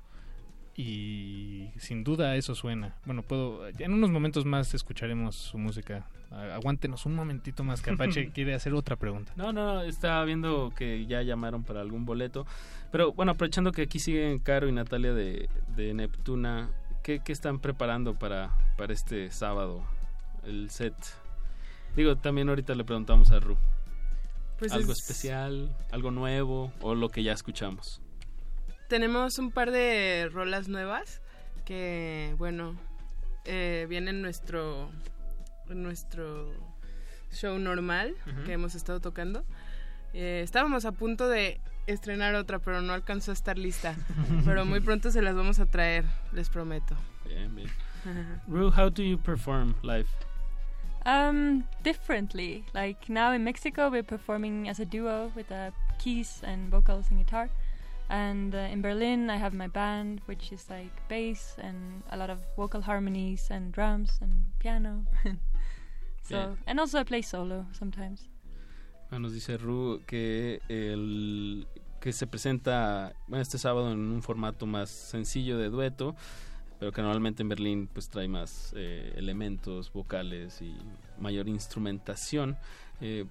Y 0.75 1.71
sin 1.77 2.05
duda 2.05 2.37
eso 2.37 2.55
suena. 2.55 2.95
Bueno, 3.05 3.21
puedo. 3.21 3.67
En 3.67 3.93
unos 3.93 4.11
momentos 4.11 4.45
más 4.45 4.73
escucharemos 4.73 5.35
su 5.35 5.57
música. 5.57 6.07
Aguántenos 6.31 7.05
un 7.05 7.15
momentito 7.15 7.63
más 7.63 7.81
que 7.81 7.91
Apache 7.91 8.29
quiere 8.33 8.53
hacer 8.53 8.73
otra 8.73 8.95
pregunta. 8.95 9.33
No, 9.35 9.51
no, 9.51 9.73
no, 9.73 9.81
estaba 9.81 10.23
viendo 10.23 10.71
que 10.75 11.05
ya 11.05 11.21
llamaron 11.21 11.63
para 11.63 11.81
algún 11.81 12.05
boleto. 12.05 12.45
Pero 12.91 13.11
bueno, 13.11 13.33
aprovechando 13.33 13.71
que 13.71 13.81
aquí 13.81 13.99
siguen 13.99 14.39
Caro 14.39 14.69
y 14.69 14.71
Natalia 14.71 15.13
de, 15.13 15.49
de 15.75 15.93
Neptuna, 15.93 16.69
¿qué, 17.03 17.19
qué 17.25 17.33
están 17.33 17.59
preparando 17.59 18.17
para, 18.17 18.55
para 18.77 18.93
este 18.93 19.31
sábado? 19.31 19.83
El 20.45 20.69
set. 20.69 20.93
Digo, 21.95 22.15
también 22.15 22.47
ahorita 22.47 22.73
le 22.75 22.85
preguntamos 22.85 23.31
a 23.31 23.39
Ru. 23.39 23.57
Pues 24.59 24.71
¿Algo 24.73 24.91
es- 24.91 24.99
especial, 24.99 25.75
algo 25.91 26.11
nuevo 26.11 26.71
o 26.81 26.93
lo 26.95 27.09
que 27.09 27.23
ya 27.23 27.33
escuchamos? 27.33 28.01
Tenemos 28.89 29.37
un 29.39 29.51
par 29.51 29.71
de 29.71 30.29
rolas 30.31 30.67
nuevas 30.67 31.21
que, 31.65 32.35
bueno, 32.37 32.75
eh, 33.45 33.85
vienen 33.89 34.15
en 34.17 34.21
nuestro, 34.21 34.89
en 35.69 35.83
nuestro 35.83 36.51
show 37.31 37.57
normal 37.59 38.15
que 38.45 38.53
hemos 38.53 38.75
estado 38.75 38.99
tocando. 38.99 39.45
Eh, 40.13 40.41
estábamos 40.43 40.85
a 40.85 40.91
punto 40.91 41.29
de 41.29 41.61
estrenar 41.85 42.33
otra, 42.35 42.57
pero 42.59 42.81
no 42.81 42.93
alcanzó 42.93 43.29
a 43.31 43.35
estar 43.35 43.57
lista. 43.57 43.95
pero 44.45 44.65
muy 44.65 44.79
pronto 44.79 45.11
se 45.11 45.21
las 45.21 45.35
vamos 45.35 45.59
a 45.59 45.67
traer, 45.67 46.05
les 46.33 46.49
prometo. 46.49 46.95
Bien, 47.25 47.55
bien. 47.55 47.69
Ru, 48.47 48.71
how 48.75 48.89
do 48.89 49.03
you 49.03 49.17
perform 49.19 49.75
live? 49.83 50.07
Um, 51.05 51.63
differently. 51.83 52.65
Like 52.73 53.09
now 53.09 53.31
in 53.31 53.43
Mexico, 53.43 53.89
we're 53.89 54.03
performing 54.03 54.67
as 54.69 54.79
a 54.79 54.85
duo 54.85 55.31
with 55.35 55.51
uh, 55.51 55.71
keys 55.97 56.41
and 56.43 56.69
vocals 56.69 57.05
and 57.09 57.19
guitar. 57.25 57.49
And 58.09 58.53
uh, 58.55 58.69
in 58.71 58.81
Berlin, 58.81 59.29
I 59.29 59.37
have 59.37 59.53
my 59.53 59.67
band, 59.67 60.21
which 60.25 60.51
is 60.51 60.69
like 60.69 60.91
bass 61.07 61.55
and 61.59 62.03
a 62.11 62.17
lot 62.17 62.29
of 62.29 62.39
vocal 62.55 62.81
harmonies 62.81 63.47
and 63.51 63.71
drums 63.71 64.17
and 64.21 64.31
piano. 64.59 65.05
So 66.21 66.35
Bien. 66.35 66.57
and 66.67 66.79
also 66.79 66.99
I 66.99 67.03
play 67.03 67.21
solo 67.23 67.65
sometimes. 67.71 68.27
Ah, 69.11 69.17
Nos 69.17 69.33
dice 69.33 69.57
Ru 69.57 70.01
que 70.05 70.59
el 70.69 71.65
que 71.99 72.11
se 72.13 72.27
presenta 72.27 73.13
este 73.31 73.57
sábado 73.57 73.91
en 73.91 73.99
un 74.11 74.21
formato 74.21 74.65
más 74.67 74.89
sencillo 74.89 75.57
de 75.57 75.69
dueto, 75.69 76.15
pero 76.79 76.91
que 76.91 77.01
normalmente 77.01 77.43
en 77.43 77.49
Berlín 77.49 77.87
pues 77.91 78.09
trae 78.09 78.27
más 78.27 78.73
eh, 78.75 79.13
elementos 79.17 79.91
vocales 79.91 80.61
y 80.61 80.75
mayor 81.19 81.47
instrumentación. 81.47 82.57
Eh, 83.01 83.25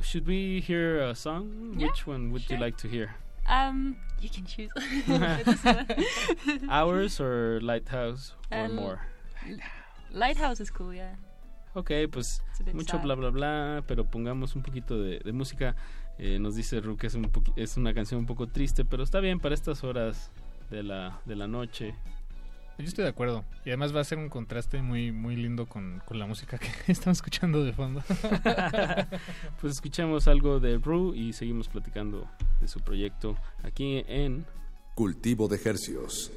should 0.00 0.26
we 0.26 0.60
hear 0.66 1.00
a 1.02 1.14
song? 1.14 1.76
Yeah, 1.76 1.88
Which 1.88 2.06
one 2.06 2.30
would 2.30 2.42
you 2.42 2.56
sure. 2.56 2.58
like 2.58 2.76
to 2.78 2.88
hear? 2.88 3.14
Um, 3.48 3.96
you 4.20 4.30
can 4.30 4.46
choose. 4.46 4.70
Ours 6.68 7.20
or 7.20 7.60
Lighthouse 7.62 8.34
or 8.50 8.58
Um, 8.66 8.74
more? 8.76 9.00
Lighthouse 10.10 10.60
is 10.60 10.70
cool, 10.70 10.94
yeah. 10.94 11.16
Ok, 11.74 11.90
pues 12.12 12.40
mucho 12.72 12.96
sad. 12.98 13.02
bla 13.02 13.14
bla 13.16 13.30
bla, 13.30 13.82
pero 13.88 14.04
pongamos 14.04 14.54
un 14.54 14.62
poquito 14.62 14.96
de, 15.02 15.18
de 15.18 15.32
música. 15.32 15.74
Eh, 16.18 16.38
nos 16.38 16.54
dice 16.54 16.80
Ru 16.80 16.96
que 16.96 17.08
es, 17.08 17.14
un 17.16 17.28
es 17.56 17.76
una 17.76 17.92
canción 17.92 18.20
un 18.20 18.26
poco 18.26 18.46
triste, 18.46 18.84
pero 18.84 19.02
está 19.02 19.18
bien 19.18 19.40
para 19.40 19.54
estas 19.56 19.82
horas 19.82 20.30
de 20.70 20.84
la, 20.84 21.20
de 21.24 21.34
la 21.34 21.48
noche. 21.48 21.96
Yo 22.78 22.84
estoy 22.84 23.04
de 23.04 23.10
acuerdo. 23.10 23.44
Y 23.64 23.70
además 23.70 23.94
va 23.94 24.00
a 24.00 24.04
ser 24.04 24.18
un 24.18 24.28
contraste 24.28 24.82
muy, 24.82 25.12
muy 25.12 25.36
lindo 25.36 25.66
con, 25.66 26.02
con 26.04 26.18
la 26.18 26.26
música 26.26 26.58
que 26.58 26.68
estamos 26.92 27.18
escuchando 27.18 27.64
de 27.64 27.72
fondo. 27.72 28.02
Pues 29.60 29.74
escuchemos 29.74 30.28
algo 30.28 30.60
de 30.60 30.78
Ru 30.78 31.14
y 31.14 31.32
seguimos 31.32 31.68
platicando 31.68 32.28
de 32.60 32.68
su 32.68 32.80
proyecto 32.80 33.36
aquí 33.62 34.04
en 34.06 34.44
Cultivo 34.94 35.48
de 35.48 35.60
Hercios. 35.64 36.30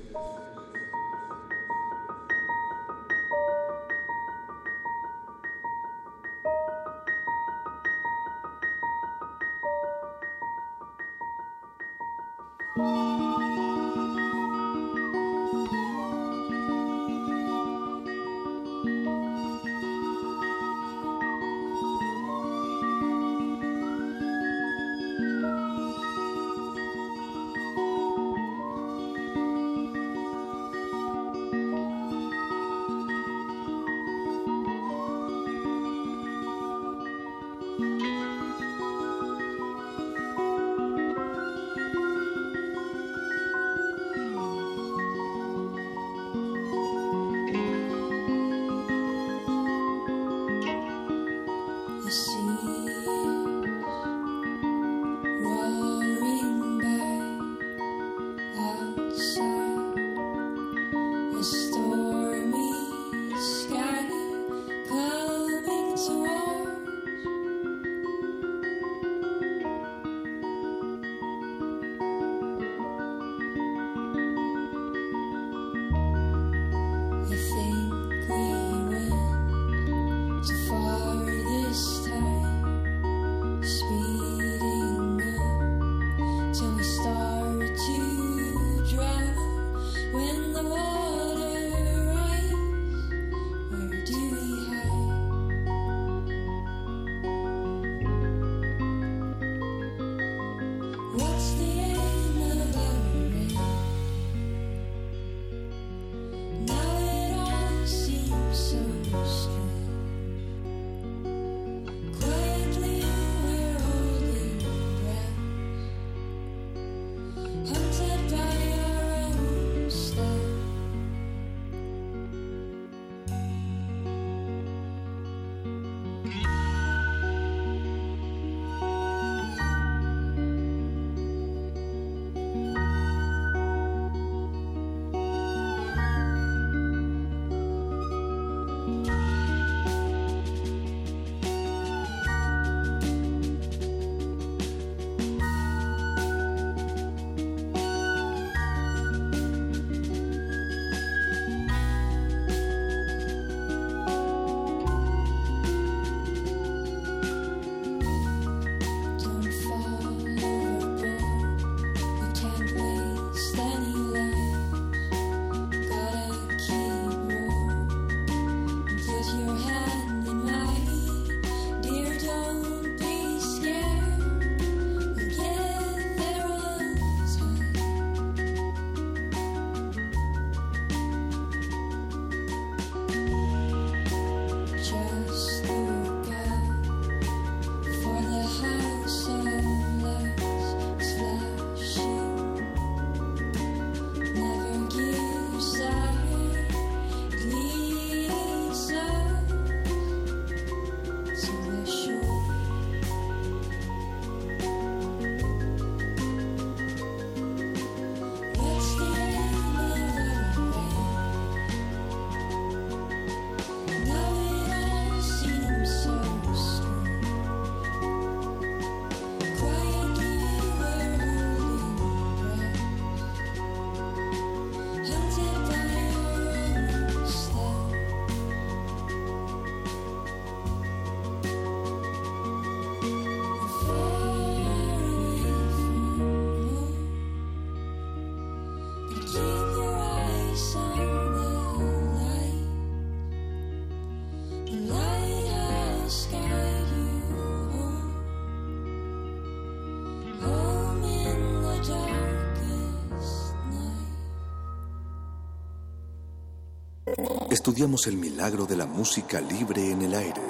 Estudiamos 257.57 258.05
el 258.05 258.17
milagro 258.17 258.67
de 258.67 258.77
la 258.77 258.85
música 258.85 259.41
libre 259.41 259.91
en 259.91 260.03
el 260.03 260.13
aire. 260.13 260.41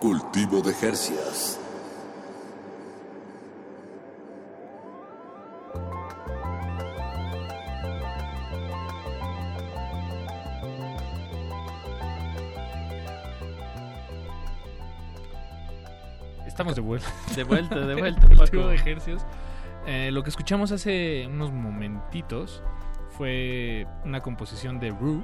Cultivo 0.00 0.62
de 0.62 0.72
Jercias. 0.72 1.60
Estamos 16.46 16.74
de 16.74 16.80
vuelta. 16.80 17.12
De 17.36 17.44
vuelta, 17.44 17.78
de 17.78 17.94
vuelta, 18.00 18.26
Cultivo 18.26 18.68
de 18.68 18.76
ejercicios. 18.76 19.22
Eh, 19.86 20.08
lo 20.12 20.22
que 20.22 20.30
escuchamos 20.30 20.72
hace 20.72 21.26
unos 21.26 21.52
momentitos 21.52 22.62
fue 23.10 23.86
una 24.06 24.22
composición 24.22 24.80
de 24.80 24.88
Rue. 24.90 25.22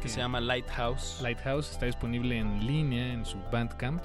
Que 0.00 0.08
se 0.08 0.20
llama 0.20 0.40
Lighthouse. 0.40 1.20
Lighthouse 1.22 1.70
está 1.70 1.86
disponible 1.86 2.38
en 2.38 2.66
línea 2.66 3.12
en 3.12 3.24
su 3.24 3.38
Bandcamp. 3.52 4.02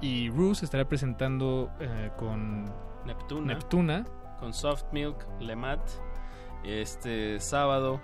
Y 0.00 0.30
Rue 0.30 0.54
se 0.54 0.64
estará 0.64 0.88
presentando 0.88 1.70
eh, 1.80 2.10
con 2.16 2.64
Neptuna. 3.04 3.54
Neptuna. 3.54 4.04
Con 4.38 4.54
Soft 4.54 4.84
Milk, 4.92 5.26
Lemat. 5.40 5.80
Este 6.64 7.40
sábado. 7.40 8.00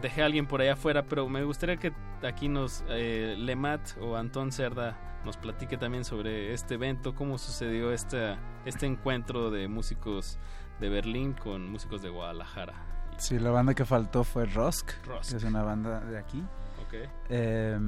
Dejé 0.00 0.22
a 0.22 0.26
alguien 0.26 0.46
por 0.46 0.60
allá 0.60 0.74
afuera, 0.74 1.02
pero 1.02 1.28
me 1.28 1.44
gustaría 1.44 1.76
que 1.76 1.92
aquí 2.22 2.48
nos. 2.48 2.84
eh, 2.88 3.34
Lemat 3.36 3.80
o 4.00 4.16
Antón 4.16 4.52
Cerda 4.52 4.96
nos 5.24 5.36
platique 5.36 5.76
también 5.76 6.04
sobre 6.04 6.52
este 6.52 6.74
evento, 6.74 7.14
cómo 7.14 7.38
sucedió 7.38 7.92
este, 7.92 8.36
este 8.64 8.86
encuentro 8.86 9.50
de 9.50 9.68
músicos 9.68 10.38
de 10.80 10.88
Berlín 10.88 11.32
con 11.34 11.70
músicos 11.70 12.02
de 12.02 12.08
Guadalajara. 12.08 12.91
Sí, 13.22 13.38
la 13.38 13.52
banda 13.52 13.72
que 13.72 13.84
faltó 13.84 14.24
fue 14.24 14.46
Rosk, 14.46 14.90
Rosk. 15.06 15.30
que 15.30 15.36
es 15.36 15.44
una 15.44 15.62
banda 15.62 16.00
de 16.00 16.18
aquí. 16.18 16.40
Ok. 16.84 17.08
Eh, 17.28 17.78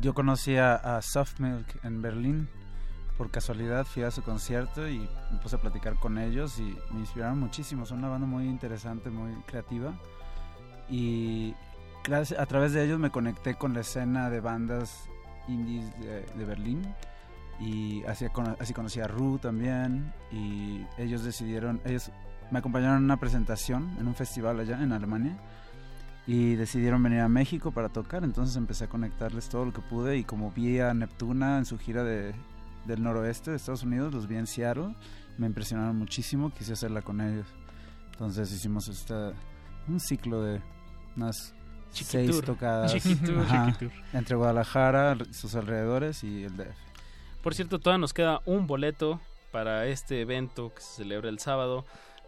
yo 0.00 0.12
conocí 0.12 0.56
a, 0.56 0.74
a 0.74 1.00
Soft 1.02 1.38
Milk 1.38 1.78
en 1.84 2.02
Berlín. 2.02 2.48
Por 3.16 3.30
casualidad 3.30 3.86
fui 3.86 4.02
a 4.02 4.10
su 4.10 4.24
concierto 4.24 4.88
y 4.88 5.08
me 5.30 5.38
puse 5.40 5.54
a 5.54 5.60
platicar 5.60 5.94
con 6.00 6.18
ellos 6.18 6.58
y 6.58 6.76
me 6.90 6.98
inspiraron 6.98 7.38
muchísimo. 7.38 7.86
Son 7.86 7.98
una 7.98 8.08
banda 8.08 8.26
muy 8.26 8.46
interesante, 8.48 9.08
muy 9.08 9.40
creativa. 9.42 9.94
Y 10.90 11.54
gracias, 12.02 12.40
a 12.40 12.46
través 12.46 12.72
de 12.72 12.84
ellos 12.84 12.98
me 12.98 13.10
conecté 13.10 13.54
con 13.54 13.72
la 13.72 13.82
escena 13.82 14.30
de 14.30 14.40
bandas 14.40 15.08
indies 15.46 15.96
de, 16.00 16.22
de 16.22 16.44
Berlín. 16.44 16.92
Y 17.60 18.02
así 18.06 18.26
conocí 18.74 18.98
a 18.98 19.06
Ru 19.06 19.38
también. 19.38 20.12
Y 20.32 20.84
ellos 20.98 21.22
decidieron, 21.22 21.80
ellos 21.84 22.10
me 22.50 22.58
acompañaron 22.58 22.98
en 22.98 23.04
una 23.04 23.18
presentación 23.18 23.96
en 23.98 24.06
un 24.06 24.14
festival 24.14 24.60
allá 24.60 24.82
en 24.82 24.92
Alemania 24.92 25.36
y 26.26 26.54
decidieron 26.54 27.02
venir 27.02 27.20
a 27.20 27.28
México 27.28 27.70
para 27.72 27.90
tocar, 27.90 28.24
entonces 28.24 28.56
empecé 28.56 28.84
a 28.84 28.88
conectarles 28.88 29.48
todo 29.48 29.66
lo 29.66 29.72
que 29.72 29.82
pude 29.82 30.16
y 30.16 30.24
como 30.24 30.50
vi 30.50 30.80
a 30.80 30.94
Neptuna 30.94 31.58
en 31.58 31.66
su 31.66 31.78
gira 31.78 32.02
de, 32.02 32.34
del 32.86 33.02
noroeste 33.02 33.50
de 33.50 33.56
Estados 33.56 33.82
Unidos, 33.82 34.14
los 34.14 34.26
vi 34.26 34.36
en 34.36 34.46
Seattle, 34.46 34.94
me 35.36 35.46
impresionaron 35.46 35.96
muchísimo, 35.96 36.52
quise 36.54 36.72
hacerla 36.72 37.02
con 37.02 37.20
ellos. 37.20 37.46
Entonces 38.12 38.50
hicimos 38.52 38.88
esta, 38.88 39.32
un 39.88 40.00
ciclo 40.00 40.42
de 40.42 40.62
unas 41.16 41.52
seis 41.90 42.40
tocadas 42.42 42.92
Chiquitur. 42.92 43.40
ajá, 43.40 43.72
Chiquitur. 43.72 43.92
entre 44.12 44.36
Guadalajara, 44.36 45.16
sus 45.32 45.54
alrededores 45.54 46.24
y 46.24 46.44
el 46.44 46.56
DF. 46.56 46.76
Por 47.42 47.54
cierto, 47.54 47.78
todavía 47.78 48.00
nos 48.00 48.14
queda 48.14 48.40
un 48.46 48.66
boleto 48.66 49.20
para 49.52 49.86
este 49.86 50.20
evento 50.20 50.72
que 50.74 50.80
se 50.80 51.02
celebra 51.02 51.28
el 51.28 51.38
sábado. 51.38 51.84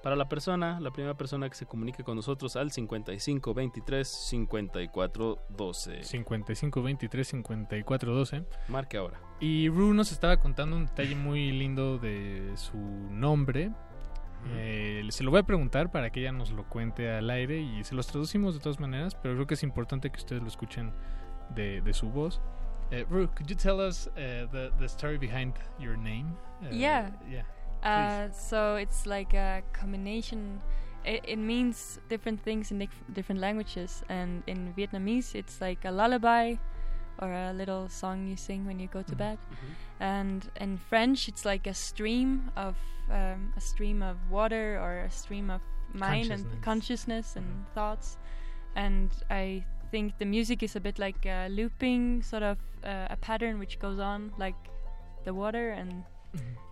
Para 0.07 0.15
la 0.15 0.29
persona, 0.29 0.79
la 0.79 0.93
primera 0.93 1.17
persona 1.17 1.49
que 1.49 1.57
se 1.57 1.67
comunique 1.67 2.05
con 2.05 2.15
nosotros 2.15 2.55
al 2.55 2.71
55 2.71 3.53
23 3.53 4.07
54 4.07 5.47
12. 5.49 6.05
55 6.05 6.81
23 6.81 7.27
54 7.27 8.15
12. 8.15 8.45
Marque 8.69 8.99
ahora. 8.99 9.21
Y 9.41 9.69
Rue 9.69 9.93
nos 9.95 10.13
estaba 10.13 10.37
contando 10.37 10.77
un 10.77 10.87
detalle 10.87 11.17
muy 11.17 11.51
lindo 11.51 11.99
de 11.99 12.53
su 12.55 12.79
nombre. 12.79 13.73
Eh, 14.55 15.05
se 15.09 15.25
lo 15.25 15.33
voy 15.33 15.41
a 15.41 15.43
preguntar 15.43 15.91
para 15.91 16.11
que 16.11 16.21
ella 16.21 16.31
nos 16.31 16.53
lo 16.53 16.69
cuente 16.69 17.11
al 17.11 17.29
aire 17.29 17.59
y 17.59 17.83
se 17.83 17.97
los 17.97 18.07
traducimos 18.07 18.55
de 18.55 18.61
todas 18.61 18.79
maneras, 18.79 19.17
pero 19.17 19.35
creo 19.35 19.49
que 19.49 19.55
es 19.55 19.65
importante 19.65 20.11
que 20.11 20.19
ustedes 20.19 20.41
lo 20.41 20.47
escuchen 20.47 20.93
de, 21.53 21.81
de 21.81 21.93
su 21.93 22.11
voz. 22.11 22.41
Eh, 22.93 23.05
Rue, 23.11 23.27
could 23.27 23.49
you 23.49 23.57
tell 23.57 23.81
us 23.81 24.07
uh, 24.13 24.47
the, 24.53 24.71
the 24.79 24.85
story 24.85 25.19
behind 25.19 25.55
your 25.81 25.99
name? 25.99 26.37
Uh, 26.63 26.73
yeah. 26.73 27.11
Yeah. 27.29 27.43
Uh, 27.83 28.31
so 28.31 28.77
it's 28.77 29.07
like 29.07 29.35
a 29.35 29.63
combination. 29.73 30.61
It, 31.05 31.21
it 31.27 31.37
means 31.39 32.01
different 32.09 32.43
things 32.43 32.71
in 32.73 32.79
dif- 32.81 33.05
different 33.13 33.41
languages, 33.41 34.03
and 34.09 34.43
in 34.47 34.75
Vietnamese, 34.77 35.35
it's 35.35 35.61
like 35.61 35.85
a 35.85 35.91
lullaby 35.91 36.57
or 37.21 37.33
a 37.33 37.53
little 37.53 37.89
song 37.89 38.27
you 38.27 38.37
sing 38.37 38.67
when 38.67 38.79
you 38.79 38.89
go 38.89 39.03
to 39.03 39.17
bed. 39.17 39.39
And 40.01 40.47
in 40.61 40.77
French, 40.77 41.29
it's 41.29 41.45
like 41.45 41.67
a 41.67 41.73
stream 41.75 42.51
of 42.57 42.77
um, 43.11 43.53
a 43.57 43.61
stream 43.61 44.03
of 44.03 44.17
water 44.31 44.79
or 44.83 44.99
a 45.07 45.11
stream 45.11 45.49
of 45.49 45.61
mind 45.95 46.31
and 46.31 46.45
Consciousness. 46.45 46.65
consciousness 46.65 47.37
and 47.37 47.67
thoughts. 47.75 48.19
And 48.75 49.11
I 49.31 49.65
think 49.91 50.19
the 50.19 50.27
music 50.27 50.63
is 50.63 50.77
a 50.77 50.81
bit 50.81 50.99
like 50.99 51.25
a 51.25 51.49
looping 51.49 52.23
sort 52.23 52.43
of 52.43 52.59
uh, 52.85 53.07
a 53.09 53.17
pattern 53.17 53.59
which 53.59 53.79
goes 53.79 53.99
on 53.99 54.33
like 54.37 54.57
the 55.25 55.33
water 55.33 55.71
and 55.71 56.05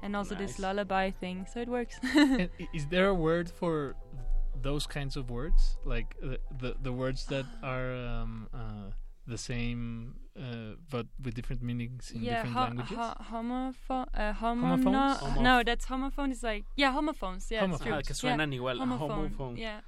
and 0.02 0.14
also 0.16 0.34
this 0.34 0.58
lullaby 0.58 1.10
thing. 1.10 1.46
So 1.52 1.60
it 1.60 1.68
works. 1.68 1.98
Is 2.74 2.86
there 2.88 3.06
a 3.08 3.14
word 3.14 3.48
for 3.50 3.94
those 4.62 4.86
kinds 4.86 5.16
of 5.16 5.30
words, 5.30 5.76
like 5.84 6.16
the 6.20 6.38
the, 6.60 6.74
the 6.82 6.92
words 6.92 7.26
that 7.26 7.44
are 7.62 7.94
um, 7.94 8.48
uh, 8.54 8.90
the 9.26 9.38
same 9.38 10.14
uh, 10.36 10.76
but 10.90 11.06
with 11.22 11.34
different 11.34 11.62
meanings 11.62 12.10
in 12.14 12.22
yeah, 12.22 12.42
different 12.42 12.56
ho- 12.56 12.64
languages? 12.64 12.96
ho- 12.96 13.16
homophone. 13.32 14.06
Uh, 14.14 14.32
Homophones? 14.32 14.84
homono- 14.84 15.16
Homo- 15.18 15.42
no, 15.42 15.62
that's 15.62 15.86
homophone 15.86 16.30
is 16.30 16.42
like 16.42 16.64
yeah, 16.76 16.92
homophones. 16.92 17.50
Yeah, 17.50 17.64
it's 17.64 17.78
Homophone. 17.78 17.86
true. 17.86 17.94
Ah, 17.94 18.02
que 18.02 18.14
Yeah, 18.14 18.36
suenan 18.36 18.52
igual. 18.52 18.78
Homophone. 18.78 19.10
Homophone. 19.30 19.56
Yeah. 19.56 19.80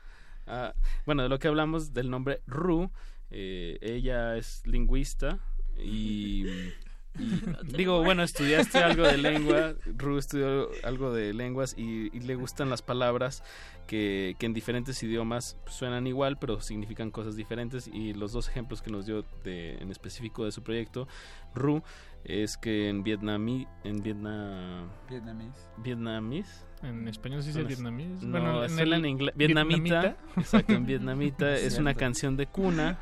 Ah, 0.48 0.72
bueno, 1.04 1.22
de 1.24 1.28
lo 1.28 1.38
que 1.38 1.48
hablamos 1.48 1.92
del 1.92 2.08
nombre 2.08 2.40
Ru, 2.46 2.88
eh, 3.32 3.78
ella 3.82 4.36
es 4.36 4.62
lingüista 4.64 5.40
y, 5.76 6.44
digo, 7.76 8.02
bueno, 8.04 8.22
estudiaste 8.22 8.78
algo 8.78 9.04
de 9.04 9.16
lengua, 9.18 9.74
Ru 9.96 10.18
estudió 10.18 10.68
algo 10.84 11.12
de 11.12 11.32
lenguas 11.34 11.74
y, 11.76 12.14
y 12.16 12.20
le 12.20 12.34
gustan 12.34 12.70
las 12.70 12.82
palabras 12.82 13.42
que, 13.86 14.36
que 14.38 14.46
en 14.46 14.54
diferentes 14.54 15.02
idiomas 15.02 15.56
suenan 15.66 16.06
igual, 16.06 16.38
pero 16.38 16.60
significan 16.60 17.10
cosas 17.10 17.36
diferentes 17.36 17.88
y 17.88 18.12
los 18.14 18.32
dos 18.32 18.48
ejemplos 18.48 18.82
que 18.82 18.90
nos 18.90 19.06
dio 19.06 19.24
de, 19.44 19.76
en 19.78 19.90
específico 19.90 20.44
de 20.44 20.52
su 20.52 20.62
proyecto, 20.62 21.08
Ru, 21.54 21.82
es 22.24 22.56
que 22.56 22.88
en 22.88 23.02
vietnamí, 23.04 23.66
en 23.84 24.02
vietnam, 24.02 24.88
Vietnamés. 25.08 25.68
Mm. 25.76 25.82
vietnamís, 25.82 26.66
En 26.82 27.06
español 27.08 27.42
se 27.42 27.62
dice 27.64 27.82
No, 27.82 27.90
Bueno, 28.30 28.64
en 28.64 28.70
es 28.70 28.78
en, 28.78 28.92
el 28.92 29.06
inglés. 29.06 29.34
Vietnamita. 29.36 29.78
vietnamita. 30.00 30.16
Exacto, 30.36 30.72
en 30.72 30.86
vietnamita 30.86 31.52
es 31.54 31.78
una 31.78 31.90
Cierto. 31.90 32.00
canción 32.00 32.36
de 32.36 32.46
cuna 32.46 32.98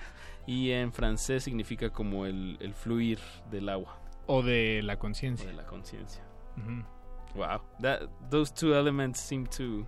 y 0.47 0.71
en 0.73 0.93
francés 0.93 1.45
significa 1.45 1.91
como 1.91 2.27
el, 2.27 2.59
el 2.61 2.75
fluir 2.75 3.19
del 3.51 3.71
agua 3.71 4.04
O 4.27 4.43
de 4.43 4.81
la 4.83 4.99
conciencia. 4.99 5.47
de 5.49 5.55
la 5.55 5.67
conciencia. 5.67 6.23
Wow, 7.35 7.61
that 7.81 8.03
those 8.31 8.53
two 8.53 8.75
elements 8.75 9.21
seem 9.21 9.47
to 9.59 9.87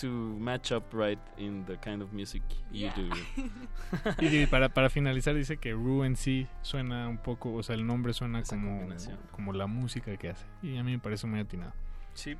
to 0.00 0.06
match 0.38 0.70
up 0.70 0.84
right 0.92 1.18
in 1.38 1.64
the 1.66 1.76
kind 1.78 2.02
of 2.02 2.12
music 2.12 2.42
you 2.70 2.88
Yeah. 2.88 2.94
do. 2.94 3.10
Y 4.22 4.46
para, 4.46 4.68
para 4.68 4.90
finalizar 4.90 5.34
dice 5.34 5.56
que 5.56 5.72
Rue 5.72 6.06
en 6.06 6.14
sí 6.14 6.46
suena 6.62 7.08
un 7.08 7.18
poco, 7.18 7.52
o 7.54 7.62
sea, 7.64 7.74
el 7.74 7.84
nombre 7.84 8.12
suena 8.12 8.38
Esa 8.40 8.54
como, 8.54 8.86
como 9.32 9.52
la 9.52 9.66
música 9.66 10.16
que 10.16 10.28
hace. 10.28 10.46
Y 10.62 10.76
a 10.76 10.84
mí 10.84 10.92
me 10.92 10.98
parece 11.00 11.26
muy 11.26 11.40
atinado. 11.40 11.72
Sí, 12.14 12.36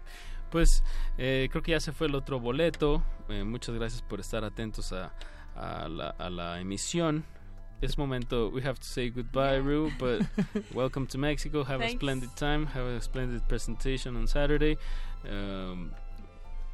pues 0.50 0.84
eh, 1.16 1.48
creo 1.50 1.62
que 1.64 1.72
ya 1.72 1.80
se 1.80 1.90
fue 1.90 2.06
el 2.06 2.14
otro 2.14 2.38
boleto. 2.38 3.02
Eh, 3.28 3.42
muchas 3.42 3.74
gracias 3.74 4.02
por 4.02 4.20
estar 4.20 4.44
atentos 4.44 4.92
a, 4.92 5.12
a 5.56 5.88
la, 5.88 6.10
a 6.10 6.30
la 6.30 6.60
emisión. 6.60 7.24
Es 7.80 7.96
momento, 7.96 8.48
we 8.50 8.60
have 8.62 8.78
to 8.80 8.86
say 8.86 9.08
goodbye, 9.08 9.56
Rue, 9.56 9.92
but 10.00 10.22
welcome 10.74 11.06
to 11.06 11.18
Mexico. 11.18 11.62
Have 11.62 11.80
a 11.80 11.90
splendid 11.90 12.34
time. 12.36 12.66
Have 12.66 12.86
a 12.86 13.00
splendid 13.00 13.46
presentation 13.48 14.16
on 14.16 14.26
Saturday. 14.26 14.76
Um, 15.24 15.92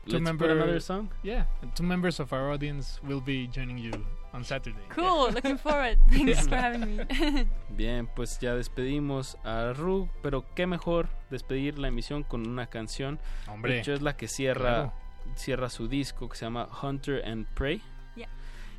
Two 0.06 0.12
let's 0.18 0.20
put 0.20 0.22
member- 0.22 0.50
another 0.50 0.80
song. 0.80 1.10
Yeah, 1.22 1.44
two 1.74 1.82
members 1.82 2.20
of 2.20 2.32
our 2.32 2.50
audience 2.52 3.00
will 3.06 3.20
be 3.20 3.46
joining 3.48 3.76
you 3.78 3.92
on 4.32 4.44
Saturday. 4.44 4.78
Cool. 4.88 5.30
Looking 5.30 5.58
forward. 5.58 5.98
Thanks 6.10 6.46
for 6.46 6.56
having 6.56 6.96
me. 6.96 7.04
Bien, 7.76 8.08
pues 8.16 8.38
ya 8.40 8.54
despedimos 8.54 9.36
a 9.44 9.74
Ru, 9.74 10.08
pero 10.22 10.44
qué 10.54 10.66
mejor 10.66 11.08
despedir 11.30 11.78
la 11.78 11.88
emisión 11.88 12.22
con 12.22 12.46
una 12.48 12.66
canción. 12.66 13.18
Hombre, 13.46 13.74
De 13.74 13.78
hecho, 13.80 13.92
es 13.92 14.00
la 14.00 14.16
que 14.16 14.26
cierra, 14.28 14.60
claro. 14.60 14.92
cierra 15.36 15.68
su 15.68 15.86
disco 15.86 16.30
que 16.30 16.36
se 16.36 16.46
llama 16.46 16.66
Hunter 16.82 17.22
and 17.26 17.46
Prey. 17.54 17.82
Yeah. 18.16 18.28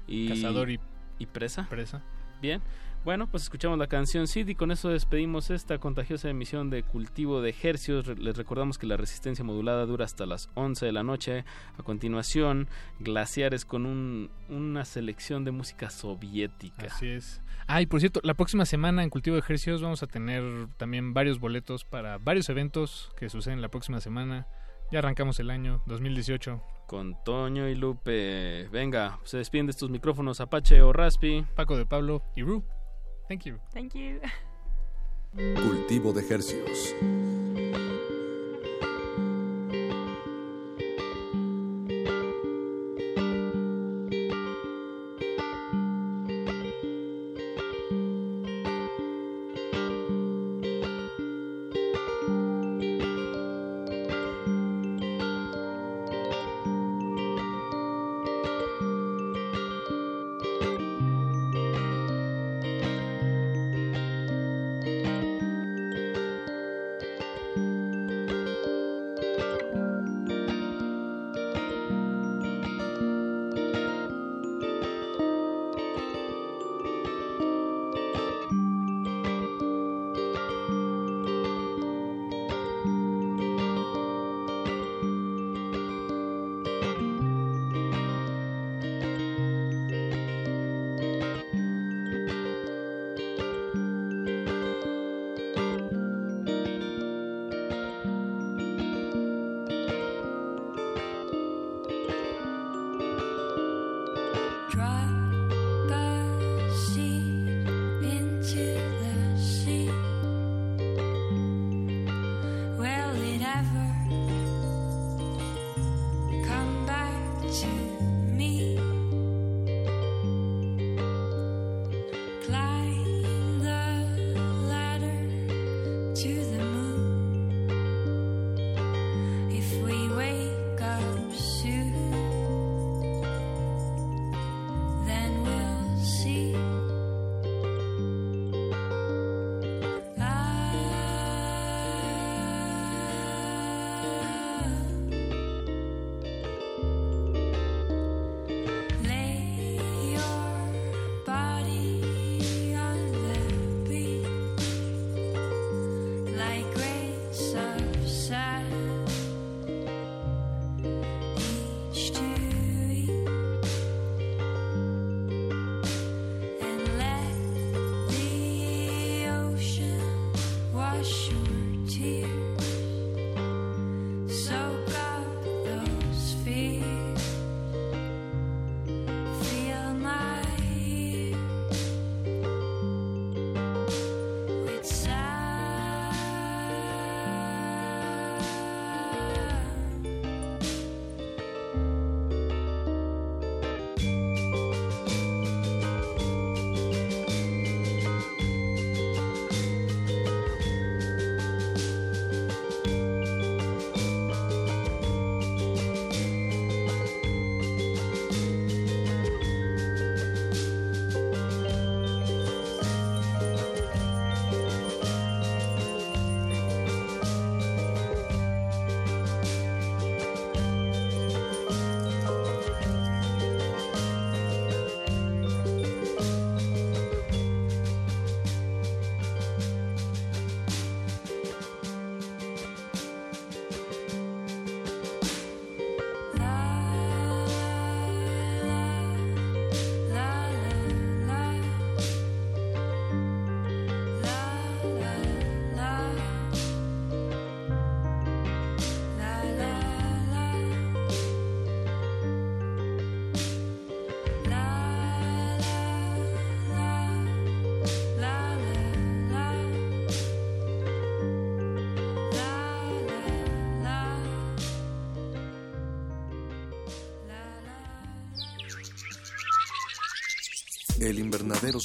Y, 0.08 0.30
Cazador 0.30 0.72
y 0.72 0.80
y 1.18 1.26
presa. 1.28 1.66
presa. 1.70 2.02
Bien, 2.42 2.62
Bueno, 3.04 3.28
pues 3.28 3.44
escuchamos 3.44 3.78
la 3.78 3.86
canción 3.86 4.26
Sid 4.28 4.48
y 4.48 4.56
con 4.56 4.72
eso 4.72 4.90
despedimos 4.90 5.52
esta 5.52 5.78
contagiosa 5.78 6.28
emisión 6.28 6.72
de 6.72 6.82
Cultivo 6.82 7.40
de 7.40 7.54
Hercios. 7.62 8.08
Les 8.18 8.36
recordamos 8.36 8.80
que 8.80 8.88
la 8.88 8.98
resistencia 8.98 9.46
modulada 9.46 9.86
dura 9.86 10.06
hasta 10.06 10.26
las 10.26 10.50
11 10.56 10.88
de 10.88 10.92
la 10.92 11.04
noche. 11.04 11.46
A 11.78 11.84
continuación, 11.84 12.68
Glaciares 13.00 13.64
con 13.64 13.86
un- 13.86 14.32
una 14.50 14.86
selección 14.86 15.46
de 15.46 15.52
música 15.52 15.92
soviética. 15.92 16.88
Así 16.88 17.08
es. 17.10 17.42
Ah, 17.68 17.80
y 17.82 17.86
por 17.86 18.00
cierto, 18.00 18.22
la 18.24 18.34
próxima 18.34 18.66
semana 18.66 19.04
en 19.04 19.12
Cultivo 19.12 19.36
de 19.36 19.42
Ejercicios 19.42 19.84
vamos 19.84 20.02
a 20.02 20.08
tener 20.08 20.68
también 20.78 21.14
varios 21.14 21.40
boletos 21.40 21.84
para 21.86 22.18
varios 22.18 22.50
eventos 22.50 23.12
que 23.18 23.30
suceden 23.30 23.62
la 23.62 23.70
próxima 23.70 24.00
semana. 24.02 24.48
Ya 24.92 25.00
arrancamos 25.00 25.40
el 25.40 25.50
año 25.50 25.82
2018. 25.86 26.62
Con 26.88 27.16
Toño 27.24 27.68
y 27.68 27.76
Lupe. 27.76 28.68
Venga, 28.72 29.20
se 29.24 29.38
despiden 29.38 29.66
de 29.66 29.72
estos 29.72 29.90
micrófonos 29.90 30.40
Apache 30.40 30.82
o 30.82 30.94
Raspi. 30.94 31.46
Paco 31.56 31.78
de 31.78 31.86
Pablo 31.86 32.22
y 32.36 32.44
Ru. 32.44 32.64
Thank 33.28 33.46
you. 33.46 33.58
Thank 33.74 33.94
you. 33.96 34.20
Cultivo 35.34 36.14
de 36.14 36.22
hercios. 36.28 36.96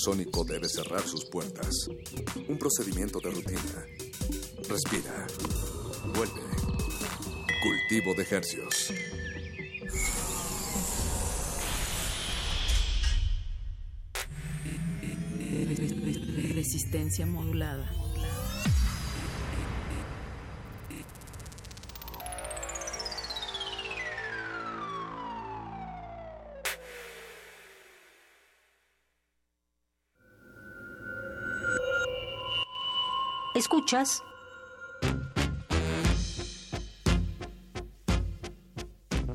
Sónico 0.02 0.44
debe 0.44 0.68
cerrar 0.68 1.06
sus 1.06 1.24
puertas. 1.26 1.88
Un 2.48 2.58
procedimiento 2.58 3.20
de 3.20 3.30
rutina. 3.30 3.86
Respira. 4.68 5.26
Vuelve. 6.14 6.40
Cultivo 7.62 8.14
de 8.14 8.26
hercios. 8.30 8.92
Resistencia 16.54 17.26
modulada. 17.26 17.90
¿Escuchas? 33.60 34.22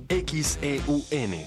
XEUN. 0.10 1.46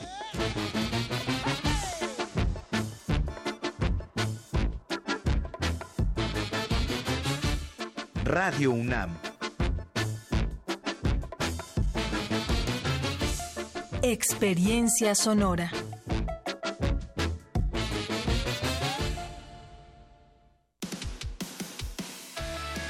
Radio 8.23 8.71
UNAM. 8.71 9.11
Experiencia 14.03 15.17
sonora. 15.17 15.73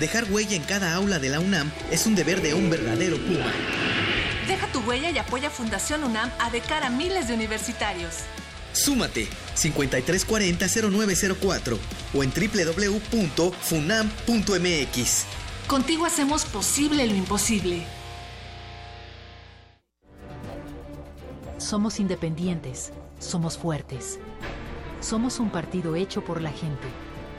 Dejar 0.00 0.24
huella 0.30 0.54
en 0.54 0.62
cada 0.62 0.94
aula 0.94 1.18
de 1.18 1.28
la 1.28 1.40
UNAM 1.40 1.72
es 1.90 2.06
un 2.06 2.14
deber 2.14 2.40
de 2.40 2.54
un 2.54 2.70
verdadero 2.70 3.16
Puma. 3.16 3.52
Deja 4.46 4.68
tu 4.68 4.78
huella 4.80 5.10
y 5.10 5.18
apoya 5.18 5.50
Fundación 5.50 6.04
UNAM 6.04 6.30
a 6.38 6.50
de 6.50 6.60
cara 6.60 6.86
a 6.86 6.90
miles 6.90 7.26
de 7.26 7.34
universitarios. 7.34 8.14
Súmate 8.72 9.26
5340-0904 9.56 11.78
o 12.14 12.22
en 12.22 12.30
www.funam.mx. 12.30 15.24
Contigo 15.66 16.06
hacemos 16.06 16.44
posible 16.44 17.04
lo 17.06 17.14
imposible. 17.14 17.84
Somos 21.58 21.98
independientes, 21.98 22.92
somos 23.18 23.58
fuertes. 23.58 24.20
Somos 25.00 25.40
un 25.40 25.50
partido 25.50 25.96
hecho 25.96 26.24
por 26.24 26.40
la 26.40 26.50
gente. 26.50 26.86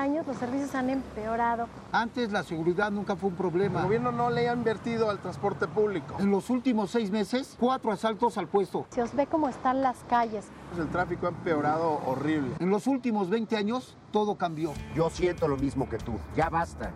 Años 0.00 0.26
los 0.26 0.36
servicios 0.36 0.74
han 0.74 0.90
empeorado. 0.90 1.68
Antes 1.92 2.32
la 2.32 2.42
seguridad 2.42 2.90
nunca 2.90 3.16
fue 3.16 3.28
un 3.28 3.36
problema. 3.36 3.80
El 3.80 3.84
gobierno 3.86 4.12
no 4.12 4.30
le 4.30 4.48
ha 4.48 4.54
invertido 4.54 5.10
al 5.10 5.18
transporte 5.18 5.68
público. 5.68 6.16
En 6.18 6.30
los 6.30 6.50
últimos 6.50 6.90
seis 6.90 7.10
meses, 7.10 7.56
cuatro 7.60 7.92
asaltos 7.92 8.38
al 8.38 8.48
puesto. 8.48 8.86
Se 8.90 9.02
os 9.02 9.14
ve 9.14 9.26
cómo 9.26 9.48
están 9.48 9.82
las 9.82 9.98
calles. 10.08 10.46
El 10.78 10.88
tráfico 10.88 11.26
ha 11.26 11.30
empeorado 11.30 12.00
horrible. 12.06 12.54
En 12.58 12.70
los 12.70 12.86
últimos 12.86 13.28
20 13.28 13.56
años, 13.56 13.96
todo 14.10 14.36
cambió. 14.36 14.72
Yo 14.94 15.10
siento 15.10 15.46
lo 15.48 15.56
mismo 15.56 15.88
que 15.88 15.98
tú. 15.98 16.18
Ya 16.34 16.48
basta. 16.48 16.92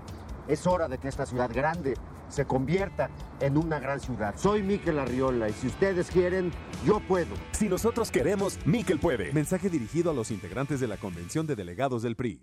Es 0.48 0.66
hora 0.66 0.88
de 0.88 0.98
que 0.98 1.08
esta 1.08 1.26
ciudad 1.26 1.50
grande 1.52 1.94
se 2.28 2.46
convierta 2.46 3.10
en 3.40 3.56
una 3.56 3.78
gran 3.78 4.00
ciudad. 4.00 4.34
Soy 4.36 4.62
Miquel 4.62 4.98
Arriola 4.98 5.48
y 5.48 5.52
si 5.52 5.68
ustedes 5.68 6.10
quieren, 6.10 6.52
yo 6.84 7.00
puedo. 7.00 7.34
Si 7.52 7.68
nosotros 7.68 8.10
queremos, 8.10 8.58
Miquel 8.66 8.98
puede. 8.98 9.32
Mensaje 9.32 9.70
dirigido 9.70 10.10
a 10.10 10.14
los 10.14 10.30
integrantes 10.30 10.80
de 10.80 10.88
la 10.88 10.96
Convención 10.96 11.46
de 11.46 11.54
Delegados 11.54 12.02
del 12.02 12.16
PRI. 12.16 12.42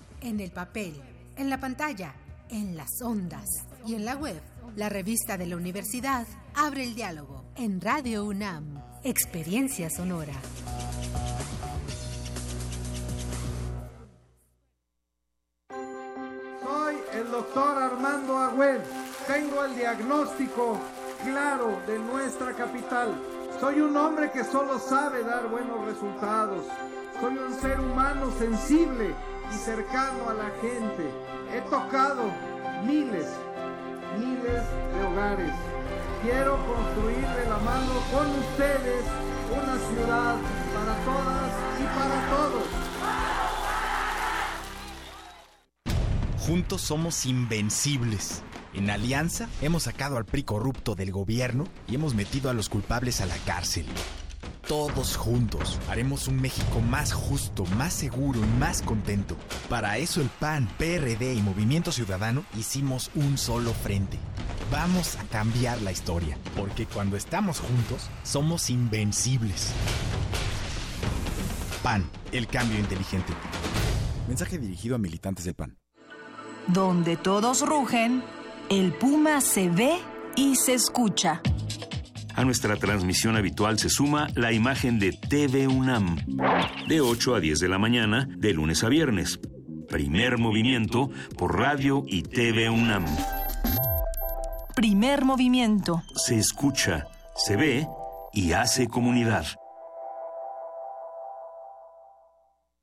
en 0.21 0.39
el 0.39 0.51
papel, 0.51 0.93
en 1.35 1.49
la 1.49 1.59
pantalla, 1.59 2.13
en 2.49 2.77
las 2.77 3.01
ondas 3.03 3.45
y 3.85 3.95
en 3.95 4.05
la 4.05 4.15
web. 4.15 4.39
La 4.75 4.87
revista 4.87 5.37
de 5.37 5.47
la 5.47 5.57
universidad 5.57 6.25
abre 6.55 6.83
el 6.83 6.95
diálogo 6.95 7.43
en 7.55 7.81
Radio 7.81 8.25
UNAM, 8.25 8.81
Experiencia 9.03 9.89
Sonora. 9.89 10.33
Soy 16.63 16.95
el 17.13 17.31
doctor 17.31 17.83
Armando 17.83 18.37
Agüel. 18.37 18.81
Tengo 19.27 19.65
el 19.65 19.75
diagnóstico 19.75 20.79
claro 21.23 21.79
de 21.87 21.99
nuestra 21.99 22.53
capital. 22.53 23.13
Soy 23.59 23.81
un 23.81 23.95
hombre 23.97 24.31
que 24.31 24.43
solo 24.43 24.79
sabe 24.79 25.23
dar 25.23 25.49
buenos 25.49 25.85
resultados. 25.85 26.65
Soy 27.19 27.37
un 27.37 27.53
ser 27.59 27.79
humano 27.79 28.31
sensible 28.39 29.13
y 29.53 29.57
cercano 29.57 30.29
a 30.29 30.33
la 30.33 30.49
gente. 30.61 31.09
He 31.53 31.61
tocado 31.69 32.31
miles, 32.85 33.27
miles 34.17 34.63
de 34.93 35.03
hogares. 35.03 35.53
Quiero 36.23 36.57
construir 36.65 37.27
de 37.27 37.49
la 37.49 37.57
mano 37.57 37.93
con 38.13 38.29
ustedes 38.39 39.03
una 39.51 39.77
ciudad 39.89 40.35
para 40.73 40.95
todas 41.03 41.51
y 41.79 41.83
para 41.83 42.29
todos. 42.29 42.63
Juntos 46.45 46.81
somos 46.81 47.25
invencibles. 47.25 48.43
En 48.73 48.89
Alianza 48.89 49.49
hemos 49.61 49.83
sacado 49.83 50.17
al 50.17 50.25
PRI 50.25 50.43
corrupto 50.43 50.95
del 50.95 51.11
gobierno 51.11 51.65
y 51.87 51.95
hemos 51.95 52.15
metido 52.15 52.49
a 52.49 52.53
los 52.53 52.69
culpables 52.69 53.19
a 53.21 53.25
la 53.25 53.35
cárcel. 53.45 53.85
Todos 54.67 55.17
juntos 55.17 55.79
haremos 55.89 56.27
un 56.27 56.39
México 56.39 56.79
más 56.81 57.13
justo, 57.13 57.65
más 57.77 57.93
seguro 57.93 58.39
y 58.39 58.59
más 58.59 58.81
contento. 58.81 59.35
Para 59.69 59.97
eso 59.97 60.21
el 60.21 60.29
PAN, 60.29 60.69
PRD 60.77 61.33
y 61.33 61.41
Movimiento 61.41 61.91
Ciudadano 61.91 62.45
hicimos 62.57 63.11
un 63.15 63.37
solo 63.37 63.73
frente. 63.73 64.17
Vamos 64.71 65.17
a 65.17 65.23
cambiar 65.25 65.81
la 65.81 65.91
historia, 65.91 66.37
porque 66.55 66.85
cuando 66.85 67.17
estamos 67.17 67.59
juntos 67.59 68.07
somos 68.23 68.69
invencibles. 68.69 69.73
PAN, 71.83 72.09
el 72.31 72.47
cambio 72.47 72.79
inteligente. 72.79 73.33
Mensaje 74.27 74.59
dirigido 74.59 74.95
a 74.95 74.99
militantes 74.99 75.45
del 75.45 75.55
PAN. 75.55 75.77
Donde 76.67 77.17
todos 77.17 77.67
rugen, 77.67 78.23
el 78.69 78.93
puma 78.93 79.41
se 79.41 79.67
ve 79.69 79.97
y 80.37 80.55
se 80.55 80.75
escucha. 80.75 81.41
A 82.35 82.43
nuestra 82.43 82.77
transmisión 82.77 83.35
habitual 83.35 83.77
se 83.79 83.89
suma 83.89 84.27
la 84.35 84.51
imagen 84.51 84.99
de 84.99 85.11
TV 85.11 85.67
UNAM, 85.67 86.17
de 86.87 87.01
8 87.01 87.35
a 87.35 87.39
10 87.39 87.59
de 87.59 87.67
la 87.67 87.77
mañana, 87.77 88.27
de 88.37 88.53
lunes 88.53 88.83
a 88.83 88.89
viernes. 88.89 89.39
Primer 89.89 90.37
movimiento 90.37 91.09
por 91.37 91.59
radio 91.59 92.03
y 92.07 92.23
TV 92.23 92.69
UNAM. 92.69 93.05
Primer 94.75 95.25
movimiento. 95.25 96.01
Se 96.15 96.37
escucha, 96.37 97.07
se 97.35 97.57
ve 97.57 97.87
y 98.33 98.53
hace 98.53 98.87
comunidad. 98.87 99.45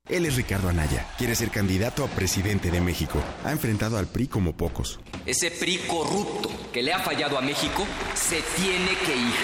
Él 0.09 0.25
es 0.25 0.35
Ricardo 0.35 0.69
Anaya. 0.69 1.05
Quiere 1.19 1.35
ser 1.35 1.51
candidato 1.51 2.03
a 2.03 2.07
presidente 2.07 2.71
de 2.71 2.81
México. 2.81 3.19
Ha 3.45 3.51
enfrentado 3.51 3.97
al 3.97 4.07
PRI 4.07 4.27
como 4.27 4.53
pocos. 4.53 4.99
Ese 5.27 5.51
PRI 5.51 5.77
corrupto 5.87 6.49
que 6.73 6.81
le 6.81 6.91
ha 6.93 6.99
fallado 6.99 7.37
a 7.37 7.41
México 7.41 7.85
se 8.15 8.41
tiene 8.55 8.89
que 9.05 9.15
ir. 9.15 9.35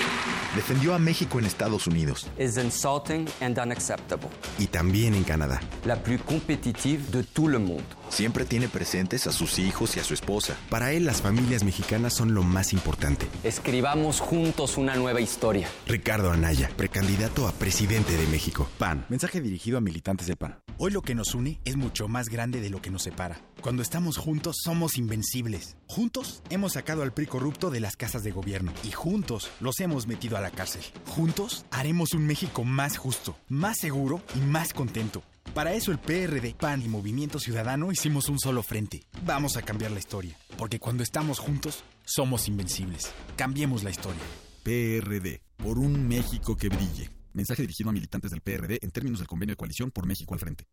Defendió 0.56 0.96
a 0.96 1.00
México 1.00 1.38
en 1.38 1.46
Estados 1.46 1.86
Unidos. 1.86 2.26
is 2.40 2.58
insulting 2.58 3.28
and 3.42 3.60
unacceptable. 3.60 4.30
Y 4.58 4.66
también 4.68 5.14
en 5.14 5.24
Canadá. 5.24 5.60
La 5.86 6.02
plus 6.02 6.20
compétitive 6.24 7.04
de 7.12 7.24
tout 7.24 7.48
le 7.48 7.60
monde. 7.60 7.84
Siempre 8.10 8.45
tiene 8.45 8.68
presentes 8.68 9.27
a 9.27 9.32
sus 9.32 9.60
hijos 9.60 9.98
y 9.98 9.99
a 9.99 10.03
su 10.03 10.14
esposa. 10.14 10.56
Para 10.69 10.91
él, 10.91 11.06
las 11.06 11.22
familias 11.22 11.64
mexicanas 11.64 12.14
son 12.14 12.34
lo 12.34 12.44
más 12.44 12.73
importante. 12.73 13.27
Escribamos 13.44 14.19
juntos 14.19 14.77
una 14.77 14.95
nueva 14.95 15.22
historia. 15.22 15.68
Ricardo 15.88 16.32
Anaya, 16.32 16.69
precandidato 16.76 17.48
a 17.48 17.52
presidente 17.52 18.18
de 18.18 18.27
México. 18.27 18.68
PAN. 18.77 19.06
Mensaje 19.10 19.41
dirigido 19.41 19.77
a 19.77 19.82
militantes 19.82 20.27
del 20.27 20.38
PAN. 20.38 20.60
Hoy 20.77 20.91
lo 20.91 21.02
que 21.02 21.15
nos 21.15 21.36
une 21.36 21.60
es 21.64 21.77
mucho 21.77 22.07
más 22.07 22.27
grande 22.27 22.60
de 22.60 22.69
lo 22.69 22.82
que 22.82 22.91
nos 22.91 23.03
separa. 23.03 23.40
Cuando 23.61 23.82
estamos 23.82 24.18
juntos 24.18 24.57
somos 24.64 24.98
invencibles. 24.98 25.77
Juntos 25.88 26.44
hemos 26.49 26.73
sacado 26.73 27.02
al 27.02 27.14
PRI 27.14 27.27
corrupto 27.27 27.69
de 27.69 27.80
las 27.80 27.95
casas 27.95 28.23
de 28.23 28.32
gobierno 28.32 28.73
y 28.84 28.91
juntos 28.91 29.49
los 29.60 29.80
hemos 29.80 30.06
metido 30.06 30.38
a 30.38 30.41
la 30.41 30.52
cárcel. 30.52 30.84
Juntos 31.07 31.65
haremos 31.72 32.14
un 32.14 32.27
México 32.27 32.64
más 32.64 32.98
justo, 32.98 33.38
más 33.48 33.77
seguro 33.77 34.22
y 34.36 34.40
más 34.40 34.73
contento. 34.73 35.23
Para 35.56 35.73
eso 35.73 35.94
el 35.94 35.99
PRD, 35.99 36.53
PAN 36.53 36.82
y 36.82 36.90
Movimiento 36.90 37.40
Ciudadano 37.40 37.90
hicimos 37.90 38.27
un 38.27 38.38
solo 38.40 38.61
frente. 38.61 39.03
Vamos 39.26 39.56
a 39.56 39.61
cambiar 39.61 39.91
la 39.91 39.99
historia, 39.99 40.38
porque 40.57 40.82
cuando 40.82 41.02
estamos 41.02 41.40
juntos 41.40 41.86
somos 42.03 42.49
invencibles. 42.49 43.14
Cambiemos 43.38 43.82
la 43.82 43.90
historia. 43.90 44.22
PRD. 44.64 45.40
Por 45.56 45.80
un 45.80 46.10
México 46.10 46.57
que 46.57 46.68
brille. 46.68 47.15
Mensaje 47.36 47.64
dirigido 47.64 47.90
a 47.90 47.94
militantes 47.94 48.32
del 48.32 48.40
PRD 48.40 48.80
en 48.82 48.91
términos 48.91 49.20
del 49.20 49.28
convenio 49.28 49.53
de 49.53 49.57
coalición 49.57 49.91
por 49.91 50.07
México 50.07 50.34
al 50.34 50.40
frente. 50.40 50.66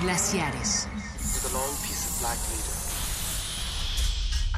Glaciares. 0.00 0.86
With 0.86 1.52
a 1.52 1.54
long 1.54 1.76
piece 1.82 2.08
of 2.08 2.20
black 2.20 2.38
leader. 2.48 2.78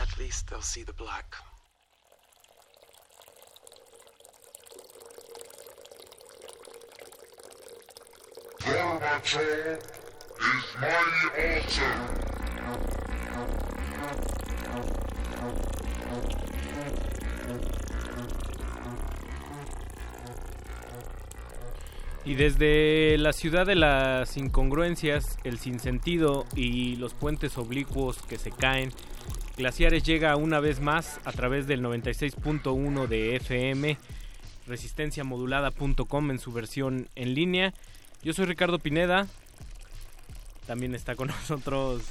At 0.01 0.17
least 0.17 0.49
they'll 0.49 0.61
see 0.61 0.85
the 0.85 0.93
black. 0.93 1.35
Gorbachev 8.61 9.81
is 10.39 10.65
my 10.81 10.95
altar. 11.57 12.23
Y 22.25 22.35
desde 22.35 23.19
la 23.19 23.33
ciudad 23.33 23.67
de 23.67 23.75
las 23.75 24.37
incongruencias, 24.37 25.39
el 25.43 25.59
sinsentido 25.59 26.47
y 26.55 26.95
los 26.97 27.15
puentes 27.15 27.59
oblicuos 27.59 28.23
que 28.23 28.39
se 28.39 28.53
caen, 28.53 28.93
Glaciares 29.57 30.05
llega 30.05 30.37
una 30.37 30.61
vez 30.61 30.81
más 30.81 31.21
a 31.25 31.33
través 31.33 31.67
del 31.67 31.83
96.1 31.83 33.09
de 33.09 33.37
FM, 33.37 33.99
resistenciamodulada.com 34.69 36.31
en 36.31 36.39
su 36.39 36.53
versión 36.53 37.09
en 37.17 37.35
línea. 37.35 37.75
Yo 38.23 38.33
soy 38.33 38.47
Ricardo 38.47 38.79
Pineda, 38.79 39.27
también 40.69 40.95
está 40.95 41.17
con 41.17 41.27
nosotros 41.41 42.05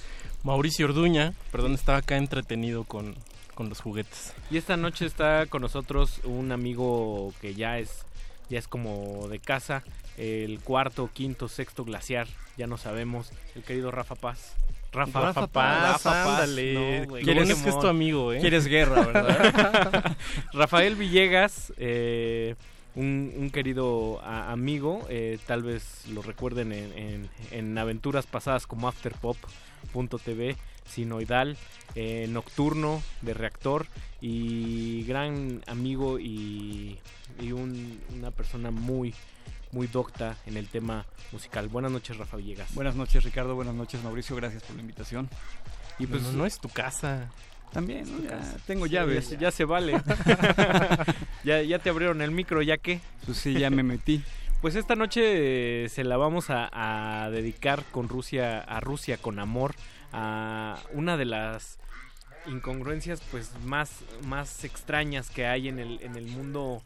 Mauricio 0.44 0.88
Orduña, 0.88 1.34
perdón, 1.54 1.74
estaba 1.74 2.00
acá 2.00 2.18
entretenido 2.18 2.84
con, 2.84 3.16
con 3.56 3.70
los 3.70 3.80
juguetes. 3.80 4.34
Y 4.52 4.58
esta 4.58 4.76
noche 4.76 5.06
está 5.06 5.46
con 5.46 5.62
nosotros 5.62 6.20
un 6.26 6.52
amigo 6.52 7.34
que 7.40 7.56
ya 7.56 7.80
es 7.80 8.04
ya 8.52 8.60
es 8.60 8.68
como 8.68 9.28
de 9.30 9.40
casa, 9.40 9.84
el 10.18 10.60
cuarto, 10.60 11.10
quinto, 11.14 11.48
sexto 11.48 11.84
glaciar, 11.86 12.28
ya 12.58 12.68
no 12.68 12.78
sabemos, 12.78 13.32
el 13.56 13.64
querido 13.64 13.92
Rafa 13.92 14.16
Paz. 14.16 14.56
Rafa, 14.94 15.22
Rafa 15.22 15.48
Paz, 15.48 16.06
ándale. 16.06 16.74
No, 17.04 17.08
güey, 17.08 17.24
¿Quieres 17.24 17.62
que 17.64 17.70
es 17.70 17.80
tu 17.80 17.88
amigo, 17.88 18.34
eh? 18.34 18.40
Quieres 18.42 18.68
guerra, 18.68 19.06
¿verdad? 19.06 20.18
Rafael 20.54 20.96
Villegas, 20.98 21.72
eh, 21.78 22.56
un, 22.96 23.34
un 23.38 23.50
querido 23.52 24.20
a- 24.22 24.52
amigo, 24.52 25.06
eh, 25.10 25.40
tal 25.48 25.64
vez 25.64 26.06
lo 26.10 26.22
recuerden 26.22 26.74
en, 26.74 26.92
en- 26.98 27.30
en 27.52 27.78
aventuras 27.78 28.26
pasadas 28.28 28.68
como 28.68 28.90
Afterpop.tv, 28.90 30.58
Sinoidal, 30.86 31.56
eh, 31.96 32.28
Nocturno 32.30 33.02
de 33.22 33.34
Reactor 33.34 33.88
y 34.20 35.04
gran 35.06 35.64
amigo 35.68 36.20
y, 36.20 36.98
y 37.40 37.52
un- 37.54 38.00
una 38.18 38.32
persona 38.32 38.72
muy 38.72 39.14
muy 39.72 39.88
docta 39.88 40.38
en 40.46 40.58
el 40.58 40.68
tema 40.68 41.06
musical. 41.32 41.68
Buenas 41.68 41.92
noches, 41.92 42.18
Rafa 42.18 42.38
Villegas. 42.38 42.74
Buenas 42.74 42.96
noches, 42.96 43.24
Ricardo. 43.24 43.56
Buenas 43.56 43.76
noches, 43.76 44.04
Mauricio. 44.04 44.36
Gracias 44.36 44.64
por 44.64 44.76
la 44.76 44.82
invitación. 44.82 45.30
Y 46.00 46.08
pues 46.08 46.24
no, 46.24 46.32
no 46.34 46.46
es 46.46 46.60
tu 46.60 46.70
casa. 46.70 47.30
También, 47.72 48.06
¿no? 48.12 48.30
Ya 48.30 48.42
tengo 48.68 48.86
Sí, 48.86 48.92
llaves. 48.92 49.30
Ya, 49.32 49.40
ya 49.40 49.52
se 49.52 49.64
vale. 49.64 49.94
ya, 51.44 51.62
ya 51.62 51.80
te 51.80 51.90
abrieron 51.90 52.22
el 52.22 52.32
micro, 52.32 52.62
¿ya 52.62 52.78
qué? 52.78 53.00
Pues 53.26 53.38
sí, 53.38 53.54
ya 53.54 53.70
me 53.70 53.84
metí. 53.84 54.24
Pues 54.62 54.76
esta 54.76 54.96
noche 54.96 55.86
eh, 55.86 55.90
se 55.90 56.04
la 56.04 56.18
vamos 56.18 56.50
a, 56.50 56.70
a 57.24 57.30
dedicar 57.30 57.84
con 57.92 58.10
Rusia, 58.10 58.60
a 58.60 58.80
Rusia 58.80 59.18
con 59.18 59.40
amor, 59.40 59.74
a 60.12 60.78
una 60.94 61.18
de 61.18 61.26
las 61.26 61.80
incongruencias 62.48 63.22
pues 63.32 63.52
más, 63.66 64.02
más 64.26 64.64
extrañas 64.64 65.30
que 65.30 65.46
hay 65.46 65.68
en 65.68 65.80
el, 65.80 66.00
en 66.02 66.16
el 66.16 66.26
mundo 66.28 66.82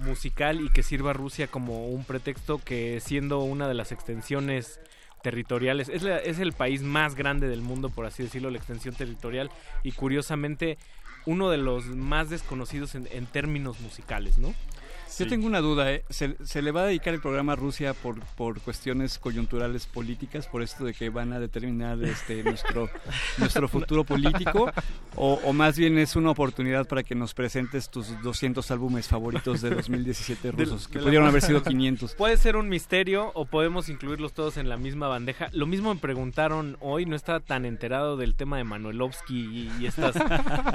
musical 0.00 0.60
y 0.60 0.68
que 0.68 0.82
sirva 0.82 1.10
a 1.10 1.14
Rusia 1.14 1.46
como 1.48 1.86
un 1.88 2.04
pretexto 2.04 2.58
que 2.58 3.00
siendo 3.00 3.40
una 3.40 3.68
de 3.68 3.74
las 3.74 3.92
extensiones 3.92 4.80
territoriales, 5.22 5.88
es, 5.88 6.02
la- 6.02 6.18
es 6.18 6.38
el 6.38 6.52
país 6.52 6.82
más 6.82 7.14
grande 7.14 7.48
del 7.48 7.60
mundo, 7.60 7.90
por 7.90 8.06
así 8.06 8.22
decirlo, 8.22 8.50
la 8.50 8.56
extensión 8.58 8.94
territorial, 8.94 9.50
y 9.82 9.92
curiosamente 9.92 10.78
uno 11.26 11.50
de 11.50 11.58
los 11.58 11.84
más 11.84 12.30
desconocidos 12.30 12.94
en, 12.94 13.06
en 13.12 13.26
términos 13.26 13.78
musicales, 13.80 14.38
¿no? 14.38 14.54
Yo 15.24 15.28
tengo 15.28 15.46
una 15.46 15.60
duda, 15.60 15.92
¿eh? 15.92 16.04
¿Se, 16.10 16.36
se 16.44 16.62
le 16.62 16.70
va 16.72 16.82
a 16.82 16.86
dedicar 16.86 17.14
el 17.14 17.20
programa 17.20 17.52
a 17.52 17.56
Rusia 17.56 17.94
por, 17.94 18.18
por 18.36 18.60
cuestiones 18.60 19.18
coyunturales 19.18 19.86
políticas, 19.86 20.46
por 20.46 20.62
esto 20.62 20.84
de 20.84 20.94
que 20.94 21.08
van 21.10 21.32
a 21.32 21.40
determinar 21.40 22.02
este 22.02 22.42
nuestro, 22.44 22.88
nuestro 23.38 23.68
futuro 23.68 24.04
político? 24.04 24.70
O, 25.16 25.34
o 25.44 25.52
más 25.52 25.76
bien 25.78 25.98
es 25.98 26.16
una 26.16 26.30
oportunidad 26.30 26.86
para 26.88 27.02
que 27.02 27.14
nos 27.14 27.34
presentes 27.34 27.90
tus 27.90 28.20
200 28.22 28.70
álbumes 28.70 29.08
favoritos 29.08 29.60
de 29.60 29.70
2017 29.70 30.52
De- 30.52 30.64
rusos, 30.64 30.88
que 30.88 30.98
de 30.98 31.04
pudieron 31.04 31.26
haber 31.28 31.42
sido 31.42 31.62
500? 31.62 32.14
Puede 32.14 32.36
ser 32.36 32.56
un 32.56 32.68
misterio 32.68 33.30
o 33.34 33.44
podemos 33.44 33.88
incluirlos 33.88 34.32
todos 34.32 34.56
en 34.56 34.68
la 34.68 34.76
misma 34.76 35.08
bandeja. 35.08 35.48
Lo 35.52 35.66
mismo 35.66 35.92
me 35.94 36.00
preguntaron 36.00 36.76
hoy, 36.80 37.06
no 37.06 37.16
estaba 37.16 37.40
tan 37.40 37.64
enterado 37.64 38.16
del 38.16 38.34
tema 38.34 38.56
de 38.56 38.64
Manuelovsky 38.64 39.34
y, 39.40 39.70
y 39.82 39.86
estas, 39.86 40.14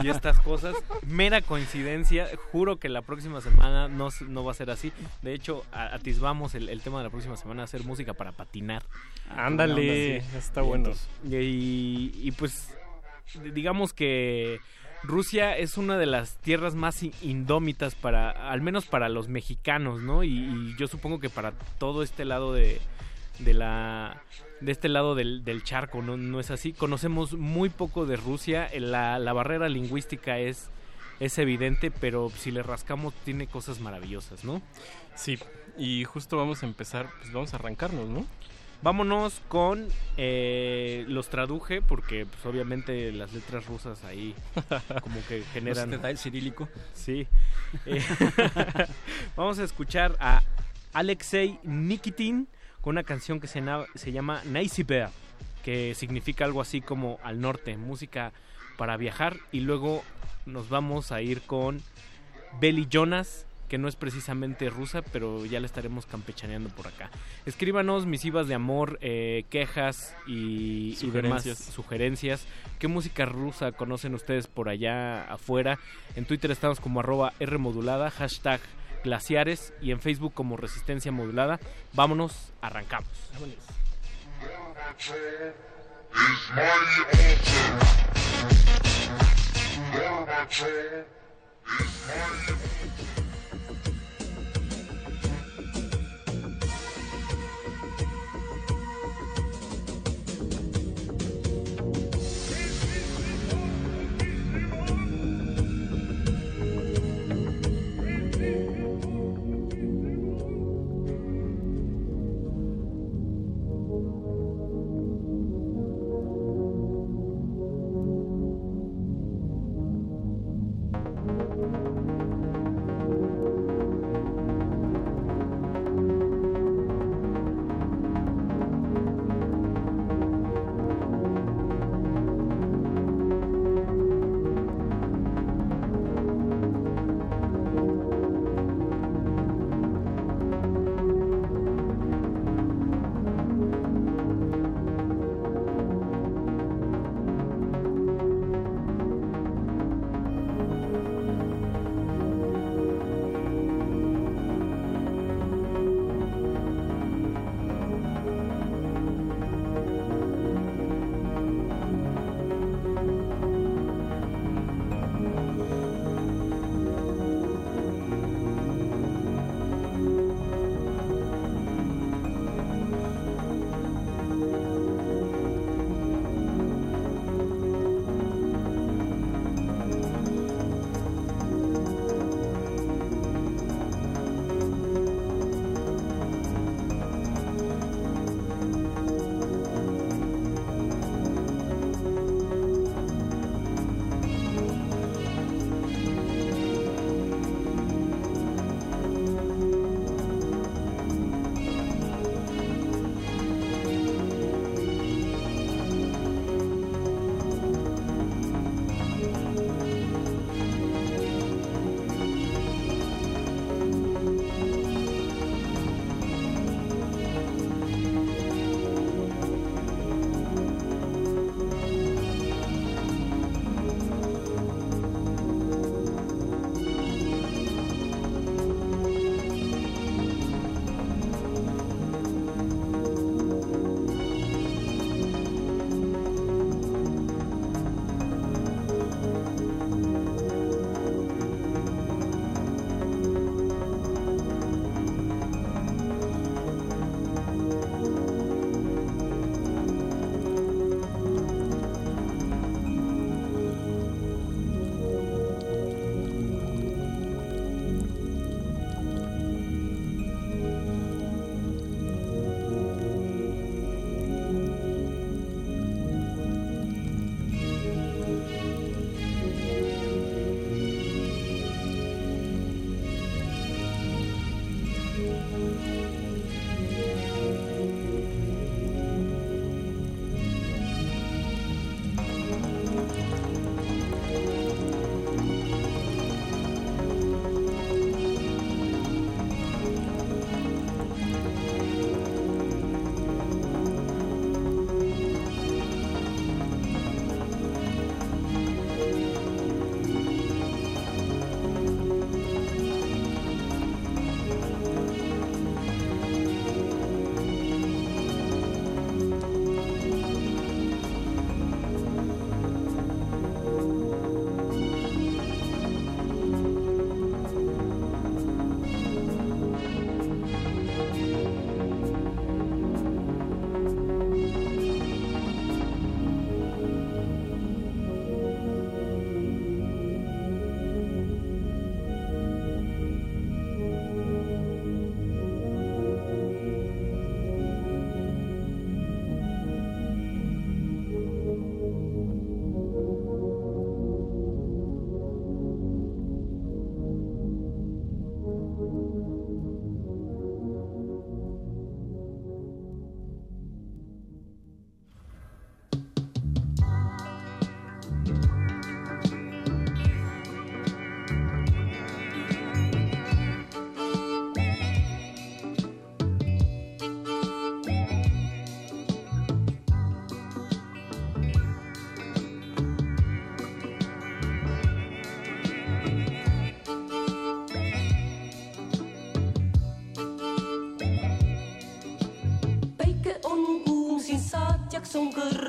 y 0.04 0.10
estas 0.10 0.40
cosas. 0.40 0.76
Mera 1.08 1.42
coincidencia, 1.42 2.28
juro 2.52 2.78
que 2.78 2.90
la 2.90 3.02
próxima 3.02 3.42
semana 3.42 3.88
no, 3.88 4.10
no 4.36 4.44
va 4.44 4.52
a 4.52 4.56
ser 4.56 4.70
así. 4.70 4.92
De 5.24 5.34
hecho, 5.34 5.64
atisbamos 5.72 6.54
el, 6.54 6.70
el 6.70 6.82
tema 6.82 7.00
de 7.00 7.06
la 7.06 7.10
próxima 7.10 7.38
semana, 7.38 7.64
hacer 7.64 7.84
música 7.84 8.14
para 8.14 8.32
patinar. 8.34 8.84
Ándale, 9.36 10.18
está 10.18 10.62
bueno. 10.62 10.92
Y, 11.28 12.12
y 12.14 12.32
pues 12.34 12.70
digamos 13.54 13.94
que 13.94 14.60
Rusia 15.04 15.58
es 15.58 15.78
una 15.78 15.98
de 15.98 16.06
las 16.06 16.36
tierras 16.38 16.76
más 16.76 17.02
in- 17.04 17.14
indómitas 17.22 17.96
para, 17.96 18.30
al 18.52 18.62
menos 18.62 18.86
para 18.86 19.10
los 19.10 19.28
mexicanos, 19.28 20.02
¿no? 20.02 20.24
Y, 20.24 20.30
y 20.30 20.76
yo 20.78 20.88
supongo 20.88 21.20
que 21.20 21.30
para 21.30 21.52
todo 21.80 22.04
este 22.04 22.26
lado 22.26 22.54
de, 22.54 22.80
de 23.40 23.54
la 23.54 24.22
de 24.62 24.72
este 24.72 24.88
lado 24.90 25.16
del, 25.16 25.44
del 25.44 25.64
charco, 25.64 26.02
¿no? 26.02 26.18
¿no 26.18 26.40
es 26.40 26.50
así? 26.50 26.72
Conocemos 26.74 27.34
muy 27.34 27.70
poco 27.70 28.06
de 28.06 28.16
Rusia, 28.16 28.70
la, 28.80 29.20
la 29.20 29.34
barrera 29.34 29.68
lingüística 29.70 30.40
es, 30.40 30.70
es 31.20 31.38
evidente, 31.38 31.92
pero 31.92 32.32
si 32.38 32.52
le 32.52 32.64
rascamos 32.64 33.14
tiene 33.24 33.48
cosas 33.48 33.80
maravillosas, 33.80 34.44
¿no? 34.44 34.62
Sí, 35.16 35.40
y 35.78 36.04
justo 36.04 36.38
vamos 36.38 36.64
a 36.64 36.66
empezar, 36.66 37.10
pues 37.20 37.32
vamos 37.32 37.54
a 37.54 37.58
arrancarnos, 37.58 38.08
¿no? 38.10 38.26
Vámonos 38.82 39.42
con 39.48 39.88
eh, 40.18 41.06
los 41.08 41.30
traduje 41.30 41.82
porque 41.82 42.26
pues, 42.26 42.46
obviamente 42.46 43.12
las 43.12 43.34
letras 43.34 43.66
rusas 43.66 44.04
ahí 44.04 44.36
como 45.02 45.26
que 45.28 45.44
generan 45.54 45.90
¿No 45.90 45.96
se 45.96 45.98
te 45.98 46.04
da 46.04 46.10
el 46.12 46.18
cirílico? 46.18 46.68
Sí. 46.94 47.28
Eh, 47.86 48.04
vamos 49.36 49.60
a 49.60 49.64
escuchar 49.64 50.16
a 50.20 50.44
Alexei 50.94 51.58
Nikitin 51.64 52.48
con 52.82 52.92
una 52.92 53.04
canción 53.04 53.40
que 53.40 53.48
se, 53.48 53.62
llama 54.12 54.44
Nice 54.46 54.84
Bear. 54.84 55.10
que 55.64 55.96
significa 55.96 56.46
algo 56.46 56.62
así 56.62 56.82
como 56.82 57.20
al 57.24 57.42
norte, 57.42 57.78
música 57.78 58.34
para 58.78 58.98
viajar 58.98 59.38
y 59.52 59.62
luego 59.62 60.04
nos 60.46 60.70
vamos 60.70 61.12
a 61.12 61.22
ir 61.22 61.42
con 61.42 61.82
Belly 62.60 62.88
Jonas, 62.90 63.46
que 63.68 63.78
no 63.78 63.88
es 63.88 63.96
precisamente 63.96 64.70
rusa, 64.70 65.02
pero 65.02 65.46
ya 65.46 65.60
la 65.60 65.66
estaremos 65.66 66.06
campechaneando 66.06 66.70
por 66.70 66.88
acá. 66.88 67.10
Escríbanos 67.46 68.06
misivas 68.06 68.48
de 68.48 68.54
amor, 68.54 69.00
eh, 69.02 69.46
quejas 69.50 70.16
y, 70.28 70.98
y 71.02 71.10
demás 71.10 71.44
Sugerencias. 71.44 72.46
¿Qué 72.80 72.88
música 72.88 73.26
rusa 73.26 73.72
conocen 73.72 74.14
ustedes 74.14 74.48
por 74.48 74.70
allá 74.70 75.24
afuera? 75.24 75.80
En 76.16 76.26
Twitter 76.26 76.52
estamos 76.52 76.80
como 76.80 77.00
arroba 77.00 77.34
Rmodulada, 77.40 78.12
hashtag 78.12 78.62
glaciares 79.04 79.74
y 79.82 79.92
en 79.92 80.00
Facebook 80.00 80.34
como 80.34 80.58
Resistencia 80.58 81.12
Modulada. 81.12 81.60
Vámonos, 81.94 82.54
arrancamos. 82.62 83.10
is 86.16 86.50
my 86.56 86.96
altar. 89.94 90.26
Gorbachev 90.26 91.06
is 91.80 92.08
my 92.08 93.15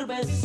Rubens. 0.06 0.35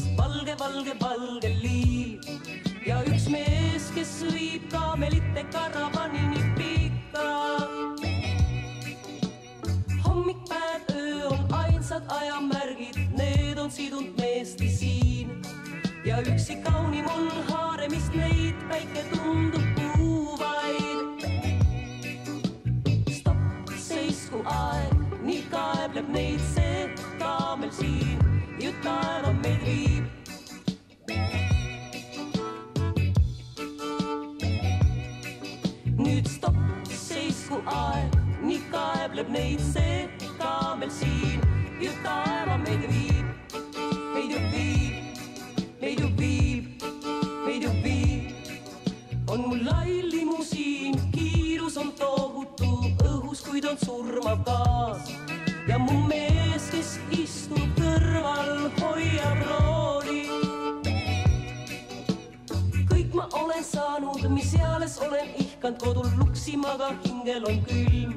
Hingel 67.11 67.43
on 67.47 67.65
külm. 67.65 68.11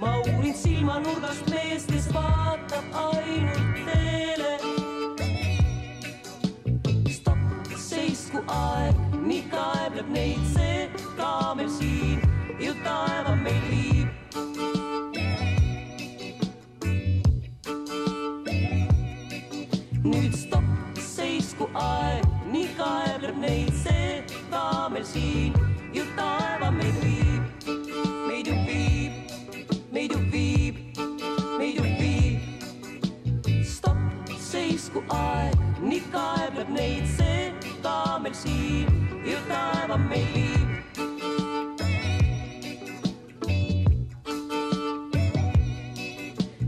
ma 0.00 0.10
uurin 0.18 0.54
silmanurgast 0.54 1.50
meest, 1.50 1.90
kes 1.92 2.06
vaatab 2.14 2.84
ainult 3.02 3.76
teele. 3.86 4.52
stopp, 7.18 7.44
seisku 7.88 8.42
aeg, 8.58 8.96
nii 9.28 9.44
kaebleb 9.52 10.10
neid 10.16 10.42
see 10.54 10.80
kaamel 11.20 11.70
siin, 11.78 12.20
ju 12.64 12.74
taeva 12.84 13.36
meil 13.44 13.64
viib. 13.70 14.08
nüüd 20.10 20.34
stopp, 20.42 21.00
seisku 21.14 21.70
aeg, 21.86 22.26
nii 22.52 22.68
kaebleb 22.80 23.40
neid 23.46 23.72
see 23.84 24.10
kaamel 24.50 25.08
siin, 25.14 25.65
siin, 39.46 39.52
ju 39.52 39.52
taeva 39.52 39.96
meid 39.96 40.26
viib. 40.34 40.70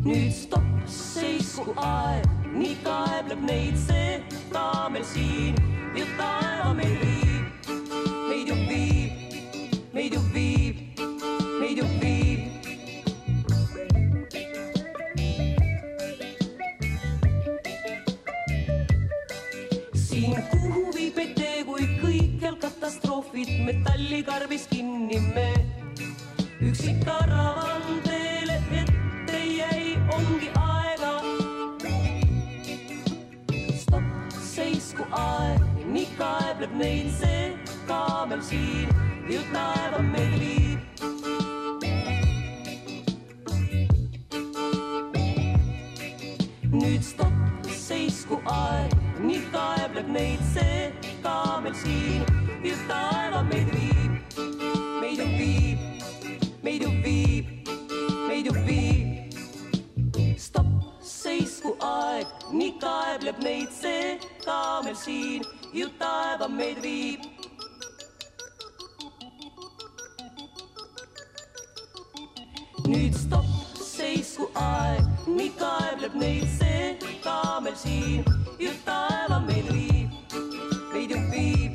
nüüd 0.04 0.32
stopp, 0.32 0.64
seisku 0.86 1.74
aeg, 1.76 2.24
nii 2.54 2.76
kaebleb 2.84 3.42
neid 3.44 3.76
see 3.76 4.22
kaamel 4.52 5.04
siin, 5.04 5.54
ju 5.94 6.04
taeva 6.16 6.72
meid 6.74 7.00
viib, 7.02 7.44
meid 8.28 8.48
ju 8.48 8.56
viib, 8.68 9.12
meid 9.92 10.14
ju 10.14 10.20
viib, 10.32 10.57
metallikarbis 23.68 24.66
kinni 24.70 25.20
me. 25.34 25.48
üksi 26.68 26.92
karavan 27.04 27.82
teele 28.04 28.56
ette 28.80 29.40
jäi, 29.58 29.82
ongi 30.16 30.48
aega. 30.60 31.10
stopp, 33.82 34.06
seisku 34.52 35.04
aeg, 35.20 35.60
nii 35.96 36.06
kaebleb 36.20 36.72
neid 36.82 37.10
see 37.20 37.44
kaamel 37.90 38.40
siin, 38.50 38.88
ju 39.34 39.42
taeva 39.52 40.00
meil 40.14 40.34
viib. 40.40 40.80
nüüd 46.72 47.04
stopp, 47.12 47.68
seisku 47.84 48.40
aeg, 48.56 48.98
nii 49.28 49.44
kaebleb 49.52 50.12
neid 50.18 50.50
see 50.56 50.82
kaamel 51.28 51.76
siin, 51.84 52.27
ju 52.64 52.74
taeva 52.88 53.42
meid 53.42 53.68
viib, 53.70 54.12
meid 55.00 55.18
ju 55.18 55.26
viib, 55.38 55.78
meid 56.62 56.82
ju 56.82 56.90
viib, 57.04 57.46
meid 58.28 58.46
ju 58.46 58.52
viib. 58.66 59.06
stopp, 60.38 60.66
seisku 61.02 61.76
aeg, 61.80 62.26
nii 62.52 62.72
kaebleb 62.82 63.38
neid 63.42 63.70
see 63.80 64.18
kaamel 64.44 64.96
siin, 64.96 65.44
ju 65.72 65.88
taeva 65.98 66.48
meid 66.48 66.82
viib. 66.82 67.20
nüüd 72.88 73.14
stopp, 73.14 73.48
seisku 73.84 74.48
aeg, 74.54 75.04
nii 75.26 75.50
kaebleb 75.60 76.14
neid 76.14 76.48
see 76.58 76.96
kaamel 77.22 77.76
siin, 77.76 78.24
ju 78.58 78.72
taeva 78.86 79.42
meid 79.46 79.68
viib, 79.74 80.38
meid 80.94 81.10
ju 81.12 81.20
viib, 81.30 81.67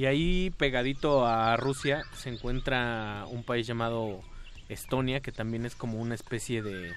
Y 0.00 0.06
ahí 0.06 0.48
pegadito 0.56 1.26
a 1.26 1.54
Rusia 1.58 2.04
se 2.16 2.30
encuentra 2.30 3.26
un 3.28 3.42
país 3.44 3.66
llamado 3.66 4.22
Estonia, 4.70 5.20
que 5.20 5.30
también 5.30 5.66
es 5.66 5.74
como 5.74 5.98
una 6.00 6.14
especie 6.14 6.62
de, 6.62 6.94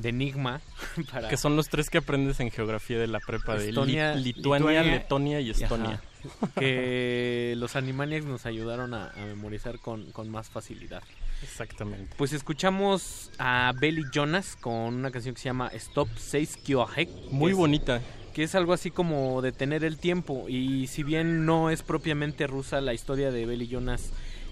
de 0.00 0.08
enigma. 0.08 0.60
Para... 1.12 1.28
Que 1.28 1.36
son 1.36 1.54
los 1.54 1.68
tres 1.68 1.90
que 1.90 1.98
aprendes 1.98 2.40
en 2.40 2.50
geografía 2.50 2.98
de 2.98 3.06
la 3.06 3.20
prepa 3.20 3.54
Estonia, 3.54 4.10
de 4.10 4.16
Li- 4.16 4.32
Lituania, 4.32 4.68
Lituania 4.82 4.92
Letonia 4.98 5.40
y 5.40 5.50
Estonia. 5.50 6.02
Ajá. 6.42 6.52
que 6.58 7.54
los 7.56 7.76
Animaniacs 7.76 8.24
nos 8.26 8.46
ayudaron 8.46 8.94
a, 8.94 9.10
a 9.10 9.26
memorizar 9.26 9.78
con, 9.78 10.10
con 10.10 10.28
más 10.28 10.48
facilidad. 10.50 11.04
Exactamente. 11.40 12.16
Pues 12.16 12.32
escuchamos 12.32 13.30
a 13.38 13.72
Belly 13.78 14.06
Jonas 14.12 14.56
con 14.60 14.72
una 14.94 15.12
canción 15.12 15.36
que 15.36 15.40
se 15.40 15.50
llama 15.50 15.68
Stop 15.74 16.08
Seis 16.16 16.56
Kyohek. 16.56 17.08
Muy 17.30 17.52
bonita. 17.52 18.00
Que 18.34 18.42
es 18.42 18.54
algo 18.54 18.72
así 18.72 18.90
como 18.90 19.40
detener 19.42 19.84
el 19.84 19.96
tiempo. 19.98 20.46
Y 20.48 20.88
si 20.88 21.02
bien 21.04 21.46
no 21.46 21.70
es 21.70 21.82
propiamente 21.82 22.46
rusa, 22.46 22.80
la 22.80 22.92
historia 22.92 23.30
de 23.30 23.46
Belly 23.46 23.68
Jonas 23.68 24.10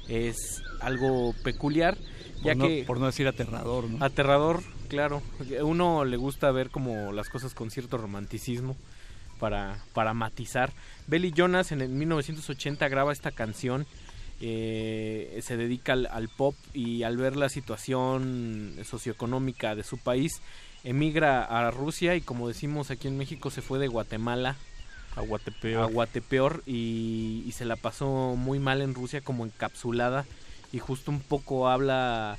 es 0.09 0.63
algo 0.81 1.35
peculiar. 1.43 1.99
Ya 2.45 2.53
Por 2.53 2.57
no- 2.57 2.67
que 2.69 2.85
por 2.87 2.99
no 3.01 3.07
decir 3.07 3.27
aterrador, 3.29 3.91
¿no? 3.91 4.05
Aterrador, 4.05 4.63
claro. 4.89 5.21
Uno 5.63 6.05
le 6.05 6.17
gusta 6.17 6.51
ver 6.53 6.71
como 6.71 7.13
las 7.13 7.29
cosas 7.29 7.55
con 7.55 7.71
cierto 7.71 7.99
romanticismo 7.99 8.77
para, 9.41 9.79
para 9.95 10.15
matizar. 10.15 10.73
Belly 11.09 11.33
Jonas 11.33 11.73
en 11.73 11.81
el 11.83 11.89
1980 11.89 12.89
graba 12.89 13.13
esta 13.13 13.33
canción 13.33 13.87
eh, 14.41 15.41
se 15.43 15.57
dedica 15.57 15.93
al, 15.93 16.07
al 16.07 16.29
pop 16.29 16.55
y 16.75 17.05
al 17.05 17.17
ver 17.17 17.37
la 17.37 17.49
situación 17.49 18.75
socioeconómica 18.85 19.75
de 19.77 19.85
su 19.85 19.99
país, 19.99 20.41
emigra 20.85 21.45
a 21.45 21.71
Rusia 21.71 22.15
y 22.17 22.21
como 22.21 22.49
decimos 22.49 22.91
aquí 22.91 23.09
en 23.09 23.19
México 23.19 23.51
se 23.51 23.63
fue 23.63 23.79
de 23.79 23.89
Guatemala 23.89 24.57
A 25.17 25.21
Guatepeor. 25.21 25.83
a 25.83 25.87
Guatepeor 25.87 26.63
y, 26.67 27.45
y 27.47 27.53
se 27.53 27.65
la 27.65 27.77
pasó 27.77 28.35
muy 28.37 28.59
mal 28.59 28.83
en 28.83 28.95
Rusia 28.95 29.21
como 29.21 29.45
encapsulada. 29.45 30.25
Y 30.73 30.79
justo 30.79 31.11
un 31.11 31.21
poco 31.21 31.69
habla 31.69 32.39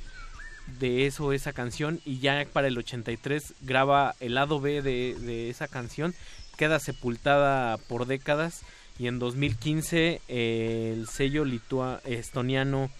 de 0.78 1.06
eso 1.06 1.32
esa 1.32 1.52
canción. 1.52 2.00
Y 2.04 2.18
ya 2.18 2.44
para 2.52 2.68
el 2.68 2.76
83 2.76 3.54
graba 3.62 4.14
el 4.20 4.34
lado 4.34 4.60
B 4.60 4.82
de, 4.82 5.16
de 5.20 5.50
esa 5.50 5.68
canción. 5.68 6.14
Queda 6.56 6.80
sepultada 6.80 7.78
por 7.78 8.06
décadas. 8.06 8.62
Y 8.98 9.06
en 9.06 9.18
2015 9.18 10.20
eh, 10.28 10.92
el 10.94 11.08
sello 11.08 11.44
litua 11.44 12.00
estoniano 12.04 12.90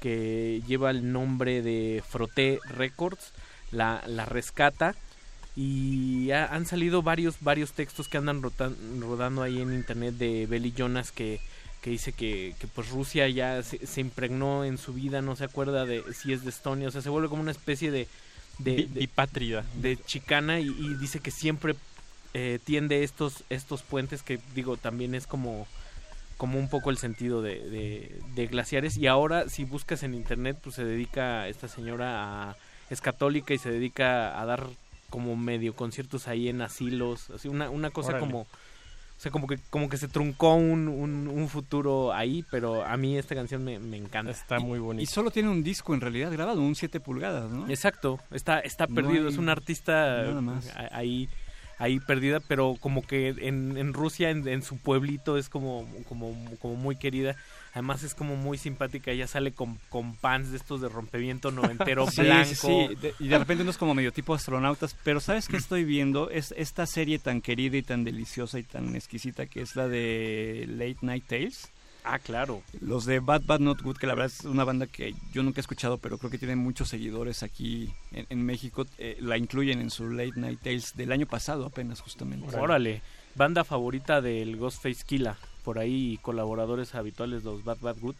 que 0.00 0.62
lleva 0.66 0.90
el 0.90 1.12
nombre 1.12 1.62
de 1.62 2.02
Froté 2.08 2.58
Records 2.68 3.32
la, 3.72 4.02
la 4.06 4.24
rescata. 4.26 4.94
Y 5.54 6.30
ha- 6.30 6.46
han 6.46 6.64
salido 6.66 7.02
varios 7.02 7.36
varios 7.40 7.72
textos 7.72 8.08
que 8.08 8.16
andan 8.18 8.40
rotan- 8.42 8.76
rodando 9.00 9.42
ahí 9.42 9.60
en 9.60 9.72
internet 9.74 10.14
de 10.14 10.46
Belly 10.46 10.72
Jonas 10.72 11.12
que, 11.12 11.40
que 11.82 11.90
dice 11.90 12.12
que, 12.12 12.54
que, 12.58 12.66
pues 12.68 12.88
Rusia 12.88 13.28
ya 13.28 13.62
se, 13.62 13.86
se 13.86 14.00
impregnó 14.00 14.64
en 14.64 14.78
su 14.78 14.94
vida 14.94 15.20
no 15.20 15.36
se 15.36 15.44
acuerda 15.44 15.84
de 15.84 16.02
si 16.14 16.32
es 16.32 16.42
de 16.44 16.48
Estonia 16.50 16.88
o 16.88 16.90
sea 16.90 17.02
se 17.02 17.10
vuelve 17.10 17.28
como 17.28 17.42
una 17.42 17.50
especie 17.50 17.90
de 17.90 18.08
de, 18.58 18.86
de- 18.94 19.02
de 19.74 19.98
chicana 20.06 20.58
y, 20.60 20.68
y 20.68 20.94
dice 20.94 21.20
que 21.20 21.30
siempre 21.30 21.74
eh, 22.32 22.58
tiende 22.64 23.02
estos 23.02 23.44
estos 23.50 23.82
puentes 23.82 24.22
que 24.22 24.38
digo 24.54 24.78
también 24.78 25.14
es 25.14 25.26
como 25.26 25.66
como 26.38 26.58
un 26.58 26.70
poco 26.70 26.88
el 26.90 26.96
sentido 26.96 27.42
de, 27.42 27.60
de- 27.68 28.20
de 28.34 28.46
glaciares. 28.46 28.96
Y 28.96 29.06
ahora 29.06 29.50
si 29.50 29.64
buscas 29.64 30.02
en 30.02 30.14
internet 30.14 30.56
pues 30.62 30.76
se 30.76 30.84
dedica 30.84 31.46
esta 31.48 31.68
señora 31.68 32.50
a 32.50 32.56
es 32.92 33.00
católica 33.00 33.54
y 33.54 33.58
se 33.58 33.70
dedica 33.70 34.40
a 34.40 34.44
dar 34.44 34.66
como 35.10 35.36
medio 35.36 35.74
conciertos 35.74 36.28
ahí 36.28 36.48
en 36.48 36.62
asilos 36.62 37.30
así 37.30 37.48
una, 37.48 37.68
una 37.70 37.90
cosa 37.90 38.10
Órale. 38.10 38.20
como 38.20 38.40
o 38.42 38.46
sea 39.22 39.30
como 39.30 39.46
que 39.46 39.58
como 39.70 39.88
que 39.88 39.96
se 39.98 40.08
truncó 40.08 40.54
un, 40.54 40.88
un, 40.88 41.28
un 41.28 41.48
futuro 41.48 42.12
ahí 42.12 42.44
pero 42.50 42.84
a 42.84 42.96
mí 42.96 43.16
esta 43.16 43.34
canción 43.34 43.62
me, 43.64 43.78
me 43.78 43.96
encanta 43.96 44.32
Está 44.32 44.58
muy 44.58 44.78
Y 44.78 44.82
bonito. 44.82 45.10
solo 45.10 45.30
tiene 45.30 45.48
un 45.48 45.62
disco 45.62 45.94
en 45.94 46.00
realidad 46.00 46.32
grabado, 46.32 46.60
un 46.60 46.74
7 46.74 46.98
pulgadas, 47.00 47.50
¿no? 47.50 47.68
Exacto, 47.70 48.18
está, 48.30 48.60
está 48.60 48.86
No 48.86 48.94
perdido, 48.96 49.26
hay 49.26 49.32
es 49.32 49.38
un 49.38 49.48
artista 49.48 50.22
nada 50.22 50.40
más. 50.40 50.66
a- 50.74 50.96
ahí, 50.96 51.28
ahí 51.78 52.00
perdida, 52.00 52.40
pero 52.40 52.76
como 52.80 53.02
que 53.06 53.28
en, 53.28 53.76
en 53.76 53.92
Rusia, 53.92 54.30
en, 54.30 54.46
en 54.48 54.62
su 54.62 54.78
pueblito, 54.78 55.36
es 55.38 55.48
como, 55.48 55.88
como, 56.08 56.34
como 56.60 56.74
muy 56.76 56.96
querida. 56.96 57.36
Además 57.72 58.02
es 58.02 58.14
como 58.14 58.36
muy 58.36 58.58
simpática, 58.58 59.10
ella 59.10 59.26
sale 59.26 59.52
con, 59.52 59.78
con 59.88 60.14
pants 60.16 60.50
de 60.50 60.58
estos 60.58 60.80
de 60.82 60.88
rompeviento 60.90 61.50
noventero 61.50 62.06
Sí, 62.10 62.20
blanco. 62.20 62.44
sí, 62.50 62.54
sí. 62.56 62.94
De- 63.00 63.14
y 63.18 63.28
de 63.28 63.38
repente 63.38 63.62
uno 63.62 63.70
es 63.70 63.78
como 63.78 63.94
medio 63.94 64.12
tipo 64.12 64.34
astronautas. 64.34 64.94
Pero 65.04 65.20
¿sabes 65.20 65.48
qué 65.48 65.56
estoy 65.56 65.84
viendo? 65.84 66.28
Es 66.30 66.52
esta 66.58 66.86
serie 66.86 67.18
tan 67.18 67.40
querida 67.40 67.76
y 67.78 67.82
tan 67.82 68.04
deliciosa 68.04 68.58
y 68.58 68.62
tan 68.62 68.94
exquisita 68.94 69.46
que 69.46 69.62
es 69.62 69.74
la 69.74 69.88
de 69.88 70.66
Late 70.68 70.98
Night 71.00 71.24
Tales. 71.26 71.70
Ah, 72.04 72.18
claro. 72.18 72.62
Los 72.80 73.04
de 73.06 73.20
Bad 73.20 73.42
Bad 73.46 73.60
Not 73.60 73.80
Good, 73.80 73.96
que 73.96 74.08
la 74.08 74.14
verdad 74.16 74.32
es 74.36 74.44
una 74.44 74.64
banda 74.64 74.88
que 74.88 75.14
yo 75.32 75.44
nunca 75.44 75.60
he 75.60 75.62
escuchado, 75.62 75.98
pero 75.98 76.18
creo 76.18 76.32
que 76.32 76.38
tiene 76.38 76.56
muchos 76.56 76.88
seguidores 76.88 77.44
aquí 77.44 77.92
en, 78.10 78.26
en 78.28 78.44
México. 78.44 78.84
Eh, 78.98 79.16
la 79.20 79.38
incluyen 79.38 79.80
en 79.80 79.88
su 79.88 80.10
Late 80.10 80.32
Night 80.34 80.60
Tales 80.62 80.96
del 80.96 81.12
año 81.12 81.26
pasado 81.26 81.64
apenas 81.64 82.00
justamente. 82.00 82.56
Órale, 82.58 83.02
banda 83.36 83.62
favorita 83.62 84.20
del 84.20 84.56
Ghostface 84.56 85.04
Killa, 85.06 85.36
por 85.64 85.78
ahí 85.78 86.18
colaboradores 86.22 86.94
habituales, 86.94 87.44
los 87.44 87.64
Bad 87.64 87.78
Bad 87.80 87.96
Good. 88.00 88.16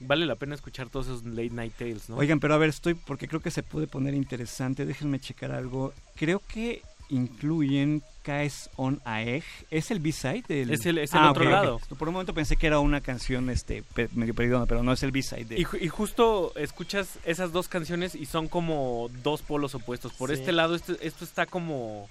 Vale 0.00 0.26
la 0.26 0.34
pena 0.34 0.54
escuchar 0.54 0.88
todos 0.90 1.06
esos 1.06 1.24
late 1.24 1.50
night 1.50 1.72
tales, 1.78 2.08
¿no? 2.08 2.16
Oigan, 2.16 2.40
pero 2.40 2.54
a 2.54 2.58
ver, 2.58 2.68
estoy 2.68 2.94
porque 2.94 3.28
creo 3.28 3.40
que 3.40 3.50
se 3.50 3.62
puede 3.62 3.86
poner 3.86 4.12
interesante. 4.14 4.84
Déjenme 4.86 5.20
checar 5.20 5.52
algo. 5.52 5.92
Creo 6.16 6.40
que 6.46 6.82
incluyen 7.10 8.02
Caes 8.22 8.70
on 8.76 9.00
Aeg. 9.04 9.44
¿Es 9.70 9.90
el 9.90 10.00
B-side? 10.00 10.44
del- 10.48 10.70
Es 10.72 10.84
el- 10.86 10.98
es 10.98 11.12
el 11.12 11.20
Ah, 11.20 11.30
otro 11.30 11.44
lado. 11.48 11.78
Por 11.98 12.08
un 12.08 12.14
momento 12.14 12.34
pensé 12.34 12.56
que 12.56 12.66
era 12.66 12.78
una 12.80 13.00
canción 13.00 13.50
este 13.50 13.84
medio 14.14 14.34
perdida, 14.34 14.64
pero 14.66 14.82
no 14.82 14.92
es 14.92 15.02
el 15.02 15.12
B-side. 15.12 15.44
de- 15.44 15.60
Y, 15.60 15.64
ju- 15.64 15.80
y 15.80 15.88
justo 15.88 16.52
escuchas 16.56 17.18
esas 17.24 17.52
dos 17.52 17.68
canciones 17.68 18.14
y 18.14 18.26
son 18.26 18.48
como 18.48 19.10
dos 19.22 19.42
polos 19.42 19.74
opuestos. 19.74 20.12
Por 20.14 20.30
Sí. 20.30 20.36
este 20.36 20.52
lado, 20.52 20.74
esto, 20.74 20.94
esto 21.00 21.24
está 21.24 21.46
como. 21.46 22.08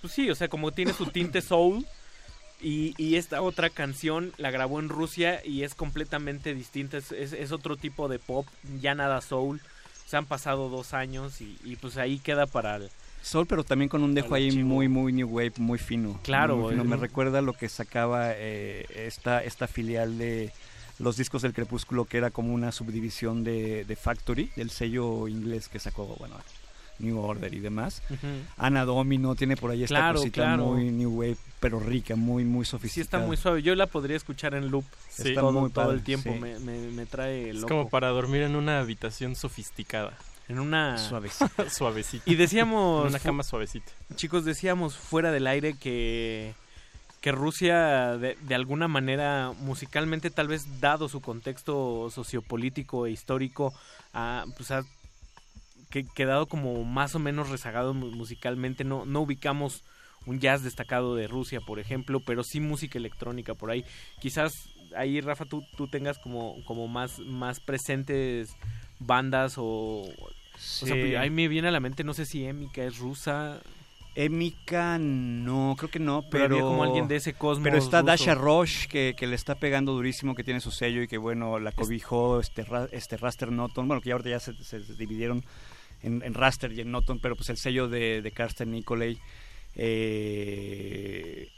Pues 0.00 0.12
sí, 0.12 0.30
o 0.30 0.34
sea, 0.34 0.48
como 0.48 0.70
tiene 0.72 0.92
su 0.92 1.06
tinte 1.06 1.40
soul. 1.42 1.84
Y, 2.60 2.94
y 2.96 3.16
esta 3.16 3.40
otra 3.42 3.70
canción 3.70 4.32
la 4.36 4.50
grabó 4.50 4.80
en 4.80 4.88
Rusia 4.88 5.40
y 5.44 5.62
es 5.62 5.74
completamente 5.74 6.54
distinta. 6.54 6.96
Es, 6.96 7.12
es- 7.12 7.32
es 7.32 7.52
otro 7.52 7.76
tipo 7.76 8.08
de 8.08 8.18
pop, 8.18 8.46
ya 8.80 8.94
nada 8.94 9.20
soul. 9.20 9.60
Se 10.06 10.16
han 10.16 10.26
pasado 10.26 10.68
dos 10.68 10.94
años 10.94 11.40
y, 11.40 11.58
y 11.64 11.76
pues 11.76 11.96
ahí 11.98 12.18
queda 12.18 12.46
para 12.46 12.76
el. 12.76 12.90
Soul, 13.22 13.46
pero 13.46 13.62
también 13.64 13.88
con 13.88 14.02
un 14.02 14.14
dejo 14.14 14.34
ahí 14.34 14.50
muy, 14.62 14.88
muy 14.88 15.12
new 15.12 15.28
wave, 15.28 15.52
muy 15.58 15.78
fino. 15.78 16.18
Claro, 16.22 16.56
Muy 16.56 16.70
fino. 16.70 16.82
eh. 16.84 16.86
Me 16.86 16.96
recuerda 16.96 17.42
lo 17.42 17.52
que 17.52 17.68
sacaba 17.68 18.30
eh, 18.34 18.86
esta, 18.94 19.42
esta 19.44 19.66
filial 19.66 20.16
de 20.18 20.52
los 20.98 21.16
discos 21.16 21.42
del 21.42 21.52
Crepúsculo, 21.52 22.06
que 22.06 22.16
era 22.16 22.30
como 22.30 22.54
una 22.54 22.72
subdivisión 22.72 23.44
de, 23.44 23.84
de 23.84 23.96
Factory, 23.96 24.50
del 24.56 24.70
sello 24.70 25.28
inglés 25.28 25.68
que 25.68 25.78
sacó, 25.78 26.06
bueno, 26.18 26.36
New 26.98 27.18
Order 27.20 27.52
y 27.54 27.60
demás. 27.60 28.02
Ujú. 28.10 28.26
Ana 28.56 28.84
Domino 28.84 29.34
tiene 29.34 29.56
por 29.56 29.70
ahí 29.70 29.84
esta 29.84 29.94
Claro, 29.96 30.18
cosita 30.18 30.34
claro. 30.42 30.66
muy 30.66 30.90
new 30.90 31.10
wave, 31.20 31.36
pero 31.60 31.78
rica, 31.80 32.16
muy, 32.16 32.44
muy 32.44 32.64
Sí, 32.64 32.70
sofisticada. 32.72 33.04
está 33.04 33.18
muy 33.26 33.36
suave. 33.36 33.62
Yo 33.62 33.74
la 33.74 33.86
podría 33.86 34.16
escuchar 34.16 34.54
en 34.54 34.68
loop 34.70 34.84
Sí. 35.08 35.34
todo, 35.34 35.52
muy 35.52 35.70
todo 35.70 35.92
el 35.92 36.02
tiempo. 36.02 36.32
sí. 36.32 36.38
Me, 36.38 36.58
me- 36.58 36.88
me 36.90 37.06
trae 37.06 37.50
Es 37.50 37.56
loco. 37.56 37.68
como 37.68 37.88
para 37.88 38.08
dormir 38.08 38.42
en 38.42 38.56
una 38.56 38.80
habitación 38.80 39.34
sofisticada. 39.36 40.16
En 40.48 40.58
una 40.58 40.96
suavecita. 40.96 41.68
suavecita. 41.70 42.22
Y 42.30 42.34
decíamos 42.36 43.02
En 43.04 43.10
una 43.10 43.18
cama 43.18 43.42
suavecita. 43.42 43.92
Chicos, 44.16 44.44
decíamos 44.44 44.96
fuera 44.96 45.30
del 45.30 45.46
aire 45.46 45.74
que 45.74 46.54
que 47.20 47.32
Rusia 47.32 48.16
de, 48.16 48.38
de 48.42 48.54
alguna 48.54 48.86
manera 48.86 49.52
musicalmente 49.58 50.30
tal 50.30 50.46
vez 50.46 50.80
dado 50.80 51.08
su 51.08 51.20
contexto 51.20 52.08
sociopolítico 52.10 53.06
e 53.06 53.10
histórico 53.10 53.74
ha 54.14 54.44
pues 54.56 54.70
ha 54.70 54.84
que- 55.90 56.04
quedado 56.14 56.46
como 56.46 56.84
más 56.84 57.14
o 57.14 57.18
menos 57.18 57.48
rezagado 57.50 57.94
mu- 57.94 58.10
musicalmente 58.10 58.84
no 58.84 59.04
no 59.06 59.20
ubicamos 59.20 59.84
un 60.26 60.40
jazz 60.40 60.62
destacado 60.62 61.14
de 61.16 61.26
Rusia 61.28 61.60
por 61.60 61.78
ejemplo 61.78 62.20
pero 62.20 62.42
sí 62.44 62.60
música 62.60 62.98
electrónica 62.98 63.54
por 63.54 63.70
ahí 63.70 63.84
quizás 64.20 64.68
ahí 64.96 65.20
Rafa 65.20 65.44
tú, 65.46 65.62
tú 65.76 65.86
tengas 65.88 66.18
como 66.18 66.56
como 66.66 66.88
más 66.88 67.18
más 67.20 67.60
presentes 67.60 68.54
bandas 68.98 69.54
o 69.58 69.64
o 69.64 70.10
sea, 70.58 70.94
Sí. 70.94 71.00
pues, 71.00 71.16
ahí 71.16 71.30
me 71.30 71.46
viene 71.48 71.68
a 71.68 71.70
la 71.70 71.80
mente 71.80 72.02
no 72.04 72.14
sé 72.14 72.26
si 72.26 72.44
Emika 72.44 72.82
es 72.82 72.98
rusa 72.98 73.60
Emika 74.16 74.98
no, 74.98 75.76
creo 75.78 75.90
que 75.92 76.00
no, 76.00 76.22
Pero 76.22 76.30
pero... 76.44 76.44
había 76.56 76.66
como 76.66 76.82
alguien 76.82 77.06
de 77.06 77.14
ese 77.16 77.34
cosmos 77.34 77.62
Pero 77.62 77.78
está 77.78 78.00
ruso. 78.00 78.06
Dasha 78.10 78.34
Roche, 78.34 78.88
que, 78.88 79.14
que 79.16 79.28
le 79.28 79.36
está 79.36 79.54
pegando 79.54 79.92
durísimo, 79.92 80.34
que 80.34 80.42
tiene 80.42 80.60
su 80.60 80.72
sello 80.72 81.02
y 81.02 81.06
que, 81.06 81.18
bueno, 81.18 81.60
la 81.60 81.70
cobijó 81.70 82.40
este, 82.40 82.66
este 82.90 83.16
Raster 83.16 83.52
Noton. 83.52 83.86
Bueno, 83.86 84.00
que 84.00 84.08
ya 84.08 84.14
ahorita 84.14 84.30
ya 84.30 84.40
se, 84.40 84.54
se 84.64 84.80
dividieron 84.96 85.44
en, 86.02 86.34
Raster 86.34 86.72
y 86.72 86.80
en 86.80 86.90
Noton, 86.90 87.18
pero 87.20 87.36
pues 87.36 87.50
el 87.50 87.56
sello 87.56 87.88
de, 87.88 88.22
de 88.22 88.30
Karsten 88.30 88.70
Nicolay, 88.70 89.18
eh, 89.74 91.48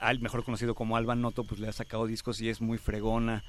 al 0.00 0.20
mejor 0.20 0.44
conocido 0.44 0.74
como 0.74 0.96
Alba 0.96 1.14
Noto, 1.14 1.44
pues 1.44 1.60
le 1.60 1.68
ha 1.68 1.72
sacado 1.72 2.06
discos 2.06 2.40
y 2.40 2.48
es 2.48 2.60
muy 2.60 2.78
fregona. 2.78 3.44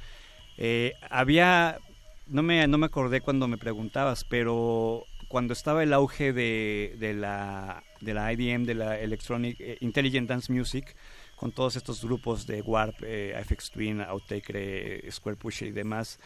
Eh, 0.57 0.93
había, 1.09 1.79
no 2.27 2.43
me, 2.43 2.67
no 2.67 2.77
me 2.77 2.85
acordé 2.85 3.21
cuando 3.21 3.47
me 3.47 3.57
preguntabas, 3.57 4.23
pero 4.23 5.05
cuando 5.29 5.53
estaba 5.53 5.83
el 5.83 5.93
auge 5.93 6.33
de, 6.33 6.95
de 6.99 7.13
la, 7.13 7.83
de 8.01 8.13
la 8.13 8.33
IDM, 8.33 8.65
de 8.65 8.73
la 8.73 8.99
Electronic 8.99 9.57
eh, 9.59 9.77
Intelligent 9.79 10.27
Dance 10.27 10.51
Music, 10.51 10.95
con 11.35 11.51
todos 11.53 11.77
estos 11.77 12.03
grupos 12.03 12.45
de 12.47 12.61
Warp, 12.61 12.95
eh, 13.03 13.39
FX 13.45 13.71
Twin, 13.71 14.01
Outtaker, 14.01 14.57
eh, 14.57 15.09
Square 15.09 15.37
Pusher 15.37 15.69
y 15.69 15.71
demás. 15.71 16.19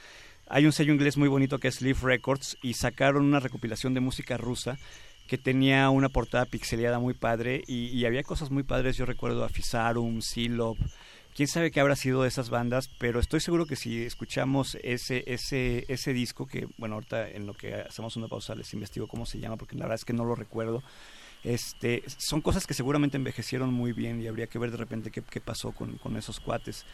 Hay 0.53 0.67
un 0.67 0.71
sello 0.71 0.93
inglés 0.93 1.17
muy 1.17 1.29
bonito 1.29 1.57
que 1.57 1.67
es 1.67 1.81
Leaf 1.81 2.03
Records 2.03 2.59
y 2.61 2.75
sacaron 2.75 3.25
una 3.25 3.39
recopilación 3.39 3.95
de 3.95 4.01
música 4.01 4.37
rusa 4.37 4.77
que 5.25 5.39
tenía 5.39 5.89
una 5.89 6.09
portada 6.09 6.45
pixeleada 6.45 6.99
muy 6.99 7.15
padre 7.15 7.63
y, 7.65 8.05
había 8.05 8.21
cosas 8.21 8.51
muy 8.51 8.61
padres. 8.61 8.95
Yo 8.95 9.07
recuerdo 9.07 9.43
a 9.43 9.49
Fisarum, 9.49 10.21
Silov, 10.21 10.77
quién 11.35 11.47
sabe 11.47 11.71
qué 11.71 11.79
habrá 11.79 11.95
sido 11.95 12.21
de 12.21 12.27
esas 12.27 12.51
bandas, 12.51 12.87
pero 12.99 13.19
estoy 13.19 13.39
seguro 13.39 13.65
que 13.65 13.75
si 13.75 14.03
escuchamos 14.03 14.77
ese, 14.83 15.23
ese, 15.25 15.85
ese 15.87 16.13
disco, 16.13 16.45
que 16.45 16.67
bueno, 16.77 16.93
ahorita 16.95 17.31
en 17.31 17.47
lo 17.47 17.55
que 17.55 17.73
hacemos 17.73 18.15
una 18.15 18.27
pausa 18.27 18.53
les 18.53 18.71
investigo 18.75 19.07
cómo 19.07 19.25
se 19.25 19.39
llama, 19.39 19.57
porque 19.57 19.75
la 19.75 19.85
verdad 19.85 19.95
es 19.95 20.05
que 20.05 20.13
no 20.13 20.23
lo 20.23 20.35
recuerdo. 20.35 20.83
Este, 21.43 22.03
son 22.19 22.41
cosas 22.41 22.67
que 22.67 22.75
seguramente 22.75 23.17
envejecieron 23.17 23.73
muy 23.73 23.91
bien 23.91 24.21
y 24.21 24.27
habría 24.27 24.45
que 24.45 24.59
ver 24.59 24.69
de 24.69 24.77
repente 24.77 25.09
qué, 25.09 25.23
qué 25.23 25.41
pasó 25.41 25.71
con, 25.71 25.97
con 25.97 26.15
esos 26.15 26.39
cuates. 26.39 26.85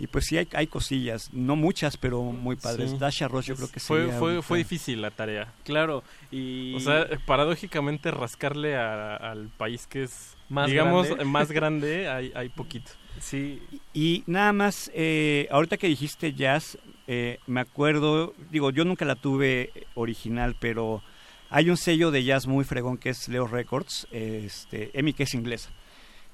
Y 0.00 0.06
pues 0.06 0.26
sí 0.26 0.36
hay, 0.38 0.46
hay 0.52 0.66
cosillas, 0.68 1.30
no 1.32 1.56
muchas, 1.56 1.96
pero 1.96 2.22
muy 2.22 2.54
padres. 2.56 2.90
Sí. 2.92 2.98
Dasha 2.98 3.26
Ross 3.26 3.46
yo 3.46 3.56
creo 3.56 3.68
que 3.70 3.80
fue, 3.80 3.98
sería 4.02 4.18
fue, 4.18 4.28
ahorita- 4.30 4.42
fue 4.46 4.58
difícil 4.58 5.02
la 5.02 5.10
tarea. 5.10 5.52
Claro, 5.64 6.04
y... 6.30 6.74
O 6.76 6.80
sea, 6.80 7.06
paradójicamente 7.26 8.10
rascarle 8.12 8.76
a- 8.76 9.16
al 9.16 9.48
país 9.48 9.86
que 9.88 10.04
es, 10.04 10.36
Más 10.48 10.68
digamos, 10.68 11.06
grande. 11.08 11.24
más 11.26 11.50
grande, 11.52 12.08
hay, 12.08 12.30
hay 12.34 12.48
poquito. 12.48 12.92
Sí. 13.20 13.60
Y 13.92 14.22
nada 14.26 14.52
más, 14.52 14.90
eh, 14.94 15.48
ahorita 15.50 15.76
que 15.76 15.88
dijiste 15.88 16.32
jazz, 16.32 16.78
eh, 17.08 17.38
me 17.48 17.60
acuerdo, 17.60 18.34
digo, 18.50 18.70
yo 18.70 18.84
nunca 18.84 19.04
la 19.04 19.16
tuve 19.16 19.72
original, 19.94 20.54
pero 20.60 21.02
hay 21.50 21.70
un 21.70 21.76
sello 21.76 22.12
de 22.12 22.22
jazz 22.22 22.46
muy 22.46 22.64
fregón 22.64 22.98
que 22.98 23.08
es 23.10 23.26
Leo 23.28 23.48
Records, 23.48 24.06
este, 24.12 24.96
Emi 24.96 25.12
que 25.12 25.24
es 25.24 25.34
inglesa. 25.34 25.70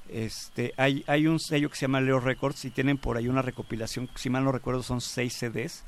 Este, 0.08 0.73
hay, 0.76 1.02
hay 1.07 1.26
un 1.26 1.41
sello 1.41 1.70
que 1.70 1.76
se 1.76 1.83
llama 1.83 2.00
Leo 2.00 2.20
Records 2.20 2.65
y 2.65 2.70
tienen 2.70 2.99
por 2.99 3.16
ahí 3.16 3.28
una 3.28 3.42
recopilación, 3.42 4.08
si 4.15 4.31
mal 4.31 4.44
no 4.44 4.52
recuerdo 4.52 4.83
son 4.83 5.00
seis 5.00 5.34
CDs, 5.34 5.84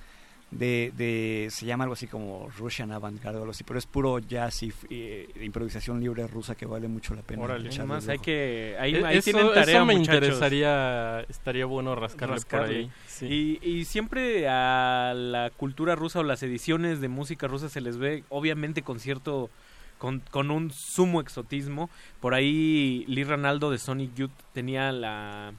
de, 0.50 0.92
de 0.96 1.48
se 1.50 1.66
llama 1.66 1.84
algo 1.84 1.94
así 1.94 2.06
como 2.06 2.48
Russian 2.56 2.92
Avant-Garde 2.92 3.38
o 3.38 3.42
algo 3.42 3.50
así, 3.50 3.64
pero 3.64 3.80
es 3.80 3.86
puro 3.86 4.20
jazz 4.20 4.62
y 4.62 4.72
eh, 4.90 5.28
improvisación 5.42 6.00
libre 6.00 6.24
rusa 6.28 6.54
que 6.54 6.66
vale 6.66 6.86
mucho 6.86 7.14
la 7.14 7.22
pena. 7.22 7.42
Órale, 7.42 7.68
más 7.84 8.08
hay 8.08 8.20
que 8.20 8.76
ahí, 8.78 8.94
E- 8.94 9.04
ahí 9.04 9.16
eso- 9.18 9.32
tienen 9.32 9.52
tarea, 9.52 9.76
eso 9.76 9.84
me 9.84 9.96
muchachos. 9.96 10.14
interesaría, 10.22 11.20
estaría 11.28 11.66
bueno 11.66 11.96
rascarle, 11.96 12.40
por 12.48 12.60
ahí. 12.62 12.90
Sí. 13.08 13.58
Y, 13.62 13.68
y 13.68 13.84
siempre 13.86 14.48
a 14.48 15.14
la 15.16 15.50
cultura 15.56 15.96
rusa 15.96 16.20
o 16.20 16.22
las 16.22 16.42
ediciones 16.44 17.00
de 17.00 17.08
música 17.08 17.48
rusa 17.48 17.68
se 17.68 17.80
les 17.80 17.96
ve, 17.98 18.22
obviamente, 18.28 18.82
con 18.82 19.00
cierto. 19.00 19.50
Con, 19.98 20.20
con 20.30 20.50
un 20.50 20.70
sumo 20.70 21.20
exotismo. 21.20 21.88
Por 22.20 22.34
ahí 22.34 23.04
Lee 23.08 23.24
Ranaldo 23.24 23.70
de 23.70 23.78
Sonic 23.78 24.14
Youth 24.14 24.30
tenía 24.52 24.92
la. 24.92 25.52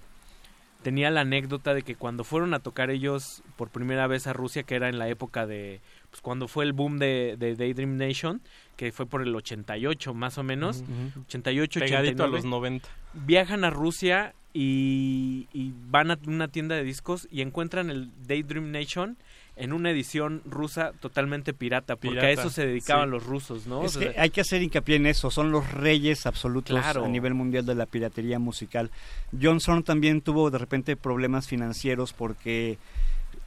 Tenía 0.83 1.09
la 1.09 1.22
anécdota 1.22 1.74
de 1.74 1.82
que 1.82 1.95
cuando 1.95 2.24
fueron 2.24 2.53
a 2.53 2.59
tocar 2.59 2.91
ellos 2.91 3.41
por 3.57 3.69
primera 3.69 4.06
vez 4.07 4.27
a 4.27 4.33
Rusia, 4.33 4.64
que 4.64 4.75
era 4.75 4.90
en 4.90 4.99
la 4.99 5.09
época 5.09 5.45
de. 5.48 5.82
Pues 6.11 6.22
cuando 6.22 6.48
fue 6.48 6.66
el 6.66 6.72
boom 6.74 6.98
de, 6.99 7.35
de 7.38 7.56
Daydream 7.56 7.98
Nation, 7.98 8.41
que 8.77 8.91
fue 8.91 9.06
por 9.07 9.22
el 9.22 9.35
88 9.35 10.14
más 10.14 10.38
o 10.38 10.43
menos. 10.43 10.83
Ujú. 10.83 11.22
88, 11.27 11.80
Pegadito 11.80 12.24
a 12.24 12.27
89 12.27 12.32
los 12.38 12.45
90. 12.45 12.90
viajan 13.25 13.66
a 13.66 13.69
Rusia 13.72 14.33
y, 14.53 15.48
y 15.51 15.74
van 15.90 16.11
a 16.11 16.17
una 16.27 16.48
tienda 16.48 16.75
de 16.75 16.83
discos 16.83 17.27
y 17.32 17.41
encuentran 17.41 17.90
el 17.90 18.09
Daydream 18.27 18.72
Nation 18.72 19.17
en 19.58 19.74
una 19.74 19.92
edición 19.92 20.42
rusa 20.45 20.92
totalmente 21.00 21.53
pirata, 21.53 21.95
porque 21.95 22.19
a 22.19 22.32
eso 22.32 22.50
se 22.50 22.66
dedicaban 22.68 23.06
sí. 23.10 23.11
los 23.11 23.26
rusos, 23.26 23.68
¿no? 23.68 23.84
Es 23.84 23.95
O 23.95 24.00
que 24.00 24.11
sea, 24.14 24.22
hay 24.22 24.30
que 24.30 24.42
hacer 24.42 24.61
hincapié 24.61 24.95
en 24.98 25.06
eso, 25.08 25.32
son 25.32 25.52
los 25.52 25.72
reyes 25.74 26.26
absolutos 26.26 26.80
Claro. 26.80 27.06
a 27.06 27.08
nivel 27.08 27.34
mundial 27.34 27.66
de 27.66 27.76
la 27.76 27.86
piratería 27.86 28.40
musical. 28.40 28.92
Johnson 29.40 29.84
también 29.84 30.22
tuvo 30.22 30.50
de 30.52 30.58
repente 30.58 30.95
problemas 30.95 31.48
financieros 31.48 32.14
porque 32.14 32.77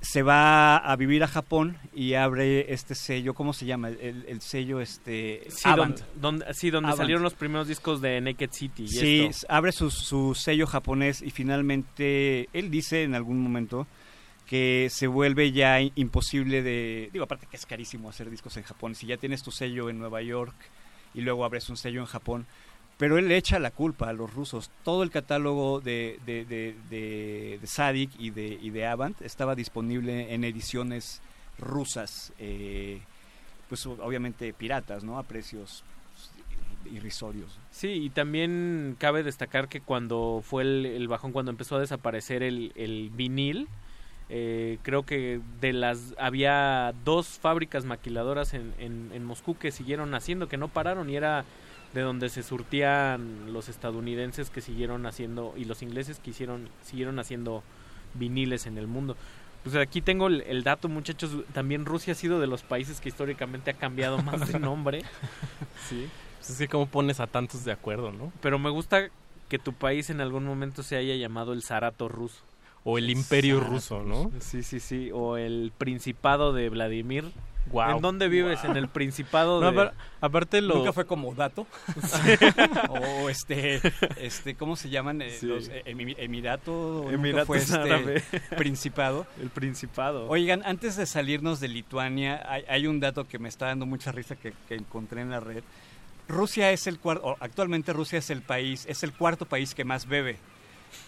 se 0.03 0.23
va 0.23 0.79
a 0.79 0.97
vivir 0.97 1.23
a 1.23 1.29
Japón 1.29 1.77
y 1.95 2.15
abre 2.15 2.73
este 2.73 2.95
sello, 2.95 3.35
¿cómo 3.35 3.53
se 3.53 3.67
llama? 3.67 3.91
El, 3.91 4.25
el 4.27 4.41
sello 4.41 4.81
este 4.81 5.43
sí, 5.51 5.69
Avant. 5.69 5.99
donde, 6.17 6.45
donde- 6.47 6.55
sí, 6.55 6.71
donde 6.71 6.87
Avant. 6.89 7.01
salieron 7.03 7.23
los 7.23 7.35
primeros 7.35 7.69
discos 7.69 8.01
de 8.01 8.19
Naked 8.23 8.49
City. 8.51 8.85
Y 8.85 8.89
Sí, 8.89 9.21
esto. 9.29 9.47
abre 9.51 9.73
su, 9.73 9.91
su 9.91 10.35
sello 10.35 10.67
japonés 10.67 11.21
y 11.21 11.31
finalmente 11.31 12.49
él 12.55 12.71
dice 12.71 13.03
en 13.03 13.15
algún 13.15 13.41
momento 13.43 13.87
que 14.51 14.89
se 14.91 15.07
vuelve 15.07 15.53
ya 15.53 15.81
imposible 15.81 16.61
de... 16.65 17.09
Digo, 17.13 17.25
aparte 17.25 17.47
que 17.47 17.57
es 17.57 17.67
carísimo 17.67 18.09
hacer 18.09 18.29
discos 18.29 18.57
en 18.57 18.65
Japón. 18.65 18.97
Si 18.97 19.07
ya 19.07 19.17
tienes 19.17 19.45
tu 19.45 19.53
sello 19.53 19.89
en 19.89 20.01
Nueva 20.01 20.23
York 20.23 20.57
y 21.15 21.21
luego 21.21 21.45
abres 21.45 21.71
un 21.71 21.77
sello 21.77 22.01
en 22.01 22.07
Japón, 22.07 22.47
pero 22.99 23.17
él 23.17 23.29
le 23.29 23.37
echa 23.37 23.61
la 23.61 23.71
culpa 23.71 24.09
a 24.09 24.13
los 24.13 24.35
rusos. 24.35 24.69
Todo 24.83 25.05
el 25.05 25.13
catálogo 25.13 25.81
de, 25.81 26.19
de, 26.27 26.45
de, 26.45 26.75
de- 26.91 27.59
de 27.61 27.67
Sadik 27.69 28.11
y 28.19 28.31
de, 28.31 28.59
y 28.61 28.71
de 28.71 28.87
Avant 28.87 29.23
estaba 29.23 29.55
disponible 29.55 30.35
en 30.35 30.43
ediciones 30.43 31.23
rusas, 31.57 32.33
eh, 32.41 33.01
pues 33.69 33.87
obviamente 33.87 34.53
piratas, 34.53 35.05
¿no? 35.05 35.17
A 35.17 35.23
precios 35.23 35.85
pues, 36.13 36.93
irrisorios. 36.93 37.57
Sí, 37.71 37.87
y 37.89 38.11
también 38.11 38.97
cabe 38.99 39.23
destacar 39.23 39.69
que 39.69 39.81
cuando 39.81 40.43
fue 40.45 40.65
el, 40.65 40.87
el 40.87 41.07
bajón, 41.07 41.31
cuando 41.31 41.53
empezó 41.53 41.77
a 41.77 41.81
desaparecer 41.81 42.43
el, 42.43 42.73
el 42.75 43.11
vinil, 43.11 43.69
eh, 44.33 44.79
creo 44.83 45.05
que 45.05 45.41
de 45.61 45.73
las 45.73 46.15
había 46.17 46.95
dos 47.05 47.27
fábricas 47.27 47.85
maquiladoras 47.85 48.55
en, 48.55 48.73
en, 48.79 49.11
en 49.13 49.25
Moscú 49.25 49.59
que 49.59 49.73
siguieron 49.73 50.15
haciendo, 50.15 50.49
que 50.49 50.57
no 50.57 50.69
pararon 50.69 51.11
y 51.11 51.17
era 51.17 51.45
de 51.95 52.03
donde 52.03 52.29
se 52.29 52.45
surtían 52.45 53.53
los 53.53 53.69
estadounidenses 53.69 54.51
que 54.51 54.61
siguieron 54.61 55.05
haciendo 55.07 55.55
y 55.57 55.65
los 55.65 55.83
ingleses 55.83 56.21
que 56.21 56.31
hicieron, 56.31 56.69
siguieron 56.85 57.19
haciendo 57.19 57.65
viniles 58.15 58.67
en 58.67 58.79
el 58.79 58.87
mundo. 58.87 59.17
Pues 59.65 59.75
aquí 59.75 60.01
tengo 60.01 60.29
el, 60.29 60.43
el 60.43 60.63
dato, 60.63 60.89
muchachos. 60.89 61.33
También 61.53 61.85
Rusia 61.85 62.13
ha 62.13 62.17
sido 62.17 62.41
de 62.41 62.47
los 62.47 62.63
países 62.63 63.01
que 63.01 63.09
históricamente 63.09 63.73
ha 63.73 63.75
cambiado 63.75 64.19
más 64.23 64.51
de 64.53 64.61
nombre. 64.61 65.03
Sí. 65.89 66.09
Pues 66.39 66.51
es 66.51 66.59
que 66.59 66.69
cómo 66.69 66.87
pones 66.87 67.19
a 67.19 67.27
tantos 67.27 67.65
de 67.65 67.73
acuerdo, 67.73 68.13
¿no? 68.13 68.33
Pero 68.41 68.59
me 68.59 68.71
gusta 68.71 69.11
que 69.49 69.59
tu 69.59 69.73
país 69.73 70.09
en 70.09 70.21
algún 70.21 70.45
momento 70.45 70.85
se 70.85 70.97
haya 70.97 71.17
llamado 71.17 71.53
el 71.53 71.63
Zarato 71.63 72.09
ruso. 72.09 72.43
O 72.85 72.97
el 72.99 73.11
Imperio 73.11 73.61
ruso, 73.61 74.03
¿no? 74.03 74.31
Sí, 74.41 74.63
sí, 74.63 74.81
sí. 74.81 75.11
O 75.13 75.37
el 75.37 75.73
Principado 75.77 76.53
de 76.53 76.69
Vladimir. 76.71 77.31
Guau. 77.71 77.97
¿En 77.97 78.03
dónde 78.03 78.29
vives? 78.29 78.65
En 78.65 78.75
el 78.77 78.89
Principado 78.89 79.61
No, 79.61 79.71
de... 79.71 79.77
apar- 79.77 79.93
aparte 80.23 80.63
lo... 80.63 80.77
Nunca 80.77 80.95
fue 80.95 81.05
como 81.07 81.35
dato. 81.35 81.67
o 82.89 83.29
este, 83.29 83.81
este, 84.17 84.55
¿cómo 84.55 84.77
se 84.77 84.89
llaman? 84.89 85.21
Eh, 85.23 85.31
Sí. 85.31 85.47
Los 85.47 85.69
eh, 85.69 85.83
Emi- 85.87 86.15
Emirato. 86.19 87.03
nunca 87.05 87.15
Emiratos 87.15 87.47
fue 87.47 87.59
este, 87.59 87.77
Árabe. 87.77 88.23
Principado. 88.57 89.27
El 89.41 89.51
Principado. 89.51 90.27
Oigan, 90.29 90.63
antes 90.65 90.97
de 90.97 91.05
salirnos 91.07 91.61
de 91.61 91.69
Lituania, 91.69 92.43
hay, 92.51 92.65
hay 92.69 92.87
un 92.87 92.99
dato 92.99 93.29
que 93.29 93.39
me 93.39 93.49
está 93.51 93.67
dando 93.67 93.87
mucha 93.87 94.11
risa 94.11 94.37
que, 94.37 94.55
que 94.69 94.75
encontré 94.77 95.21
en 95.21 95.31
la 95.31 95.41
red. 95.41 95.63
Rusia 96.29 96.71
es 96.73 96.87
el 96.87 96.99
cuarto, 96.99 97.37
actualmente 97.41 97.93
Rusia 97.93 98.19
es 98.21 98.31
el 98.31 98.41
país, 98.41 98.87
es 98.89 99.03
el 99.03 99.13
cuarto 99.13 99.47
país 99.47 99.75
que 99.75 99.85
más 99.85 100.07
bebe. 100.07 100.39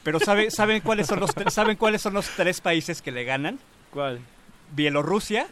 Pero 0.03 0.19
¿sabe, 0.21 0.51
¿saben, 0.51 0.81
cuáles 0.81 1.07
son 1.07 1.21
los, 1.21 1.31
¿saben 1.49 1.77
cuáles 1.77 2.03
son 2.03 2.15
los 2.15 2.29
tres 2.31 2.61
países 2.61 3.03
que 3.03 3.13
le 3.13 3.25
ganan? 3.25 3.59
¿Cuál? 3.91 4.21
Bielorrusia, 4.75 5.49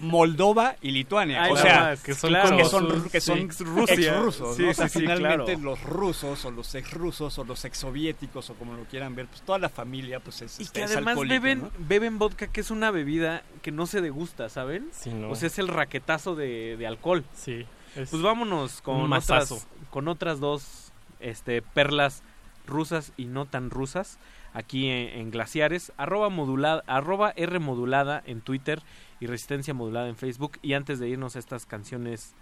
Moldova 0.00 0.74
y 0.82 0.90
Lituania. 0.90 1.44
Ay, 1.44 1.52
o 1.52 1.56
sea, 1.56 1.80
más, 1.80 2.02
que 2.02 2.12
son, 2.14 2.30
claro, 2.30 2.56
que 2.56 2.64
son, 2.64 2.90
sus- 2.90 3.12
que 3.12 3.20
son 3.20 3.38
sí, 3.38 3.44
ex-rusos, 3.44 4.56
Sí, 4.56 4.62
¿no? 4.64 4.70
O 4.70 4.74
sea, 4.74 4.88
sí, 4.88 4.98
finalmente 5.00 5.44
claro. 5.54 5.60
los 5.70 5.82
rusos 5.84 6.44
o 6.44 6.50
los 6.50 6.74
ex-rusos 6.74 7.38
o 7.38 7.44
los 7.44 7.64
ex-soviéticos 7.64 8.50
o 8.50 8.54
como 8.54 8.74
lo 8.74 8.82
quieran 8.84 9.14
ver, 9.14 9.26
pues 9.26 9.42
toda 9.42 9.58
la 9.58 9.68
familia 9.68 10.18
pues 10.20 10.42
es, 10.42 10.58
Y 10.58 10.64
este, 10.64 10.80
que 10.80 10.84
es 10.86 10.92
además 10.92 11.18
beben, 11.20 11.62
¿no? 11.62 11.70
beben 11.78 12.18
vodka, 12.18 12.48
que 12.48 12.60
es 12.60 12.70
una 12.72 12.90
bebida 12.90 13.44
que 13.62 13.70
no 13.70 13.86
se 13.86 14.00
degusta, 14.00 14.48
¿saben? 14.48 14.88
Sí, 14.92 15.10
no. 15.10 15.30
O 15.30 15.36
sea, 15.36 15.46
es 15.46 15.58
el 15.60 15.68
raquetazo 15.68 16.34
de, 16.34 16.76
de 16.76 16.86
alcohol. 16.86 17.24
Sí. 17.36 17.64
es 17.94 18.10
Pues 18.10 18.22
vámonos 18.22 18.80
con 18.80 19.12
otras, 19.12 19.66
con 19.90 20.08
otras 20.08 20.40
dos 20.40 20.90
este, 21.20 21.62
perlas 21.62 22.22
rusas 22.66 23.12
y 23.16 23.26
no 23.26 23.46
tan 23.46 23.70
rusas 23.70 24.18
aquí 24.52 24.88
en, 24.88 25.20
en 25.20 25.30
Glaciares. 25.30 25.92
Arroba, 25.96 26.28
modulada, 26.28 26.82
arroba 26.86 27.32
R 27.36 27.58
modulada 27.58 28.22
en 28.26 28.40
Twitter 28.40 28.82
y 29.20 29.26
Resistencia 29.26 29.74
modulada 29.74 30.08
en 30.08 30.16
Facebook. 30.16 30.58
Y 30.62 30.74
antes 30.74 30.98
de 30.98 31.08
irnos 31.08 31.36
a 31.36 31.38
estas 31.38 31.66
canciones 31.66 32.34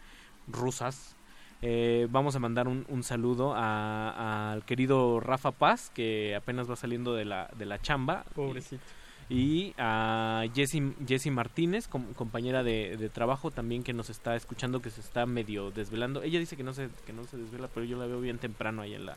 rusas, 0.48 1.16
eh, 1.62 2.08
vamos 2.10 2.34
a 2.34 2.40
mandar 2.40 2.66
un, 2.68 2.84
un 2.88 3.02
saludo 3.02 3.54
al 3.56 4.64
querido 4.64 5.20
Rafa 5.20 5.52
Paz, 5.52 5.90
que 5.94 6.34
apenas 6.34 6.68
va 6.68 6.76
saliendo 6.76 7.14
de 7.14 7.24
la, 7.24 7.48
de 7.56 7.66
la 7.66 7.80
chamba. 7.80 8.24
Pobrecito. 8.34 8.82
Y 9.28 9.72
a 9.78 10.44
Jessie, 10.52 10.92
Jessie 11.06 11.30
Martínez, 11.30 11.88
com- 11.88 12.12
compañera 12.14 12.62
de, 12.62 12.96
de 12.98 13.08
trabajo 13.08 13.50
también 13.50 13.82
que 13.82 13.94
nos 13.94 14.10
está 14.10 14.34
escuchando, 14.36 14.82
que 14.82 14.90
se 14.90 15.00
está 15.00 15.24
medio 15.24 15.70
desvelando. 15.70 16.22
Ella 16.22 16.38
dice 16.38 16.56
que 16.56 16.64
no 16.64 16.74
se, 16.74 16.90
que 17.06 17.14
no 17.14 17.24
se 17.24 17.38
desvela, 17.38 17.68
pero 17.72 17.86
yo 17.86 17.96
la 17.96 18.06
veo 18.06 18.20
bien 18.20 18.38
temprano 18.38 18.82
ahí 18.82 18.92
en 18.94 19.06
la, 19.06 19.16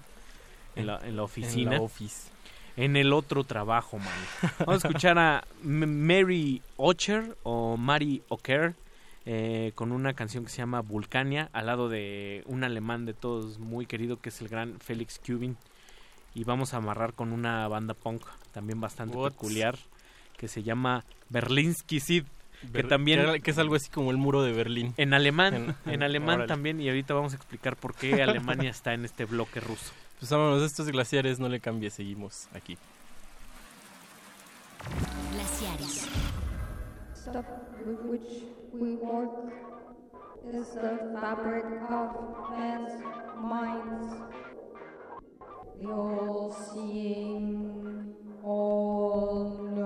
en 0.76 0.88
la, 0.88 1.00
en 1.04 1.16
la 1.16 1.24
oficina. 1.24 1.72
En 1.74 1.78
la 1.80 1.84
office. 1.84 2.30
En 2.78 2.98
el 2.98 3.14
otro 3.14 3.44
trabajo, 3.46 3.98
man. 4.00 4.52
Vamos 4.60 4.84
a 4.84 4.88
escuchar 4.90 5.18
a 5.18 5.44
Mary 5.64 6.62
Ocher 6.78 7.38
o 7.44 7.78
Mary 7.78 8.22
Ocker 8.28 8.74
eh, 9.26 9.72
con 9.76 9.92
una 9.92 10.14
canción 10.14 10.44
que 10.44 10.50
se 10.52 10.58
llama 10.58 10.82
Vulcania 10.82 11.50
al 11.54 11.68
lado 11.68 11.88
de 11.90 12.44
un 12.48 12.64
alemán 12.64 13.06
de 13.06 13.14
todos 13.14 13.60
muy 13.60 13.86
querido 13.86 14.18
que 14.20 14.30
es 14.30 14.42
el 14.42 14.50
gran 14.50 14.80
Félix 14.80 15.20
Kubin. 15.26 15.56
Y 16.34 16.44
vamos 16.44 16.74
a 16.74 16.78
amarrar 16.78 17.14
con 17.14 17.32
una 17.32 17.66
banda 17.70 17.94
punk 17.94 18.24
también 18.52 18.82
bastante 18.82 19.16
What? 19.16 19.32
peculiar 19.32 19.78
que 20.38 20.50
se 20.50 20.64
llama 20.64 21.06
Berlinsky 21.30 22.02
Sid. 22.02 22.24
Que 22.62 22.68
Ber- 22.82 22.88
también 22.90 23.42
que 23.42 23.52
es 23.52 23.58
algo 23.58 23.76
así 23.76 23.90
como 23.90 24.12
el 24.12 24.18
muro 24.18 24.42
de 24.44 24.52
Berlín. 24.52 24.94
en 24.98 25.14
alemán, 25.14 25.76
En- 25.86 25.94
en, 25.94 26.04
alemán 26.04 26.36
órale. 26.36 26.48
también 26.48 26.82
y 26.82 26.88
ahorita 26.90 27.14
vamos 27.14 27.34
a 27.34 27.36
explicar 27.38 27.76
por 27.78 27.96
qué 27.96 28.22
Alemania 28.22 28.70
está 28.70 28.94
en 28.94 29.06
este 29.06 29.24
bloque 29.26 29.60
ruso. 29.62 29.94
Pues 30.26 30.32
vámonos, 30.32 30.64
estos 30.64 30.90
glaciares 30.90 31.40
no 31.40 31.48
le 31.48 31.60
cambies, 31.60 31.94
seguimos 31.94 32.48
aquí. 32.56 32.80
Glaciares. 35.32 36.08
Stuff 37.14 37.46
with 37.86 38.02
which 38.06 38.42
we 38.74 38.96
work 38.96 39.54
is 40.52 40.74
the 40.74 40.98
fabric 41.22 41.66
of 41.92 42.10
men's 42.58 43.04
minds. 43.40 44.16
The 45.80 45.92
all-seeing, 45.92 47.46
all-knowing 48.44 49.86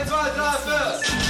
1, 0.00 0.06
2, 0.06 0.12
3, 0.12 1.24
4. 1.26 1.29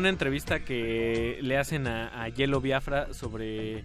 Una 0.00 0.08
entrevista 0.08 0.60
que 0.60 1.38
le 1.42 1.58
hacen 1.58 1.86
a, 1.86 2.22
a 2.22 2.28
Yelo 2.28 2.60
Biafra 2.60 3.12
sobre 3.12 3.84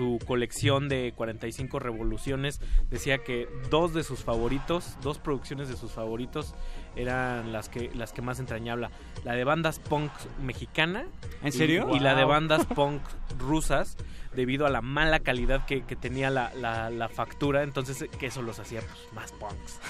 su 0.00 0.18
colección 0.26 0.88
de 0.88 1.12
45 1.14 1.78
revoluciones, 1.78 2.58
decía 2.90 3.18
que 3.18 3.46
dos 3.68 3.92
de 3.92 4.02
sus 4.02 4.20
favoritos, 4.24 4.96
dos 5.02 5.18
producciones 5.18 5.68
de 5.68 5.76
sus 5.76 5.92
favoritos 5.92 6.54
eran 6.96 7.52
las 7.52 7.68
que 7.68 7.90
las 7.94 8.12
que 8.14 8.22
más 8.22 8.40
entrañaba, 8.40 8.90
la 9.24 9.32
de 9.34 9.44
bandas 9.44 9.78
punk 9.78 10.10
mexicana, 10.42 11.04
¿En 11.42 11.48
y- 11.48 11.52
serio? 11.52 11.90
Y, 11.94 12.00
la 12.00 12.14
de 12.14 12.24
bandas 12.24 12.64
punk 12.74 13.02
rusas 13.38 13.98
debido 14.34 14.64
a 14.64 14.70
la 14.70 14.80
mala 14.80 15.20
calidad 15.20 15.66
que, 15.66 15.82
que 15.82 15.96
tenía 15.96 16.30
la, 16.30 16.50
la- 16.54 16.88
la 16.88 17.10
factura, 17.10 17.62
entonces 17.62 18.06
que 18.18 18.26
eso 18.26 18.40
los 18.40 18.58
hacía 18.58 18.80
pues, 18.80 19.12
más 19.12 19.32
punks. 19.32 19.80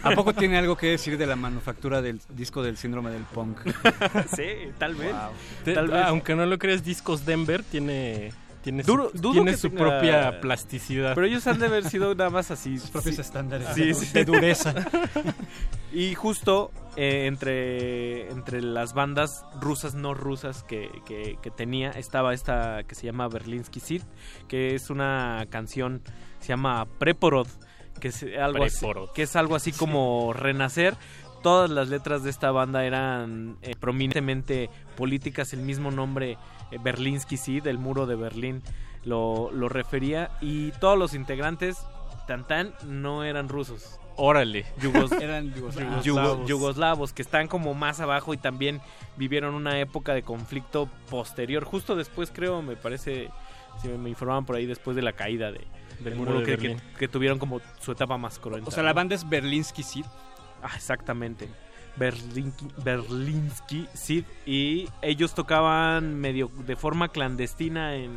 ¿A 0.02 0.12
poco 0.12 0.32
tiene 0.32 0.56
algo 0.56 0.78
que 0.78 0.86
decir 0.86 1.18
de 1.18 1.26
la 1.26 1.36
manufactura 1.36 2.00
del 2.00 2.22
disco 2.30 2.62
del 2.62 2.78
síndrome 2.78 3.10
del 3.10 3.24
punk? 3.24 3.58
sí, 4.34 4.70
tal 4.78 4.94
vez. 4.94 5.14
Tal 5.66 5.88
vez. 5.88 6.04
Aunque 6.06 6.34
no 6.34 6.46
lo 6.46 6.58
creas, 6.58 6.82
Discos 6.82 7.26
Denver 7.26 7.62
tiene, 7.62 8.32
tiene 8.68 8.82
Duro- 8.82 9.10
su, 9.10 9.18
dudo 9.18 9.32
tiene 9.32 9.50
que 9.52 9.56
su 9.56 9.68
tenga- 9.70 9.78
propia 9.78 10.40
plasticidad. 10.40 11.14
Pero 11.14 11.26
ellos 11.26 11.46
han 11.46 11.58
de 11.58 11.66
haber 11.66 11.84
sido 11.88 12.14
nada 12.14 12.30
más 12.30 12.50
así. 12.50 12.78
Sus 12.78 12.90
propios 12.90 13.18
estándares 13.18 13.68
sí, 13.74 13.86
de- 13.86 13.94
sí. 13.94 14.12
de 14.12 14.24
dureza. 14.24 14.74
y 15.92 16.14
justo 16.14 16.70
eh, 16.96 17.26
entre, 17.26 18.30
entre 18.30 18.60
las 18.60 18.92
bandas 18.92 19.44
rusas, 19.60 19.94
no 19.94 20.14
rusas 20.14 20.62
que, 20.64 20.90
que- 21.06 21.38
que 21.40 21.50
tenía, 21.50 21.90
estaba 21.90 22.34
esta 22.34 22.82
que 22.84 22.94
se 22.94 23.06
llama 23.06 23.28
Berlinsky 23.28 23.80
Sid, 23.80 24.02
que 24.48 24.74
es 24.74 24.90
una 24.90 25.46
canción, 25.50 26.02
se 26.40 26.48
llama 26.48 26.86
Preporod, 26.98 27.46
que 28.00 28.08
es 28.08 28.24
algo, 28.38 28.64
así, 28.64 28.86
que 29.14 29.22
es 29.22 29.34
algo 29.36 29.56
así 29.56 29.72
como 29.72 30.32
renacer. 30.32 30.94
Todas 31.42 31.70
las 31.70 31.88
letras 31.88 32.24
de 32.24 32.30
esta 32.30 32.50
banda 32.50 32.84
eran 32.84 33.58
eh, 33.62 33.74
prominentemente 33.78 34.70
políticas, 34.96 35.52
el 35.52 35.60
mismo 35.60 35.92
nombre 35.92 36.36
Berlinsky 36.82 37.36
Sid, 37.36 37.66
el 37.66 37.78
muro 37.78 38.06
de 38.06 38.16
Berlín, 38.16 38.62
lo, 39.04 39.50
lo 39.52 39.68
refería. 39.68 40.30
Y 40.40 40.70
todos 40.72 40.98
los 40.98 41.14
integrantes, 41.14 41.78
tan 42.26 42.46
tan, 42.46 42.74
no 42.84 43.24
eran 43.24 43.48
rusos. 43.48 43.98
Órale. 44.16 44.66
Yugos- 44.80 45.12
Eran 45.22 45.54
yugoslavos. 45.54 46.04
yugo- 46.04 46.46
yugoslavos, 46.46 47.12
que 47.12 47.22
están 47.22 47.46
como 47.48 47.72
más 47.74 48.00
abajo 48.00 48.34
y 48.34 48.36
también 48.36 48.80
vivieron 49.16 49.54
una 49.54 49.78
época 49.80 50.12
de 50.12 50.22
conflicto 50.22 50.88
posterior. 51.08 51.64
Justo 51.64 51.94
después, 51.94 52.30
creo, 52.34 52.60
me 52.60 52.74
parece, 52.76 53.30
si 53.80 53.88
me 53.88 54.10
informaban 54.10 54.44
por 54.44 54.56
ahí, 54.56 54.66
después 54.66 54.96
de 54.96 55.02
la 55.02 55.12
caída 55.12 55.52
de, 55.52 55.60
del 56.00 56.14
El 56.14 56.18
muro, 56.18 56.32
muro 56.32 56.40
de 56.40 56.46
que, 56.46 56.56
que- 56.58 56.68
Berlín. 56.68 56.82
que 56.98 57.06
tuvieron 57.08 57.38
como 57.38 57.60
su 57.80 57.92
etapa 57.92 58.18
más 58.18 58.40
cruenta. 58.40 58.68
O 58.68 58.72
sea, 58.72 58.82
la 58.82 58.90
¿no? 58.90 58.96
banda 58.96 59.14
es 59.14 59.28
Berlinsky 59.28 59.84
Sid. 59.84 60.04
Ah, 60.64 60.72
exactamente. 60.74 61.48
Berlinki, 61.98 62.68
Berlinsky 62.84 63.88
Sid 63.94 64.24
y 64.46 64.88
ellos 65.02 65.34
tocaban 65.34 66.14
medio 66.14 66.50
de 66.66 66.76
forma 66.76 67.08
clandestina 67.08 67.94
en, 67.96 68.12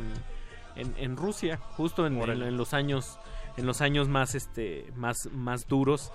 en, 0.76 0.94
en 0.98 1.16
Rusia, 1.16 1.58
justo 1.76 2.06
en, 2.06 2.56
los 2.56 2.74
años 2.74 3.18
en 3.56 3.66
los 3.66 3.80
años 3.80 4.08
más 4.08 4.34
este 4.34 4.86
más 4.96 5.28
más 5.32 5.66
duros 5.68 6.12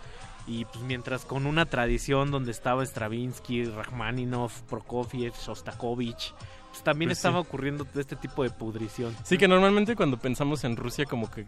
y 0.48 0.66
pues 0.66 0.80
mientras 0.86 1.26
con 1.26 1.46
una 1.46 1.66
tradición 1.66 2.32
donde 2.32 2.52
estaba 2.52 2.84
Stravinsky, 2.86 3.66
Rachmaninoff, 3.66 4.62
Prokofiev, 4.62 5.34
Shostakovich, 5.34 6.34
pues 6.70 6.84
también 6.84 7.10
Pues 7.10 7.18
estaba 7.20 7.42
sí. 7.42 7.48
ocurriendo 7.48 7.86
este 7.96 8.16
tipo 8.16 8.44
de 8.44 8.50
pudrición. 8.50 9.16
Sí, 9.24 9.38
que 9.38 9.48
normalmente 9.48 9.96
cuando 9.96 10.18
pensamos 10.18 10.64
en 10.64 10.78
Rusia 10.78 11.06
como 11.06 11.30
que 11.30 11.46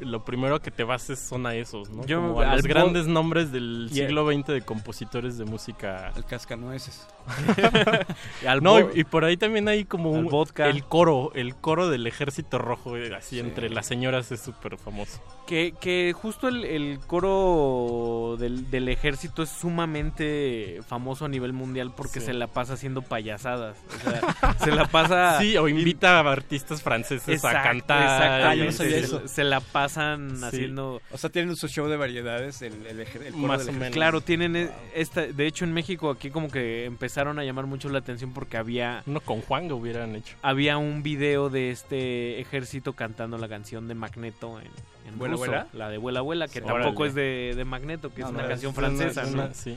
lo 0.00 0.24
primero 0.24 0.60
que 0.60 0.70
te 0.70 0.84
vas 0.84 1.10
es 1.10 1.18
son 1.18 1.46
a 1.46 1.54
esos, 1.54 1.90
¿no? 1.90 2.04
Yo 2.06 2.20
Como 2.20 2.40
a 2.40 2.50
al 2.50 2.56
los 2.58 2.66
grandes 2.66 3.06
nombres 3.06 3.52
del 3.52 3.88
siglo 3.92 4.26
XX 4.30 4.46
de 4.48 4.62
compositores 4.62 5.38
de 5.38 5.44
música. 5.44 6.12
El 6.16 6.24
cascanueces. 6.24 7.06
Al 8.46 8.62
no, 8.62 8.80
y, 8.80 9.00
y 9.00 9.04
por 9.04 9.24
ahí 9.24 9.36
también 9.36 9.68
hay 9.68 9.84
como 9.84 10.14
al 10.14 10.24
un- 10.24 10.30
vodka. 10.30 10.68
el 10.68 10.84
coro, 10.84 11.30
el 11.34 11.54
coro 11.54 11.88
del 11.88 12.06
ejército 12.06 12.58
rojo, 12.58 12.96
eh, 12.96 13.14
así 13.14 13.36
Sí. 13.36 13.40
entre 13.40 13.70
las 13.70 13.86
señoras 13.86 14.32
es 14.32 14.40
súper 14.40 14.76
famoso. 14.78 15.20
Que, 15.46 15.74
que 15.80 16.12
justo 16.16 16.48
el, 16.48 16.64
el 16.64 16.98
coro 17.06 18.36
del, 18.38 18.70
del 18.70 18.88
ejército 18.88 19.42
es 19.42 19.50
sumamente 19.50 20.80
famoso 20.88 21.24
a 21.26 21.28
nivel 21.28 21.52
mundial 21.52 21.92
porque 21.96 22.20
Sí. 22.20 22.26
se 22.26 22.32
la 22.34 22.46
pasa 22.48 22.74
haciendo 22.74 23.02
payasadas. 23.02 23.76
O 24.06 24.10
sea, 24.10 24.54
se 24.58 24.70
la 24.72 24.86
pasa. 24.86 25.38
Sí, 25.40 25.56
o 25.56 25.68
invita 25.68 26.18
a 26.20 26.32
artistas 26.32 26.82
franceses 26.82 27.28
a 27.28 27.32
Exacto, 27.48 27.68
cantar. 27.68 28.02
exactamente. 28.02 28.46
Ah, 28.48 28.54
yo 28.54 28.64
no 28.64 28.72
sabía 28.72 28.92
se, 28.92 29.00
eso. 29.00 29.28
se 29.28 29.44
la 29.44 29.60
pasan 29.90 30.36
Sí. 30.38 30.44
haciendo. 30.44 31.02
O 31.10 31.18
sea, 31.18 31.30
tienen 31.30 31.56
su 31.56 31.68
show 31.68 31.88
de 31.88 31.96
variedades, 31.96 32.62
el, 32.62 32.74
el, 32.86 33.00
el 33.00 33.06
coro 33.06 33.18
Más 33.18 33.32
del 33.32 33.40
o 33.40 33.42
ejército. 33.42 33.72
menos. 33.72 33.94
Claro, 33.94 34.20
tienen 34.20 34.56
e- 34.56 34.70
esta. 34.94 35.26
De 35.26 35.46
hecho, 35.46 35.64
en 35.64 35.72
México 35.72 36.10
aquí 36.10 36.30
como 36.30 36.48
que 36.50 36.84
empezaron 36.84 37.38
a 37.38 37.44
llamar 37.44 37.66
mucho 37.66 37.88
la 37.88 37.98
atención 37.98 38.32
porque 38.32 38.56
había 38.56 39.02
No, 39.06 39.20
con 39.20 39.40
Juan 39.42 39.68
lo 39.68 39.76
hubieran 39.76 40.14
hecho. 40.16 40.36
había 40.42 40.78
un 40.78 41.02
video 41.02 41.50
de 41.50 41.70
este 41.70 42.40
ejército 42.40 42.92
cantando 42.94 43.36
la 43.38 43.48
canción 43.48 43.88
de 43.88 43.94
Magneto 43.94 44.60
en, 44.60 44.68
en 45.08 45.18
¿Vuela, 45.18 45.32
ruso, 45.34 45.46
vuela? 45.46 45.66
la 45.72 45.88
de 45.88 45.98
Vuela 45.98 46.20
Vuela, 46.20 46.46
que 46.46 46.60
Sí. 46.60 46.66
tampoco 46.66 47.02
Órale. 47.02 47.08
es 47.08 47.14
de, 47.14 47.54
de 47.56 47.64
Magneto, 47.64 48.12
que 48.14 48.20
No, 48.22 48.28
es 48.28 48.34
una 48.34 48.48
canción 48.48 48.74
francesa, 48.74 49.22
es 49.22 49.30
¿no? 49.34 49.44
una- 49.44 49.54
sí. 49.54 49.76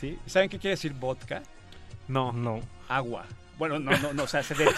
¿Sí? 0.00 0.18
¿Saben 0.26 0.48
qué 0.50 0.58
quiere 0.58 0.72
decir 0.76 0.92
vodka? 0.92 1.42
No. 2.08 2.32
No. 2.32 2.60
Agua. 2.88 3.24
Bueno, 3.58 3.78
no, 3.78 3.96
no, 3.98 4.12
no, 4.12 4.24
o 4.24 4.26
sea, 4.28 4.42
se, 4.42 4.54
de- 4.54 4.66
se- 4.66 4.74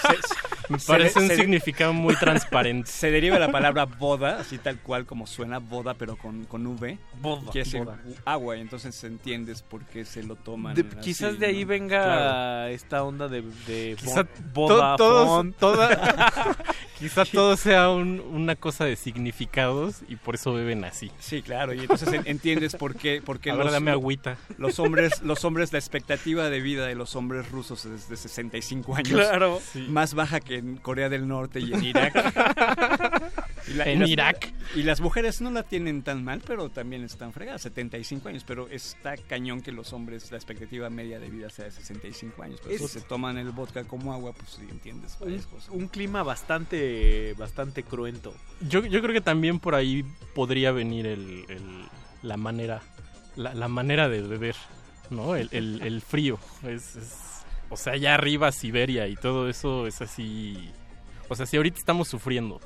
Me 0.69 0.79
parece 0.79 1.19
un 1.21 1.29
significado 1.31 1.93
muy 1.93 2.15
transparente. 2.21 2.91
se 2.91 3.11
deriva 3.11 3.35
de 3.39 3.47
la 3.47 3.53
palabra 3.53 3.85
boda, 3.87 4.39
así 4.41 4.59
tal 4.59 4.79
cual 4.81 5.07
como 5.07 5.27
suena 5.27 5.59
boda, 5.59 5.95
pero 5.95 6.17
con, 6.17 6.45
con 6.45 6.67
V. 6.67 6.99
Boda. 7.21 7.51
Quiere 7.53 7.65
decir 7.65 7.85
boda. 7.85 7.99
agua, 8.25 8.57
y 8.57 8.61
entonces 8.61 9.03
entiendes 9.05 9.63
por 9.63 9.85
qué 9.87 10.05
se 10.05 10.23
lo 10.23 10.37
toman. 10.37 10.75
De- 10.75 10.83
así, 10.83 10.97
quizás 11.01 11.39
de 11.39 11.47
ahí 11.47 11.63
¿no? 11.63 11.69
venga 11.69 12.05
Claro. 12.05 12.67
esta 12.69 13.03
onda 13.03 13.29
de, 13.29 13.43
de 13.67 13.97
Quizá 13.99 14.27
bo- 14.53 14.69
to- 14.69 14.97
todos, 14.97 15.57
toda, 15.57 16.57
quizá 16.99 17.25
todo 17.25 17.57
sea 17.57 17.91
un- 17.91 18.21
una 18.21 18.57
cosa 18.57 18.85
de 18.85 18.97
significados 18.97 19.97
y 20.09 20.17
por 20.17 20.35
eso 20.35 20.53
beben 20.53 20.85
así. 20.85 21.11
Sí, 21.19 21.43
claro, 21.43 21.73
y 21.75 21.81
entonces 21.81 22.13
en- 22.13 22.23
entiendes 22.27 22.75
por 22.77 22.95
qué, 22.97 23.23
por 23.25 23.41
qué 23.41 23.53
los, 23.53 23.71
dame 23.73 23.91
agüita. 23.91 24.37
los 24.59 24.79
hombres, 24.79 25.23
los 25.23 25.45
hombres, 25.45 25.73
la 25.73 25.79
expectativa 25.79 26.49
de 26.51 26.61
vida 26.61 26.87
de 26.87 26.95
los 26.95 27.17
hombres 27.17 27.51
rusos 27.51 27.85
es 27.85 28.09
de 28.09 28.17
65 28.17 28.95
años. 28.97 29.09
Claro. 29.11 29.61
Más 29.89 30.15
baja 30.15 30.41
que 30.41 30.58
en 30.59 30.77
Corea 30.77 31.09
del 31.09 31.27
Norte 31.27 31.61
y 31.61 31.73
en 31.73 31.83
Irak. 31.85 32.15
Y 33.69 33.75
la- 33.75 33.89
y 33.89 33.93
En 33.93 34.01
las- 34.01 34.09
Irak. 34.11 34.53
Y 34.75 34.83
las 34.83 35.01
mujeres 35.01 35.41
no 35.41 35.51
la 35.51 35.63
tienen 35.63 36.03
tan 36.03 36.23
mal, 36.25 36.43
pero 36.47 36.69
también 36.71 37.03
están 37.05 37.33
fregadas, 37.33 37.63
75 37.63 38.29
años. 38.29 38.45
Pero 38.47 38.69
está 38.69 39.17
cañón 39.17 39.61
que 39.63 39.73
los 39.73 39.93
hombres, 39.93 40.31
la 40.31 40.37
expectativa 40.37 40.91
media 40.91 41.19
de 41.19 41.29
vida 41.31 41.49
sea 41.51 41.67
de 41.67 41.71
65 41.71 42.43
años. 42.43 42.61
Pero 42.63 42.75
Es- 42.75 42.81
si 42.83 42.89
se 42.89 43.01
toman 43.01 43.39
el 43.39 43.51
vodka 43.51 43.85
como 43.85 44.13
agua, 44.13 44.33
pues 44.33 44.51
sí 44.51 44.67
entiendes 44.71 45.17
Un, 45.21 45.27
varias 45.29 45.47
cosas. 45.47 45.69
un 45.71 45.89
clima 45.89 46.23
bastante 46.23 47.35
bastante 47.39 47.83
cruento. 47.83 48.35
Yo, 48.69 48.85
yo 48.85 49.01
creo 49.01 49.13
que 49.15 49.21
también 49.21 49.59
por 49.61 49.75
ahí 49.75 50.05
podría 50.35 50.73
venir 50.73 51.07
el, 51.07 51.45
el- 51.49 51.87
la 52.23 52.37
manera 52.37 52.83
la, 53.37 53.55
la 53.55 53.69
manera 53.69 54.09
de 54.09 54.21
beber, 54.23 54.57
¿no? 55.11 55.37
El, 55.37 55.49
el- 55.53 55.81
el 55.83 56.03
frío. 56.03 56.39
Es, 56.65 56.97
es- 56.97 57.17
o 57.71 57.77
sea, 57.77 57.95
allá 57.95 58.15
arriba 58.15 58.51
Siberia 58.53 59.07
y 59.09 59.17
todo 59.17 59.49
eso 59.49 59.87
es 59.87 60.01
así. 60.01 60.71
O 61.29 61.35
sea, 61.35 61.47
si 61.47 61.57
ahorita 61.57 61.79
estamos 61.79 62.09
sufriendo 62.09 62.61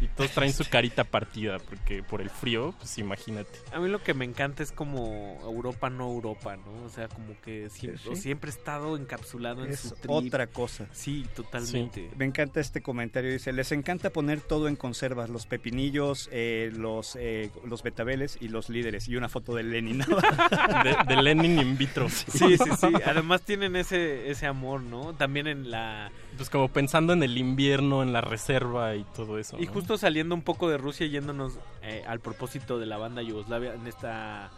y 0.00 0.06
todos 0.08 0.30
traen 0.30 0.52
su 0.52 0.64
carita 0.68 1.04
partida 1.04 1.58
porque 1.58 2.02
por 2.02 2.20
el 2.20 2.30
frío, 2.30 2.74
pues 2.78 2.98
imagínate. 2.98 3.58
A 3.72 3.80
mí 3.80 3.88
lo 3.88 4.02
que 4.02 4.14
me 4.14 4.24
encanta 4.24 4.62
es 4.62 4.72
como 4.72 5.38
Europa 5.42 5.90
no 5.90 6.08
Europa, 6.12 6.56
¿no? 6.56 6.84
O 6.84 6.88
sea, 6.88 7.08
como 7.08 7.38
que 7.40 7.68
siempre, 7.70 7.98
Sí, 8.02 8.10
sí. 8.14 8.22
siempre 8.22 8.50
he 8.50 8.54
estado 8.54 8.96
encapsulado 8.96 9.64
en 9.64 9.72
Es 9.72 9.80
su 9.80 9.94
trip. 9.96 10.10
otra 10.10 10.46
cosa. 10.46 10.86
Sí, 10.92 11.26
totalmente. 11.34 12.10
Me 12.16 12.24
encanta 12.24 12.60
este 12.60 12.80
comentario. 12.82 13.30
Dice, 13.32 13.52
les 13.52 13.72
encanta 13.72 14.10
poner 14.10 14.40
todo 14.40 14.68
en 14.68 14.76
conservas, 14.76 15.30
los 15.30 15.46
pepinillos, 15.46 16.28
eh, 16.32 16.70
los, 16.74 17.16
eh, 17.16 17.50
los 17.64 17.82
betabeles 17.82 18.38
y 18.40 18.48
los 18.48 18.68
líderes. 18.68 19.08
Y 19.08 19.16
una 19.16 19.28
foto 19.28 19.54
de 19.54 19.62
Lenin. 19.64 19.98
De, 20.84 20.96
de 21.14 21.22
Lenin 21.22 21.58
in 21.58 21.76
vitro. 21.78 22.08
Sí, 22.08 22.56
sí, 22.56 22.56
sí. 22.78 22.86
Además 23.04 23.42
tienen 23.42 23.74
ese, 23.76 24.30
ese 24.30 24.46
amor, 24.46 24.80
¿no? 24.82 25.14
También 25.14 25.46
en 25.46 25.70
la... 25.70 26.10
Pues 26.38 26.50
como 26.50 26.68
pensando 26.68 27.12
en 27.12 27.22
el 27.22 27.36
invierno, 27.36 28.02
en 28.02 28.12
la 28.12 28.20
reserva 28.22 28.94
y 28.94 29.04
todo 29.04 29.38
eso. 29.38 29.58
Y 29.58 29.66
¿no? 29.66 29.72
justo 29.72 29.98
saliendo 29.98 30.34
un 30.34 30.42
poco 30.42 30.70
de 30.70 30.78
Rusia, 30.78 31.06
yéndonos 31.06 31.58
eh, 31.82 32.04
al 32.06 32.20
propósito 32.20 32.78
de 32.78 32.86
la 32.86 32.96
banda 32.96 33.20
Yugoslavia 33.22 33.74
en 33.74 33.86
esta 33.86 34.50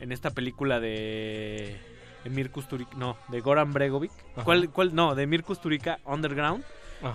en 0.00 0.12
esta 0.12 0.30
película 0.30 0.80
de 0.80 1.78
Emir 2.24 2.50
Kusturica, 2.50 2.90
no, 2.96 3.16
de 3.28 3.40
Goran 3.40 3.72
Bregovic. 3.72 4.10
Ajá. 4.32 4.44
¿Cuál, 4.44 4.70
cuál? 4.70 4.94
No, 4.94 5.14
de 5.14 5.22
Emir 5.22 5.44
Kusturica, 5.44 6.00
Underground, 6.04 6.64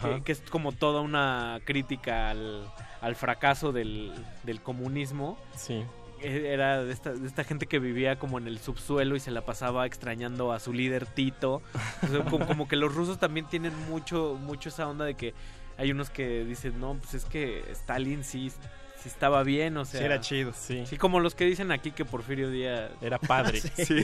que, 0.01 0.23
que 0.23 0.31
es 0.31 0.41
como 0.49 0.71
toda 0.71 1.01
una 1.01 1.59
crítica 1.65 2.29
al, 2.29 2.71
al 3.01 3.15
fracaso 3.15 3.71
del, 3.71 4.13
del 4.43 4.61
comunismo. 4.61 5.37
Sí. 5.55 5.83
Eh, 6.25 6.53
Era 6.53 6.83
de 6.83 6.91
esta, 6.91 7.13
de 7.13 7.27
esta 7.27 7.43
gente 7.43 7.67
que 7.67 7.79
vivía 7.79 8.17
como 8.17 8.37
en 8.37 8.47
el 8.47 8.59
subsuelo 8.59 9.15
y 9.15 9.19
se 9.19 9.31
la 9.31 9.45
pasaba 9.45 9.85
extrañando 9.85 10.51
a 10.51 10.59
su 10.59 10.73
líder 10.73 11.05
Tito. 11.05 11.61
O 12.03 12.07
sea, 12.07 12.23
como, 12.25 12.45
como 12.47 12.67
que 12.67 12.75
los 12.75 12.93
rusos 12.93 13.17
también 13.19 13.47
tienen 13.47 13.73
mucho, 13.89 14.37
mucho 14.41 14.69
esa 14.69 14.87
onda 14.87 15.05
de 15.05 15.15
que 15.15 15.33
hay 15.77 15.91
unos 15.91 16.09
que 16.09 16.43
dicen, 16.45 16.79
no, 16.79 16.95
pues 16.95 17.13
es 17.15 17.25
que 17.25 17.63
Stalin 17.71 18.23
sí, 18.23 18.49
sí 18.49 19.07
estaba 19.09 19.43
bien, 19.43 19.77
o 19.77 19.85
sea... 19.85 19.99
Sí, 19.99 20.05
era 20.05 20.19
chido. 20.21 20.53
Sí. 20.55 20.85
Sí, 20.85 20.97
como 20.97 21.19
los 21.19 21.35
que 21.35 21.45
dicen 21.45 21.71
aquí 21.71 21.91
que 21.91 22.05
Porfirio 22.05 22.49
Díaz... 22.49 22.91
Era 23.01 23.19
padre. 23.19 23.59
Sí. 23.75 24.01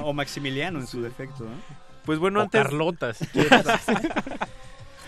o, 0.00 0.02
o 0.08 0.12
Maximiliano 0.12 0.78
en 0.80 0.86
su 0.86 1.02
defecto. 1.02 1.44
¿no? 1.44 1.50
Pues 2.04 2.18
bueno, 2.18 2.40
O 2.40 2.42
antes... 2.44 2.62
Carlota, 2.62 3.12
si 3.14 3.26
quieres. 3.28 3.66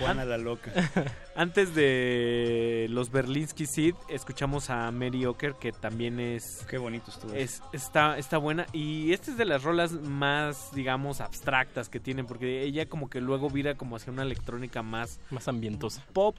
Juana 0.00 0.24
la 0.24 0.38
loca. 0.38 0.72
Antes 1.36 1.74
de 1.74 2.86
los 2.90 3.10
Berlinsky 3.10 3.66
Seed, 3.66 3.94
escuchamos 4.08 4.70
a 4.70 4.90
Mary 4.90 5.26
Ocker, 5.26 5.54
que 5.54 5.72
también 5.72 6.18
es... 6.18 6.64
Qué 6.68 6.78
bonito 6.78 7.10
estuvo. 7.10 7.34
Es, 7.34 7.62
está, 7.72 8.18
está 8.18 8.38
buena. 8.38 8.66
Y 8.72 9.12
esta 9.12 9.30
es 9.30 9.36
de 9.36 9.44
las 9.44 9.62
rolas 9.62 9.92
más, 9.92 10.74
digamos, 10.74 11.20
abstractas 11.20 11.88
que 11.88 12.00
tienen, 12.00 12.26
porque 12.26 12.62
ella 12.62 12.86
como 12.88 13.10
que 13.10 13.20
luego 13.20 13.50
vira 13.50 13.74
como 13.74 13.96
hacia 13.96 14.12
una 14.12 14.22
electrónica 14.22 14.82
más... 14.82 15.20
Más 15.30 15.46
ambientosa. 15.48 16.02
Pop, 16.12 16.36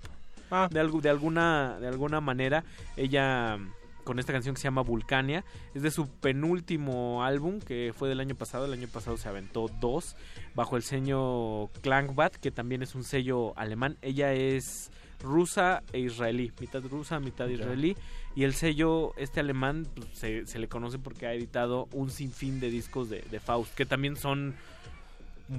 de, 0.72 0.80
algo, 0.80 1.00
de, 1.00 1.10
alguna, 1.10 1.78
de 1.80 1.88
alguna 1.88 2.20
manera. 2.20 2.64
Ella 2.98 3.60
con 4.04 4.20
esta 4.20 4.34
canción 4.34 4.56
que 4.56 4.62
se 4.62 4.66
llama 4.66 4.82
Vulcania. 4.82 5.44
Es 5.74 5.82
de 5.82 5.92
su 5.92 6.08
penúltimo 6.08 7.24
álbum, 7.24 7.60
que 7.60 7.94
fue 7.96 8.10
del 8.10 8.20
año 8.20 8.36
pasado. 8.36 8.66
El 8.66 8.74
año 8.74 8.88
pasado 8.88 9.18
se 9.18 9.30
aventó 9.30 9.70
dos, 9.80 10.16
bajo 10.56 10.78
el 10.78 10.84
sello 10.84 11.70
Klangbat, 11.82 12.36
que 12.36 12.52
también 12.52 12.84
es 12.84 12.96
un 12.96 13.04
sello 13.04 13.58
alemán. 13.58 13.98
Ella 14.02 14.34
es 14.34 14.92
rusa 15.22 15.84
e 15.94 16.00
israelí, 16.00 16.52
mitad 16.60 16.84
rusa, 16.84 17.20
mitad 17.20 17.48
israelí. 17.48 17.96
Y 18.36 18.44
el 18.44 18.54
sello, 18.54 19.14
este 19.18 19.40
alemán, 19.40 19.88
pues, 19.94 20.08
se, 20.14 20.46
se 20.48 20.60
le 20.60 20.68
conoce 20.68 21.00
porque 21.00 21.28
ha 21.28 21.34
editado 21.34 21.88
un 21.92 22.10
sinfín 22.10 22.60
de 22.60 22.70
discos 22.70 23.10
de, 23.10 23.22
de 23.30 23.40
Faust, 23.40 23.74
que 23.76 23.86
también 23.86 24.16
son, 24.16 24.56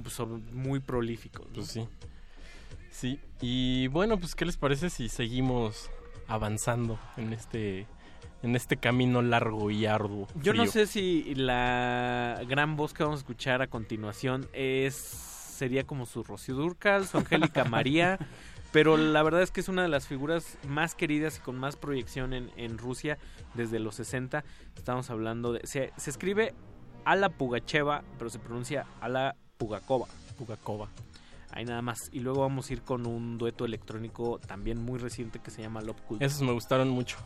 pues, 0.01 0.13
son 0.13 0.43
muy 0.53 0.79
prolíficos. 0.79 1.47
¿no? 1.47 1.53
Pues 1.55 1.67
sí. 1.67 1.87
Sí, 2.93 3.19
y 3.41 3.87
bueno, 3.87 4.19
pues 4.19 4.35
¿qué 4.35 4.45
les 4.45 4.55
parece 4.55 4.91
si 4.91 5.09
seguimos 5.09 5.89
avanzando 6.27 6.99
en 7.17 7.33
este 7.33 7.87
en 8.43 8.55
este 8.55 8.77
camino 8.77 9.21
largo 9.21 9.71
y 9.71 9.85
arduo? 9.85 10.27
Yo 10.35 10.53
no 10.53 10.67
sé 10.67 10.85
si 10.85 11.33
la 11.35 12.41
gran 12.47 12.75
voz 12.75 12.93
que 12.93 13.03
vamos 13.03 13.19
a 13.19 13.21
escuchar 13.21 13.61
a 13.61 13.67
continuación 13.67 14.47
es 14.53 14.95
sería 14.95 15.85
como 15.85 16.05
su 16.05 16.23
Rocío 16.23 16.55
Durcal, 16.55 17.07
su 17.07 17.17
Angélica 17.17 17.63
María, 17.69 18.19
pero 18.71 18.97
la 18.97 19.23
verdad 19.23 19.41
es 19.41 19.51
que 19.51 19.61
es 19.61 19.69
una 19.69 19.83
de 19.83 19.87
las 19.87 20.07
figuras 20.07 20.57
más 20.67 20.93
queridas 20.93 21.37
y 21.37 21.41
con 21.41 21.57
más 21.57 21.77
proyección 21.77 22.33
en, 22.33 22.51
en 22.57 22.77
Rusia 22.77 23.17
desde 23.53 23.79
los 23.79 23.95
60. 23.95 24.43
Estamos 24.75 25.09
hablando 25.09 25.53
de... 25.53 25.65
Se, 25.65 25.93
se 25.95 26.09
escribe 26.09 26.53
Ala 27.05 27.29
Pugacheva, 27.29 28.03
pero 28.17 28.29
se 28.29 28.39
pronuncia 28.39 28.85
Ala 28.99 29.35
Pugakova. 29.57 30.07
Pugakova. 30.37 30.89
Ahí 31.51 31.65
nada 31.65 31.83
más. 31.83 32.09
Y 32.11 32.19
luego 32.19 32.41
vamos 32.41 32.69
a 32.69 32.73
ir 32.73 32.81
con 32.81 33.05
un 33.05 33.37
dueto 33.37 33.63
electrónico 33.63 34.39
también 34.39 34.81
muy 34.81 34.97
reciente 34.97 35.39
que 35.39 35.51
se 35.51 35.61
llama 35.61 35.81
Love 35.81 36.01
Cult. 36.01 36.21
Esos 36.21 36.41
me 36.41 36.51
gustaron 36.51 36.89
mucho. 36.89 37.17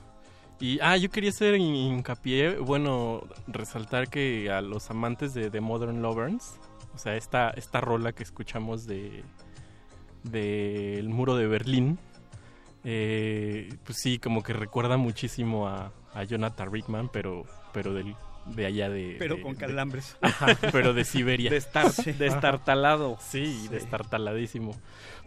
Y, 0.60 0.80
ah, 0.82 0.98
yo 0.98 1.10
quería 1.12 1.30
hacer 1.30 1.56
hin- 1.56 1.76
hincapié, 1.76 2.58
bueno, 2.58 3.22
resaltar 3.48 4.10
que 4.10 4.50
a 4.52 4.62
los 4.62 4.90
amantes 4.90 5.34
de 5.36 5.52
The 5.52 5.62
Modern 5.62 6.02
Lovers, 6.02 6.60
o 6.96 6.98
sea, 6.98 7.16
esta, 7.16 7.52
esta 7.52 7.80
rola 7.80 8.12
que 8.14 8.24
escuchamos 8.24 8.86
de 8.88 9.24
del 10.24 11.08
muro 11.10 11.36
de 11.36 11.48
Berlín, 11.48 12.00
eh, 12.84 13.70
pues 13.86 14.00
sí, 14.02 14.18
como 14.20 14.44
que 14.44 14.54
recuerda 14.54 14.98
muchísimo 14.98 15.68
a, 15.68 15.94
a 16.14 16.24
Jonathan 16.24 16.72
Rickman, 16.72 17.10
pero, 17.10 17.44
pero 17.72 17.94
del, 17.94 18.16
de 18.56 18.66
allá 18.66 18.90
de... 18.90 19.16
Pero 19.20 19.36
de- 19.36 19.42
con 19.42 19.54
de- 19.54 19.60
calambres. 19.60 20.18
Ajá, 20.22 20.58
pero 20.72 20.94
de 20.94 21.04
Siberia. 21.04 21.50
Destar- 21.52 21.92
Sí. 21.92 22.12
destartalado. 22.14 23.18
Sí, 23.22 23.46
Sí. 23.64 23.68
destartaladísimo. 23.70 24.76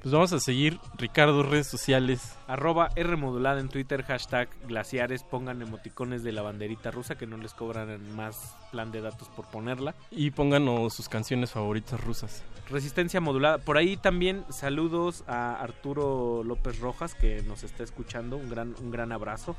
Pues 0.03 0.15
vamos 0.15 0.33
a 0.33 0.41
seguir, 0.41 0.79
Ricardo, 0.97 1.43
redes 1.43 1.67
sociales. 1.67 2.35
Arroba 2.49 2.89
R 2.97 3.17
modulada 3.17 3.61
en 3.61 3.69
Twitter, 3.69 4.03
hashtag 4.03 4.49
glaciares, 4.67 5.25
pongan 5.25 5.61
emoticones 5.61 6.23
de 6.23 6.33
la 6.33 6.41
banderita 6.41 6.91
rusa 6.91 7.17
que 7.19 7.27
no 7.27 7.37
les 7.37 7.53
cobran 7.53 8.15
más 8.17 8.57
plan 8.73 8.93
de 8.93 9.03
datos 9.03 9.29
por 9.29 9.47
ponerla. 9.51 9.95
Y 10.11 10.31
pónganos 10.31 10.95
sus 10.95 11.11
canciones 11.11 11.51
favoritas 11.51 12.01
rusas. 12.03 12.43
Resistencia 12.71 13.21
modulada. 13.21 13.59
Por 13.59 13.77
ahí 13.77 13.97
también 13.99 14.45
saludos 14.49 15.23
a 15.27 15.61
Arturo 15.61 16.45
López 16.45 16.79
Rojas 16.79 17.15
que 17.15 17.43
nos 17.43 17.63
está 17.63 17.83
escuchando. 17.83 18.37
Un 18.39 18.49
gran, 18.49 18.75
un 18.81 18.91
gran 18.91 19.13
abrazo. 19.13 19.55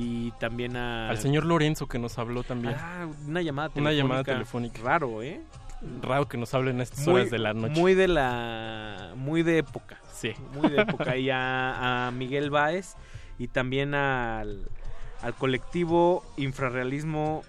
Y 0.00 0.30
también 0.38 0.76
a... 0.76 1.08
Al 1.10 1.18
señor 1.18 1.44
Lorenzo 1.44 1.86
que 1.88 1.98
nos 1.98 2.18
habló 2.18 2.44
también. 2.44 2.74
Ah, 2.78 3.08
una 3.26 3.42
llamada 3.42 3.68
Una 3.68 3.74
telefónica. 3.90 4.02
llamada 4.02 4.24
telefónica. 4.24 4.80
Raro, 4.82 5.22
¿eh? 5.22 5.40
Raro 6.02 6.28
que 6.28 6.38
nos 6.38 6.54
hablen 6.54 6.78
a 6.78 6.82
estas 6.84 7.04
Muy- 7.06 7.14
horas 7.16 7.30
de 7.30 7.38
la 7.38 7.52
noche. 7.54 7.80
Muy 7.80 7.94
de 7.94 8.06
la... 8.08 9.12
Muy 9.16 9.42
de 9.42 9.58
época. 9.58 9.98
Sí. 10.12 10.32
Muy 10.54 10.70
de 10.70 10.82
época. 10.82 11.16
y 11.16 11.30
a, 11.30 12.06
a 12.06 12.10
Miguel 12.12 12.50
Báez 12.50 12.94
y 13.38 13.48
también 13.48 13.94
al, 13.94 14.68
al 15.22 15.34
colectivo 15.34 16.22
Infrarrealismo... 16.36 17.42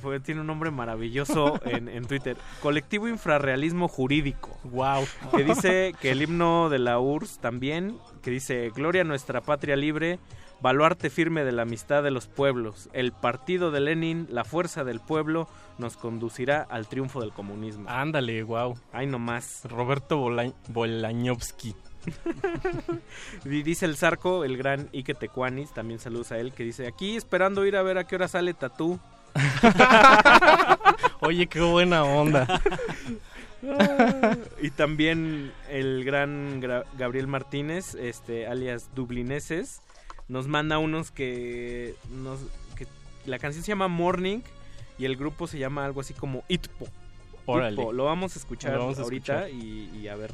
fue- 0.00 0.20
Tiene 0.20 0.40
un 0.40 0.46
nombre 0.46 0.70
maravilloso 0.70 1.60
en, 1.66 1.88
en 1.88 2.06
Twitter. 2.06 2.36
Colectivo 2.62 3.08
Infrarrealismo 3.08 3.88
Jurídico. 3.88 4.58
Wow. 4.64 5.04
Que 5.36 5.44
dice 5.44 5.94
que 6.00 6.12
el 6.12 6.22
himno 6.22 6.68
de 6.70 6.78
la 6.78 6.98
URSS 6.98 7.40
también, 7.40 7.98
que 8.22 8.30
dice 8.30 8.70
Gloria 8.74 9.02
a 9.02 9.04
nuestra 9.04 9.40
patria 9.42 9.76
libre, 9.76 10.18
baluarte 10.62 11.10
firme 11.10 11.44
de 11.44 11.52
la 11.52 11.62
amistad 11.62 12.02
de 12.02 12.10
los 12.10 12.26
pueblos. 12.26 12.88
El 12.92 13.12
partido 13.12 13.70
de 13.70 13.80
Lenin, 13.80 14.26
la 14.30 14.44
fuerza 14.44 14.84
del 14.84 15.00
pueblo, 15.00 15.48
nos 15.78 15.96
conducirá 15.96 16.66
al 16.68 16.86
triunfo 16.86 17.20
del 17.20 17.32
comunismo. 17.32 17.88
Ándale, 17.88 18.42
wow. 18.42 18.76
Ay, 18.92 19.06
nomás. 19.06 19.62
Roberto 19.64 20.18
Bola- 20.18 20.52
Bolañovsky. 20.68 21.74
Y 23.44 23.62
dice 23.62 23.84
el 23.86 23.96
Zarco, 23.96 24.44
el 24.44 24.56
gran 24.56 24.88
Ike 24.92 25.14
Tecuanis, 25.14 25.72
también 25.72 25.98
saludos 26.00 26.32
a 26.32 26.38
él, 26.38 26.52
que 26.52 26.62
dice, 26.64 26.86
aquí 26.86 27.16
esperando 27.16 27.64
ir 27.66 27.76
a 27.76 27.82
ver 27.82 27.98
a 27.98 28.04
qué 28.04 28.14
hora 28.16 28.28
sale 28.28 28.54
Tatú. 28.54 28.98
Oye, 31.20 31.46
qué 31.46 31.60
buena 31.60 32.04
onda. 32.04 32.60
y 34.62 34.70
también 34.70 35.52
el 35.68 36.04
gran 36.04 36.60
Gra- 36.62 36.84
Gabriel 36.96 37.26
Martínez, 37.26 37.94
este 37.94 38.46
alias 38.46 38.90
Dublineses, 38.94 39.82
nos 40.30 40.46
manda 40.46 40.78
unos 40.78 41.10
que 41.10 41.94
nos 42.10 42.38
que 42.76 42.86
la 43.26 43.38
canción 43.38 43.64
se 43.64 43.72
llama 43.72 43.88
Morning 43.88 44.38
y 44.96 45.04
el 45.04 45.16
grupo 45.16 45.46
se 45.46 45.58
llama 45.58 45.84
algo 45.84 46.00
así 46.00 46.14
como 46.14 46.44
Itpo. 46.48 46.86
Órale. 47.46 47.72
Itpo. 47.72 47.92
Lo 47.92 48.04
vamos 48.04 48.36
a 48.36 48.38
escuchar 48.38 48.78
vamos 48.78 48.98
a 48.98 49.02
ahorita 49.02 49.48
escuchar. 49.48 49.62
Y, 49.62 49.90
y 49.98 50.08
a 50.08 50.14
ver 50.14 50.32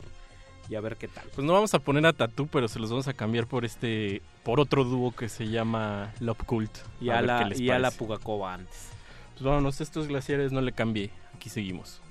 y 0.69 0.75
a 0.75 0.81
ver 0.81 0.97
qué 0.97 1.09
tal. 1.09 1.25
Pues 1.35 1.47
no 1.47 1.53
vamos 1.53 1.73
a 1.75 1.79
poner 1.79 2.05
a 2.07 2.13
Tatú, 2.13 2.47
pero 2.47 2.69
se 2.69 2.79
los 2.79 2.91
vamos 2.91 3.09
a 3.09 3.15
cambiar 3.15 3.47
por 3.47 3.65
este, 3.65 4.21
por 4.43 4.61
otro 4.61 4.85
dúo 4.85 5.13
que 5.13 5.29
se 5.29 5.49
llama 5.49 6.13
Love 6.21 6.45
Cult. 6.45 6.77
Y 7.01 7.11
a 7.11 7.23
la 7.23 7.51
y 7.57 7.71
a 7.71 7.79
la 7.79 7.89
parece. 7.89 7.99
Pugacova 7.99 8.55
antes. 8.55 8.91
Pues 9.33 9.45
vámonos, 9.45 9.81
estos 9.81 10.09
glaciares 10.09 10.53
no 10.53 10.61
le 10.61 10.73
cambié. 10.73 11.11
Aquí 11.35 11.49
seguimos. 11.49 12.03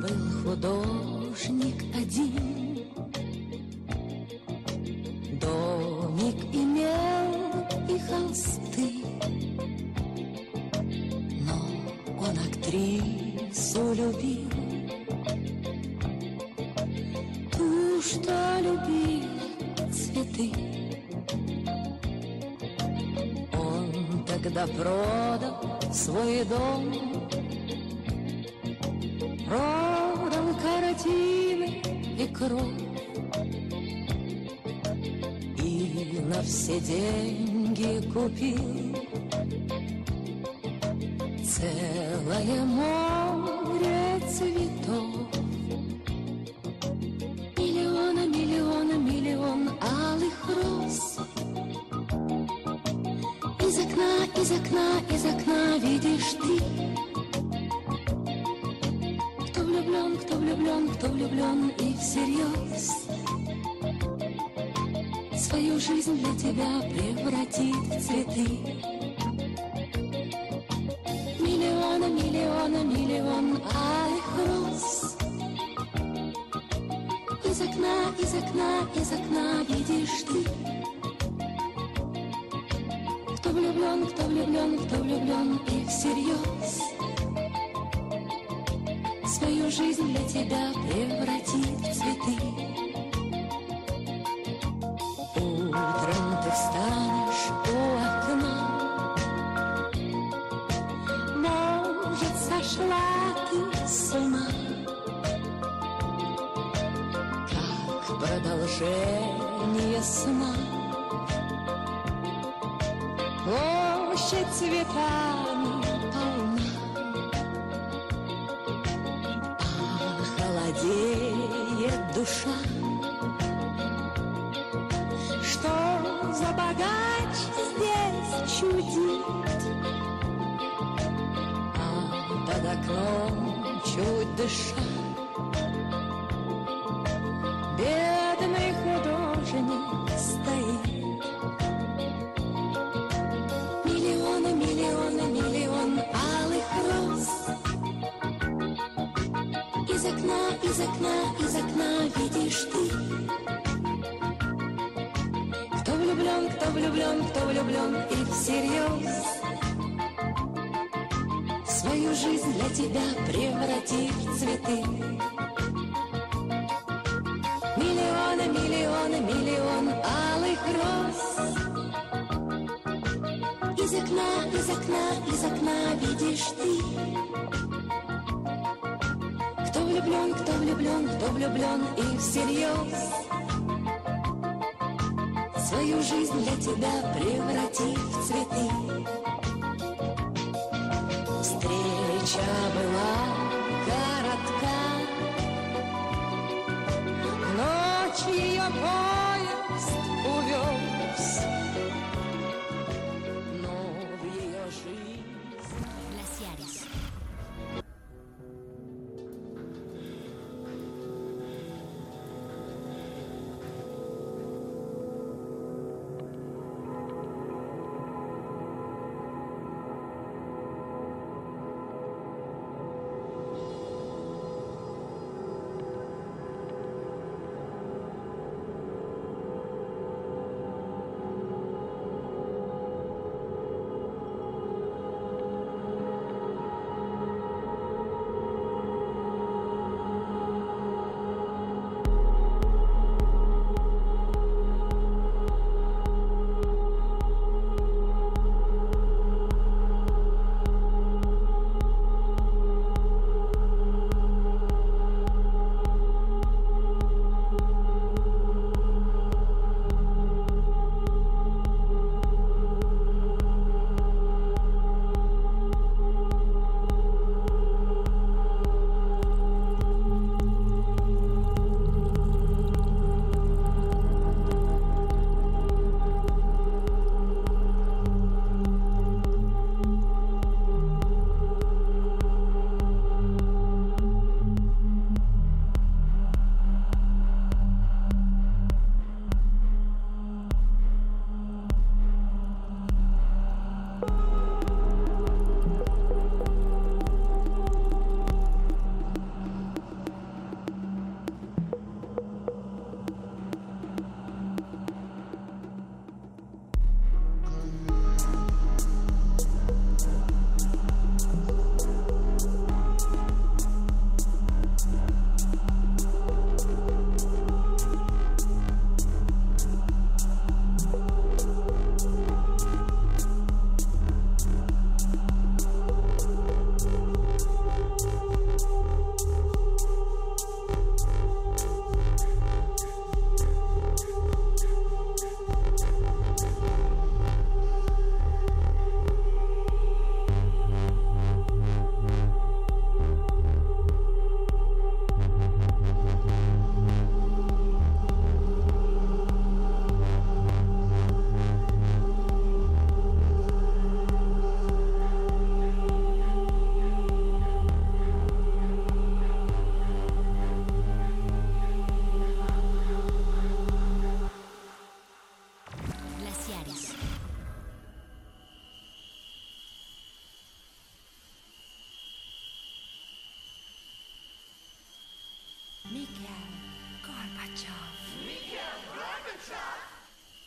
Был 0.00 0.20
художник 0.42 1.78
один, 1.94 2.88
домик 5.40 6.38
имел 6.54 7.30
и 7.88 7.98
холсты, 7.98 8.90
но 11.46 11.58
он 12.18 12.38
актрису 12.38 13.92
любил, 13.94 14.50
ту, 17.52 18.00
что 18.02 18.60
любил 18.60 19.92
цветы. 19.92 20.79
Он 24.50 24.54
тогда 24.54 24.66
продал 24.66 25.92
свой 25.92 26.44
дом. 26.44 26.92
Продал 29.46 30.54
картины 30.60 31.82
и 32.18 32.26
кровь. 32.34 32.62
И 35.56 36.20
на 36.24 36.42
все 36.42 36.80
деньги 36.80 38.10
купил 38.12 38.79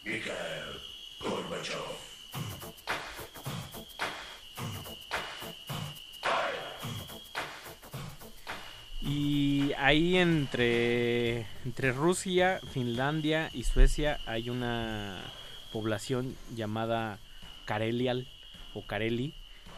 Mikhail 0.06 0.80
Gorbachev. 1.22 1.88
Y 9.02 9.74
ahí 9.78 10.16
entre, 10.18 11.46
entre 11.66 11.92
Rusia, 11.92 12.60
Finlandia 12.72 13.50
y 13.54 13.64
Suecia 13.66 14.20
hay 14.26 14.50
una 14.50 15.22
población 15.74 16.36
llamada 16.56 17.20
Karelial 17.66 18.28
o 18.74 18.86
Kareli. 18.88 19.34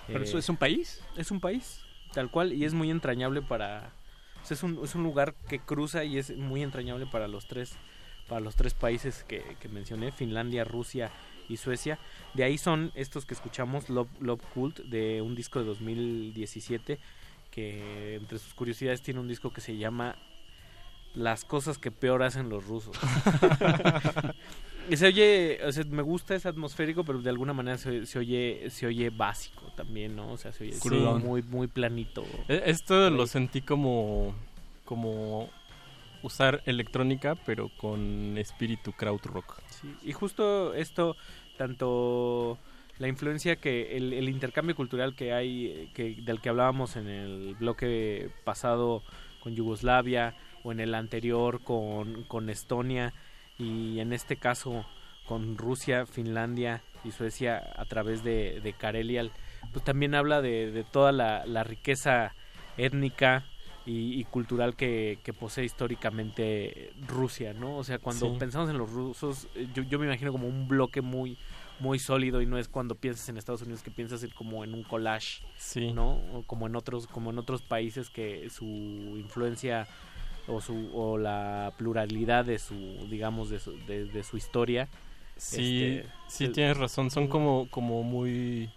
¿Pero 0.05 0.19
Eh, 0.19 0.23
eso 0.23 0.37
es 0.37 0.47
un 0.49 0.57
país? 0.57 1.03
Es 1.17 1.31
un 1.31 1.39
país, 1.39 1.81
tal 2.13 2.29
cual, 2.29 2.53
y 2.53 2.65
es 2.65 2.73
muy 2.75 2.91
entrañable 2.91 3.41
para... 3.41 3.91
o 4.43 4.45
sea, 4.45 4.53
es, 4.55 4.61
un, 4.61 4.79
es 4.83 4.93
un 4.93 5.01
lugar 5.01 5.33
que 5.49 5.59
cruza 5.59 6.03
y 6.03 6.19
es 6.19 6.35
muy 6.37 6.61
entrañable 6.61 7.07
para 7.07 7.27
los 7.27 7.47
tres, 7.47 7.73
para 8.27 8.41
los 8.41 8.55
tres 8.55 8.73
países 8.73 9.23
que, 9.27 9.43
que 9.59 9.67
mencioné, 9.69 10.11
Finlandia, 10.11 10.63
Rusia 10.63 11.11
y 11.47 11.57
Suecia. 11.57 11.99
De 12.33 12.43
ahí 12.43 12.57
son 12.57 12.91
estos 12.95 13.25
que 13.25 13.33
escuchamos, 13.33 13.89
Love, 13.89 14.09
Love 14.19 14.41
Cult, 14.53 14.79
de 14.79 15.21
un 15.21 15.35
disco 15.35 15.59
de 15.59 15.65
2017, 15.65 16.99
que 17.51 18.15
entre 18.15 18.37
sus 18.39 18.53
curiosidades 18.53 19.01
tiene 19.01 19.19
un 19.19 19.27
disco 19.27 19.51
que 19.53 19.61
se 19.61 19.77
llama 19.77 20.15
Las 21.13 21.45
cosas 21.45 21.77
que 21.77 21.91
peor 21.91 22.23
hacen 22.23 22.49
los 22.49 22.65
rusos. 22.65 22.97
y 24.89 24.97
se 24.97 25.07
oye, 25.07 25.59
o 25.65 25.71
sea, 25.71 25.83
me 25.85 26.01
gusta, 26.01 26.35
es 26.35 26.45
atmosférico, 26.45 27.03
pero 27.05 27.21
de 27.21 27.29
alguna 27.29 27.53
manera 27.53 27.77
se, 27.77 28.05
se 28.05 28.19
oye 28.19 28.69
se 28.69 28.87
oye 28.87 29.09
básico 29.09 29.71
también, 29.75 30.15
¿no? 30.15 30.31
O 30.31 30.37
sea, 30.37 30.51
se 30.51 30.63
oye 30.65 30.73
sí, 30.73 30.89
muy 30.89 31.41
muy 31.43 31.67
planito. 31.67 32.23
E- 32.47 32.63
Esto 32.65 33.09
lo 33.09 33.27
sentí 33.27 33.61
como 33.61 34.35
como 34.83 35.49
usar 36.25 36.61
electrónica 36.65 37.35
pero 37.35 37.69
con 37.77 38.37
espíritu 38.37 38.91
krautrock. 38.93 39.61
Sí, 39.69 39.93
y 40.03 40.11
justo 40.11 40.73
esto, 40.73 41.15
tanto 41.57 42.57
la 42.97 43.07
influencia 43.07 43.57
que 43.57 43.95
el, 43.97 44.13
el 44.13 44.29
intercambio 44.29 44.75
cultural 44.75 45.15
que 45.15 45.33
hay, 45.33 45.91
que 45.93 46.15
del 46.21 46.41
que 46.41 46.49
hablábamos 46.49 46.95
en 46.95 47.07
el 47.07 47.55
bloque 47.55 48.29
pasado 48.43 49.03
con 49.43 49.55
Yugoslavia 49.55 50.35
o 50.63 50.71
en 50.71 50.79
el 50.79 50.95
anterior 50.95 51.61
con, 51.63 52.23
con 52.23 52.49
Estonia 52.49 53.13
y 53.59 53.99
en 53.99 54.13
este 54.13 54.37
caso 54.37 54.85
con 55.27 55.57
Rusia, 55.57 56.05
Finlandia 56.05 56.81
y 57.03 57.11
Suecia 57.11 57.61
a 57.75 57.85
través 57.85 58.23
de, 58.23 58.61
de 58.61 58.73
Karelial, 58.73 59.31
pues 59.71 59.83
también 59.83 60.15
habla 60.15 60.41
de, 60.41 60.71
de 60.71 60.83
toda 60.83 61.11
la 61.11 61.63
riqueza 61.63 62.33
étnica 62.77 63.45
y, 63.85 64.19
y 64.19 64.23
cultural 64.25 64.75
que, 64.75 65.19
que 65.23 65.31
posee 65.33 65.65
históricamente 65.65 66.91
Rusia, 67.07 67.53
¿no? 67.53 67.77
O 67.77 67.83
sea, 67.83 67.99
cuando 67.99 68.29
Sí. 68.31 68.35
pensamos 68.39 68.69
en 68.69 68.77
los 68.77 68.89
rusos, 68.91 69.47
eh, 69.55 69.67
yo, 69.73 69.83
yo 69.83 69.99
me 69.99 70.05
imagino 70.05 70.31
como 70.31 70.47
un 70.47 70.67
bloque 70.67 71.01
muy 71.01 71.37
muy 71.77 71.99
sólido 71.99 72.41
y 72.41 72.45
no 72.45 72.57
es 72.57 72.69
cuando 72.69 72.95
piensas 72.95 73.27
en 73.27 73.37
Estados 73.37 73.61
Unidos 73.61 73.83
que 73.83 73.91
piensas 73.91 74.23
en 74.23 74.29
como 74.29 74.63
en 74.63 74.73
un 74.73 74.83
collage, 74.83 75.43
Sí. 75.57 75.91
¿no? 75.91 76.13
O 76.33 76.43
como 76.47 76.67
en 76.67 76.75
otros 76.77 77.05
como 77.07 77.31
en 77.31 77.37
otros 77.37 77.61
países 77.61 78.09
que 78.09 78.49
su 78.49 78.65
influencia 78.65 79.85
o 80.47 80.61
su 80.61 80.89
o 80.93 81.17
la 81.17 81.73
pluralidad 81.77 82.45
de 82.45 82.59
su 82.59 82.75
digamos 83.09 83.49
de 83.49 83.59
su, 83.59 83.71
de, 83.87 84.05
de 84.05 84.23
su 84.23 84.37
historia 84.37 84.87
Sí, 85.37 85.97
este, 85.97 86.09
sí 86.29 86.47
tienes 86.47 86.77
razón, 86.77 87.11
son 87.11 87.27
como 87.27 87.67
como 87.69 88.03
muy 88.03 88.69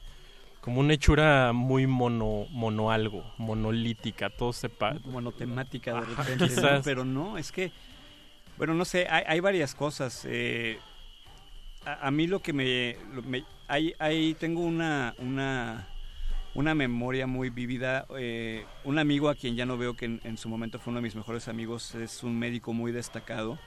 como 0.60 0.80
una 0.80 0.94
hechura 0.94 1.52
muy 1.52 1.86
mono 1.86 2.46
mono 2.50 2.90
algo, 2.90 3.24
monolítica, 3.38 4.30
todo 4.30 4.52
sepa 4.52 4.94
monotemática 5.04 5.92
de 5.94 6.00
Ajá, 6.00 6.22
repente, 6.24 6.44
¿no? 6.44 6.48
quizás. 6.48 6.84
pero 6.84 7.04
no, 7.04 7.38
es 7.38 7.52
que, 7.52 7.70
bueno, 8.56 8.74
no 8.74 8.84
sé, 8.84 9.06
hay, 9.08 9.24
hay 9.26 9.40
varias 9.40 9.74
cosas. 9.74 10.24
eh, 10.28 10.78
a, 11.86 12.08
a 12.08 12.10
mí 12.10 12.26
lo 12.26 12.40
que 12.40 12.52
me, 12.52 12.96
lo- 13.14 13.22
me- 13.22 13.44
hay, 13.68 13.94
hay, 13.98 14.34
tengo 14.34 14.60
una, 14.62 15.14
una, 15.18 15.86
una 16.54 16.74
memoria 16.74 17.26
muy 17.26 17.50
vívida. 17.50 18.06
eh, 18.18 18.64
un 18.84 18.98
amigo 18.98 19.28
a 19.28 19.34
quien 19.34 19.56
ya 19.56 19.64
no 19.64 19.78
veo 19.78 19.94
que 19.94 20.06
en, 20.06 20.20
en 20.24 20.36
su 20.36 20.48
momento 20.48 20.78
fue 20.78 20.90
uno 20.90 20.98
de 20.98 21.04
mis 21.04 21.14
mejores 21.16 21.48
amigos, 21.48 21.94
es 21.94 22.22
un 22.22 22.38
médico 22.38 22.72
muy 22.72 22.92
destacado. 22.92 23.58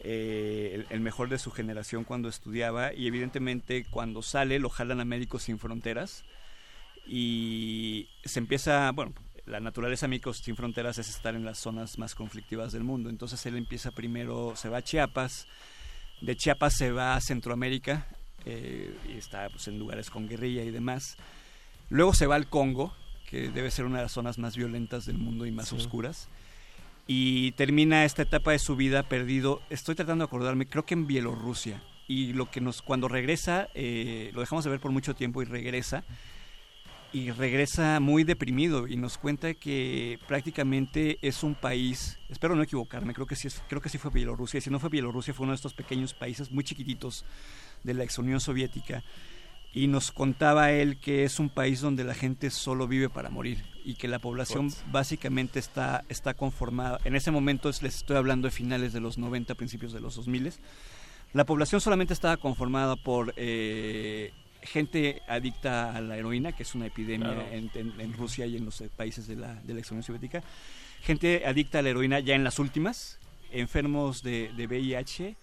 Eh, 0.00 0.70
el, 0.74 0.86
el 0.90 1.00
mejor 1.00 1.28
de 1.28 1.38
su 1.38 1.50
generación 1.50 2.04
cuando 2.04 2.28
estudiaba 2.28 2.92
y 2.94 3.06
evidentemente 3.06 3.84
cuando 3.90 4.22
sale 4.22 4.58
lo 4.58 4.68
jalan 4.68 5.00
a 5.00 5.04
Médicos 5.04 5.42
Sin 5.44 5.58
Fronteras 5.58 6.24
y 7.06 8.08
se 8.24 8.38
empieza, 8.38 8.90
bueno, 8.92 9.12
la 9.46 9.60
naturaleza 9.60 10.06
de 10.06 10.10
Médicos 10.10 10.38
Sin 10.38 10.56
Fronteras 10.56 10.98
es 10.98 11.08
estar 11.08 11.34
en 11.34 11.44
las 11.44 11.58
zonas 11.58 11.98
más 11.98 12.14
conflictivas 12.14 12.72
del 12.72 12.84
mundo. 12.84 13.08
Entonces 13.08 13.44
él 13.46 13.56
empieza 13.56 13.90
primero, 13.92 14.54
se 14.56 14.68
va 14.68 14.78
a 14.78 14.82
Chiapas, 14.82 15.46
de 16.20 16.36
Chiapas 16.36 16.76
se 16.76 16.90
va 16.92 17.14
a 17.16 17.20
Centroamérica 17.20 18.06
eh, 18.44 18.94
y 19.08 19.12
está 19.16 19.48
pues, 19.48 19.68
en 19.68 19.78
lugares 19.78 20.10
con 20.10 20.28
guerrilla 20.28 20.62
y 20.64 20.70
demás. 20.70 21.16
Luego 21.88 22.12
se 22.12 22.26
va 22.26 22.34
al 22.34 22.48
Congo, 22.48 22.94
que 23.30 23.48
debe 23.48 23.70
ser 23.70 23.86
una 23.86 23.96
de 23.98 24.02
las 24.04 24.12
zonas 24.12 24.38
más 24.38 24.56
violentas 24.56 25.06
del 25.06 25.16
mundo 25.18 25.46
y 25.46 25.50
más 25.50 25.68
Sí. 25.68 25.76
oscuras. 25.76 26.28
Y 27.10 27.52
termina 27.52 28.04
esta 28.04 28.20
etapa 28.20 28.52
de 28.52 28.58
su 28.58 28.76
vida 28.76 29.02
perdido, 29.02 29.62
estoy 29.70 29.94
tratando 29.94 30.24
de 30.24 30.26
acordarme, 30.26 30.68
creo 30.68 30.84
que 30.84 30.92
en 30.92 31.06
Bielorrusia. 31.06 31.82
Y 32.06 32.34
lo 32.34 32.50
que 32.50 32.60
nos, 32.60 32.82
cuando 32.82 33.08
regresa, 33.08 33.70
eh, 33.74 34.30
lo 34.34 34.40
dejamos 34.40 34.64
de 34.64 34.70
ver 34.70 34.78
por 34.78 34.92
mucho 34.92 35.14
tiempo 35.14 35.40
y 35.40 35.46
regresa, 35.46 36.04
y 37.10 37.30
regresa 37.30 37.98
muy 38.00 38.24
deprimido 38.24 38.86
y 38.86 38.96
nos 38.98 39.16
cuenta 39.16 39.54
que 39.54 40.18
prácticamente 40.28 41.18
es 41.22 41.42
un 41.42 41.54
país, 41.54 42.18
espero 42.28 42.54
no 42.54 42.62
equivocarme, 42.62 43.14
creo 43.14 43.26
que 43.26 43.36
sí, 43.36 43.48
creo 43.68 43.80
que 43.80 43.88
sí 43.88 43.96
fue 43.96 44.10
Bielorrusia, 44.10 44.58
y 44.58 44.60
si 44.60 44.68
no 44.68 44.78
fue 44.78 44.90
Bielorrusia 44.90 45.32
fue 45.32 45.44
uno 45.44 45.52
de 45.52 45.56
estos 45.56 45.72
pequeños 45.72 46.12
países 46.12 46.50
muy 46.50 46.62
chiquititos 46.62 47.24
de 47.84 47.94
la 47.94 48.04
ex 48.04 48.18
Unión 48.18 48.40
Soviética 48.40 49.02
y 49.72 49.86
nos 49.86 50.12
contaba 50.12 50.72
él 50.72 50.98
que 50.98 51.24
es 51.24 51.38
un 51.38 51.50
país 51.50 51.80
donde 51.80 52.02
la 52.04 52.14
gente 52.14 52.50
solo 52.50 52.88
vive 52.88 53.08
para 53.08 53.30
morir 53.30 53.64
y 53.84 53.94
que 53.94 54.08
la 54.08 54.18
población 54.18 54.72
básicamente 54.90 55.58
está, 55.58 56.04
está 56.08 56.34
conformada, 56.34 57.00
en 57.04 57.14
ese 57.16 57.30
momento 57.30 57.68
es- 57.68 57.82
les 57.82 57.96
estoy 57.96 58.16
hablando 58.16 58.48
de 58.48 58.52
finales 58.52 58.92
de 58.92 59.00
los 59.00 59.18
90, 59.18 59.54
principios 59.54 59.92
de 59.92 60.00
los 60.00 60.16
2000, 60.16 60.52
la 61.34 61.44
población 61.44 61.80
solamente 61.80 62.12
estaba 62.14 62.36
conformada 62.38 62.96
por 62.96 63.34
eh, 63.36 64.32
gente 64.62 65.22
adicta 65.28 65.94
a 65.94 66.00
la 66.00 66.16
heroína, 66.16 66.52
que 66.52 66.62
es 66.64 66.74
una 66.74 66.86
epidemia 66.86 67.34
Claro. 67.34 67.48
en, 67.52 67.70
en- 67.74 68.00
en 68.00 68.12
Rusia 68.14 68.46
y 68.46 68.56
en 68.56 68.64
los 68.64 68.80
eh, 68.80 68.90
países 68.94 69.26
de 69.26 69.36
la, 69.36 69.54
de 69.54 69.74
la 69.74 69.80
ex 69.80 69.90
Unión 69.90 70.02
Soviética, 70.02 70.42
gente 71.02 71.44
adicta 71.46 71.78
a 71.78 71.82
la 71.82 71.90
heroína 71.90 72.20
ya 72.20 72.34
en 72.34 72.42
las 72.44 72.58
últimas, 72.58 73.18
enfermos 73.52 74.22
de, 74.22 74.50
de 74.56 74.66
VIH 74.66 75.36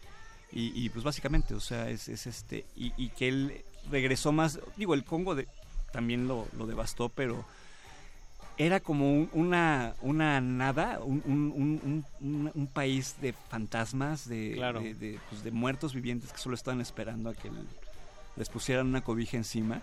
y, 0.52 0.86
y, 0.86 0.90
pues 0.90 1.04
básicamente, 1.04 1.54
o 1.56 1.60
sea, 1.60 1.90
es, 1.90 2.08
es 2.10 2.28
este, 2.28 2.66
y, 2.76 2.92
y 2.98 3.10
que 3.10 3.28
él 3.28 3.64
regresó 3.92 4.32
más, 4.32 4.60
digo, 4.78 4.94
el 4.94 5.04
Congo 5.04 5.36
de, 5.36 5.48
también 5.92 6.28
lo, 6.28 6.48
lo 6.58 6.66
devastó, 6.68 7.10
pero 7.10 7.46
era 8.58 8.80
como 8.80 9.12
un- 9.12 9.30
una, 9.34 9.96
una 10.02 10.40
nada, 10.42 11.00
un, 11.00 11.22
un- 12.56 12.68
país 12.74 13.16
de 13.22 13.34
fantasmas, 13.34 14.28
de, 14.28 14.54
Claro. 14.56 14.82
de, 14.82 14.94
de, 14.96 15.20
pues, 15.30 15.44
de 15.44 15.52
muertos 15.52 15.94
vivientes 15.94 16.32
que 16.32 16.38
solo 16.40 16.56
estaban 16.56 16.82
esperando 16.82 17.30
a 17.30 17.34
que 17.34 17.50
les 18.36 18.50
pusieran 18.50 18.88
una 18.88 19.02
cobija 19.02 19.38
encima. 19.38 19.82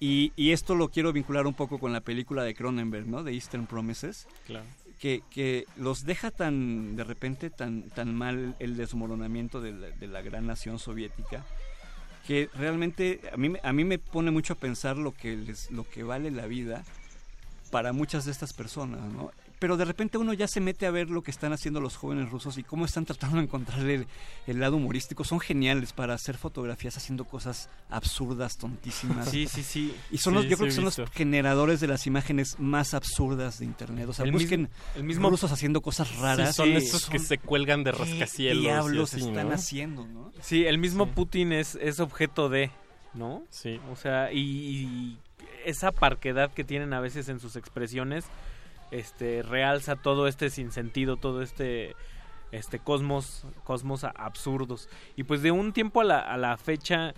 Y, 0.00 0.32
y 0.36 0.52
esto 0.52 0.74
lo 0.74 0.88
quiero 0.88 1.12
vincular 1.12 1.46
un 1.46 1.54
poco 1.54 1.78
con 1.78 1.92
la 1.92 2.00
película 2.00 2.42
de 2.42 2.54
Cronenberg, 2.54 3.06
¿no? 3.06 3.22
De 3.22 3.32
Eastern 3.34 3.66
Promises 3.66 4.26
Claro. 4.46 4.64
que, 4.98 5.22
que 5.30 5.66
los 5.76 6.04
deja 6.04 6.30
tan 6.30 6.96
de 6.96 7.04
repente 7.04 7.50
tan 7.50 7.82
tan 7.90 8.14
mal 8.14 8.54
el 8.60 8.76
desmoronamiento 8.76 9.60
de 9.60 9.72
la, 9.72 9.88
de 9.90 10.06
la 10.06 10.22
gran 10.22 10.46
nación 10.46 10.78
soviética 10.78 11.44
que 12.26 12.48
realmente 12.54 13.20
a 13.32 13.36
mí 13.36 13.52
a 13.62 13.72
mí 13.72 13.84
me 13.84 13.98
pone 13.98 14.30
mucho 14.30 14.54
a 14.54 14.56
pensar 14.56 14.96
lo 14.96 15.12
que 15.12 15.36
les 15.36 15.70
lo 15.70 15.88
que 15.88 16.02
vale 16.02 16.30
la 16.30 16.46
vida 16.46 16.84
para 17.70 17.92
muchas 17.92 18.24
de 18.24 18.32
estas 18.32 18.52
personas, 18.52 19.00
¿no? 19.12 19.30
Pero 19.60 19.76
de 19.76 19.84
repente 19.84 20.18
uno 20.18 20.32
ya 20.32 20.48
se 20.48 20.58
mete 20.60 20.86
a 20.86 20.90
ver 20.90 21.08
lo 21.10 21.22
que 21.22 21.30
están 21.30 21.52
haciendo 21.52 21.80
los 21.80 21.96
jóvenes 21.96 22.30
rusos 22.30 22.58
y 22.58 22.64
cómo 22.64 22.84
están 22.86 23.04
tratando 23.06 23.36
de 23.36 23.44
encontrar 23.44 23.78
el, 23.88 24.06
el 24.48 24.58
lado 24.58 24.76
humorístico. 24.76 25.22
Son 25.22 25.38
geniales 25.38 25.92
para 25.92 26.14
hacer 26.14 26.36
fotografías 26.36 26.96
haciendo 26.96 27.24
cosas 27.26 27.68
absurdas, 27.90 28.56
tontísimas. 28.56 29.28
Sí, 29.28 29.46
sí, 29.46 29.62
sí. 29.62 29.94
Y 30.10 30.18
son 30.18 30.34
los, 30.34 30.44
yo 30.44 30.50
sí 30.50 30.56
creo 30.56 30.66
que 30.68 30.74
son 30.74 30.84
los 30.86 30.96
generadores 31.12 31.78
de 31.80 31.86
las 31.86 32.06
imágenes 32.06 32.58
más 32.58 32.94
absurdas 32.94 33.58
de 33.60 33.66
internet. 33.66 34.08
O 34.08 34.12
sea, 34.12 34.24
El 34.24 34.32
busquen 34.32 34.62
mismo- 34.62 34.74
el 34.96 35.04
mismo- 35.04 35.30
rusos 35.30 35.52
haciendo 35.52 35.80
cosas 35.82 36.16
raras. 36.16 36.48
Sí, 36.48 36.54
son 36.54 36.66
Sí, 36.70 36.74
esos 36.76 37.06
que 37.06 37.18
se 37.18 37.38
cuelgan 37.38 37.84
de 37.84 37.92
¿qué 37.92 37.98
rascacielos 37.98 38.62
diablos 38.62 39.14
así, 39.14 39.28
están 39.28 39.48
¿no? 39.48 39.54
haciendo, 39.54 40.06
no? 40.08 40.32
Sí, 40.40 40.64
el 40.64 40.78
mismo 40.78 41.06
Putin 41.06 41.52
es, 41.52 41.74
es 41.74 42.00
objeto 42.00 42.48
de, 42.48 42.70
¿no? 43.12 43.42
Sí. 43.50 43.78
O 43.92 43.96
sea, 43.96 44.32
y, 44.32 44.38
y 44.40 45.18
esa 45.66 45.92
parquedad 45.92 46.50
que 46.52 46.64
tienen 46.64 46.94
a 46.94 47.00
veces 47.00 47.28
en 47.28 47.40
sus 47.40 47.56
expresiones, 47.56 48.24
este, 48.90 49.42
realza 49.42 49.96
todo 49.96 50.26
este 50.26 50.50
sinsentido, 50.50 51.16
todo 51.16 51.42
este, 51.42 51.94
este 52.52 52.78
cosmos, 52.78 53.44
cosmos 53.64 54.04
absurdos. 54.04 54.88
Y 55.16 55.24
pues 55.24 55.42
de 55.42 55.50
un 55.52 55.72
tiempo 55.72 56.00
a 56.00 56.04
la, 56.04 56.18
a 56.20 56.36
la 56.36 56.56
fecha, 56.56 57.14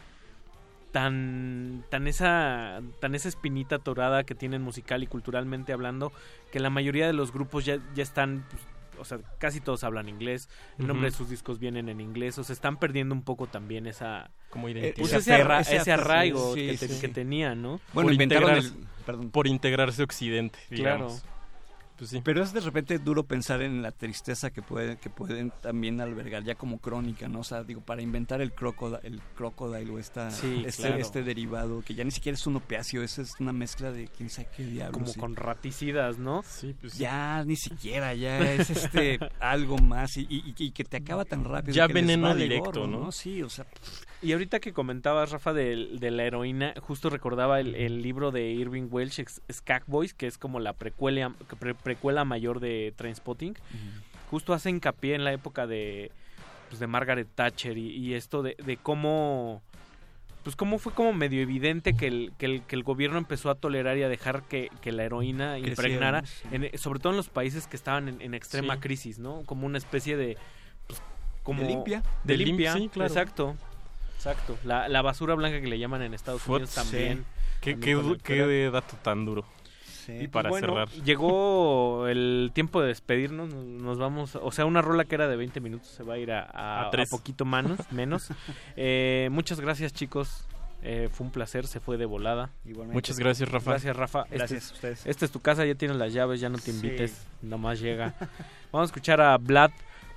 tan, 0.92 1.84
tan 1.91 2.07
esa, 2.07 2.81
tan 3.01 3.15
esa 3.15 3.28
espinita 3.28 3.78
torada 3.78 4.25
que 4.25 4.34
tienen 4.34 4.62
musical 4.62 5.02
y 5.02 5.07
culturalmente 5.07 5.73
hablando, 5.73 6.12
que 6.51 6.60
la 6.60 6.70
mayoría 6.70 7.07
de 7.07 7.12
los 7.15 7.33
grupos 7.33 7.65
ya, 7.65 7.78
ya 7.94 8.02
están, 8.02 8.44
pues, 8.51 8.62
o 8.99 9.05
sea, 9.07 9.18
casi 9.39 9.60
todos 9.60 9.84
hablan 9.84 10.09
inglés, 10.10 10.51
el 10.78 10.86
nombre 10.86 11.10
de 11.10 11.17
sus 11.17 11.31
discos 11.31 11.59
vienen 11.59 11.89
en 11.89 12.01
inglés, 12.01 12.36
o 12.39 12.44
sea, 12.44 12.52
están 12.52 12.76
perdiendo 12.76 13.15
un 13.15 13.23
poco 13.23 13.47
también 13.47 13.86
esa... 13.86 14.31
Como 14.51 14.65
pues 14.65 14.76
identidad. 14.76 15.18
ese, 15.18 15.33
arra- 15.34 15.60
Ese 15.60 15.76
ese 15.76 15.92
arraigo 15.92 16.55
sí, 16.55 16.67
que, 16.67 16.76
te- 16.76 16.89
sí. 16.89 17.01
que 17.01 17.09
tenían, 17.09 17.62
¿no? 17.62 17.81
Bueno, 17.94 18.09
por, 18.09 18.12
inventaron 18.12 18.51
integrarse, 18.51 18.78
el- 18.78 19.05
perdón. 19.07 19.31
por 19.31 19.47
integrarse 19.47 20.02
a 20.02 20.05
Occidente, 20.05 20.59
Claro. 20.68 21.09
Pues 22.02 22.10
sí. 22.10 22.20
Pero 22.24 22.42
es 22.42 22.52
de 22.52 22.58
repente 22.58 22.98
duro 22.98 23.22
pensar 23.22 23.62
en 23.62 23.81
la 23.81 23.92
tristeza 23.92 24.50
que 24.50 24.60
pueden 24.60 24.97
que 24.97 25.08
pueden 25.08 25.52
también 25.60 26.00
albergar 26.00 26.42
ya 26.42 26.56
como 26.56 26.78
crónica, 26.81 27.28
¿no? 27.28 27.39
O 27.39 27.44
sea, 27.44 27.62
digo, 27.62 27.81
para 27.81 28.02
inventar 28.02 28.40
el 28.42 28.50
crocodile, 28.50 28.98
el 29.05 29.20
crocodile 29.36 29.89
o 29.89 30.00
esta, 30.00 30.28
Sí, 30.32 30.64
este, 30.66 30.82
claro. 30.82 30.98
este 30.98 31.22
derivado 31.22 31.81
que 31.82 31.94
ya 31.94 32.02
ni 32.02 32.10
siquiera 32.10 32.34
es 32.34 32.44
un 32.48 32.56
opiáceo, 32.56 33.05
eso 33.05 33.22
es 33.22 33.34
una 33.39 33.52
mezcla 33.52 33.92
de 33.92 34.08
quién 34.08 34.31
sabe 34.31 34.48
qué 34.56 34.64
diablos. 34.64 34.94
Como 34.98 35.12
sí. 35.12 35.20
con 35.20 35.36
raticidas, 35.36 36.18
¿no? 36.18 36.42
Sí, 36.44 36.74
pues 36.81 36.98
Ya 36.98 37.44
ni 37.44 37.55
siquiera, 37.55 38.14
ya 38.14 38.52
es 38.52 38.68
este 38.70 39.20
algo 39.39 39.78
más 39.78 40.16
y, 40.16 40.22
y- 40.28 40.55
y 40.58 40.72
que 40.72 40.82
te 40.82 40.97
acaba 40.97 41.24
tan 41.24 41.44
rápido. 41.44 41.72
Ya 41.72 41.86
veneno 41.86 42.26
vale 42.26 42.42
directo, 42.42 42.81
gorro, 42.81 42.86
¿no? 42.89 43.12
Sí, 43.12 43.44
o 43.44 43.48
sea, 43.48 43.64
Y 44.23 44.33
ahorita 44.33 44.60
que 44.60 44.73
comentabas, 44.73 45.33
Rafa, 45.33 45.52
de, 45.52 45.89
de 45.99 46.10
la 46.12 46.23
heroína, 46.25 46.75
justo 46.81 47.10
recordaba 47.10 47.59
el, 47.59 47.75
el 47.75 48.02
libro 48.02 48.31
de 48.31 48.51
Irving 48.52 48.86
Welsh, 48.91 49.25
Skag 49.52 49.83
Boys, 49.86 50.15
que 50.15 50.28
es 50.28 50.39
como 50.39 50.60
la 50.60 50.75
precuela, 50.75 51.33
pre- 51.59 51.75
precuela 51.75 52.25
mayor 52.25 52.60
de 52.60 52.92
Trainspotting. 52.97 53.57
Justo 54.31 54.55
hace 54.55 54.70
hincapié 54.70 55.17
en 55.17 55.25
la 55.25 55.33
época 55.33 55.67
de, 55.67 56.12
pues, 56.68 56.78
de 56.78 56.86
Margaret 56.86 57.26
Thatcher 57.34 57.76
y, 57.76 57.89
y 57.97 58.15
esto 58.15 58.42
de, 58.42 58.57
de 58.65 58.76
cómo... 58.76 59.60
Pues 60.44 60.57
cómo 60.57 60.78
fue 60.81 60.92
como 60.92 61.12
medio 61.12 61.41
evidente 61.41 61.94
que 61.94 62.09
el, 62.09 62.33
que 62.36 62.47
el, 62.47 62.62
que 62.62 62.75
el 62.75 62.83
gobierno 62.83 63.17
empezó 63.17 63.49
a 63.49 63.55
tolerar 63.55 63.97
y 63.97 64.02
a 64.02 64.09
dejar 64.09 64.42
que, 64.42 64.70
que 64.81 64.91
la 64.91 65.05
heroína 65.05 65.57
impregnara, 65.60 66.25
sí. 66.26 66.49
en- 66.51 66.78
sobre 66.78 66.99
todo 66.99 67.12
en 67.12 67.17
los 67.17 67.28
países 67.28 67.68
que 67.68 67.76
estaban 67.76 68.09
en, 68.09 68.20
en 68.20 68.34
extrema 68.34 68.75
Sí. 68.75 68.81
crisis, 68.81 69.18
¿no? 69.20 69.42
Como 69.47 69.67
una 69.67 69.78
especie 69.78 70.17
de... 70.17 70.36
pues, 70.89 71.01
como, 71.44 71.62
De 71.62 71.68
limpia. 71.68 72.02
De, 72.25 72.36
De 72.36 72.42
lim- 72.42 72.47
limpia, 72.47 72.73
sí, 72.75 72.89
claro. 72.89 73.09
exacto. 73.09 73.57
Exacto. 74.31 74.57
La, 74.65 74.89
la 74.89 75.02
basura 75.02 75.34
blanca 75.34 75.60
que 75.60 75.67
le 75.67 75.78
llaman 75.78 76.02
en 76.02 76.15
Estados 76.15 76.42
Fue- 76.42 76.57
Unidos 76.57 76.75
también. 76.75 77.25
Qué, 77.60 77.73
también 77.75 78.18
qué, 78.23 78.34
qué 78.36 78.70
dato 78.70 78.97
tan 79.02 79.25
duro. 79.25 79.44
sí. 79.84 80.12
Y 80.12 80.17
pues 80.18 80.31
para 80.31 80.51
bueno, 80.51 80.67
cerrar. 80.68 80.89
llegó 81.05 82.07
el 82.09 82.51
tiempo 82.55 82.81
de 82.81 82.89
despedirnos, 82.89 83.52
nos, 83.55 83.99
vamos, 83.99 84.36
o 84.36 84.51
sea, 84.51 84.65
una 84.65 84.83
rola 84.83 85.05
que 85.05 85.15
era 85.15 85.28
de 85.28 85.36
20 85.36 85.60
minutos 85.60 85.89
se 85.89 86.02
va 86.02 86.15
a 86.15 86.18
ir 86.18 86.33
a, 86.33 86.42
a, 86.52 86.86
A 86.89 86.91
tres. 86.91 87.12
a 87.12 87.17
poquito 87.17 87.44
manos, 87.44 87.78
menos. 87.92 88.28
Eh, 88.76 89.28
muchas 89.33 89.60
gracias 89.60 89.92
chicos, 89.92 90.47
Eh, 90.84 91.09
fue 91.12 91.25
un 91.26 91.33
placer, 91.33 91.68
se 91.68 91.78
fue 91.78 91.97
de 91.97 92.07
volada. 92.07 92.51
Igualmente. 92.65 92.94
Muchas 92.94 93.17
gracias, 93.18 93.49
Rafa. 93.49 93.70
Gracias 93.70 93.97
Rafa. 93.97 94.23
Este 94.25 94.36
Gracias 94.39 94.65
es- 94.65 94.70
a 94.70 94.75
ustedes. 94.75 95.07
Esta 95.07 95.25
es 95.25 95.31
tu 95.31 95.39
casa, 95.41 95.65
ya 95.65 95.76
tienes 95.76 95.97
las 95.97 96.12
llaves, 96.12 96.41
ya 96.41 96.49
no 96.49 96.59
te 96.59 96.73
Sí. 96.73 96.78
invites, 96.84 97.25
nomás 97.41 97.78
llega. 97.81 98.15
Vamos 98.73 98.86
a 98.86 98.91
escuchar 98.91 99.20
a 99.20 99.36
Vlad 99.39 99.70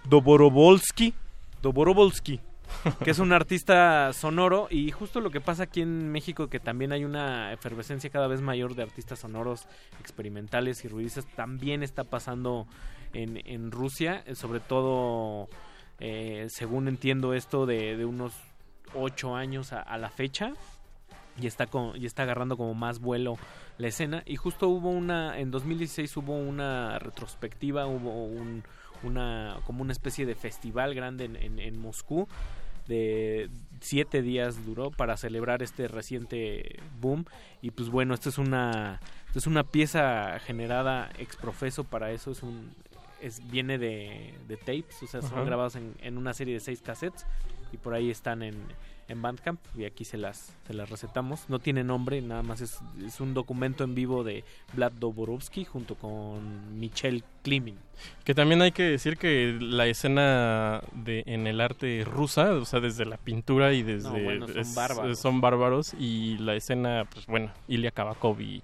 Doborovolsky, 0.09 1.13
Doborovolsky, 1.61 2.39
que 3.03 3.11
es 3.11 3.19
un 3.19 3.33
artista 3.33 4.13
sonoro 4.13 4.67
y 4.69 4.91
justo 4.91 5.19
lo 5.19 5.31
que 5.31 5.41
pasa 5.41 5.63
aquí 5.63 5.81
en 5.81 6.11
México 6.11 6.47
que 6.47 6.59
también 6.59 6.91
hay 6.91 7.03
una 7.03 7.53
efervescencia 7.53 8.09
cada 8.09 8.27
vez 8.27 8.41
mayor 8.41 8.75
de 8.75 8.83
artistas 8.83 9.19
sonoros 9.19 9.67
experimentales 9.99 10.85
y 10.85 10.87
ruidistas, 10.87 11.25
también 11.35 11.83
está 11.83 12.03
pasando 12.03 12.67
en, 13.13 13.41
en 13.45 13.71
Rusia, 13.71 14.23
sobre 14.33 14.59
todo 14.59 15.47
eh, 15.99 16.47
según 16.49 16.87
entiendo 16.87 17.33
esto 17.33 17.65
de, 17.65 17.95
de 17.97 18.05
unos 18.05 18.33
ocho 18.93 19.35
años 19.35 19.73
a, 19.73 19.81
a 19.81 19.97
la 19.97 20.09
fecha 20.09 20.53
y 21.39 21.47
está 21.47 21.67
con, 21.67 21.95
y 22.01 22.05
está 22.05 22.23
agarrando 22.23 22.57
como 22.57 22.73
más 22.73 22.99
vuelo 22.99 23.37
la 23.77 23.87
escena. 23.87 24.23
Y 24.25 24.35
justo 24.35 24.69
hubo 24.69 24.89
una 24.89 25.37
en 25.39 25.51
2016 25.51 26.17
hubo 26.17 26.37
una 26.37 26.99
retrospectiva 26.99 27.87
hubo 27.87 28.25
un, 28.25 28.63
una 29.05 29.57
como 29.65 29.81
una 29.81 29.91
especie 29.91 30.25
de 30.25 30.35
festival 30.35 30.93
grande 30.93 31.25
en, 31.25 31.35
en, 31.35 31.59
en 31.59 31.79
Moscú 31.79 32.27
de 32.87 33.49
siete 33.81 34.21
días 34.21 34.65
duró 34.65 34.91
para 34.91 35.17
celebrar 35.17 35.63
este 35.63 35.87
reciente 35.87 36.79
boom. 36.99 37.25
Y 37.61 37.71
pues 37.71 37.89
bueno 37.89 38.13
esto 38.13 38.29
es 38.29 38.37
una 38.37 38.99
esto 39.27 39.39
es 39.39 39.47
una 39.47 39.63
pieza 39.63 40.39
generada 40.39 41.09
ex 41.17 41.35
profeso 41.35 41.83
para 41.83 42.11
eso. 42.11 42.31
Es 42.31 42.43
un 42.43 42.71
es 43.21 43.41
viene 43.49 43.77
de, 43.77 44.35
de 44.47 44.57
tapes 44.57 45.01
o 45.01 45.07
sea 45.07 45.21
son 45.21 45.45
grabados 45.45 45.75
en, 45.75 45.95
en 46.01 46.17
una 46.17 46.33
serie 46.33 46.53
de 46.53 46.59
seis 46.59 46.81
cassettes 46.81 47.25
y 47.71 47.77
por 47.77 47.93
ahí 47.93 48.11
están 48.11 48.43
en, 48.43 48.55
en 49.07 49.21
Bandcamp 49.21 49.59
y 49.77 49.85
aquí 49.85 50.05
se 50.05 50.17
las 50.17 50.53
se 50.65 50.73
las 50.73 50.89
recetamos 50.89 51.49
no 51.49 51.59
tiene 51.59 51.83
nombre 51.83 52.21
nada 52.21 52.43
más 52.43 52.61
es, 52.61 52.79
es 53.05 53.19
un 53.19 53.33
documento 53.33 53.83
en 53.83 53.95
vivo 53.95 54.23
de 54.23 54.43
Vlad 54.73 54.93
Doborovsky 54.93 55.65
junto 55.65 55.95
con 55.95 56.79
Michel 56.79 57.23
Klimin 57.43 57.77
Que 58.23 58.33
también 58.33 58.61
hay 58.61 58.71
que 58.71 58.83
decir 58.83 59.17
que 59.17 59.57
la 59.59 59.87
escena 59.87 60.81
de 60.93 61.23
en 61.27 61.47
el 61.47 61.61
arte 61.61 62.03
rusa, 62.05 62.53
o 62.53 62.65
sea, 62.65 62.79
desde 62.79 63.05
la 63.05 63.17
pintura 63.17 63.73
y 63.73 63.83
desde 63.83 64.09
No, 64.09 64.23
bueno, 64.23 64.47
son 64.47 64.75
bárbaros. 64.75 65.19
son 65.19 65.41
bárbaros 65.41 65.93
y 65.97 66.37
la 66.39 66.55
escena, 66.55 67.07
pues 67.11 67.25
bueno, 67.27 67.51
Ilya 67.67 67.91
Kabakov 67.91 68.41
y, 68.41 68.63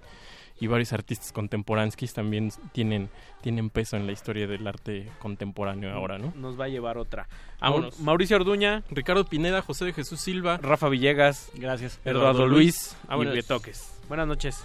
y 0.60 0.66
varios 0.66 0.92
artistas 0.92 1.32
contemporáneos 1.32 1.96
también 2.14 2.50
tienen 2.72 3.08
tienen 3.40 3.70
peso 3.70 3.96
en 3.96 4.06
la 4.06 4.12
historia 4.12 4.46
del 4.46 4.66
arte 4.66 5.08
contemporáneo 5.18 5.92
ahora, 5.92 6.18
¿no? 6.18 6.32
nos 6.36 6.58
va 6.60 6.66
a 6.66 6.68
llevar 6.68 6.98
otra 6.98 7.28
Vámonos. 7.60 7.98
Mau- 7.98 8.04
Mauricio 8.04 8.36
Orduña 8.36 8.82
Ricardo 8.90 9.24
Pineda, 9.24 9.62
José 9.62 9.84
de 9.86 9.92
Jesús 9.92 10.20
Silva, 10.20 10.58
Rafa 10.58 10.88
Villegas 10.88 11.50
Gracias. 11.54 11.98
Eduardo, 12.04 12.20
Eduardo 12.20 12.46
Luis 12.46 12.64
Luis. 12.64 12.96
y 13.02 13.06
Vámonos. 13.08 13.34
Betoques 13.34 13.98
buenas 14.08 14.26
noches 14.28 14.64